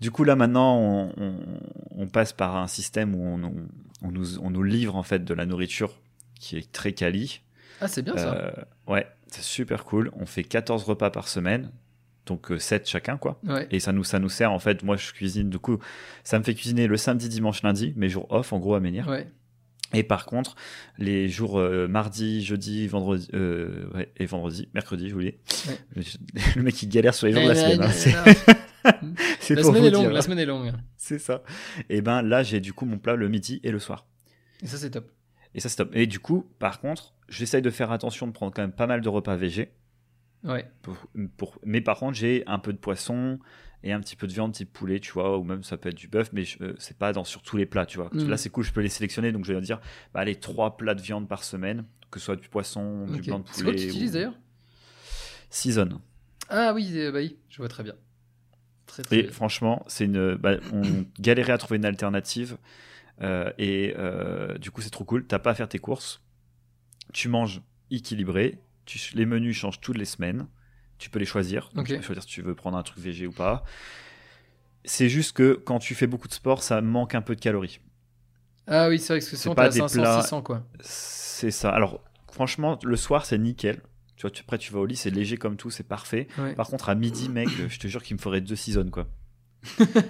Du 0.00 0.10
coup, 0.10 0.24
là 0.24 0.36
maintenant, 0.36 0.76
on, 0.78 1.12
on- 1.16 1.60
on 1.96 2.06
passe 2.06 2.32
par 2.32 2.56
un 2.56 2.66
système 2.68 3.14
où 3.14 3.22
on, 3.24 3.42
on- 3.44 3.68
on 4.02 4.10
nous, 4.12 4.38
on 4.38 4.50
nous 4.50 4.62
livre 4.62 4.94
en 4.96 5.02
fait 5.02 5.24
de 5.24 5.34
la 5.34 5.44
nourriture 5.46 5.98
qui 6.38 6.56
est 6.56 6.70
très 6.72 6.92
quali. 6.92 7.40
Ah, 7.80 7.88
c'est 7.88 8.02
bien 8.02 8.16
ça. 8.16 8.34
Euh, 8.34 8.50
ouais, 8.86 9.06
c'est 9.26 9.42
super 9.42 9.84
cool. 9.84 10.10
On 10.14 10.26
fait 10.26 10.44
14 10.44 10.84
repas 10.84 11.10
par 11.10 11.28
semaine, 11.28 11.70
donc 12.26 12.52
7 12.58 12.88
chacun, 12.88 13.16
quoi. 13.16 13.40
Ouais. 13.46 13.66
Et 13.70 13.80
ça 13.80 13.92
nous, 13.92 14.04
ça 14.04 14.18
nous 14.18 14.28
sert 14.28 14.52
en 14.52 14.58
fait. 14.58 14.82
Moi, 14.82 14.96
je 14.96 15.12
cuisine, 15.12 15.50
du 15.50 15.58
coup, 15.58 15.78
ça 16.24 16.38
me 16.38 16.44
fait 16.44 16.54
cuisiner 16.54 16.86
le 16.86 16.96
samedi, 16.96 17.28
dimanche, 17.28 17.62
lundi, 17.62 17.92
mes 17.96 18.08
jours 18.08 18.26
off 18.30 18.52
en 18.52 18.58
gros 18.58 18.74
à 18.74 18.80
Menhir. 18.80 19.08
Ouais. 19.08 19.26
Et 19.94 20.02
par 20.02 20.26
contre, 20.26 20.54
les 20.98 21.28
jours 21.28 21.58
euh, 21.58 21.88
mardi, 21.88 22.44
jeudi, 22.44 22.86
vendredi, 22.86 23.26
euh, 23.34 23.88
ouais, 23.94 24.12
et 24.18 24.26
vendredi, 24.26 24.68
mercredi, 24.74 25.08
je 25.08 25.14
voulais. 25.14 25.38
Ouais. 25.96 26.02
Le 26.56 26.62
mec 26.62 26.74
qui 26.74 26.86
galère 26.86 27.14
sur 27.14 27.26
les 27.26 27.32
jours 27.32 27.42
de 27.42 27.48
la 27.48 27.54
Eh, 27.54 27.74
semaine. 27.74 27.82
hein, 27.82 27.88
eh, 27.88 27.92
c'est- 29.40 29.54
eh, 29.54 29.56
La 29.56 29.62
semaine 29.62 29.84
est 29.84 29.90
longue, 29.90 30.02
dire, 30.02 30.12
la 30.12 30.18
hein. 30.18 30.22
semaine 30.22 30.38
est 30.38 30.46
longue. 30.46 30.72
C'est 30.96 31.18
ça. 31.18 31.42
Et 31.88 32.02
ben 32.02 32.20
là, 32.22 32.42
j'ai 32.42 32.60
du 32.60 32.72
coup 32.72 32.84
mon 32.84 32.98
plat 32.98 33.14
le 33.16 33.28
midi 33.28 33.60
et 33.64 33.70
le 33.70 33.78
soir. 33.78 34.06
Et 34.62 34.66
ça, 34.66 34.76
c'est 34.76 34.90
top. 34.90 35.10
Et 35.54 35.60
ça, 35.60 35.68
c'est 35.70 35.76
top. 35.76 35.90
Et 35.94 36.06
du 36.06 36.18
coup, 36.20 36.46
par 36.58 36.80
contre, 36.80 37.14
j'essaye 37.28 37.62
de 37.62 37.70
faire 37.70 37.90
attention 37.90 38.26
de 38.26 38.32
prendre 38.32 38.52
quand 38.52 38.62
même 38.62 38.72
pas 38.72 38.86
mal 38.86 39.00
de 39.00 39.08
repas 39.08 39.36
végés. 39.36 39.70
Ouais. 40.44 40.70
Pour, 40.82 40.96
pour- 41.36 41.58
mais 41.64 41.80
par 41.80 41.98
contre, 41.98 42.16
j'ai 42.16 42.44
un 42.46 42.58
peu 42.58 42.72
de 42.72 42.78
poisson 42.78 43.38
et 43.84 43.92
un 43.92 44.00
petit 44.00 44.16
peu 44.16 44.26
de 44.26 44.32
viande 44.32 44.52
type 44.52 44.72
poulet, 44.72 45.00
tu 45.00 45.12
vois, 45.12 45.38
ou 45.38 45.44
même 45.44 45.62
ça 45.62 45.76
peut 45.76 45.88
être 45.88 45.94
du 45.96 46.08
bœuf, 46.08 46.30
mais 46.32 46.44
euh, 46.60 46.74
c'est 46.78 46.96
pas 46.98 47.12
dans 47.12 47.24
sur 47.24 47.42
tous 47.42 47.56
les 47.56 47.66
plats, 47.66 47.86
tu 47.86 47.98
vois. 47.98 48.10
Mhm. 48.12 48.28
Là, 48.28 48.36
c'est 48.36 48.50
cool, 48.50 48.64
je 48.64 48.72
peux 48.72 48.80
les 48.80 48.88
sélectionner, 48.88 49.32
donc 49.32 49.44
je 49.44 49.52
vais 49.52 49.60
dire, 49.60 49.80
bah, 50.14 50.20
allez, 50.20 50.36
trois 50.36 50.76
plats 50.76 50.94
de 50.94 51.02
viande 51.02 51.28
par 51.28 51.44
semaine, 51.44 51.84
que 52.10 52.18
ce 52.20 52.26
soit 52.26 52.36
du 52.36 52.48
poisson, 52.48 53.06
du 53.06 53.18
Ok. 53.20 53.26
blanc 53.26 53.38
de 53.40 53.44
C'est 53.52 53.62
quoi 53.64 53.72
que 53.72 53.78
poulet. 53.78 53.82
tu 53.82 53.88
utilises 53.88 54.10
ou- 54.10 54.14
d'ailleurs? 54.14 54.34
Season. 55.50 56.00
Ah 56.48 56.72
oui, 56.74 56.90
euh, 56.94 57.12
bah 57.12 57.18
oui, 57.18 57.36
je 57.48 57.58
vois 57.58 57.68
très 57.68 57.82
bien. 57.82 57.94
Très, 58.86 59.02
très 59.02 59.16
Et 59.16 59.22
bien. 59.24 59.32
franchement, 59.32 59.84
c'est 59.86 60.04
une, 60.06 60.34
bah, 60.34 60.56
on 60.72 60.82
galérait 61.20 61.52
à 61.52 61.58
trouver 61.58 61.76
une 61.76 61.84
alternative. 61.84 62.56
euh, 63.22 63.52
et 63.58 63.94
euh, 63.98 64.58
du 64.58 64.70
coup, 64.70 64.80
c'est 64.82 64.90
trop 64.90 65.04
cool. 65.04 65.26
T'as 65.26 65.38
pas 65.40 65.50
à 65.50 65.54
faire 65.54 65.68
tes 65.68 65.78
courses. 65.78 66.22
Tu 67.12 67.28
manges 67.28 67.62
équilibré. 67.90 68.58
Tu, 68.88 69.14
les 69.14 69.26
menus 69.26 69.54
changent 69.54 69.80
toutes 69.80 69.98
les 69.98 70.06
semaines. 70.06 70.46
Tu 70.96 71.10
peux 71.10 71.18
les 71.18 71.26
choisir. 71.26 71.68
Tu 71.84 71.96
peux 71.96 72.02
choisir 72.02 72.22
si 72.22 72.28
tu 72.28 72.40
veux 72.42 72.54
prendre 72.54 72.78
un 72.78 72.82
truc 72.82 72.98
végé 72.98 73.26
ou 73.26 73.32
pas. 73.32 73.64
C'est 74.84 75.10
juste 75.10 75.32
que 75.36 75.52
quand 75.52 75.78
tu 75.78 75.94
fais 75.94 76.06
beaucoup 76.06 76.28
de 76.28 76.32
sport, 76.32 76.62
ça 76.62 76.80
manque 76.80 77.14
un 77.14 77.20
peu 77.20 77.34
de 77.36 77.40
calories. 77.40 77.80
Ah 78.66 78.88
oui, 78.88 78.98
c'est 78.98 79.12
vrai 79.12 79.20
que 79.20 79.26
souvent, 79.36 79.54
pas 79.54 79.68
des 79.68 79.78
500, 79.80 80.00
plats- 80.00 80.22
600, 80.22 80.42
quoi. 80.42 80.66
C'est 80.80 81.50
ça. 81.50 81.70
Alors, 81.70 82.00
franchement, 82.32 82.78
le 82.82 82.96
soir, 82.96 83.26
c'est 83.26 83.36
nickel. 83.38 83.82
Tu 84.16 84.22
vois, 84.22 84.30
tu, 84.30 84.40
après, 84.42 84.56
tu 84.58 84.72
vas 84.72 84.80
au 84.80 84.86
lit, 84.86 84.96
c'est 84.96 85.10
léger 85.10 85.36
comme 85.36 85.56
tout, 85.56 85.70
c'est 85.70 85.86
parfait. 85.86 86.26
Ouais. 86.38 86.54
Par 86.54 86.66
contre, 86.68 86.88
à 86.88 86.94
midi, 86.94 87.28
mec, 87.28 87.48
je 87.68 87.78
te 87.78 87.86
jure 87.88 88.02
qu'il 88.02 88.16
me 88.16 88.20
ferait 88.22 88.40
deux 88.40 88.56
seasons, 88.56 88.90
quoi. 88.90 89.06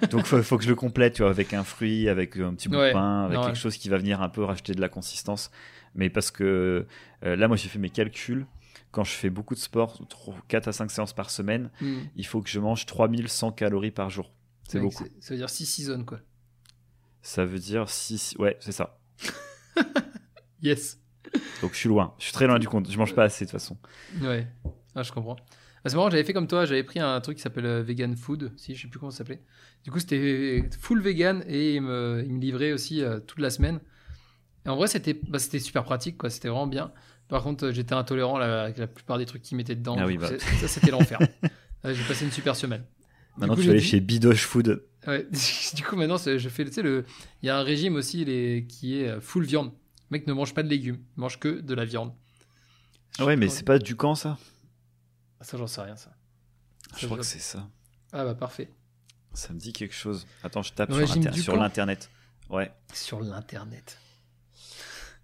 Donc, 0.09 0.25
faut, 0.25 0.41
faut 0.41 0.57
que 0.57 0.63
je 0.63 0.69
le 0.69 0.75
complète, 0.75 1.15
tu 1.15 1.21
vois, 1.21 1.31
avec 1.31 1.53
un 1.53 1.63
fruit, 1.63 2.07
avec 2.07 2.37
un 2.37 2.53
petit 2.53 2.69
bout 2.69 2.77
Ouais, 2.77 2.87
de 2.89 2.93
pain, 2.93 3.25
avec 3.25 3.39
quelque 3.41 3.57
chose 3.57 3.77
qui 3.77 3.89
va 3.89 3.97
venir 3.97 4.21
un 4.21 4.29
peu 4.29 4.43
rajouter 4.43 4.73
de 4.73 4.81
la 4.81 4.89
consistance. 4.89 5.51
Mais 5.95 6.09
parce 6.09 6.31
que 6.31 6.85
euh, 7.25 7.35
là, 7.35 7.47
moi, 7.47 7.57
j'ai 7.57 7.67
fait 7.69 7.79
mes 7.79 7.89
calculs. 7.89 8.45
Quand 8.91 9.03
je 9.03 9.11
fais 9.11 9.29
beaucoup 9.29 9.53
de 9.55 9.59
sport, 9.59 10.01
4 10.47 10.67
à 10.67 10.71
5 10.71 10.89
séances 10.91 11.13
par 11.13 11.29
semaine, 11.29 11.69
Hmm. 11.81 11.99
il 12.15 12.25
faut 12.25 12.41
que 12.41 12.49
je 12.49 12.59
mange 12.59 12.85
3100 12.85 13.51
calories 13.51 13.91
par 13.91 14.09
jour. 14.09 14.31
C'est 14.67 14.79
beaucoup. 14.79 15.05
Ça 15.19 15.33
veut 15.33 15.37
dire 15.37 15.49
6 15.49 15.65
seasons, 15.65 16.03
quoi. 16.05 16.19
Ça 17.21 17.45
veut 17.45 17.59
dire 17.59 17.89
6. 17.89 18.35
Ouais, 18.39 18.57
c'est 18.59 18.71
ça. 18.71 18.99
Yes. 20.61 20.99
Donc, 21.61 21.71
je 21.73 21.77
suis 21.77 21.89
loin. 21.89 22.13
Je 22.19 22.25
suis 22.25 22.33
très 22.33 22.47
loin 22.47 22.59
du 22.59 22.67
compte. 22.67 22.89
Je 22.91 22.97
mange 22.97 23.15
pas 23.15 23.23
assez, 23.23 23.45
de 23.45 23.49
toute 23.49 23.59
façon. 23.59 23.77
Ouais. 24.21 24.47
Ah, 24.95 25.03
je 25.03 25.11
comprends. 25.11 25.37
Ah, 25.85 25.89
c'est 25.89 25.95
marrant, 25.95 26.09
j'avais 26.09 26.25
fait 26.25 26.33
comme 26.33 26.47
toi, 26.47 26.65
j'avais 26.65 26.83
pris 26.83 26.99
un 26.99 27.21
truc 27.21 27.37
qui 27.37 27.41
s'appelle 27.41 27.65
euh, 27.65 27.81
Vegan 27.81 28.17
Food, 28.17 28.51
si 28.57 28.75
je 28.75 28.81
sais 28.81 28.87
plus 28.89 28.99
comment 28.99 29.11
ça 29.11 29.19
s'appelait. 29.19 29.41
Du 29.85 29.91
coup, 29.91 29.99
c'était 29.99 30.69
full 30.77 31.01
vegan 31.01 31.41
et 31.47 31.75
il 31.75 31.81
me, 31.81 32.21
il 32.25 32.33
me 32.33 32.39
livrait 32.41 32.73
aussi 32.73 33.01
euh, 33.01 33.21
toute 33.21 33.39
la 33.39 33.49
semaine. 33.49 33.79
Et 34.65 34.69
en 34.69 34.75
vrai, 34.75 34.87
c'était 34.87 35.13
bah, 35.13 35.39
super 35.39 35.85
pratique, 35.85 36.17
quoi. 36.17 36.29
C'était 36.29 36.49
vraiment 36.49 36.67
bien. 36.67 36.91
Par 37.29 37.43
contre, 37.43 37.67
euh, 37.67 37.71
j'étais 37.71 37.93
intolérant 37.93 38.35
avec 38.37 38.77
la 38.77 38.87
plupart 38.87 39.17
des 39.17 39.25
trucs 39.25 39.43
qu'ils 39.43 39.55
mettaient 39.55 39.75
dedans. 39.75 39.95
Ah 39.97 40.05
oui, 40.05 40.17
bah. 40.17 40.29
Ça, 40.59 40.67
c'était 40.67 40.91
l'enfer. 40.91 41.19
J'ai 41.85 42.03
passé 42.03 42.25
une 42.25 42.31
super 42.31 42.55
semaine. 42.55 42.83
Maintenant, 43.37 43.55
coup, 43.55 43.61
tu 43.61 43.67
vas 43.67 43.71
aller 43.73 43.81
dit- 43.81 43.87
chez 43.87 43.99
Bidoche 44.01 44.43
Food. 44.45 44.83
Ouais. 45.07 45.25
du 45.75 45.83
coup, 45.83 45.95
maintenant, 45.95 46.17
je 46.17 46.49
fais, 46.49 46.65
tu 46.65 46.73
sais, 46.73 46.81
le... 46.81 47.05
il 47.41 47.45
y 47.45 47.49
a 47.49 47.57
un 47.57 47.63
régime 47.63 47.95
aussi 47.95 48.25
les... 48.25 48.65
qui 48.67 48.99
est 48.99 49.07
euh, 49.07 49.21
full 49.21 49.45
viande. 49.45 49.71
Le 50.09 50.17
mec 50.17 50.27
ne 50.27 50.33
mange 50.33 50.53
pas 50.53 50.63
de 50.63 50.67
légumes, 50.67 50.97
il 51.15 51.21
mange 51.21 51.39
que 51.39 51.61
de 51.61 51.73
la 51.73 51.85
viande. 51.85 52.13
Ah 53.19 53.25
ouais, 53.25 53.35
mais 53.35 53.47
c'est 53.47 53.63
pas 53.63 53.79
du 53.79 53.95
camp, 53.95 54.15
ça? 54.15 54.37
Ah, 55.39 55.43
Ça, 55.43 55.57
j'en 55.57 55.67
sais 55.67 55.81
rien, 55.81 55.95
ça. 55.95 56.11
Je 56.97 57.05
crois 57.05 57.17
que 57.19 57.23
c'est 57.25 57.39
ça. 57.39 57.69
Ah 58.11 58.25
bah 58.25 58.33
parfait. 58.33 58.71
Ça 59.33 59.53
me 59.53 59.59
dit 59.59 59.71
quelque 59.71 59.93
chose. 59.93 60.25
Attends, 60.43 60.63
je 60.63 60.73
tape 60.73 60.89
Le 60.89 61.05
sur, 61.05 61.55
l'internet. 61.55 62.09
Ouais. 62.49 62.71
Sur 62.93 63.21
l'internet. 63.21 63.99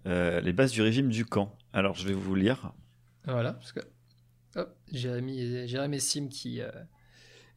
Euh, 0.06 0.40
les 0.40 0.52
bases 0.52 0.72
du 0.72 0.82
régime 0.82 1.08
du 1.08 1.24
camp. 1.24 1.56
Alors, 1.72 1.94
je 1.96 2.06
vais 2.06 2.14
vous 2.14 2.34
lire. 2.34 2.72
Voilà, 3.26 3.54
parce 3.54 3.72
que. 3.72 3.80
Hop, 4.54 4.74
Jérémy, 4.92 5.66
Jérémy 5.68 5.96
et 5.96 6.00
Sim 6.00 6.28
qui 6.28 6.60
euh, 6.62 6.70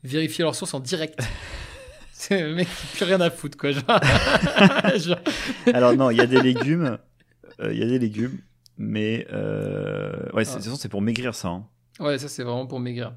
vérifient 0.03 0.41
leurs 0.41 0.55
sources 0.55 0.73
en 0.73 0.79
direct. 0.79 1.19
c'est 2.11 2.41
le 2.41 2.55
mec 2.55 2.67
qui 2.67 2.85
n'a 2.85 2.91
plus 2.93 3.05
rien 3.05 3.21
à 3.21 3.29
foutre, 3.29 3.57
quoi. 3.57 3.71
Genre... 3.71 3.83
Genre- 4.97 5.19
Alors, 5.73 5.93
non, 5.95 6.09
il 6.09 6.17
y 6.17 6.21
a 6.21 6.25
des 6.27 6.41
légumes. 6.41 6.97
Euh, 7.61 7.71
Il 7.73 7.79
y 7.79 7.83
a 7.83 7.87
des 7.87 7.99
légumes. 7.99 8.39
Mais. 8.77 9.27
euh, 9.31 10.29
Ouais, 10.33 10.43
c'est- 10.45 10.51
de 10.53 10.55
Ah. 10.55 10.55
toute 10.57 10.63
façon, 10.65 10.75
c'est 10.77 10.89
pour 10.89 11.01
maigrir, 11.01 11.35
ça. 11.35 11.49
hein. 11.49 11.67
Ouais, 11.99 12.17
ça, 12.17 12.27
c'est 12.29 12.43
vraiment 12.43 12.65
pour 12.65 12.79
maigrir. 12.79 13.13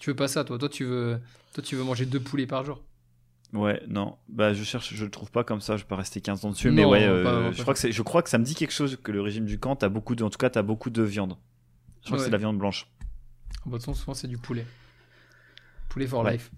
Tu 0.00 0.10
veux 0.10 0.16
pas 0.16 0.28
ça, 0.28 0.44
toi? 0.44 0.58
Toi, 0.58 0.68
tu 0.68 0.84
veux, 0.84 1.20
toi, 1.52 1.62
tu 1.62 1.76
veux 1.76 1.82
manger 1.84 2.06
deux 2.06 2.20
poulets 2.20 2.46
par 2.46 2.64
jour. 2.64 2.82
Ouais, 3.54 3.80
non. 3.88 4.18
Bah, 4.28 4.52
je 4.52 4.62
cherche, 4.64 4.92
je 4.94 5.04
le 5.04 5.10
trouve 5.10 5.30
pas 5.30 5.44
comme 5.44 5.60
ça. 5.60 5.76
Je 5.76 5.82
vais 5.84 5.88
pas 5.88 5.96
rester 5.96 6.20
15 6.20 6.44
ans 6.44 6.50
dessus. 6.50 6.68
Non, 6.68 6.74
mais 6.74 6.84
ouais, 6.84 7.04
euh, 7.04 7.22
pas 7.22 7.52
je, 7.52 7.62
crois 7.62 7.72
que 7.72 7.80
c'est- 7.80 7.92
je 7.92 8.02
crois 8.02 8.22
que 8.22 8.28
ça 8.28 8.36
me 8.38 8.44
dit 8.44 8.54
quelque 8.56 8.72
chose 8.72 8.98
que 9.02 9.12
le 9.12 9.20
régime 9.22 9.46
du 9.46 9.58
camp, 9.60 9.76
t'as 9.76 9.88
beaucoup 9.88 10.14
de. 10.16 10.24
En 10.24 10.30
tout 10.30 10.38
cas, 10.38 10.50
t'as 10.50 10.62
beaucoup 10.62 10.90
de 10.90 11.02
viande. 11.02 11.36
Je 12.02 12.06
crois 12.06 12.18
que 12.18 12.24
c'est 12.24 12.30
de 12.30 12.32
la 12.32 12.38
viande 12.38 12.58
blanche. 12.58 12.90
En 13.64 13.70
de 13.70 13.78
son, 13.78 13.94
souvent, 13.94 14.12
c'est 14.14 14.26
du 14.28 14.36
poulet. 14.38 14.66
Poulet 15.88 16.06
for 16.06 16.24
Ouais. 16.24 16.32
life. 16.32 16.50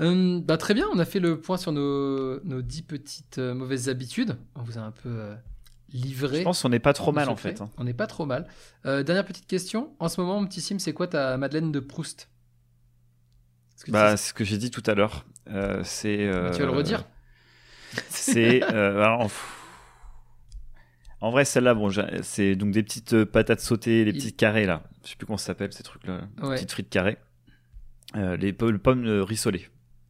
Hum, 0.00 0.40
bah, 0.42 0.56
très 0.56 0.74
bien, 0.74 0.86
on 0.92 0.98
a 0.98 1.04
fait 1.04 1.20
le 1.20 1.40
point 1.40 1.56
sur 1.56 1.72
nos, 1.72 2.40
nos 2.44 2.62
10 2.62 2.82
petites 2.82 3.38
euh, 3.38 3.54
mauvaises 3.54 3.88
habitudes. 3.88 4.36
On 4.54 4.62
vous 4.62 4.78
a 4.78 4.80
un 4.80 4.90
peu 4.92 5.08
euh, 5.08 5.34
livré. 5.92 6.38
Je 6.38 6.42
pense 6.44 6.62
qu'on 6.62 6.68
n'est 6.68 6.78
pas 6.80 6.92
trop 6.92 7.12
mal, 7.12 7.28
en 7.28 7.36
fait. 7.36 7.60
hein. 7.60 7.70
On 7.76 7.84
n'est 7.84 7.94
pas 7.94 8.06
trop 8.06 8.26
mal. 8.26 8.46
Dernière 8.84 9.24
petite 9.24 9.46
question. 9.46 9.94
En 9.98 10.08
ce 10.08 10.20
moment, 10.20 10.40
mon 10.40 10.46
petit 10.46 10.60
Sim, 10.60 10.78
c'est 10.78 10.92
quoi 10.92 11.06
ta 11.08 11.36
Madeleine 11.36 11.70
de 11.72 11.80
Proust? 11.80 12.28
Que 13.84 13.90
Bah, 13.90 14.16
sais- 14.16 14.28
ce 14.28 14.34
que 14.34 14.44
j'ai 14.44 14.56
dit 14.56 14.70
tout 14.70 14.82
à 14.86 14.94
l'heure. 14.94 15.26
Euh, 15.48 15.82
c'est. 15.84 16.16
Tu 16.16 16.24
vas 16.30 16.58
le 16.58 16.64
euh, 16.64 16.70
redire? 16.70 17.04
C'est. 18.08 18.62
euh, 18.72 19.28
en 21.20 21.30
vrai, 21.30 21.44
celle-là, 21.44 21.74
bon, 21.74 21.90
c'est 22.22 22.54
donc 22.56 22.72
des 22.72 22.82
petites 22.82 23.24
patates 23.24 23.60
sautées, 23.60 24.04
les 24.04 24.10
Il- 24.10 24.18
petits 24.18 24.34
carrés 24.34 24.66
là. 24.66 24.82
Je 25.04 25.10
sais 25.10 25.16
plus 25.16 25.26
comment 25.26 25.36
ça 25.38 25.46
s'appelle 25.46 25.72
ces 25.72 25.82
trucs-là. 25.82 26.22
Ouais. 26.42 26.56
Petites 26.56 26.72
frites 26.72 26.90
carrées. 26.90 27.18
Les 28.14 28.52
pommes, 28.52 28.78
pommes 28.78 29.06
rissolées. 29.22 29.68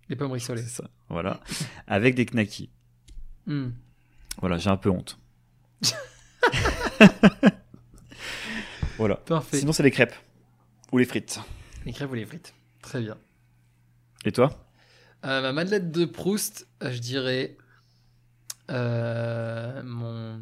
Les 0.09 0.17
pommes 0.17 0.33
rissolées. 0.33 0.63
Ça. 0.63 0.85
Voilà. 1.09 1.41
Avec 1.87 2.15
des 2.15 2.27
knackis. 2.27 2.71
Hmm. 3.47 3.71
Voilà, 4.41 4.59
j'ai 4.59 4.71
un 4.71 4.77
peu 4.77 4.91
honte. 4.91 5.19
voilà. 8.99 9.17
Parfait. 9.17 9.59
Sinon, 9.59 9.73
c'est 9.73 9.83
les 9.83 9.91
crêpes. 9.91 10.15
Ou 10.93 10.99
les 10.99 11.05
frites. 11.05 11.41
Les 11.85 11.93
crêpes 11.93 12.11
ou 12.11 12.15
les 12.15 12.27
frites 12.27 12.55
Très 12.83 13.01
bien. 13.01 13.17
Et 14.25 14.33
toi? 14.33 14.64
Euh, 15.25 15.41
ma 15.43 15.53
Madeleine 15.53 15.91
de 15.91 16.05
Proust, 16.05 16.67
euh, 16.83 16.91
je 16.93 16.99
dirais. 16.99 17.57
euh, 18.71 19.83
mon. 19.85 20.41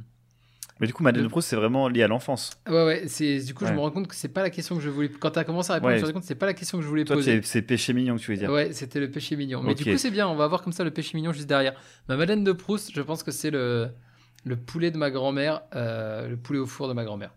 Mais 0.81 0.87
du 0.89 0.93
coup, 0.95 1.05
Madeleine 1.05 1.23
Le- 1.25 1.29
de 1.29 1.31
Proust, 1.31 1.49
c'est 1.49 1.55
vraiment 1.57 1.89
lié 1.89 2.03
à 2.03 2.09
l'enfance. 2.09 2.51
Ouais, 2.69 2.85
ouais, 2.85 3.03
c'est, 3.07 3.39
du 3.41 3.55
coup, 3.55 3.65
je 3.67 3.73
me 3.73 3.79
rends 3.79 3.93
compte 3.93 4.09
que 4.09 4.17
c'est 4.17 4.29
pas 4.29 4.43
la 4.43 4.51
question 4.51 4.75
que 4.77 4.83
je 4.83 4.89
voulais. 4.91 5.09
Quand 5.09 5.31
tu 5.31 5.39
as 5.39 5.45
commencé 5.45 5.71
à 5.71 5.75
répondre, 5.75 5.93
Ouais. 5.93 6.01
je 6.01 6.07
me 6.07 6.13
compte 6.13 6.23
que 6.23 6.27
c'est 6.29 6.35
pas 6.35 6.47
la 6.47 6.55
question 6.55 6.79
que 6.79 6.83
je 6.85 6.89
voulais 6.89 7.05
Toi, 7.05 7.17
poser. 7.17 7.37
c'est 7.43 7.47
c'est 7.47 7.63
péché 7.63 7.93
mignon 7.93 8.17
que 8.17 8.21
tu 8.21 8.33
veux 8.33 8.37
dire. 8.37 8.51
Ouais, 8.51 8.73
c'était 8.73 8.99
le 8.99 9.09
péché 9.11 9.37
mignon. 9.37 9.63
Mais 9.63 9.75
du 9.77 9.85
coup, 9.85 9.97
c'est 9.97 10.11
bien, 10.11 10.27
on 10.27 10.35
va 10.35 10.45
avoir 10.45 10.63
comme 10.63 10.73
ça 10.73 10.83
le 10.83 10.91
péché 10.91 11.13
mignon 11.17 11.33
juste 11.33 11.47
derrière. 11.49 11.75
Ma 12.09 12.17
Madeleine 12.17 12.43
de 12.43 12.53
Proust, 12.53 12.91
je 12.93 13.01
pense 13.03 13.23
que 13.23 13.31
c'est 13.31 13.51
le, 13.51 13.91
le 14.45 14.57
poulet 14.57 14.91
de 14.91 14.97
ma 14.99 15.11
grand-mère, 15.13 15.63
euh, 15.77 16.27
le 16.29 16.37
poulet 16.37 16.59
au 16.59 16.67
four 16.67 16.89
de 16.89 16.95
ma 16.95 17.05
grand-mère. 17.05 17.31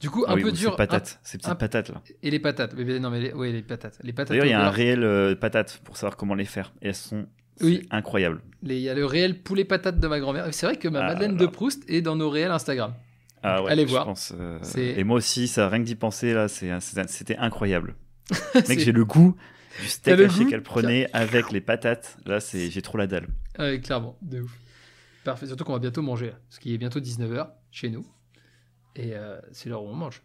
Du 0.00 0.10
coup, 0.10 0.24
Ah 0.28 0.32
un 0.32 0.34
oui, 0.36 0.42
peu 0.42 0.52
dur. 0.52 0.72
Ces 0.72 0.76
patates, 0.76 1.20
ces 1.22 1.38
petites 1.38 1.50
un- 1.50 1.54
patates 1.54 1.88
là. 1.88 2.02
et 2.22 2.30
les 2.30 2.38
patates. 2.38 2.74
Mais, 2.76 2.98
non, 2.98 3.08
mais 3.10 3.20
les, 3.20 3.32
ouais, 3.32 3.50
les 3.52 3.62
patates. 3.62 3.98
Les 4.02 4.12
patates. 4.12 4.30
D'ailleurs, 4.30 4.44
il 4.46 4.50
y 4.50 4.52
a 4.52 4.64
un 4.66 4.70
réel 4.70 5.02
euh, 5.02 5.34
patate 5.34 5.80
pour 5.84 5.96
savoir 5.96 6.16
comment 6.16 6.34
les 6.34 6.44
faire. 6.44 6.74
Et 6.82 6.88
elles 6.88 6.94
sont 6.94 7.26
Oui. 7.62 7.86
incroyables. 7.90 8.42
Les- 8.62 8.76
Il 8.76 8.82
y 8.82 8.90
a 8.90 8.94
le 8.94 9.06
réel 9.06 9.42
poulet 9.42 9.64
patate 9.64 9.98
de 9.98 10.06
ma 10.06 10.20
grand-mère. 10.20 10.46
C'est 10.52 10.66
vrai 10.66 10.76
que 10.76 10.88
ma 10.88 11.00
Ah 11.00 11.08
Madeleine 11.14 11.32
là 11.32 11.38
de. 11.38 11.46
Proust 11.46 11.82
est 11.88 12.02
dans 12.02 12.14
nos 12.16 12.28
réels 12.28 12.50
Instagram. 12.50 12.94
Ah 13.42 13.62
ouais, 13.62 13.70
allez 13.72 13.84
je 13.86 13.90
voir. 13.90 14.04
pense, 14.04 14.34
euh, 14.38 14.58
Et 14.76 15.04
moi 15.04 15.16
aussi, 15.16 15.46
ça, 15.48 15.68
rien 15.68 15.80
que 15.80 15.86
d'y 15.86 15.94
penser 15.94 16.34
là, 16.34 16.48
c'était 16.48 17.36
incroyable. 17.38 17.94
Mec, 18.68 18.78
j'ai 18.80 18.92
le 18.92 19.04
goût. 19.04 19.36
du 19.80 19.86
steak 19.88 20.18
haché 20.20 20.46
qu'elle 20.46 20.62
prenait 20.62 21.08
avec 21.12 21.52
les 21.52 21.60
patates. 21.60 22.16
Là, 22.26 22.40
c'est 22.40 22.70
j'ai 22.70 22.82
trop 22.82 22.98
la 22.98 23.06
dalle. 23.06 23.28
Ouais, 23.58 23.78
clairement, 23.80 24.18
de 24.22 24.40
ouf. 24.42 24.58
Parfait, 25.24 25.46
surtout 25.46 25.64
qu'on 25.64 25.72
va 25.74 25.78
bientôt 25.78 26.02
manger, 26.02 26.26
là, 26.26 26.32
parce 26.48 26.58
qu'il 26.58 26.72
est 26.72 26.78
bientôt 26.78 26.98
19h 27.00 27.46
chez 27.70 27.88
nous. 27.90 28.06
Et 28.96 29.14
euh, 29.14 29.38
c'est 29.52 29.68
l'heure 29.68 29.82
où 29.84 29.88
on 29.88 29.94
mange. 29.94 30.22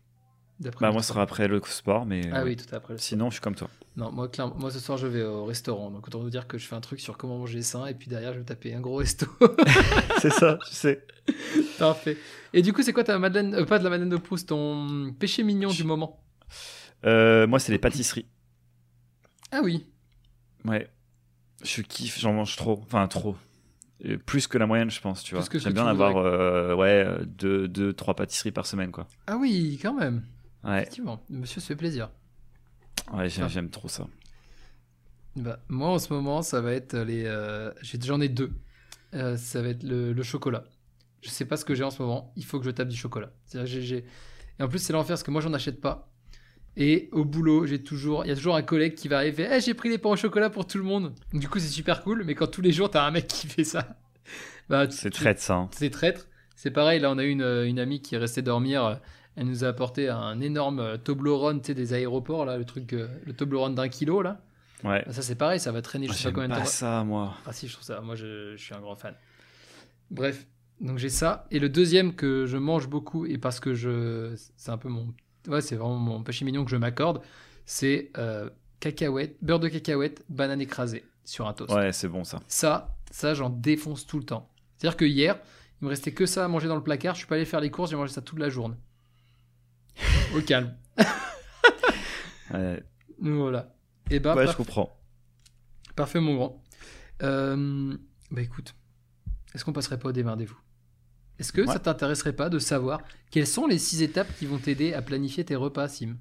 Bah, 0.79 0.91
moi, 0.91 1.01
ce 1.01 1.07
sera 1.09 1.23
après 1.23 1.47
le 1.47 1.59
sport, 1.65 2.05
mais 2.05 2.21
Ah 2.31 2.43
ouais. 2.43 2.51
oui, 2.51 2.55
tout 2.55 2.73
après. 2.75 2.93
le 2.93 2.99
sinon, 2.99 3.29
je 3.29 3.35
suis 3.35 3.41
comme 3.41 3.55
toi. 3.55 3.67
Non, 3.95 4.11
moi, 4.11 4.27
clairement, 4.29 4.55
moi 4.57 4.69
ce 4.71 4.79
soir 4.79 4.97
je 4.97 5.07
vais 5.07 5.23
au 5.23 5.43
restaurant. 5.45 5.89
Donc 5.91 6.07
autant 6.07 6.19
vous 6.19 6.29
dire 6.29 6.47
que 6.47 6.57
je 6.57 6.65
fais 6.67 6.75
un 6.75 6.81
truc 6.81 6.99
sur 7.01 7.17
comment 7.17 7.37
manger 7.39 7.61
sain 7.63 7.87
et 7.87 7.93
puis 7.95 8.07
derrière 8.07 8.31
je 8.33 8.39
vais 8.39 8.45
taper 8.45 8.73
un 8.73 8.79
gros 8.79 8.97
resto. 8.97 9.25
c'est 10.21 10.29
ça, 10.31 10.59
tu 10.67 10.73
sais. 10.73 11.05
Parfait. 11.79 12.15
Et 12.53 12.61
du 12.61 12.71
coup, 12.73 12.83
c'est 12.83 12.93
quoi 12.93 13.03
ta 13.03 13.17
Madeleine, 13.19 13.55
euh, 13.55 13.65
pas 13.65 13.79
de 13.79 13.83
la 13.83 13.89
Madeleine 13.89 14.09
de 14.09 14.17
Proust, 14.17 14.49
ton 14.49 15.11
péché 15.19 15.43
mignon 15.43 15.71
du 15.71 15.83
moment? 15.83 16.23
Euh, 17.05 17.47
moi, 17.47 17.59
c'est 17.59 17.71
les 17.71 17.79
pâtisseries. 17.79 18.27
Ah 19.51 19.61
oui. 19.63 19.85
Ouais. 20.63 20.87
Je 21.63 21.81
kiffe, 21.81 22.19
j'en 22.19 22.33
mange 22.33 22.55
trop. 22.55 22.79
Enfin, 22.83 23.07
trop. 23.07 23.35
Euh, 24.05 24.17
Plus 24.17 24.47
que 24.47 24.57
la 24.57 24.65
moyenne, 24.65 24.89
je 24.89 24.99
pense, 25.01 25.23
tu 25.23 25.35
vois. 25.35 25.43
J'aime 25.53 25.73
bien 25.73 25.85
avoir 25.87 26.17
euh, 26.17 26.73
ouais, 26.75 27.03
euh, 27.05 27.23
deux, 27.25 27.67
deux, 27.67 27.93
trois 27.93 28.15
pâtisseries 28.15 28.51
par 28.51 28.65
semaine, 28.65 28.91
quoi. 28.91 29.07
Ah 29.27 29.37
oui, 29.37 29.79
quand 29.81 29.93
même. 29.93 30.23
Ouais, 30.63 30.81
Effectivement, 30.81 31.23
monsieur 31.29 31.61
se 31.61 31.67
fait 31.67 31.75
plaisir. 31.75 32.09
ouais 33.13 33.29
j'aime 33.29 33.69
trop 33.69 33.87
ça. 33.87 34.07
Bah, 35.35 35.59
moi 35.69 35.89
en 35.89 35.99
ce 35.99 36.11
moment, 36.13 36.41
ça 36.41 36.61
va 36.61 36.73
être 36.73 36.95
les. 36.97 37.23
euh, 37.25 37.71
J'en 37.83 38.19
ai 38.21 38.29
deux. 38.29 38.51
Euh, 39.13 39.37
ça 39.37 39.61
va 39.61 39.69
être 39.69 39.83
le, 39.83 40.13
le 40.13 40.23
chocolat. 40.23 40.63
Je 41.21 41.29
sais 41.29 41.45
pas 41.45 41.57
ce 41.57 41.65
que 41.65 41.73
j'ai 41.75 41.83
en 41.83 41.91
ce 41.91 42.01
moment. 42.01 42.33
Il 42.35 42.43
faut 42.45 42.59
que 42.59 42.65
je 42.65 42.71
tape 42.71 42.87
du 42.89 42.95
chocolat. 42.97 43.31
J'ai- 43.65 44.05
Et 44.59 44.63
en 44.63 44.67
plus, 44.67 44.79
c'est 44.79 44.93
l'enfer 44.93 45.09
parce 45.09 45.23
que 45.23 45.31
moi, 45.31 45.41
j'en 45.41 45.53
achète 45.53 45.79
pas. 45.79 46.10
Et 46.77 47.09
au 47.11 47.25
boulot, 47.25 47.65
j'ai 47.65 47.83
toujours, 47.83 48.23
il 48.25 48.29
y 48.29 48.31
a 48.31 48.35
toujours 48.35 48.55
un 48.55 48.61
collègue 48.61 48.95
qui 48.95 49.07
va 49.09 49.17
arriver. 49.17 49.47
Eh, 49.51 49.59
j'ai 49.59 49.73
pris 49.73 49.89
des 49.89 49.97
pains 49.97 50.09
au 50.11 50.15
chocolat 50.15 50.49
pour 50.49 50.65
tout 50.65 50.77
le 50.77 50.83
monde. 50.85 51.13
Du 51.33 51.49
coup, 51.49 51.59
c'est 51.59 51.67
super 51.67 52.01
cool. 52.03 52.23
Mais 52.25 52.33
quand 52.35 52.47
tous 52.47 52.61
les 52.61 52.71
jours, 52.71 52.89
t'as 52.89 53.05
un 53.05 53.11
mec 53.11 53.27
qui 53.27 53.47
fait 53.47 53.63
ça, 53.65 53.97
bah, 54.69 54.89
C'est 54.89 55.09
traite, 55.09 55.39
ça. 55.39 55.55
hein. 55.55 55.69
c'est 55.73 55.89
traître. 55.89 56.27
C'est 56.55 56.71
pareil, 56.71 56.99
là 56.99 57.09
on 57.11 57.17
a 57.17 57.23
une, 57.23 57.41
une 57.41 57.79
amie 57.79 58.01
qui 58.01 58.13
est 58.15 58.19
restée 58.19 58.41
dormir. 58.43 58.99
Elle 59.35 59.47
nous 59.47 59.63
a 59.63 59.67
apporté 59.69 60.09
un 60.09 60.39
énorme 60.41 60.97
Toblerone, 60.99 61.59
tu 61.61 61.67
sais, 61.67 61.73
des 61.73 61.93
aéroports, 61.93 62.45
là, 62.45 62.57
le 62.57 62.65
truc, 62.65 62.93
euh, 62.93 63.07
le 63.25 63.33
Toblerone 63.33 63.73
d'un 63.73 63.89
kilo, 63.89 64.21
là. 64.21 64.41
Ouais. 64.83 65.03
Ça 65.09 65.21
c'est 65.23 65.35
pareil, 65.35 65.59
ça 65.59 65.71
va 65.71 65.81
traîner 65.81 66.07
je 66.07 66.13
sais 66.13 66.25
pas 66.29 66.31
combien 66.33 66.49
de 66.49 66.53
pas 66.53 66.59
temps. 66.61 66.65
ça, 66.65 67.03
moi. 67.03 67.33
Ah 67.47 67.53
si, 67.53 67.67
je 67.67 67.73
trouve 67.73 67.85
ça, 67.85 68.01
moi 68.01 68.15
je, 68.15 68.55
je 68.55 68.63
suis 68.63 68.73
un 68.75 68.79
grand 68.79 68.95
fan. 68.95 69.15
Bref, 70.11 70.45
donc 70.79 70.97
j'ai 70.97 71.09
ça. 71.09 71.47
Et 71.51 71.59
le 71.59 71.69
deuxième 71.69 72.13
que 72.15 72.45
je 72.45 72.57
mange 72.57 72.87
beaucoup, 72.87 73.25
et 73.25 73.37
parce 73.37 73.59
que 73.59 73.73
je. 73.73 74.33
C'est 74.57 74.71
un 74.71 74.77
peu 74.77 74.89
mon. 74.89 75.07
Ouais, 75.47 75.61
c'est 75.61 75.75
vraiment 75.75 75.97
mon 75.97 76.23
péché 76.23 76.45
mignon 76.45 76.63
que 76.63 76.71
je 76.71 76.75
m'accorde, 76.75 77.21
c'est 77.65 78.11
euh, 78.17 78.49
cacahuète, 78.79 79.37
beurre 79.41 79.59
de 79.59 79.67
cacahuète, 79.67 80.23
banane 80.29 80.61
écrasée 80.61 81.05
sur 81.23 81.47
un 81.47 81.53
toast. 81.53 81.73
Ouais, 81.73 81.91
c'est 81.91 82.07
bon, 82.07 82.23
ça. 82.23 82.41
Ça, 82.47 82.97
ça, 83.11 83.33
j'en 83.33 83.49
défonce 83.49 84.05
tout 84.05 84.19
le 84.19 84.25
temps. 84.25 84.49
C'est-à-dire 84.77 84.97
que 84.97 85.05
hier, 85.05 85.39
il 85.81 85.85
me 85.85 85.89
restait 85.89 86.13
que 86.13 86.25
ça 86.25 86.45
à 86.45 86.47
manger 86.47 86.67
dans 86.67 86.75
le 86.75 86.83
placard. 86.83 87.15
Je 87.15 87.19
suis 87.19 87.27
pas 87.27 87.35
allé 87.35 87.45
faire 87.45 87.59
les 87.59 87.71
courses, 87.71 87.89
j'ai 87.89 87.95
mangé 87.95 88.13
ça 88.13 88.21
toute 88.21 88.39
la 88.39 88.49
journée. 88.49 88.77
Au 90.35 90.41
calme. 90.41 90.75
Ouais, 92.53 92.83
voilà. 93.21 93.73
Et 94.09 94.19
bah, 94.19 94.35
ouais 94.35 94.45
je 94.45 94.57
comprends. 94.57 94.99
parfait, 95.95 96.19
mon 96.19 96.35
grand. 96.35 96.61
Euh, 97.23 97.95
bah 98.29 98.41
écoute, 98.41 98.75
est-ce 99.53 99.63
qu'on 99.63 99.71
passerait 99.71 99.97
pas 99.97 100.09
au 100.09 100.11
démerdez-vous 100.11 100.59
Est-ce 101.41 101.51
que 101.51 101.61
Ouais. 101.61 101.67
ça 101.67 101.79
t'intéresserait 101.79 102.33
pas 102.33 102.49
de 102.49 102.59
savoir 102.59 103.01
quelles 103.31 103.47
sont 103.47 103.65
les 103.67 103.79
six 103.79 104.01
étapes 104.03 104.27
qui 104.39 104.45
vont 104.45 104.57
t'aider 104.59 104.93
à 104.93 105.01
planifier 105.01 105.43
tes 105.43 105.55
repas, 105.55 105.87
Sim? 105.89 106.15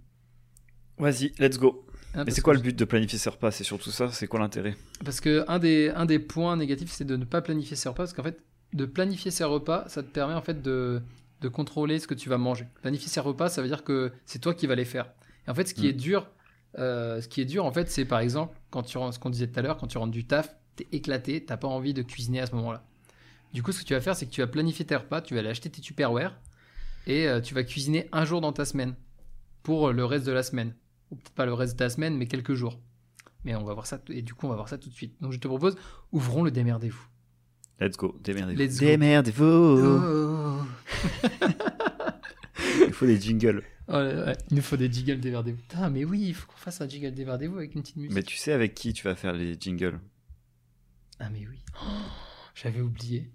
Vas-y, 0.99 1.33
let's 1.39 1.59
go. 1.59 1.85
Hein, 2.14 2.25
Mais 2.25 2.33
c'est 2.33 2.41
quoi 2.41 2.55
que- 2.55 2.59
le 2.59 2.62
but 2.64 2.77
de 2.79 2.85
planifier 2.85 3.18
ses 3.18 3.31
repas? 3.31 3.51
C'est 3.51 3.62
surtout 3.64 3.91
ça? 3.91 4.11
C'est 4.11 4.27
quoi 4.27 4.41
l'intérêt? 4.41 4.77
Parce 5.05 5.21
que 5.21 5.45
un 5.47 5.59
des, 5.59 5.91
un 5.95 6.07
des 6.07 6.18
points 6.18 6.57
négatifs, 6.57 6.91
c'est 6.91 7.05
de 7.05 7.16
ne 7.16 7.25
pas 7.25 7.41
planifier 7.43 7.77
ses 7.77 7.89
repas. 7.89 8.03
Parce 8.05 8.12
qu'en 8.14 8.23
fait, 8.23 8.41
de 8.73 8.85
planifier 8.87 9.31
ses 9.31 9.45
repas, 9.45 9.85
ça 9.89 10.03
te 10.03 10.09
permet 10.09 10.35
en 10.35 10.43
fait 10.43 10.61
de, 10.62 11.01
de 11.41 11.49
contrôler 11.49 11.99
ce 11.99 12.07
que 12.07 12.14
tu 12.14 12.29
vas 12.29 12.39
manger. 12.39 12.66
Planifier 12.83 13.09
ses 13.09 13.21
repas, 13.21 13.49
ça 13.49 13.62
veut 13.62 13.68
dire 13.68 13.85
que 13.85 14.12
c'est 14.27 14.39
toi 14.41 14.55
qui 14.55 14.66
vas 14.66 14.75
les 14.75 14.85
faire. 14.85 15.12
Et 15.47 15.51
en 15.51 15.55
fait, 15.55 15.68
ce 15.68 15.75
qui 15.75 15.85
Mm. 15.87 15.91
est 15.91 15.93
dur, 15.93 16.29
euh, 16.79 17.21
ce 17.21 17.29
qui 17.29 17.41
est 17.41 17.45
dur, 17.47 17.64
en 17.64 17.73
fait, 17.73 17.91
c'est 17.91 18.05
par 18.05 18.21
exemple, 18.21 18.57
quand 18.71 18.83
tu 18.83 18.99
rentres, 18.99 19.14
ce 19.14 19.18
qu'on 19.18 19.31
disait 19.31 19.47
tout 19.49 19.59
à 19.59 19.62
l'heure, 19.62 19.77
quand 19.77 19.87
tu 19.87 19.99
rentres 19.99 20.12
du 20.12 20.25
taf, 20.27 20.55
t'es 20.77 20.87
éclaté, 20.93 21.45
t'as 21.45 21.57
pas 21.57 21.68
envie 21.68 21.95
de 21.95 22.03
cuisiner 22.03 22.41
à 22.41 22.47
ce 22.47 22.55
moment-là. 22.57 22.85
Du 23.53 23.63
coup, 23.63 23.73
ce 23.73 23.81
que 23.81 23.85
tu 23.87 23.95
vas 23.95 24.01
faire, 24.01 24.15
c'est 24.17 24.27
que 24.27 24.31
tu 24.31 24.41
vas 24.41 24.47
planifier 24.47 24.85
tes 24.85 24.97
repas, 24.97 25.21
tu 25.23 25.35
vas 25.35 25.41
aller 25.41 25.49
acheter 25.49 25.71
tes 25.71 25.81
Tupperware 25.81 26.39
et 27.07 27.27
euh, 27.27 27.41
tu 27.41 27.55
vas 27.55 27.65
cuisiner 27.65 28.09
un 28.13 28.25
jour 28.25 28.41
dans 28.41 28.53
ta 28.53 28.65
semaine 28.65 28.95
pour 29.63 29.93
le 29.93 30.05
reste 30.05 30.27
de 30.27 30.33
la 30.33 30.43
semaine. 30.43 30.75
Ou 31.11 31.17
peut-être 31.17 31.35
pas 31.35 31.47
le 31.47 31.53
reste 31.55 31.73
de 31.75 31.79
ta 31.79 31.91
semaine, 31.91 32.17
mais 32.17 32.27
quelques 32.27 32.55
jours. 32.55 32.79
Mais 33.45 33.55
on 33.57 33.65
va 33.65 33.75
voir 33.75 33.87
ça, 33.87 33.99
t- 33.99 34.17
et 34.17 34.23
du 34.23 34.35
coup, 34.35 34.47
on 34.47 34.51
va 34.51 34.55
voir 34.55 34.69
ça 34.69 34.79
tout 34.79 34.89
de 34.89 34.95
suite. 34.95 35.17
Donc, 35.21 35.33
je 35.33 35.39
te 35.39 35.49
propose, 35.49 35.77
ouvrons 36.13 36.45
le 36.45 36.51
démerdez-vous. 36.51 37.03
Let's 37.81 37.97
go, 37.97 38.17
démerdez-vous. 38.23 38.61
Let's 38.61 38.79
go. 38.79 38.87
Démerdez-vous 38.87 39.45
Oh. 39.45 40.63
Il 42.87 42.93
faut 42.93 43.07
des 43.07 43.21
jingles. 43.21 43.63
Oh, 43.89 43.95
ouais, 43.95 44.37
il 44.51 44.57
nous 44.57 44.63
faut 44.63 44.77
des 44.77 44.93
jingles 44.93 45.19
démerdez-vous. 45.19 45.57
Putain, 45.63 45.91
mais 45.91 46.05
oui, 46.05 46.27
il 46.29 46.35
faut 46.35 46.47
qu'on 46.47 46.57
fasse 46.59 46.81
un 46.81 46.89
jingle 46.89 47.13
démerdez-vous 47.13 47.57
avec 47.57 47.75
une 47.75 47.83
petite 47.83 47.97
musique. 47.97 48.13
Mais 48.15 48.23
tu 48.23 48.37
sais 48.37 48.53
avec 48.53 48.75
qui 48.75 48.93
tu 48.93 49.03
vas 49.05 49.17
faire 49.17 49.33
les 49.33 49.57
jingles? 49.59 49.99
Ah, 51.19 51.29
mais 51.31 51.47
oui. 51.49 51.59
Oh, 51.83 51.87
J'avais 52.55 52.81
oublié. 52.81 53.31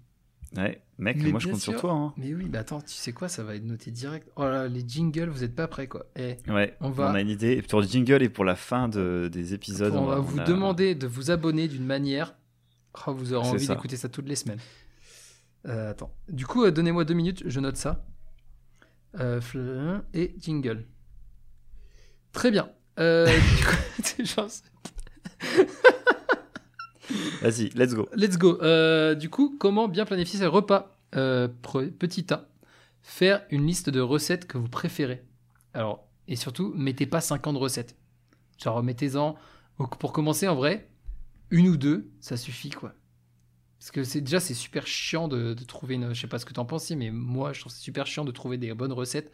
Ouais, 0.56 0.80
mec, 0.98 1.16
Mais 1.22 1.30
moi 1.30 1.40
je 1.40 1.48
compte 1.48 1.60
sur 1.60 1.76
toi. 1.78 1.92
Hein. 1.92 2.12
Mais 2.16 2.32
oui, 2.34 2.46
bah 2.48 2.60
attends, 2.60 2.80
tu 2.80 2.94
sais 2.94 3.12
quoi, 3.12 3.28
ça 3.28 3.42
va 3.44 3.54
être 3.56 3.64
noté 3.64 3.90
direct. 3.90 4.28
Oh 4.36 4.44
là, 4.44 4.68
les 4.68 4.84
jingles, 4.86 5.28
vous 5.28 5.44
êtes 5.44 5.54
pas 5.54 5.68
prêts, 5.68 5.86
quoi. 5.86 6.06
Eh, 6.16 6.36
Ouais, 6.48 6.76
On 6.80 6.92
a 6.98 7.20
une 7.20 7.28
idée. 7.28 7.60
Pour 7.62 7.80
le 7.82 7.86
jingle 7.86 8.22
et 8.22 8.28
pour 8.28 8.44
la 8.44 8.56
fin 8.56 8.88
de, 8.88 9.28
des 9.30 9.52
épisodes, 9.54 9.94
on, 9.94 10.06
va 10.06 10.18
on 10.18 10.22
vous 10.22 10.40
a- 10.40 10.44
demander 10.44 10.94
de 10.94 11.06
vous 11.06 11.30
abonner 11.30 11.68
d'une 11.68 11.84
manière. 11.84 12.34
Oh, 13.06 13.12
vous 13.12 13.32
aurez 13.34 13.48
envie 13.48 13.66
d'écouter 13.68 13.96
ça 13.96 14.08
toutes 14.08 14.28
les 14.28 14.36
semaines. 14.36 14.60
Euh, 15.66 15.90
attends. 15.90 16.14
Du 16.28 16.46
coup, 16.46 16.64
euh, 16.64 16.70
donnez-moi 16.70 17.04
deux 17.04 17.14
minutes, 17.14 17.42
je 17.46 17.60
note 17.60 17.76
ça. 17.76 18.06
Euh, 19.20 19.40
et 20.14 20.34
jingle. 20.38 20.86
Très 22.32 22.50
bien. 22.50 22.70
Euh, 22.98 23.26
du 23.58 23.64
coup, 23.64 24.24
genre- 24.24 24.48
Vas-y, 27.42 27.68
let's 27.70 27.94
go. 27.94 28.08
Let's 28.14 28.38
go. 28.38 28.58
Euh, 28.62 29.14
du 29.14 29.28
coup, 29.30 29.56
comment 29.58 29.88
bien 29.88 30.04
planifier 30.04 30.38
ses 30.38 30.46
repas 30.46 30.96
Euh, 31.14 31.48
Petit 31.48 32.26
A, 32.32 32.48
faire 33.02 33.42
une 33.50 33.66
liste 33.66 33.90
de 33.90 34.00
recettes 34.00 34.46
que 34.46 34.58
vous 34.58 34.68
préférez. 34.68 35.22
Alors, 35.74 36.06
et 36.28 36.36
surtout, 36.36 36.72
mettez 36.74 37.06
pas 37.06 37.20
50 37.20 37.56
recettes. 37.56 37.96
Genre, 38.62 38.82
mettez-en, 38.82 39.36
pour 39.98 40.12
commencer, 40.12 40.48
en 40.48 40.54
vrai, 40.54 40.88
une 41.50 41.68
ou 41.68 41.76
deux, 41.76 42.08
ça 42.20 42.36
suffit, 42.36 42.70
quoi. 42.70 42.94
Parce 43.78 43.90
que 43.90 44.02
c'est 44.04 44.22
déjà, 44.22 44.40
c'est 44.40 44.54
super 44.54 44.86
chiant 44.86 45.28
de, 45.28 45.52
de 45.54 45.64
trouver 45.64 45.94
une. 45.96 46.14
Je 46.14 46.20
sais 46.20 46.26
pas 46.26 46.38
ce 46.38 46.46
que 46.46 46.52
t'en 46.54 46.64
penses, 46.64 46.90
mais 46.92 47.10
moi, 47.10 47.52
je 47.52 47.60
trouve 47.60 47.70
c'est 47.72 47.82
super 47.82 48.06
chiant 48.06 48.24
de 48.24 48.32
trouver 48.32 48.56
des 48.56 48.72
bonnes 48.74 48.92
recettes. 48.92 49.30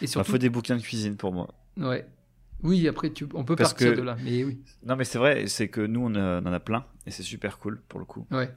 Et 0.00 0.04
Il 0.04 0.08
surtout, 0.08 0.30
faut 0.32 0.38
des 0.38 0.48
bouquins 0.48 0.76
de 0.76 0.82
cuisine 0.82 1.16
pour 1.16 1.32
moi. 1.32 1.48
ouais. 1.76 2.06
Oui, 2.62 2.86
après, 2.88 3.10
tu, 3.10 3.24
on 3.34 3.44
peut 3.44 3.56
Parce 3.56 3.70
partir 3.72 3.92
que- 3.92 3.96
de 3.98 4.02
là, 4.02 4.16
mais 4.24 4.44
oui. 4.44 4.58
Non, 4.86 4.96
mais 4.96 5.04
c'est 5.04 5.18
vrai, 5.18 5.46
c'est 5.46 5.68
que 5.68 5.80
nous 5.80 6.00
on, 6.04 6.14
a- 6.14 6.40
on 6.40 6.46
en 6.46 6.52
a 6.52 6.60
plein 6.60 6.84
et 7.06 7.10
c'est 7.10 7.22
super 7.22 7.58
cool 7.58 7.80
pour 7.88 7.98
le 8.00 8.06
coup. 8.06 8.26
Ouais. 8.30 8.50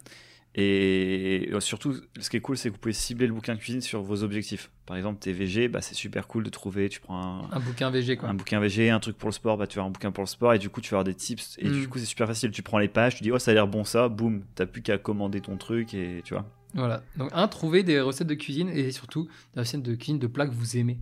Et 0.56 1.50
euh, 1.52 1.60
surtout, 1.60 1.96
ce 2.20 2.30
qui 2.30 2.38
est 2.38 2.40
cool, 2.40 2.58
c'est 2.58 2.70
que 2.70 2.74
vous 2.76 2.80
pouvez 2.80 2.94
cibler 2.94 3.26
le 3.26 3.34
bouquin 3.34 3.56
de 3.56 3.60
cuisine 3.60 3.82
sur 3.82 4.04
vos 4.04 4.22
objectifs. 4.22 4.70
Par 4.86 4.96
exemple, 4.98 5.20
t'es 5.20 5.32
VG, 5.32 5.68
bah, 5.68 5.82
c'est 5.82 5.96
super 5.96 6.28
cool 6.28 6.44
de 6.44 6.50
trouver. 6.52 6.90
Tu 6.90 7.00
prends 7.00 7.20
un, 7.50 7.50
Un 7.52 7.60
bouquin 7.60 7.90
VG, 7.90 8.18
quoi. 8.18 8.30
un 8.30 8.36
bouquin 8.36 8.60
VG, 8.60 8.92
un 8.92 9.00
truc 9.00 9.18
pour 9.18 9.30
le 9.30 9.34
sport, 9.34 9.58
bah, 9.58 9.66
tu 9.66 9.80
vas 9.80 9.86
un 9.86 9.90
bouquin 9.90 10.12
pour 10.12 10.22
le 10.24 10.28
sport 10.28 10.54
et 10.54 10.60
du 10.60 10.70
coup, 10.70 10.80
tu 10.80 10.92
vas 10.92 10.98
avoir 11.00 11.06
des 11.06 11.16
tips. 11.16 11.56
Et 11.58 11.68
Mm. 11.70 11.74
du 11.82 11.88
coup, 11.88 11.98
c'est 11.98 12.06
super 12.06 12.28
facile. 12.28 12.52
Tu 12.52 12.62
prends 12.62 12.78
les 12.78 12.88
pages, 12.88 13.16
tu 13.16 13.24
dis, 13.24 13.32
oh, 13.32 13.40
ça 13.40 13.50
a 13.50 13.54
l'air 13.56 13.68
bon 13.68 13.84
ça, 13.84 14.10
boum, 14.10 14.44
t'as 14.54 14.68
plus 14.68 14.84
qu'à 14.84 15.00
commander 15.00 15.42
ton 15.42 15.58
truc 15.58 15.96
et 15.96 16.22
tu 16.24 16.36
vois. 16.36 16.46
Voilà. 16.76 17.02
Donc, 17.18 17.30
un, 17.34 17.48
trouver 17.48 17.82
des 17.84 18.00
recettes 18.00 18.28
de 18.28 18.34
cuisine 18.36 18.70
et 18.70 18.92
surtout 18.92 19.28
des 19.56 19.62
recettes 19.62 19.82
de 19.82 19.96
cuisine 19.96 20.20
de 20.20 20.28
plats 20.28 20.46
que 20.48 20.54
vous 20.54 20.78
aimez. 20.78 21.00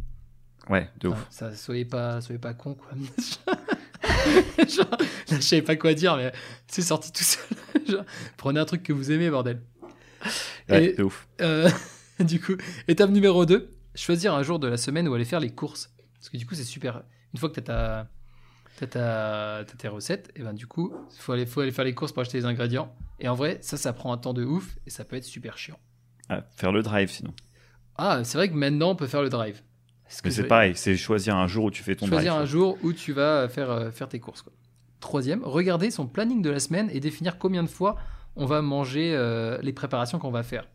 Ouais, 0.69 0.89
de 0.99 1.09
ouf. 1.09 1.27
ça, 1.29 1.53
soyez 1.55 1.85
pas, 1.85 2.21
soyez 2.21 2.39
pas 2.39 2.53
con, 2.53 2.75
quoi. 2.75 2.89
Genre, 4.67 4.89
là, 4.91 5.35
je 5.35 5.41
savais 5.41 5.61
pas 5.61 5.75
quoi 5.75 5.93
dire, 5.93 6.15
mais 6.17 6.31
c'est 6.67 6.81
sorti 6.81 7.11
tout 7.11 7.23
seul. 7.23 7.43
Genre, 7.87 8.05
prenez 8.37 8.59
un 8.59 8.65
truc 8.65 8.83
que 8.83 8.93
vous 8.93 9.11
aimez, 9.11 9.29
bordel. 9.29 9.61
Ouais, 10.69 10.85
et- 10.85 10.93
de 10.93 11.03
ouf. 11.03 11.27
Euh, 11.41 11.69
du 12.19 12.39
coup, 12.39 12.53
étape 12.87 13.09
numéro 13.09 13.45
2, 13.45 13.71
choisir 13.95 14.33
un 14.35 14.43
jour 14.43 14.59
de 14.59 14.67
la 14.67 14.77
semaine 14.77 15.07
où 15.07 15.13
aller 15.13 15.25
faire 15.25 15.39
les 15.39 15.49
courses. 15.53 15.93
Parce 16.15 16.29
que 16.29 16.37
du 16.37 16.45
coup, 16.45 16.55
c'est 16.55 16.63
super. 16.63 17.03
Une 17.33 17.39
fois 17.39 17.49
que 17.49 17.59
tu 17.59 17.71
as, 17.71 18.07
t'as 18.79 19.63
tes 19.63 19.87
recettes, 19.87 20.31
et 20.35 20.43
ben 20.43 20.53
du 20.53 20.67
coup, 20.67 20.93
il 21.15 21.19
faut 21.19 21.31
aller, 21.33 21.45
faut 21.45 21.61
aller 21.61 21.71
faire 21.71 21.85
les 21.85 21.95
courses 21.95 22.11
pour 22.11 22.21
acheter 22.21 22.37
les 22.37 22.45
ingrédients. 22.45 22.93
Et 23.19 23.27
en 23.27 23.35
vrai, 23.35 23.57
ça, 23.61 23.77
ça 23.77 23.93
prend 23.93 24.13
un 24.13 24.17
temps 24.17 24.33
de 24.33 24.43
ouf 24.43 24.77
et 24.85 24.89
ça 24.89 25.03
peut 25.05 25.15
être 25.15 25.23
super 25.25 25.57
chiant. 25.57 25.79
Ah, 26.29 26.43
faire 26.55 26.71
le 26.71 26.83
drive 26.83 27.09
sinon. 27.09 27.33
Ah, 27.97 28.23
c'est 28.23 28.37
vrai 28.37 28.49
que 28.49 28.53
maintenant, 28.53 28.91
on 28.91 28.95
peut 28.95 29.07
faire 29.07 29.21
le 29.21 29.29
drive. 29.29 29.61
Mais 30.23 30.31
c'est 30.31 30.43
pareil, 30.43 30.73
c'est 30.75 30.95
choisir 30.97 31.35
un 31.35 31.47
jour 31.47 31.65
où 31.65 31.71
tu 31.71 31.83
fais 31.83 31.95
ton 31.95 32.05
Choisir 32.07 32.33
drive. 32.33 32.43
un 32.43 32.45
jour 32.45 32.77
où 32.83 32.93
tu 32.93 33.13
vas 33.13 33.47
faire, 33.49 33.69
euh, 33.71 33.91
faire 33.91 34.09
tes 34.09 34.19
courses. 34.19 34.41
quoi. 34.41 34.51
Troisième, 34.99 35.43
regarder 35.43 35.89
son 35.91 36.05
planning 36.07 36.41
de 36.41 36.49
la 36.49 36.59
semaine 36.59 36.89
et 36.93 36.99
définir 36.99 37.37
combien 37.37 37.63
de 37.63 37.69
fois 37.69 37.97
on 38.35 38.45
va 38.45 38.61
manger 38.61 39.13
euh, 39.15 39.57
les 39.61 39.73
préparations 39.73 40.19
qu'on 40.19 40.31
va 40.31 40.43
faire. 40.43 40.67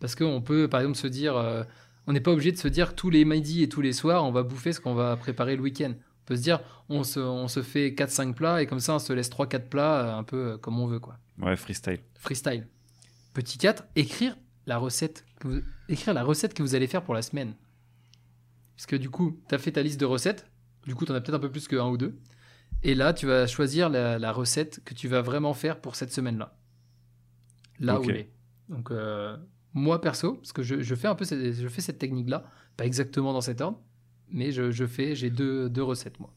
Parce 0.00 0.14
qu'on 0.14 0.40
peut, 0.40 0.68
par 0.68 0.80
exemple, 0.80 0.98
se 0.98 1.06
dire, 1.06 1.36
euh, 1.36 1.62
on 2.06 2.12
n'est 2.12 2.20
pas 2.20 2.30
obligé 2.32 2.52
de 2.52 2.58
se 2.58 2.68
dire 2.68 2.94
tous 2.94 3.10
les 3.10 3.24
midis 3.24 3.62
et 3.62 3.68
tous 3.68 3.80
les 3.80 3.92
soirs, 3.92 4.24
on 4.24 4.30
va 4.32 4.42
bouffer 4.42 4.72
ce 4.72 4.80
qu'on 4.80 4.94
va 4.94 5.16
préparer 5.16 5.56
le 5.56 5.62
week-end. 5.62 5.92
On 5.94 6.24
peut 6.26 6.36
se 6.36 6.42
dire, 6.42 6.60
on 6.88 7.02
se, 7.04 7.18
on 7.20 7.48
se 7.48 7.62
fait 7.62 7.90
4-5 7.90 8.34
plats 8.34 8.62
et 8.62 8.66
comme 8.66 8.80
ça, 8.80 8.94
on 8.94 8.98
se 8.98 9.12
laisse 9.12 9.30
3-4 9.30 9.68
plats 9.68 10.00
euh, 10.00 10.18
un 10.18 10.22
peu 10.22 10.36
euh, 10.52 10.56
comme 10.58 10.78
on 10.78 10.86
veut. 10.86 11.00
quoi. 11.00 11.16
Ouais, 11.40 11.56
freestyle. 11.56 12.00
Freestyle. 12.18 12.66
Petit 13.34 13.58
4, 13.58 13.84
écrire 13.96 14.36
la 14.66 14.78
recette 14.78 15.24
que 15.40 15.48
vous, 15.48 15.60
écrire 15.88 16.14
la 16.14 16.22
recette 16.22 16.54
que 16.54 16.62
vous 16.62 16.74
allez 16.74 16.86
faire 16.86 17.02
pour 17.02 17.14
la 17.14 17.22
semaine. 17.22 17.54
Parce 18.76 18.86
que 18.86 18.96
du 18.96 19.10
coup, 19.10 19.38
tu 19.48 19.54
as 19.54 19.58
fait 19.58 19.72
ta 19.72 19.82
liste 19.82 20.00
de 20.00 20.04
recettes. 20.06 20.46
Du 20.86 20.94
coup, 20.94 21.04
tu 21.06 21.12
en 21.12 21.14
as 21.14 21.20
peut-être 21.20 21.34
un 21.36 21.40
peu 21.40 21.50
plus 21.50 21.68
que 21.68 21.76
un 21.76 21.88
ou 21.88 21.96
deux. 21.96 22.18
Et 22.82 22.94
là, 22.94 23.12
tu 23.12 23.26
vas 23.26 23.46
choisir 23.46 23.88
la, 23.88 24.18
la 24.18 24.32
recette 24.32 24.82
que 24.84 24.94
tu 24.94 25.06
vas 25.08 25.22
vraiment 25.22 25.54
faire 25.54 25.80
pour 25.80 25.94
cette 25.94 26.12
semaine-là. 26.12 26.56
Là 27.78 27.98
Ok. 27.98 28.06
où 28.06 28.10
elle 28.10 28.16
est. 28.16 28.30
Donc, 28.68 28.90
euh, 28.90 29.36
moi 29.74 30.00
perso, 30.00 30.34
parce 30.34 30.52
que 30.52 30.62
je, 30.62 30.80
je 30.82 30.94
fais 30.94 31.06
un 31.08 31.14
peu 31.14 31.24
cette, 31.24 31.52
je 31.54 31.68
fais 31.68 31.80
cette 31.80 31.98
technique-là, 31.98 32.44
pas 32.76 32.84
exactement 32.86 33.32
dans 33.32 33.40
cet 33.40 33.60
ordre, 33.60 33.80
mais 34.30 34.50
je, 34.52 34.70
je 34.70 34.84
fais, 34.86 35.14
j'ai 35.14 35.30
deux, 35.30 35.68
deux 35.70 35.82
recettes, 35.82 36.18
moi. 36.18 36.32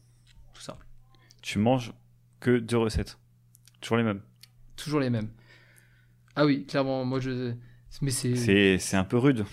Tout 0.54 0.62
simple. 0.62 0.86
Tu 1.42 1.58
manges 1.58 1.92
que 2.40 2.58
deux 2.58 2.78
recettes. 2.78 3.18
Toujours 3.80 3.96
les 3.96 4.04
mêmes. 4.04 4.20
Toujours 4.76 5.00
les 5.00 5.10
mêmes. 5.10 5.30
Ah 6.34 6.44
oui, 6.46 6.66
clairement, 6.66 7.04
moi 7.04 7.18
je. 7.20 7.54
Mais. 8.02 8.10
C'est 8.10 8.78
c'est 8.78 8.96
un 8.96 9.04
peu 9.04 9.16
rude. 9.16 9.44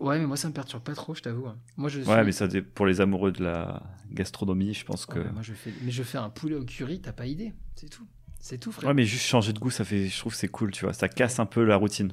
Ouais, 0.00 0.18
mais 0.18 0.26
moi 0.26 0.36
ça 0.36 0.48
me 0.48 0.52
perturbe 0.54 0.82
pas 0.82 0.94
trop, 0.94 1.14
je 1.14 1.22
t'avoue. 1.22 1.46
hein. 1.46 1.56
Moi 1.76 1.88
je. 1.88 2.00
Ouais, 2.02 2.24
mais 2.24 2.32
ça, 2.32 2.46
pour 2.74 2.86
les 2.86 3.00
amoureux 3.00 3.32
de 3.32 3.42
la 3.44 3.82
gastronomie, 4.10 4.74
je 4.74 4.84
pense 4.84 5.06
que. 5.06 5.18
Ouais, 5.18 5.32
moi 5.32 5.42
je 5.42 5.52
fais. 5.52 5.72
Mais 5.82 5.90
je 5.90 6.02
fais 6.02 6.18
un 6.18 6.30
poulet 6.30 6.54
au 6.56 6.64
curry, 6.64 7.00
t'as 7.00 7.12
pas 7.12 7.26
idée. 7.26 7.52
C'est 7.76 7.88
tout. 7.88 8.06
C'est 8.40 8.58
tout, 8.58 8.72
frère. 8.72 8.88
Ouais, 8.88 8.94
mais 8.94 9.04
juste 9.04 9.24
changer 9.24 9.52
de 9.52 9.58
goût, 9.60 9.70
ça 9.70 9.84
fait, 9.84 10.08
je 10.08 10.18
trouve 10.18 10.34
c'est 10.34 10.48
cool, 10.48 10.72
tu 10.72 10.84
vois. 10.84 10.92
Ça 10.92 11.08
casse 11.08 11.38
un 11.38 11.46
peu 11.46 11.64
la 11.64 11.76
routine. 11.76 12.12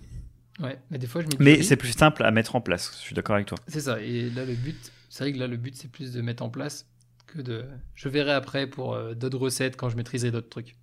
Ouais, 0.59 0.77
mais 0.91 0.97
des 0.97 1.07
fois 1.07 1.21
je 1.21 1.27
Mais 1.39 1.63
c'est 1.63 1.77
plus 1.77 1.93
simple 1.93 2.23
à 2.23 2.31
mettre 2.31 2.55
en 2.55 2.61
place. 2.61 2.91
Je 2.93 2.97
suis 2.99 3.15
d'accord 3.15 3.35
avec 3.35 3.47
toi. 3.47 3.57
C'est 3.67 3.79
ça. 3.81 4.01
Et 4.01 4.29
là, 4.29 4.45
le 4.45 4.53
but, 4.53 4.91
c'est 5.09 5.23
vrai 5.23 5.33
que 5.33 5.39
là, 5.39 5.47
le 5.47 5.57
but, 5.57 5.75
c'est 5.75 5.89
plus 5.89 6.11
de 6.13 6.21
mettre 6.21 6.43
en 6.43 6.49
place 6.49 6.85
que 7.27 7.41
de. 7.41 7.63
Je 7.95 8.09
verrai 8.09 8.33
après 8.33 8.67
pour 8.67 8.93
euh, 8.93 9.13
d'autres 9.15 9.37
recettes 9.39 9.75
quand 9.77 9.89
je 9.89 9.95
maîtriserai 9.95 10.31
d'autres 10.31 10.49
trucs. 10.49 10.75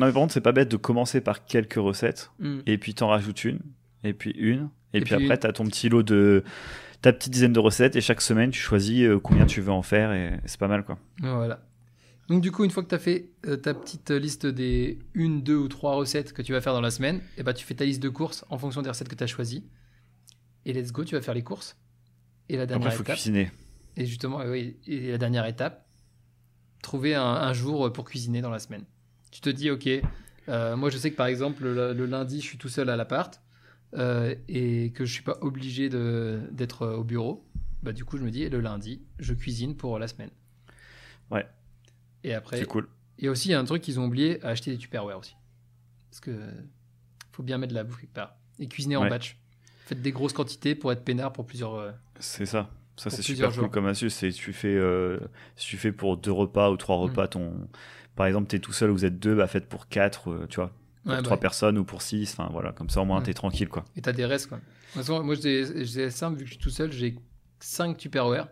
Non, 0.00 0.06
mais 0.06 0.12
par 0.12 0.22
contre, 0.22 0.32
c'est 0.34 0.40
pas 0.40 0.52
bête 0.52 0.70
de 0.70 0.76
commencer 0.76 1.20
par 1.20 1.44
quelques 1.44 1.74
recettes 1.74 2.30
Hmm. 2.38 2.60
et 2.66 2.78
puis 2.78 2.94
t'en 2.94 3.08
rajoutes 3.08 3.44
une, 3.44 3.60
et 4.04 4.12
puis 4.12 4.30
une, 4.32 4.70
et, 4.92 4.98
Et 4.98 5.00
puis, 5.00 5.06
puis 5.06 5.14
après 5.14 5.34
une. 5.34 5.40
t'as 5.40 5.52
ton 5.52 5.64
petit 5.64 5.88
lot 5.88 6.02
de. 6.02 6.44
ta 7.02 7.12
petite 7.12 7.32
dizaine 7.32 7.52
de 7.52 7.60
recettes 7.60 7.96
et 7.96 8.00
chaque 8.00 8.20
semaine 8.20 8.50
tu 8.50 8.60
choisis 8.60 9.02
euh, 9.04 9.18
combien 9.20 9.46
tu 9.46 9.60
veux 9.60 9.72
en 9.72 9.82
faire 9.82 10.12
et 10.12 10.38
c'est 10.46 10.58
pas 10.58 10.68
mal 10.68 10.84
quoi. 10.84 10.98
Voilà. 11.20 11.64
Donc 12.28 12.42
du 12.42 12.52
coup, 12.52 12.62
une 12.64 12.70
fois 12.70 12.82
que 12.82 12.88
tu 12.90 12.94
as 12.94 12.98
fait 12.98 13.30
euh, 13.46 13.56
ta 13.56 13.72
petite 13.72 14.10
liste 14.10 14.44
des 14.46 14.98
une, 15.14 15.42
deux 15.42 15.56
ou 15.56 15.68
trois 15.68 15.94
recettes 15.94 16.32
que 16.34 16.42
tu 16.42 16.52
vas 16.52 16.60
faire 16.60 16.74
dans 16.74 16.82
la 16.82 16.90
semaine, 16.90 17.22
et 17.38 17.42
bah, 17.42 17.54
tu 17.54 17.64
fais 17.64 17.74
ta 17.74 17.84
liste 17.86 18.02
de 18.02 18.10
courses 18.10 18.44
en 18.50 18.58
fonction 18.58 18.82
des 18.82 18.90
recettes 18.90 19.08
que 19.08 19.14
tu 19.14 19.24
as 19.24 19.26
choisies. 19.28 19.64
Et 20.66 20.74
let's 20.74 20.92
go, 20.92 21.04
tu 21.04 21.14
vas 21.14 21.22
faire 21.22 21.32
les 21.32 21.42
courses. 21.42 21.78
Et 22.50 22.56
la 22.58 22.66
dernière 22.66 22.88
Après, 22.88 22.94
il 22.94 22.98
faut 22.98 23.02
étape, 23.04 23.14
cuisiner. 23.16 23.50
et 23.96 24.04
justement, 24.04 24.42
oui, 24.46 24.76
et 24.86 25.10
la 25.10 25.16
dernière 25.18 25.46
étape, 25.46 25.86
trouver 26.82 27.14
un, 27.14 27.22
un 27.22 27.52
jour 27.54 27.90
pour 27.94 28.04
cuisiner 28.04 28.42
dans 28.42 28.50
la 28.50 28.58
semaine. 28.58 28.84
Tu 29.30 29.40
te 29.40 29.48
dis, 29.48 29.70
ok, 29.70 29.88
euh, 30.48 30.76
moi 30.76 30.90
je 30.90 30.98
sais 30.98 31.10
que 31.10 31.16
par 31.16 31.26
exemple 31.28 31.64
le, 31.64 31.94
le 31.94 32.06
lundi, 32.06 32.40
je 32.40 32.44
suis 32.46 32.58
tout 32.58 32.68
seul 32.68 32.90
à 32.90 32.96
l'appart 32.96 33.40
euh, 33.94 34.34
et 34.48 34.90
que 34.92 35.04
je 35.04 35.12
suis 35.12 35.22
pas 35.22 35.38
obligé 35.40 35.88
d'être 35.88 36.86
au 36.86 37.04
bureau. 37.04 37.44
Bah 37.82 37.92
du 37.92 38.04
coup, 38.04 38.18
je 38.18 38.24
me 38.24 38.30
dis, 38.30 38.48
le 38.48 38.60
lundi, 38.60 39.02
je 39.18 39.32
cuisine 39.34 39.76
pour 39.76 39.98
la 39.98 40.08
semaine. 40.08 40.30
Ouais. 41.30 41.46
Et 42.24 42.34
après, 42.34 42.56
C'est 42.58 42.66
cool. 42.66 42.88
il 43.18 43.24
y 43.24 43.28
a 43.28 43.30
aussi 43.30 43.52
un 43.54 43.64
truc 43.64 43.82
qu'ils 43.82 44.00
ont 44.00 44.06
oublié, 44.06 44.42
à 44.44 44.48
acheter 44.48 44.70
des 44.72 44.78
Tupperware 44.78 45.18
aussi. 45.18 45.36
Parce 46.10 46.20
que 46.20 46.32
faut 47.32 47.42
bien 47.44 47.58
mettre 47.58 47.70
de 47.70 47.76
la 47.78 47.84
bouffe 47.84 48.00
quelque 48.00 48.14
part. 48.14 48.34
Et 48.58 48.66
cuisiner 48.66 48.96
en 48.96 49.08
batch. 49.08 49.38
Faites 49.86 50.02
des 50.02 50.10
grosses 50.12 50.32
quantités 50.32 50.74
pour 50.74 50.90
être 50.92 51.04
peinard 51.04 51.32
pour 51.32 51.46
plusieurs... 51.46 51.74
euh, 51.76 51.92
C'est 52.18 52.44
ça. 52.46 52.70
Ça, 52.96 53.10
c'est 53.10 53.22
super 53.22 53.52
cool 53.52 53.70
comme 53.70 53.86
astuce. 53.86 54.12
C'est 54.14 54.32
tu 54.32 54.52
fais, 54.52 54.74
euh, 54.74 55.18
si 55.54 55.66
tu 55.68 55.76
fais 55.76 55.92
pour 55.92 56.16
deux 56.16 56.32
repas 56.32 56.70
ou 56.70 56.76
trois 56.76 56.96
Mm. 56.96 57.02
repas, 57.02 57.28
ton, 57.28 57.68
par 58.16 58.26
exemple, 58.26 58.48
t'es 58.48 58.58
tout 58.58 58.72
seul, 58.72 58.90
vous 58.90 59.04
êtes 59.04 59.20
deux, 59.20 59.36
bah 59.36 59.46
faites 59.46 59.68
pour 59.68 59.86
quatre, 59.88 60.30
euh, 60.32 60.46
tu 60.50 60.56
vois, 60.56 60.72
pour 61.04 61.12
ouais, 61.12 61.22
trois 61.22 61.36
bah, 61.36 61.40
personnes 61.40 61.78
ou 61.78 61.84
pour 61.84 62.02
six. 62.02 62.30
Enfin 62.32 62.48
voilà, 62.52 62.72
comme 62.72 62.90
ça 62.90 63.00
au 63.00 63.04
moins 63.04 63.20
Mm. 63.20 63.24
t'es 63.24 63.34
tranquille 63.34 63.68
quoi. 63.68 63.84
Et 63.96 64.02
t'as 64.02 64.12
des 64.12 64.24
restes, 64.26 64.48
quoi. 64.48 64.60
Façon, 64.88 65.22
moi, 65.22 65.34
j'ai 65.34 66.10
simple, 66.10 66.38
vu 66.38 66.44
que 66.44 66.50
je 66.50 66.54
suis 66.54 66.62
tout 66.62 66.70
seul, 66.70 66.90
j'ai 66.92 67.16
5 67.60 67.96
Tupperware. 67.96 68.48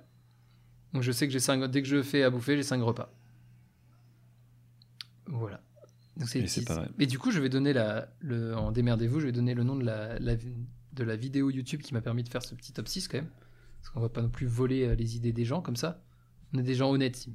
Donc 0.92 1.03
je 1.03 1.12
sais 1.12 1.26
que 1.26 1.32
j'ai 1.32 1.40
cinq, 1.40 1.62
dès 1.70 1.82
que 1.82 1.88
je 1.88 2.03
fais 2.03 2.22
à 2.22 2.30
bouffer, 2.30 2.57
j'ai 2.57 2.62
5 2.62 2.80
repas. 2.82 3.12
Voilà. 5.26 5.61
Donc 6.16 6.28
c'est 6.28 6.44
Et 6.99 7.07
du 7.07 7.18
coup, 7.18 7.30
je 7.30 7.40
vais 7.40 7.49
donner 7.49 7.72
la, 7.72 8.09
le, 8.20 8.57
en 8.57 8.72
démerdez-vous, 8.72 9.20
je 9.20 9.26
vais 9.26 9.32
donner 9.32 9.55
le 9.55 9.64
nom 9.64 9.76
de 9.76 9.84
la, 9.84 10.18
la- 10.18 10.36
de 10.36 11.05
la 11.05 11.16
vidéo 11.16 11.51
YouTube 11.51 11.82
qui 11.82 11.92
m'a 11.92 12.01
permis 12.01 12.22
de 12.22 12.28
faire 12.30 12.42
ce 12.42 12.55
petit 12.55 12.72
top 12.72 12.88
6 12.88 13.09
quand 13.09 13.18
même. 13.18 13.28
Parce 13.80 13.90
qu'on 13.92 14.01
va 14.01 14.09
pas 14.09 14.22
non 14.22 14.30
plus 14.30 14.47
voler 14.47 14.84
euh, 14.86 14.94
les 14.94 15.16
idées 15.16 15.32
des 15.32 15.44
gens 15.44 15.61
comme 15.61 15.76
ça. 15.76 16.03
On 16.55 16.59
est 16.59 16.62
des 16.62 16.74
gens 16.74 16.90
honnêtes. 16.90 17.26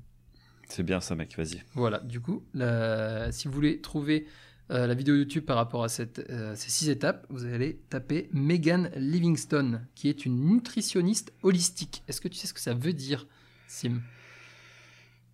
C'est 0.68 0.84
bien 0.84 1.00
ça, 1.00 1.16
mec. 1.16 1.36
Vas-y. 1.38 1.62
Voilà, 1.76 2.00
du 2.00 2.20
coup, 2.22 2.44
la- 2.56 3.32
si 3.32 3.48
vous 3.48 3.54
voulez 3.54 3.82
trouver 3.82 4.26
euh, 4.72 4.88
la 4.88 4.94
vidéo 4.94 5.16
YouTube 5.16 5.44
par 5.46 5.58
rapport 5.58 5.84
à 5.84 5.90
cette, 5.90 6.20
euh, 6.30 6.56
ces 6.56 6.70
six 6.70 6.90
étapes, 6.90 7.26
vous 7.30 7.46
allez 7.46 7.82
taper 7.90 8.30
Megan 8.32 8.90
Livingstone, 8.96 9.86
qui 9.96 10.08
est 10.10 10.26
une 10.26 10.40
nutritionniste 10.50 11.34
holistique. 11.44 12.04
Est-ce 12.08 12.22
que 12.22 12.28
tu 12.28 12.38
sais 12.38 12.48
ce 12.48 12.54
que 12.54 12.60
ça 12.62 12.74
veut 12.74 12.94
dire, 12.94 13.28
Sim? 13.68 14.02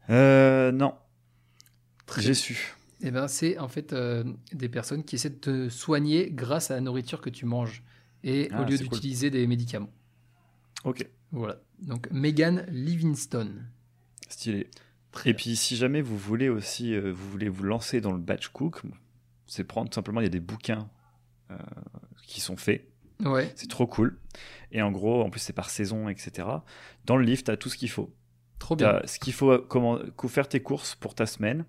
Euh, 0.09 0.71
non, 0.71 0.93
Très 2.05 2.21
j'ai 2.21 2.33
su. 2.33 2.75
Eh 3.01 3.11
ben, 3.11 3.27
c'est 3.27 3.57
en 3.59 3.67
fait 3.67 3.93
euh, 3.93 4.23
des 4.53 4.69
personnes 4.69 5.03
qui 5.03 5.15
essaient 5.15 5.29
de 5.29 5.35
te 5.35 5.69
soigner 5.69 6.31
grâce 6.31 6.71
à 6.71 6.75
la 6.75 6.81
nourriture 6.81 7.21
que 7.21 7.29
tu 7.29 7.45
manges 7.45 7.83
et 8.23 8.47
Ah, 8.51 8.61
au 8.61 8.65
lieu 8.65 8.77
c'est 8.77 8.85
cool. 8.85 8.93
d'utiliser 8.97 9.29
des 9.29 9.45
médicaments. 9.45 9.91
Ok, 10.83 11.07
Voilà. 11.31 11.61
Donc 11.79 12.07
Megan 12.11 12.65
Livingstone. 12.69 13.67
stylé. 14.29 14.69
Très 15.11 15.29
Et 15.29 15.33
bien. 15.33 15.37
puis, 15.37 15.55
si 15.55 15.75
jamais 15.75 16.01
vous 16.01 16.17
voulez 16.17 16.49
aussi, 16.49 16.97
vous 16.99 17.29
voulez 17.29 17.49
vous 17.49 17.63
lancer 17.63 18.01
dans 18.01 18.11
le 18.11 18.19
batch 18.19 18.47
cook, 18.49 18.81
c'est 19.47 19.63
prendre 19.63 19.89
tout 19.89 19.95
simplement, 19.95 20.21
il 20.21 20.25
y 20.25 20.27
a 20.27 20.29
des 20.29 20.39
bouquins 20.39 20.89
euh, 21.51 21.55
qui 22.23 22.41
sont 22.41 22.57
faits. 22.57 22.87
Ouais. 23.25 23.51
C'est 23.55 23.69
trop 23.69 23.87
cool. 23.87 24.19
Et 24.71 24.81
en 24.81 24.91
gros, 24.91 25.23
en 25.23 25.29
plus, 25.29 25.39
c'est 25.39 25.53
par 25.53 25.69
saison, 25.69 26.07
etc. 26.09 26.47
Dans 27.05 27.17
le 27.17 27.23
livre, 27.23 27.43
tu 27.43 27.49
as 27.51 27.57
tout 27.57 27.69
ce 27.69 27.77
qu'il 27.77 27.89
faut. 27.89 28.13
Trop 28.59 28.75
bien. 28.75 29.01
ce 29.05 29.19
qu'il 29.19 29.33
faut, 29.33 29.59
comment 29.59 29.99
co- 30.15 30.27
faire 30.27 30.49
tes 30.49 30.59
courses 30.61 30.95
pour 30.95 31.13
ta 31.13 31.25
semaine. 31.27 31.65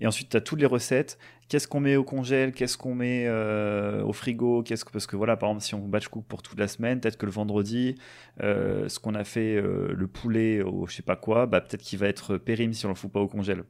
Et 0.00 0.06
ensuite, 0.06 0.30
tu 0.30 0.36
as 0.36 0.40
toutes 0.40 0.58
les 0.60 0.66
recettes. 0.66 1.18
Qu'est-ce 1.48 1.68
qu'on 1.68 1.80
met 1.80 1.96
au 1.96 2.04
congèle? 2.04 2.52
Qu'est-ce 2.52 2.78
qu'on 2.78 2.94
met 2.94 3.24
euh, 3.26 4.02
au 4.04 4.12
frigo? 4.14 4.62
Qu'est-ce 4.62 4.84
que, 4.84 4.90
Parce 4.90 5.06
que 5.06 5.16
voilà, 5.16 5.36
par 5.36 5.50
exemple, 5.50 5.64
si 5.64 5.74
on 5.74 5.86
batch 5.86 6.08
cook 6.08 6.24
pour 6.26 6.42
toute 6.42 6.58
la 6.58 6.66
semaine, 6.68 7.00
peut-être 7.00 7.18
que 7.18 7.26
le 7.26 7.32
vendredi, 7.32 7.94
euh, 8.42 8.88
ce 8.88 8.98
qu'on 8.98 9.14
a 9.14 9.24
fait, 9.24 9.56
euh, 9.56 9.92
le 9.94 10.06
poulet 10.06 10.62
au 10.62 10.86
je 10.86 10.94
sais 10.94 11.02
pas 11.02 11.16
quoi, 11.16 11.44
bah, 11.46 11.60
peut-être 11.60 11.82
qu'il 11.82 11.98
va 11.98 12.06
être 12.08 12.36
périme 12.38 12.72
si 12.72 12.86
on 12.86 12.90
le 12.90 12.94
fout 12.94 13.12
pas 13.12 13.20
au 13.20 13.28
congèle. 13.28 13.64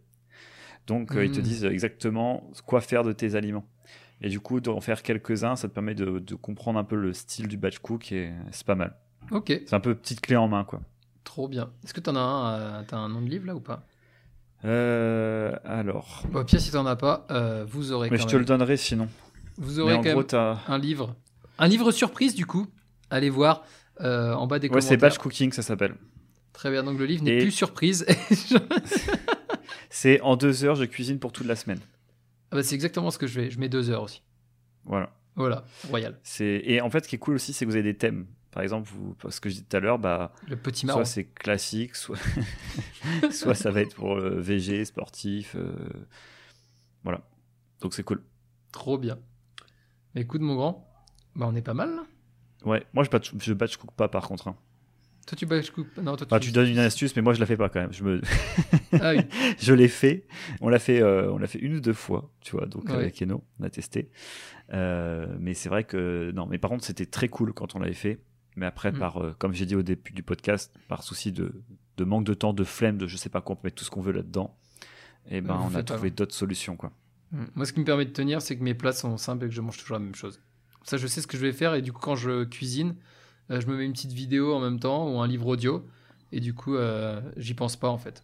Donc, 0.90 1.14
euh, 1.14 1.24
ils 1.24 1.30
te 1.30 1.38
Mm. 1.38 1.42
disent 1.42 1.64
exactement 1.66 2.50
quoi 2.66 2.80
faire 2.80 3.04
de 3.04 3.12
tes 3.12 3.36
aliments. 3.36 3.64
Et 4.22 4.28
du 4.28 4.40
coup, 4.40 4.60
d'en 4.60 4.80
faire 4.80 5.02
quelques-uns, 5.04 5.54
ça 5.54 5.68
te 5.68 5.72
permet 5.72 5.94
de, 5.94 6.18
de 6.18 6.34
comprendre 6.34 6.80
un 6.80 6.84
peu 6.84 6.96
le 6.96 7.12
style 7.12 7.46
du 7.46 7.56
batch 7.56 7.78
cook 7.78 8.10
et 8.10 8.32
c'est 8.50 8.66
pas 8.66 8.74
mal. 8.74 8.96
Ok, 9.30 9.46
C'est 9.66 9.74
un 9.74 9.80
peu 9.80 9.94
petite 9.94 10.20
clé 10.20 10.34
en 10.34 10.48
main, 10.48 10.64
quoi. 10.64 10.80
trop 11.22 11.46
bien. 11.46 11.70
Est-ce 11.84 11.94
que 11.94 12.00
t'en 12.00 12.16
as 12.16 12.20
un, 12.20 12.54
euh, 12.58 12.82
t'as 12.88 12.96
un 12.96 13.08
nom 13.08 13.22
de 13.22 13.28
livre 13.30 13.46
là 13.46 13.54
ou 13.54 13.60
pas? 13.60 13.84
Euh, 14.64 15.54
alors, 15.64 16.24
Bon, 16.32 16.40
Au 16.40 16.44
pire, 16.44 16.60
si 16.60 16.72
t'en 16.72 16.84
as 16.86 16.96
pas, 16.96 17.24
euh, 17.30 17.64
vous 17.68 17.92
aurez 17.92 18.10
mais 18.10 18.18
quand 18.18 18.24
je 18.24 18.32
te 18.32 18.36
le 18.36 18.44
donnerai 18.44 18.76
sinon. 18.76 19.08
vous 19.58 19.78
aurez 19.78 19.94
en 19.94 20.02
quand 20.02 20.10
gros, 20.12 20.24
même 20.32 20.56
un 20.66 20.78
livre. 20.78 21.14
Un 21.60 21.68
livre 21.68 21.92
surprise, 21.92 22.34
du 22.34 22.46
coup. 22.46 22.66
Allez 23.10 23.30
voir 23.30 23.62
en 24.00 24.46
bas 24.48 24.58
des 24.58 24.68
Ouais, 24.68 24.80
c'est 24.80 24.88
commentaires. 24.88 25.10
batch 25.10 25.18
cooking, 25.18 25.52
ça 25.52 25.62
s'appelle. 25.62 25.94
Très 26.52 26.70
bien, 26.70 26.82
donc 26.82 26.98
le 26.98 27.06
livre 27.06 27.22
n'est 27.22 27.36
Et- 27.36 27.38
plus 27.38 27.52
surprise. 27.52 28.04
C'est 29.90 30.20
en 30.22 30.36
deux 30.36 30.64
heures, 30.64 30.76
je 30.76 30.84
cuisine 30.84 31.18
pour 31.18 31.32
toute 31.32 31.46
la 31.46 31.56
semaine. 31.56 31.80
Ah 32.50 32.56
bah, 32.56 32.62
c'est 32.62 32.74
exactement 32.74 33.10
ce 33.10 33.18
que 33.18 33.26
je 33.26 33.34
fais. 33.40 33.50
Je 33.50 33.58
mets 33.60 33.68
deux 33.68 33.90
heures 33.90 34.02
aussi. 34.02 34.22
Voilà. 34.84 35.12
Voilà, 35.36 35.64
royal. 35.88 36.18
C'est 36.22 36.60
et 36.64 36.80
en 36.80 36.90
fait, 36.90 37.04
ce 37.04 37.08
qui 37.08 37.14
est 37.16 37.18
cool 37.18 37.34
aussi, 37.36 37.52
c'est 37.52 37.64
que 37.64 37.70
vous 37.70 37.76
avez 37.76 37.84
des 37.92 37.96
thèmes. 37.96 38.26
Par 38.50 38.62
exemple, 38.64 38.90
vous, 38.92 39.14
ce 39.30 39.40
que 39.40 39.48
je 39.48 39.54
disais 39.54 39.66
tout 39.68 39.76
à 39.76 39.80
l'heure, 39.80 39.98
bah, 39.98 40.32
Le 40.48 40.56
petit 40.56 40.86
marron. 40.86 40.98
soit 40.98 41.04
c'est 41.04 41.24
classique, 41.24 41.94
soit, 41.94 42.18
soit 43.30 43.54
ça 43.54 43.70
va 43.70 43.80
être 43.82 43.94
pour 43.94 44.16
le 44.16 44.40
VG, 44.40 44.84
sportif. 44.84 45.54
euh, 45.54 45.72
Voilà. 47.04 47.20
Donc 47.80 47.94
c'est 47.94 48.02
cool. 48.02 48.22
Trop 48.72 48.98
bien. 48.98 49.18
Mais 50.14 50.22
écoute, 50.22 50.40
mon 50.40 50.56
grand, 50.56 50.92
bah, 51.36 51.46
on 51.48 51.54
est 51.54 51.62
pas 51.62 51.74
mal 51.74 51.94
là. 51.94 52.04
Ouais. 52.64 52.84
Moi, 52.92 53.04
je 53.04 53.10
batch, 53.10 53.32
je 53.38 53.52
batch 53.54 53.76
cook 53.76 53.92
pas 53.92 54.08
par 54.08 54.26
contre. 54.26 54.48
hein. 54.48 54.56
Toi, 55.36 55.36
tu. 55.36 55.46
Non, 56.02 56.16
toi, 56.16 56.26
Enfin, 56.28 56.38
tu 56.40 56.50
donnes 56.50 56.68
une 56.68 56.78
astuce, 56.78 57.14
mais 57.14 57.22
moi, 57.22 57.34
je 57.34 57.40
la 57.40 57.46
fais 57.46 57.56
pas 57.56 57.68
quand 57.68 57.80
même. 57.80 57.92
Je 57.92 58.02
me, 58.02 58.20
Ah 59.00 59.12
oui. 59.14 59.22
je 59.60 59.72
l'ai 59.72 59.86
fait. 59.88 60.26
On 60.60 60.68
l'a 60.68 60.78
fait, 60.80 61.00
euh, 61.00 61.30
on 61.30 61.38
l'a 61.38 61.46
fait 61.46 61.60
une 61.60 61.76
ou 61.76 61.80
deux 61.80 61.92
fois, 61.92 62.32
tu 62.40 62.52
vois. 62.56 62.66
Donc 62.66 62.84
Ouais. 62.86 62.94
avec 62.94 63.22
Eno, 63.22 63.44
on 63.60 63.64
a 63.64 63.70
testé. 63.70 64.10
Euh, 64.72 65.26
mais 65.38 65.54
c'est 65.54 65.68
vrai 65.68 65.84
que 65.84 66.32
non. 66.32 66.46
Mais 66.46 66.58
par 66.58 66.70
contre, 66.70 66.84
c'était 66.84 67.06
très 67.06 67.28
cool 67.28 67.52
quand 67.52 67.74
on 67.76 67.78
l'avait 67.78 67.92
fait. 67.94 68.18
Mais 68.56 68.66
après, 68.66 68.90
Mm. 68.90 68.98
par, 68.98 69.22
euh, 69.22 69.34
comme 69.38 69.52
j'ai 69.52 69.66
dit 69.66 69.76
au 69.76 69.82
début 69.82 70.12
du 70.12 70.22
podcast, 70.24 70.74
par 70.88 71.02
souci 71.04 71.30
de, 71.30 71.62
de 71.96 72.04
manque 72.04 72.24
de 72.24 72.34
temps, 72.34 72.52
de 72.52 72.64
flemme, 72.64 72.98
de 72.98 73.06
je 73.06 73.16
sais 73.16 73.28
pas 73.28 73.40
quoi, 73.40 73.52
on 73.54 73.56
peut 73.56 73.66
mettre 73.68 73.76
tout 73.76 73.84
ce 73.84 73.90
qu'on 73.90 74.02
veut 74.02 74.12
là-dedans. 74.12 74.56
Et 75.30 75.40
ben, 75.40 75.54
Vous 75.54 75.72
on 75.76 75.78
a 75.78 75.82
trouvé 75.84 76.10
d'autres 76.10 76.34
solutions, 76.34 76.74
quoi. 76.76 76.90
Mm. 77.30 77.44
Moi, 77.54 77.66
ce 77.66 77.72
qui 77.72 77.78
me 77.80 77.84
permet 77.84 78.04
de 78.06 78.10
tenir, 78.10 78.42
c'est 78.42 78.56
que 78.56 78.62
mes 78.64 78.74
plats 78.74 78.92
sont 78.92 79.16
simples 79.16 79.44
et 79.44 79.48
que 79.48 79.54
je 79.54 79.60
mange 79.60 79.78
toujours 79.78 79.94
la 79.98 80.02
même 80.04 80.14
chose. 80.16 80.40
Ça, 80.82 80.96
je 80.96 81.06
sais 81.06 81.20
ce 81.20 81.26
que 81.28 81.36
je 81.36 81.42
vais 81.42 81.52
faire 81.52 81.74
et 81.74 81.82
du 81.82 81.92
coup, 81.92 82.00
quand 82.00 82.16
je 82.16 82.42
cuisine, 82.44 82.96
je 83.58 83.66
me 83.66 83.76
mets 83.76 83.84
une 83.84 83.92
petite 83.92 84.12
vidéo 84.12 84.54
en 84.54 84.60
même 84.60 84.78
temps 84.78 85.08
ou 85.12 85.18
un 85.20 85.26
livre 85.26 85.46
audio 85.48 85.84
et 86.32 86.38
du 86.40 86.54
coup, 86.54 86.76
euh, 86.76 87.20
j'y 87.36 87.54
pense 87.54 87.74
pas 87.76 87.88
en 87.88 87.98
fait. 87.98 88.22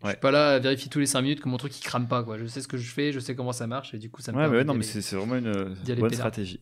Je 0.00 0.06
Ouais. 0.06 0.12
suis 0.12 0.20
pas 0.20 0.30
là 0.30 0.50
à 0.52 0.58
vérifier 0.60 0.88
tous 0.88 0.98
les 1.00 1.06
5 1.06 1.20
minutes 1.22 1.40
que 1.40 1.48
mon 1.48 1.56
truc 1.58 1.76
il 1.76 1.82
crame 1.82 2.06
pas. 2.08 2.22
Quoi. 2.22 2.38
Je 2.38 2.46
sais 2.46 2.60
ce 2.62 2.68
que 2.68 2.76
je 2.78 2.90
fais, 2.90 3.12
je 3.12 3.18
sais 3.20 3.34
comment 3.34 3.52
ça 3.52 3.66
marche 3.66 3.92
et 3.92 3.98
du 3.98 4.08
coup 4.10 4.22
ça 4.22 4.32
me 4.32 4.38
Ouais, 4.38 4.48
mais 4.48 4.56
ouais, 4.58 4.64
non, 4.64 4.74
mais 4.74 4.82
c'est 4.84 5.16
vraiment 5.16 5.36
une 5.36 5.48
euh, 5.48 5.74
bonne 5.98 6.12
stratégie. 6.14 6.60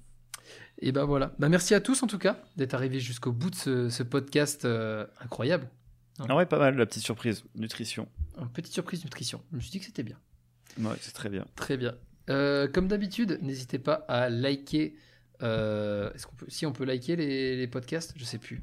Et 0.80 0.92
ben 0.92 1.04
voilà. 1.04 1.34
Bah, 1.38 1.48
merci 1.48 1.74
à 1.74 1.80
tous 1.80 2.02
en 2.02 2.06
tout 2.06 2.18
cas 2.18 2.40
d'être 2.56 2.74
arrivés 2.74 3.00
jusqu'au 3.00 3.32
bout 3.32 3.50
de 3.50 3.54
ce, 3.56 3.88
ce 3.90 4.02
podcast 4.02 4.64
euh, 4.64 5.06
incroyable. 5.20 5.68
Ah 6.28 6.34
ouais, 6.36 6.46
pas 6.46 6.59
mal, 6.59 6.76
la 6.76 6.86
petite 6.86 7.04
surprise. 7.04 7.44
Nutrition. 7.54 8.09
Une 8.40 8.48
petite 8.48 8.72
surprise 8.72 9.04
nutrition. 9.04 9.40
Je 9.52 9.56
me 9.56 9.61
suis 9.61 9.70
dit 9.70 9.78
que 9.80 9.84
c'était 9.86 10.02
bien. 10.02 10.16
Ouais, 10.80 10.96
c'est 11.00 11.12
très 11.12 11.28
bien. 11.28 11.44
Très 11.56 11.76
bien. 11.76 11.94
Euh, 12.30 12.66
comme 12.68 12.88
d'habitude, 12.88 13.38
n'hésitez 13.42 13.78
pas 13.78 14.04
à 14.09 14.28
liker. 14.30 14.96
Euh, 15.43 16.12
est-ce 16.12 16.26
qu'on 16.26 16.34
peut, 16.34 16.47
si 16.49 16.66
on 16.66 16.72
peut 16.72 16.84
liker 16.84 17.16
les, 17.16 17.57
les 17.57 17.66
podcasts, 17.66 18.14
je 18.16 18.24
sais 18.24 18.39
plus. 18.39 18.62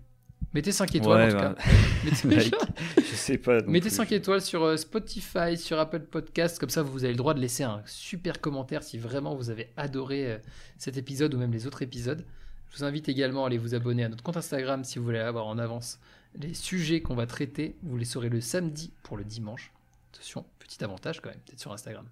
Mettez 0.53 0.71
5 0.71 0.95
étoiles 0.95 1.29
Ouais, 1.29 1.35
en 1.35 1.37
tout 1.37 1.43
bah, 1.43 1.55
cas. 1.55 1.71
Mettez, 2.05 2.27
like, 2.29 2.55
je 2.97 3.15
sais 3.15 3.37
pas. 3.37 3.61
non 3.61 3.71
mettez 3.71 3.89
plus. 3.89 3.95
5 3.95 4.11
étoiles 4.13 4.41
sur 4.41 4.63
euh, 4.63 4.77
Spotify, 4.77 5.57
sur 5.57 5.77
Apple 5.79 6.01
Podcast, 6.01 6.59
comme 6.59 6.69
ça 6.69 6.81
vous 6.81 7.03
avez 7.03 7.13
le 7.13 7.17
droit 7.17 7.33
de 7.33 7.41
laisser 7.41 7.63
un 7.63 7.81
super 7.85 8.39
commentaire 8.39 8.81
si 8.81 8.97
vraiment 8.97 9.35
vous 9.35 9.49
avez 9.49 9.71
adoré 9.75 10.31
euh, 10.31 10.37
cet 10.77 10.97
épisode 10.97 11.33
ou 11.33 11.37
même 11.37 11.51
les 11.51 11.67
autres 11.67 11.81
épisodes. 11.81 12.25
Je 12.69 12.77
vous 12.77 12.83
invite 12.85 13.09
également 13.09 13.43
à 13.43 13.47
aller 13.47 13.57
vous 13.57 13.75
abonner 13.75 14.05
à 14.05 14.09
notre 14.09 14.23
compte 14.23 14.37
Instagram 14.37 14.83
si 14.83 14.97
vous 14.97 15.05
voulez 15.05 15.19
avoir 15.19 15.45
en 15.47 15.57
avance 15.57 15.99
les 16.35 16.53
sujets 16.53 17.01
qu'on 17.01 17.15
va 17.15 17.25
traiter. 17.25 17.75
Vous 17.83 17.97
les 17.97 18.05
saurez 18.05 18.29
le 18.29 18.41
samedi 18.41 18.93
pour 19.03 19.17
le 19.17 19.23
dimanche. 19.23 19.73
Attention, 20.13 20.45
petit 20.59 20.83
avantage 20.83 21.21
quand 21.21 21.29
même, 21.29 21.39
peut-être 21.45 21.59
sur 21.59 21.73
Instagram. 21.73 22.07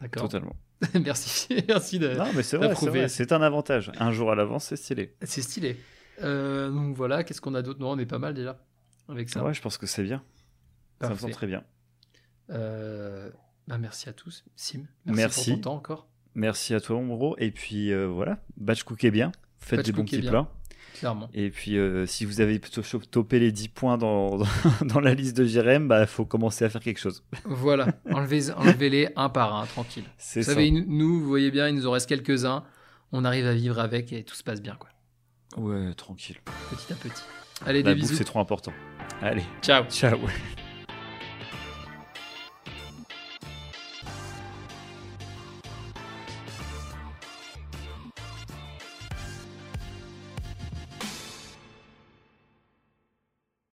D'accord? 0.00 0.22
Totalement. 0.22 0.56
Merci, 1.04 1.48
merci 1.68 1.98
de. 1.98 2.14
Non, 2.14 2.26
mais 2.34 2.42
c'est 2.42 2.56
vrai, 2.56 2.68
un 3.30 3.42
avantage. 3.42 3.92
Un 3.98 4.12
jour 4.12 4.30
à 4.30 4.34
l'avance, 4.34 4.64
c'est 4.64 4.76
stylé. 4.76 5.14
C'est 5.22 5.42
stylé. 5.42 5.76
Euh, 6.22 6.70
donc 6.70 6.96
voilà, 6.96 7.24
qu'est-ce 7.24 7.40
qu'on 7.40 7.54
a 7.54 7.62
d'autre? 7.62 7.80
Non, 7.80 7.92
on 7.92 7.98
est 7.98 8.06
pas 8.06 8.18
mal 8.18 8.34
déjà 8.34 8.58
avec 9.08 9.28
ça. 9.28 9.42
Ouais, 9.44 9.54
je 9.54 9.62
pense 9.62 9.78
que 9.78 9.86
c'est 9.86 10.02
bien. 10.02 10.22
Ça 11.00 11.10
me 11.10 11.16
semble 11.16 11.32
très 11.32 11.46
bien. 11.46 11.64
Euh, 12.50 13.30
bah, 13.66 13.78
merci 13.78 14.08
à 14.08 14.12
tous. 14.12 14.44
Sim, 14.56 14.86
merci, 15.06 15.20
Merci. 15.20 15.50
pour 15.50 15.56
ton 15.56 15.62
temps 15.62 15.74
encore. 15.74 16.08
Merci 16.34 16.74
à 16.74 16.80
toi, 16.80 17.00
mon 17.00 17.16
bro. 17.16 17.36
Et 17.38 17.50
puis 17.50 17.92
euh, 17.92 18.06
voilà, 18.06 18.38
batch 18.56 18.84
cookez 18.84 19.10
bien. 19.10 19.32
Faites 19.58 19.78
Batch 19.78 19.86
des 19.86 19.92
bons 19.92 20.04
petits 20.04 20.22
plats. 20.22 20.48
Clairement. 20.98 21.28
Et 21.34 21.50
puis, 21.50 21.76
euh, 21.78 22.06
si 22.06 22.24
vous 22.24 22.40
avez 22.40 22.58
plutôt 22.58 22.82
topé 23.10 23.38
les 23.38 23.50
10 23.52 23.68
points 23.68 23.98
dans, 23.98 24.36
dans, 24.38 24.46
dans 24.84 25.00
la 25.00 25.14
liste 25.14 25.36
de 25.36 25.44
Jérém, 25.44 25.88
bah, 25.88 26.06
faut 26.06 26.24
commencer 26.24 26.64
à 26.64 26.68
faire 26.70 26.80
quelque 26.82 27.00
chose. 27.00 27.24
Voilà, 27.44 27.88
enlevez, 28.12 28.50
enlevez-les 28.52 29.08
un 29.16 29.28
par 29.28 29.54
un, 29.56 29.66
tranquille. 29.66 30.04
Vous 30.04 30.10
ça. 30.18 30.42
savez, 30.42 30.70
nous, 30.70 31.20
vous 31.20 31.26
voyez 31.28 31.50
bien, 31.50 31.68
il 31.68 31.74
nous 31.74 31.86
en 31.86 31.90
reste 31.92 32.08
quelques-uns. 32.08 32.64
On 33.12 33.24
arrive 33.24 33.46
à 33.46 33.54
vivre 33.54 33.78
avec 33.78 34.12
et 34.12 34.22
tout 34.24 34.34
se 34.34 34.42
passe 34.42 34.62
bien, 34.62 34.76
quoi. 34.78 34.88
Ouais, 35.56 35.92
tranquille. 35.94 36.36
Petit 36.70 36.92
à 36.92 36.96
petit. 36.96 37.22
Allez, 37.66 37.82
La 37.82 37.90
des 37.90 38.00
bouffe, 38.00 38.08
bisous. 38.08 38.16
c'est 38.18 38.24
trop 38.24 38.40
important. 38.40 38.72
Allez, 39.20 39.44
Ciao. 39.62 39.84
ciao. 39.90 40.18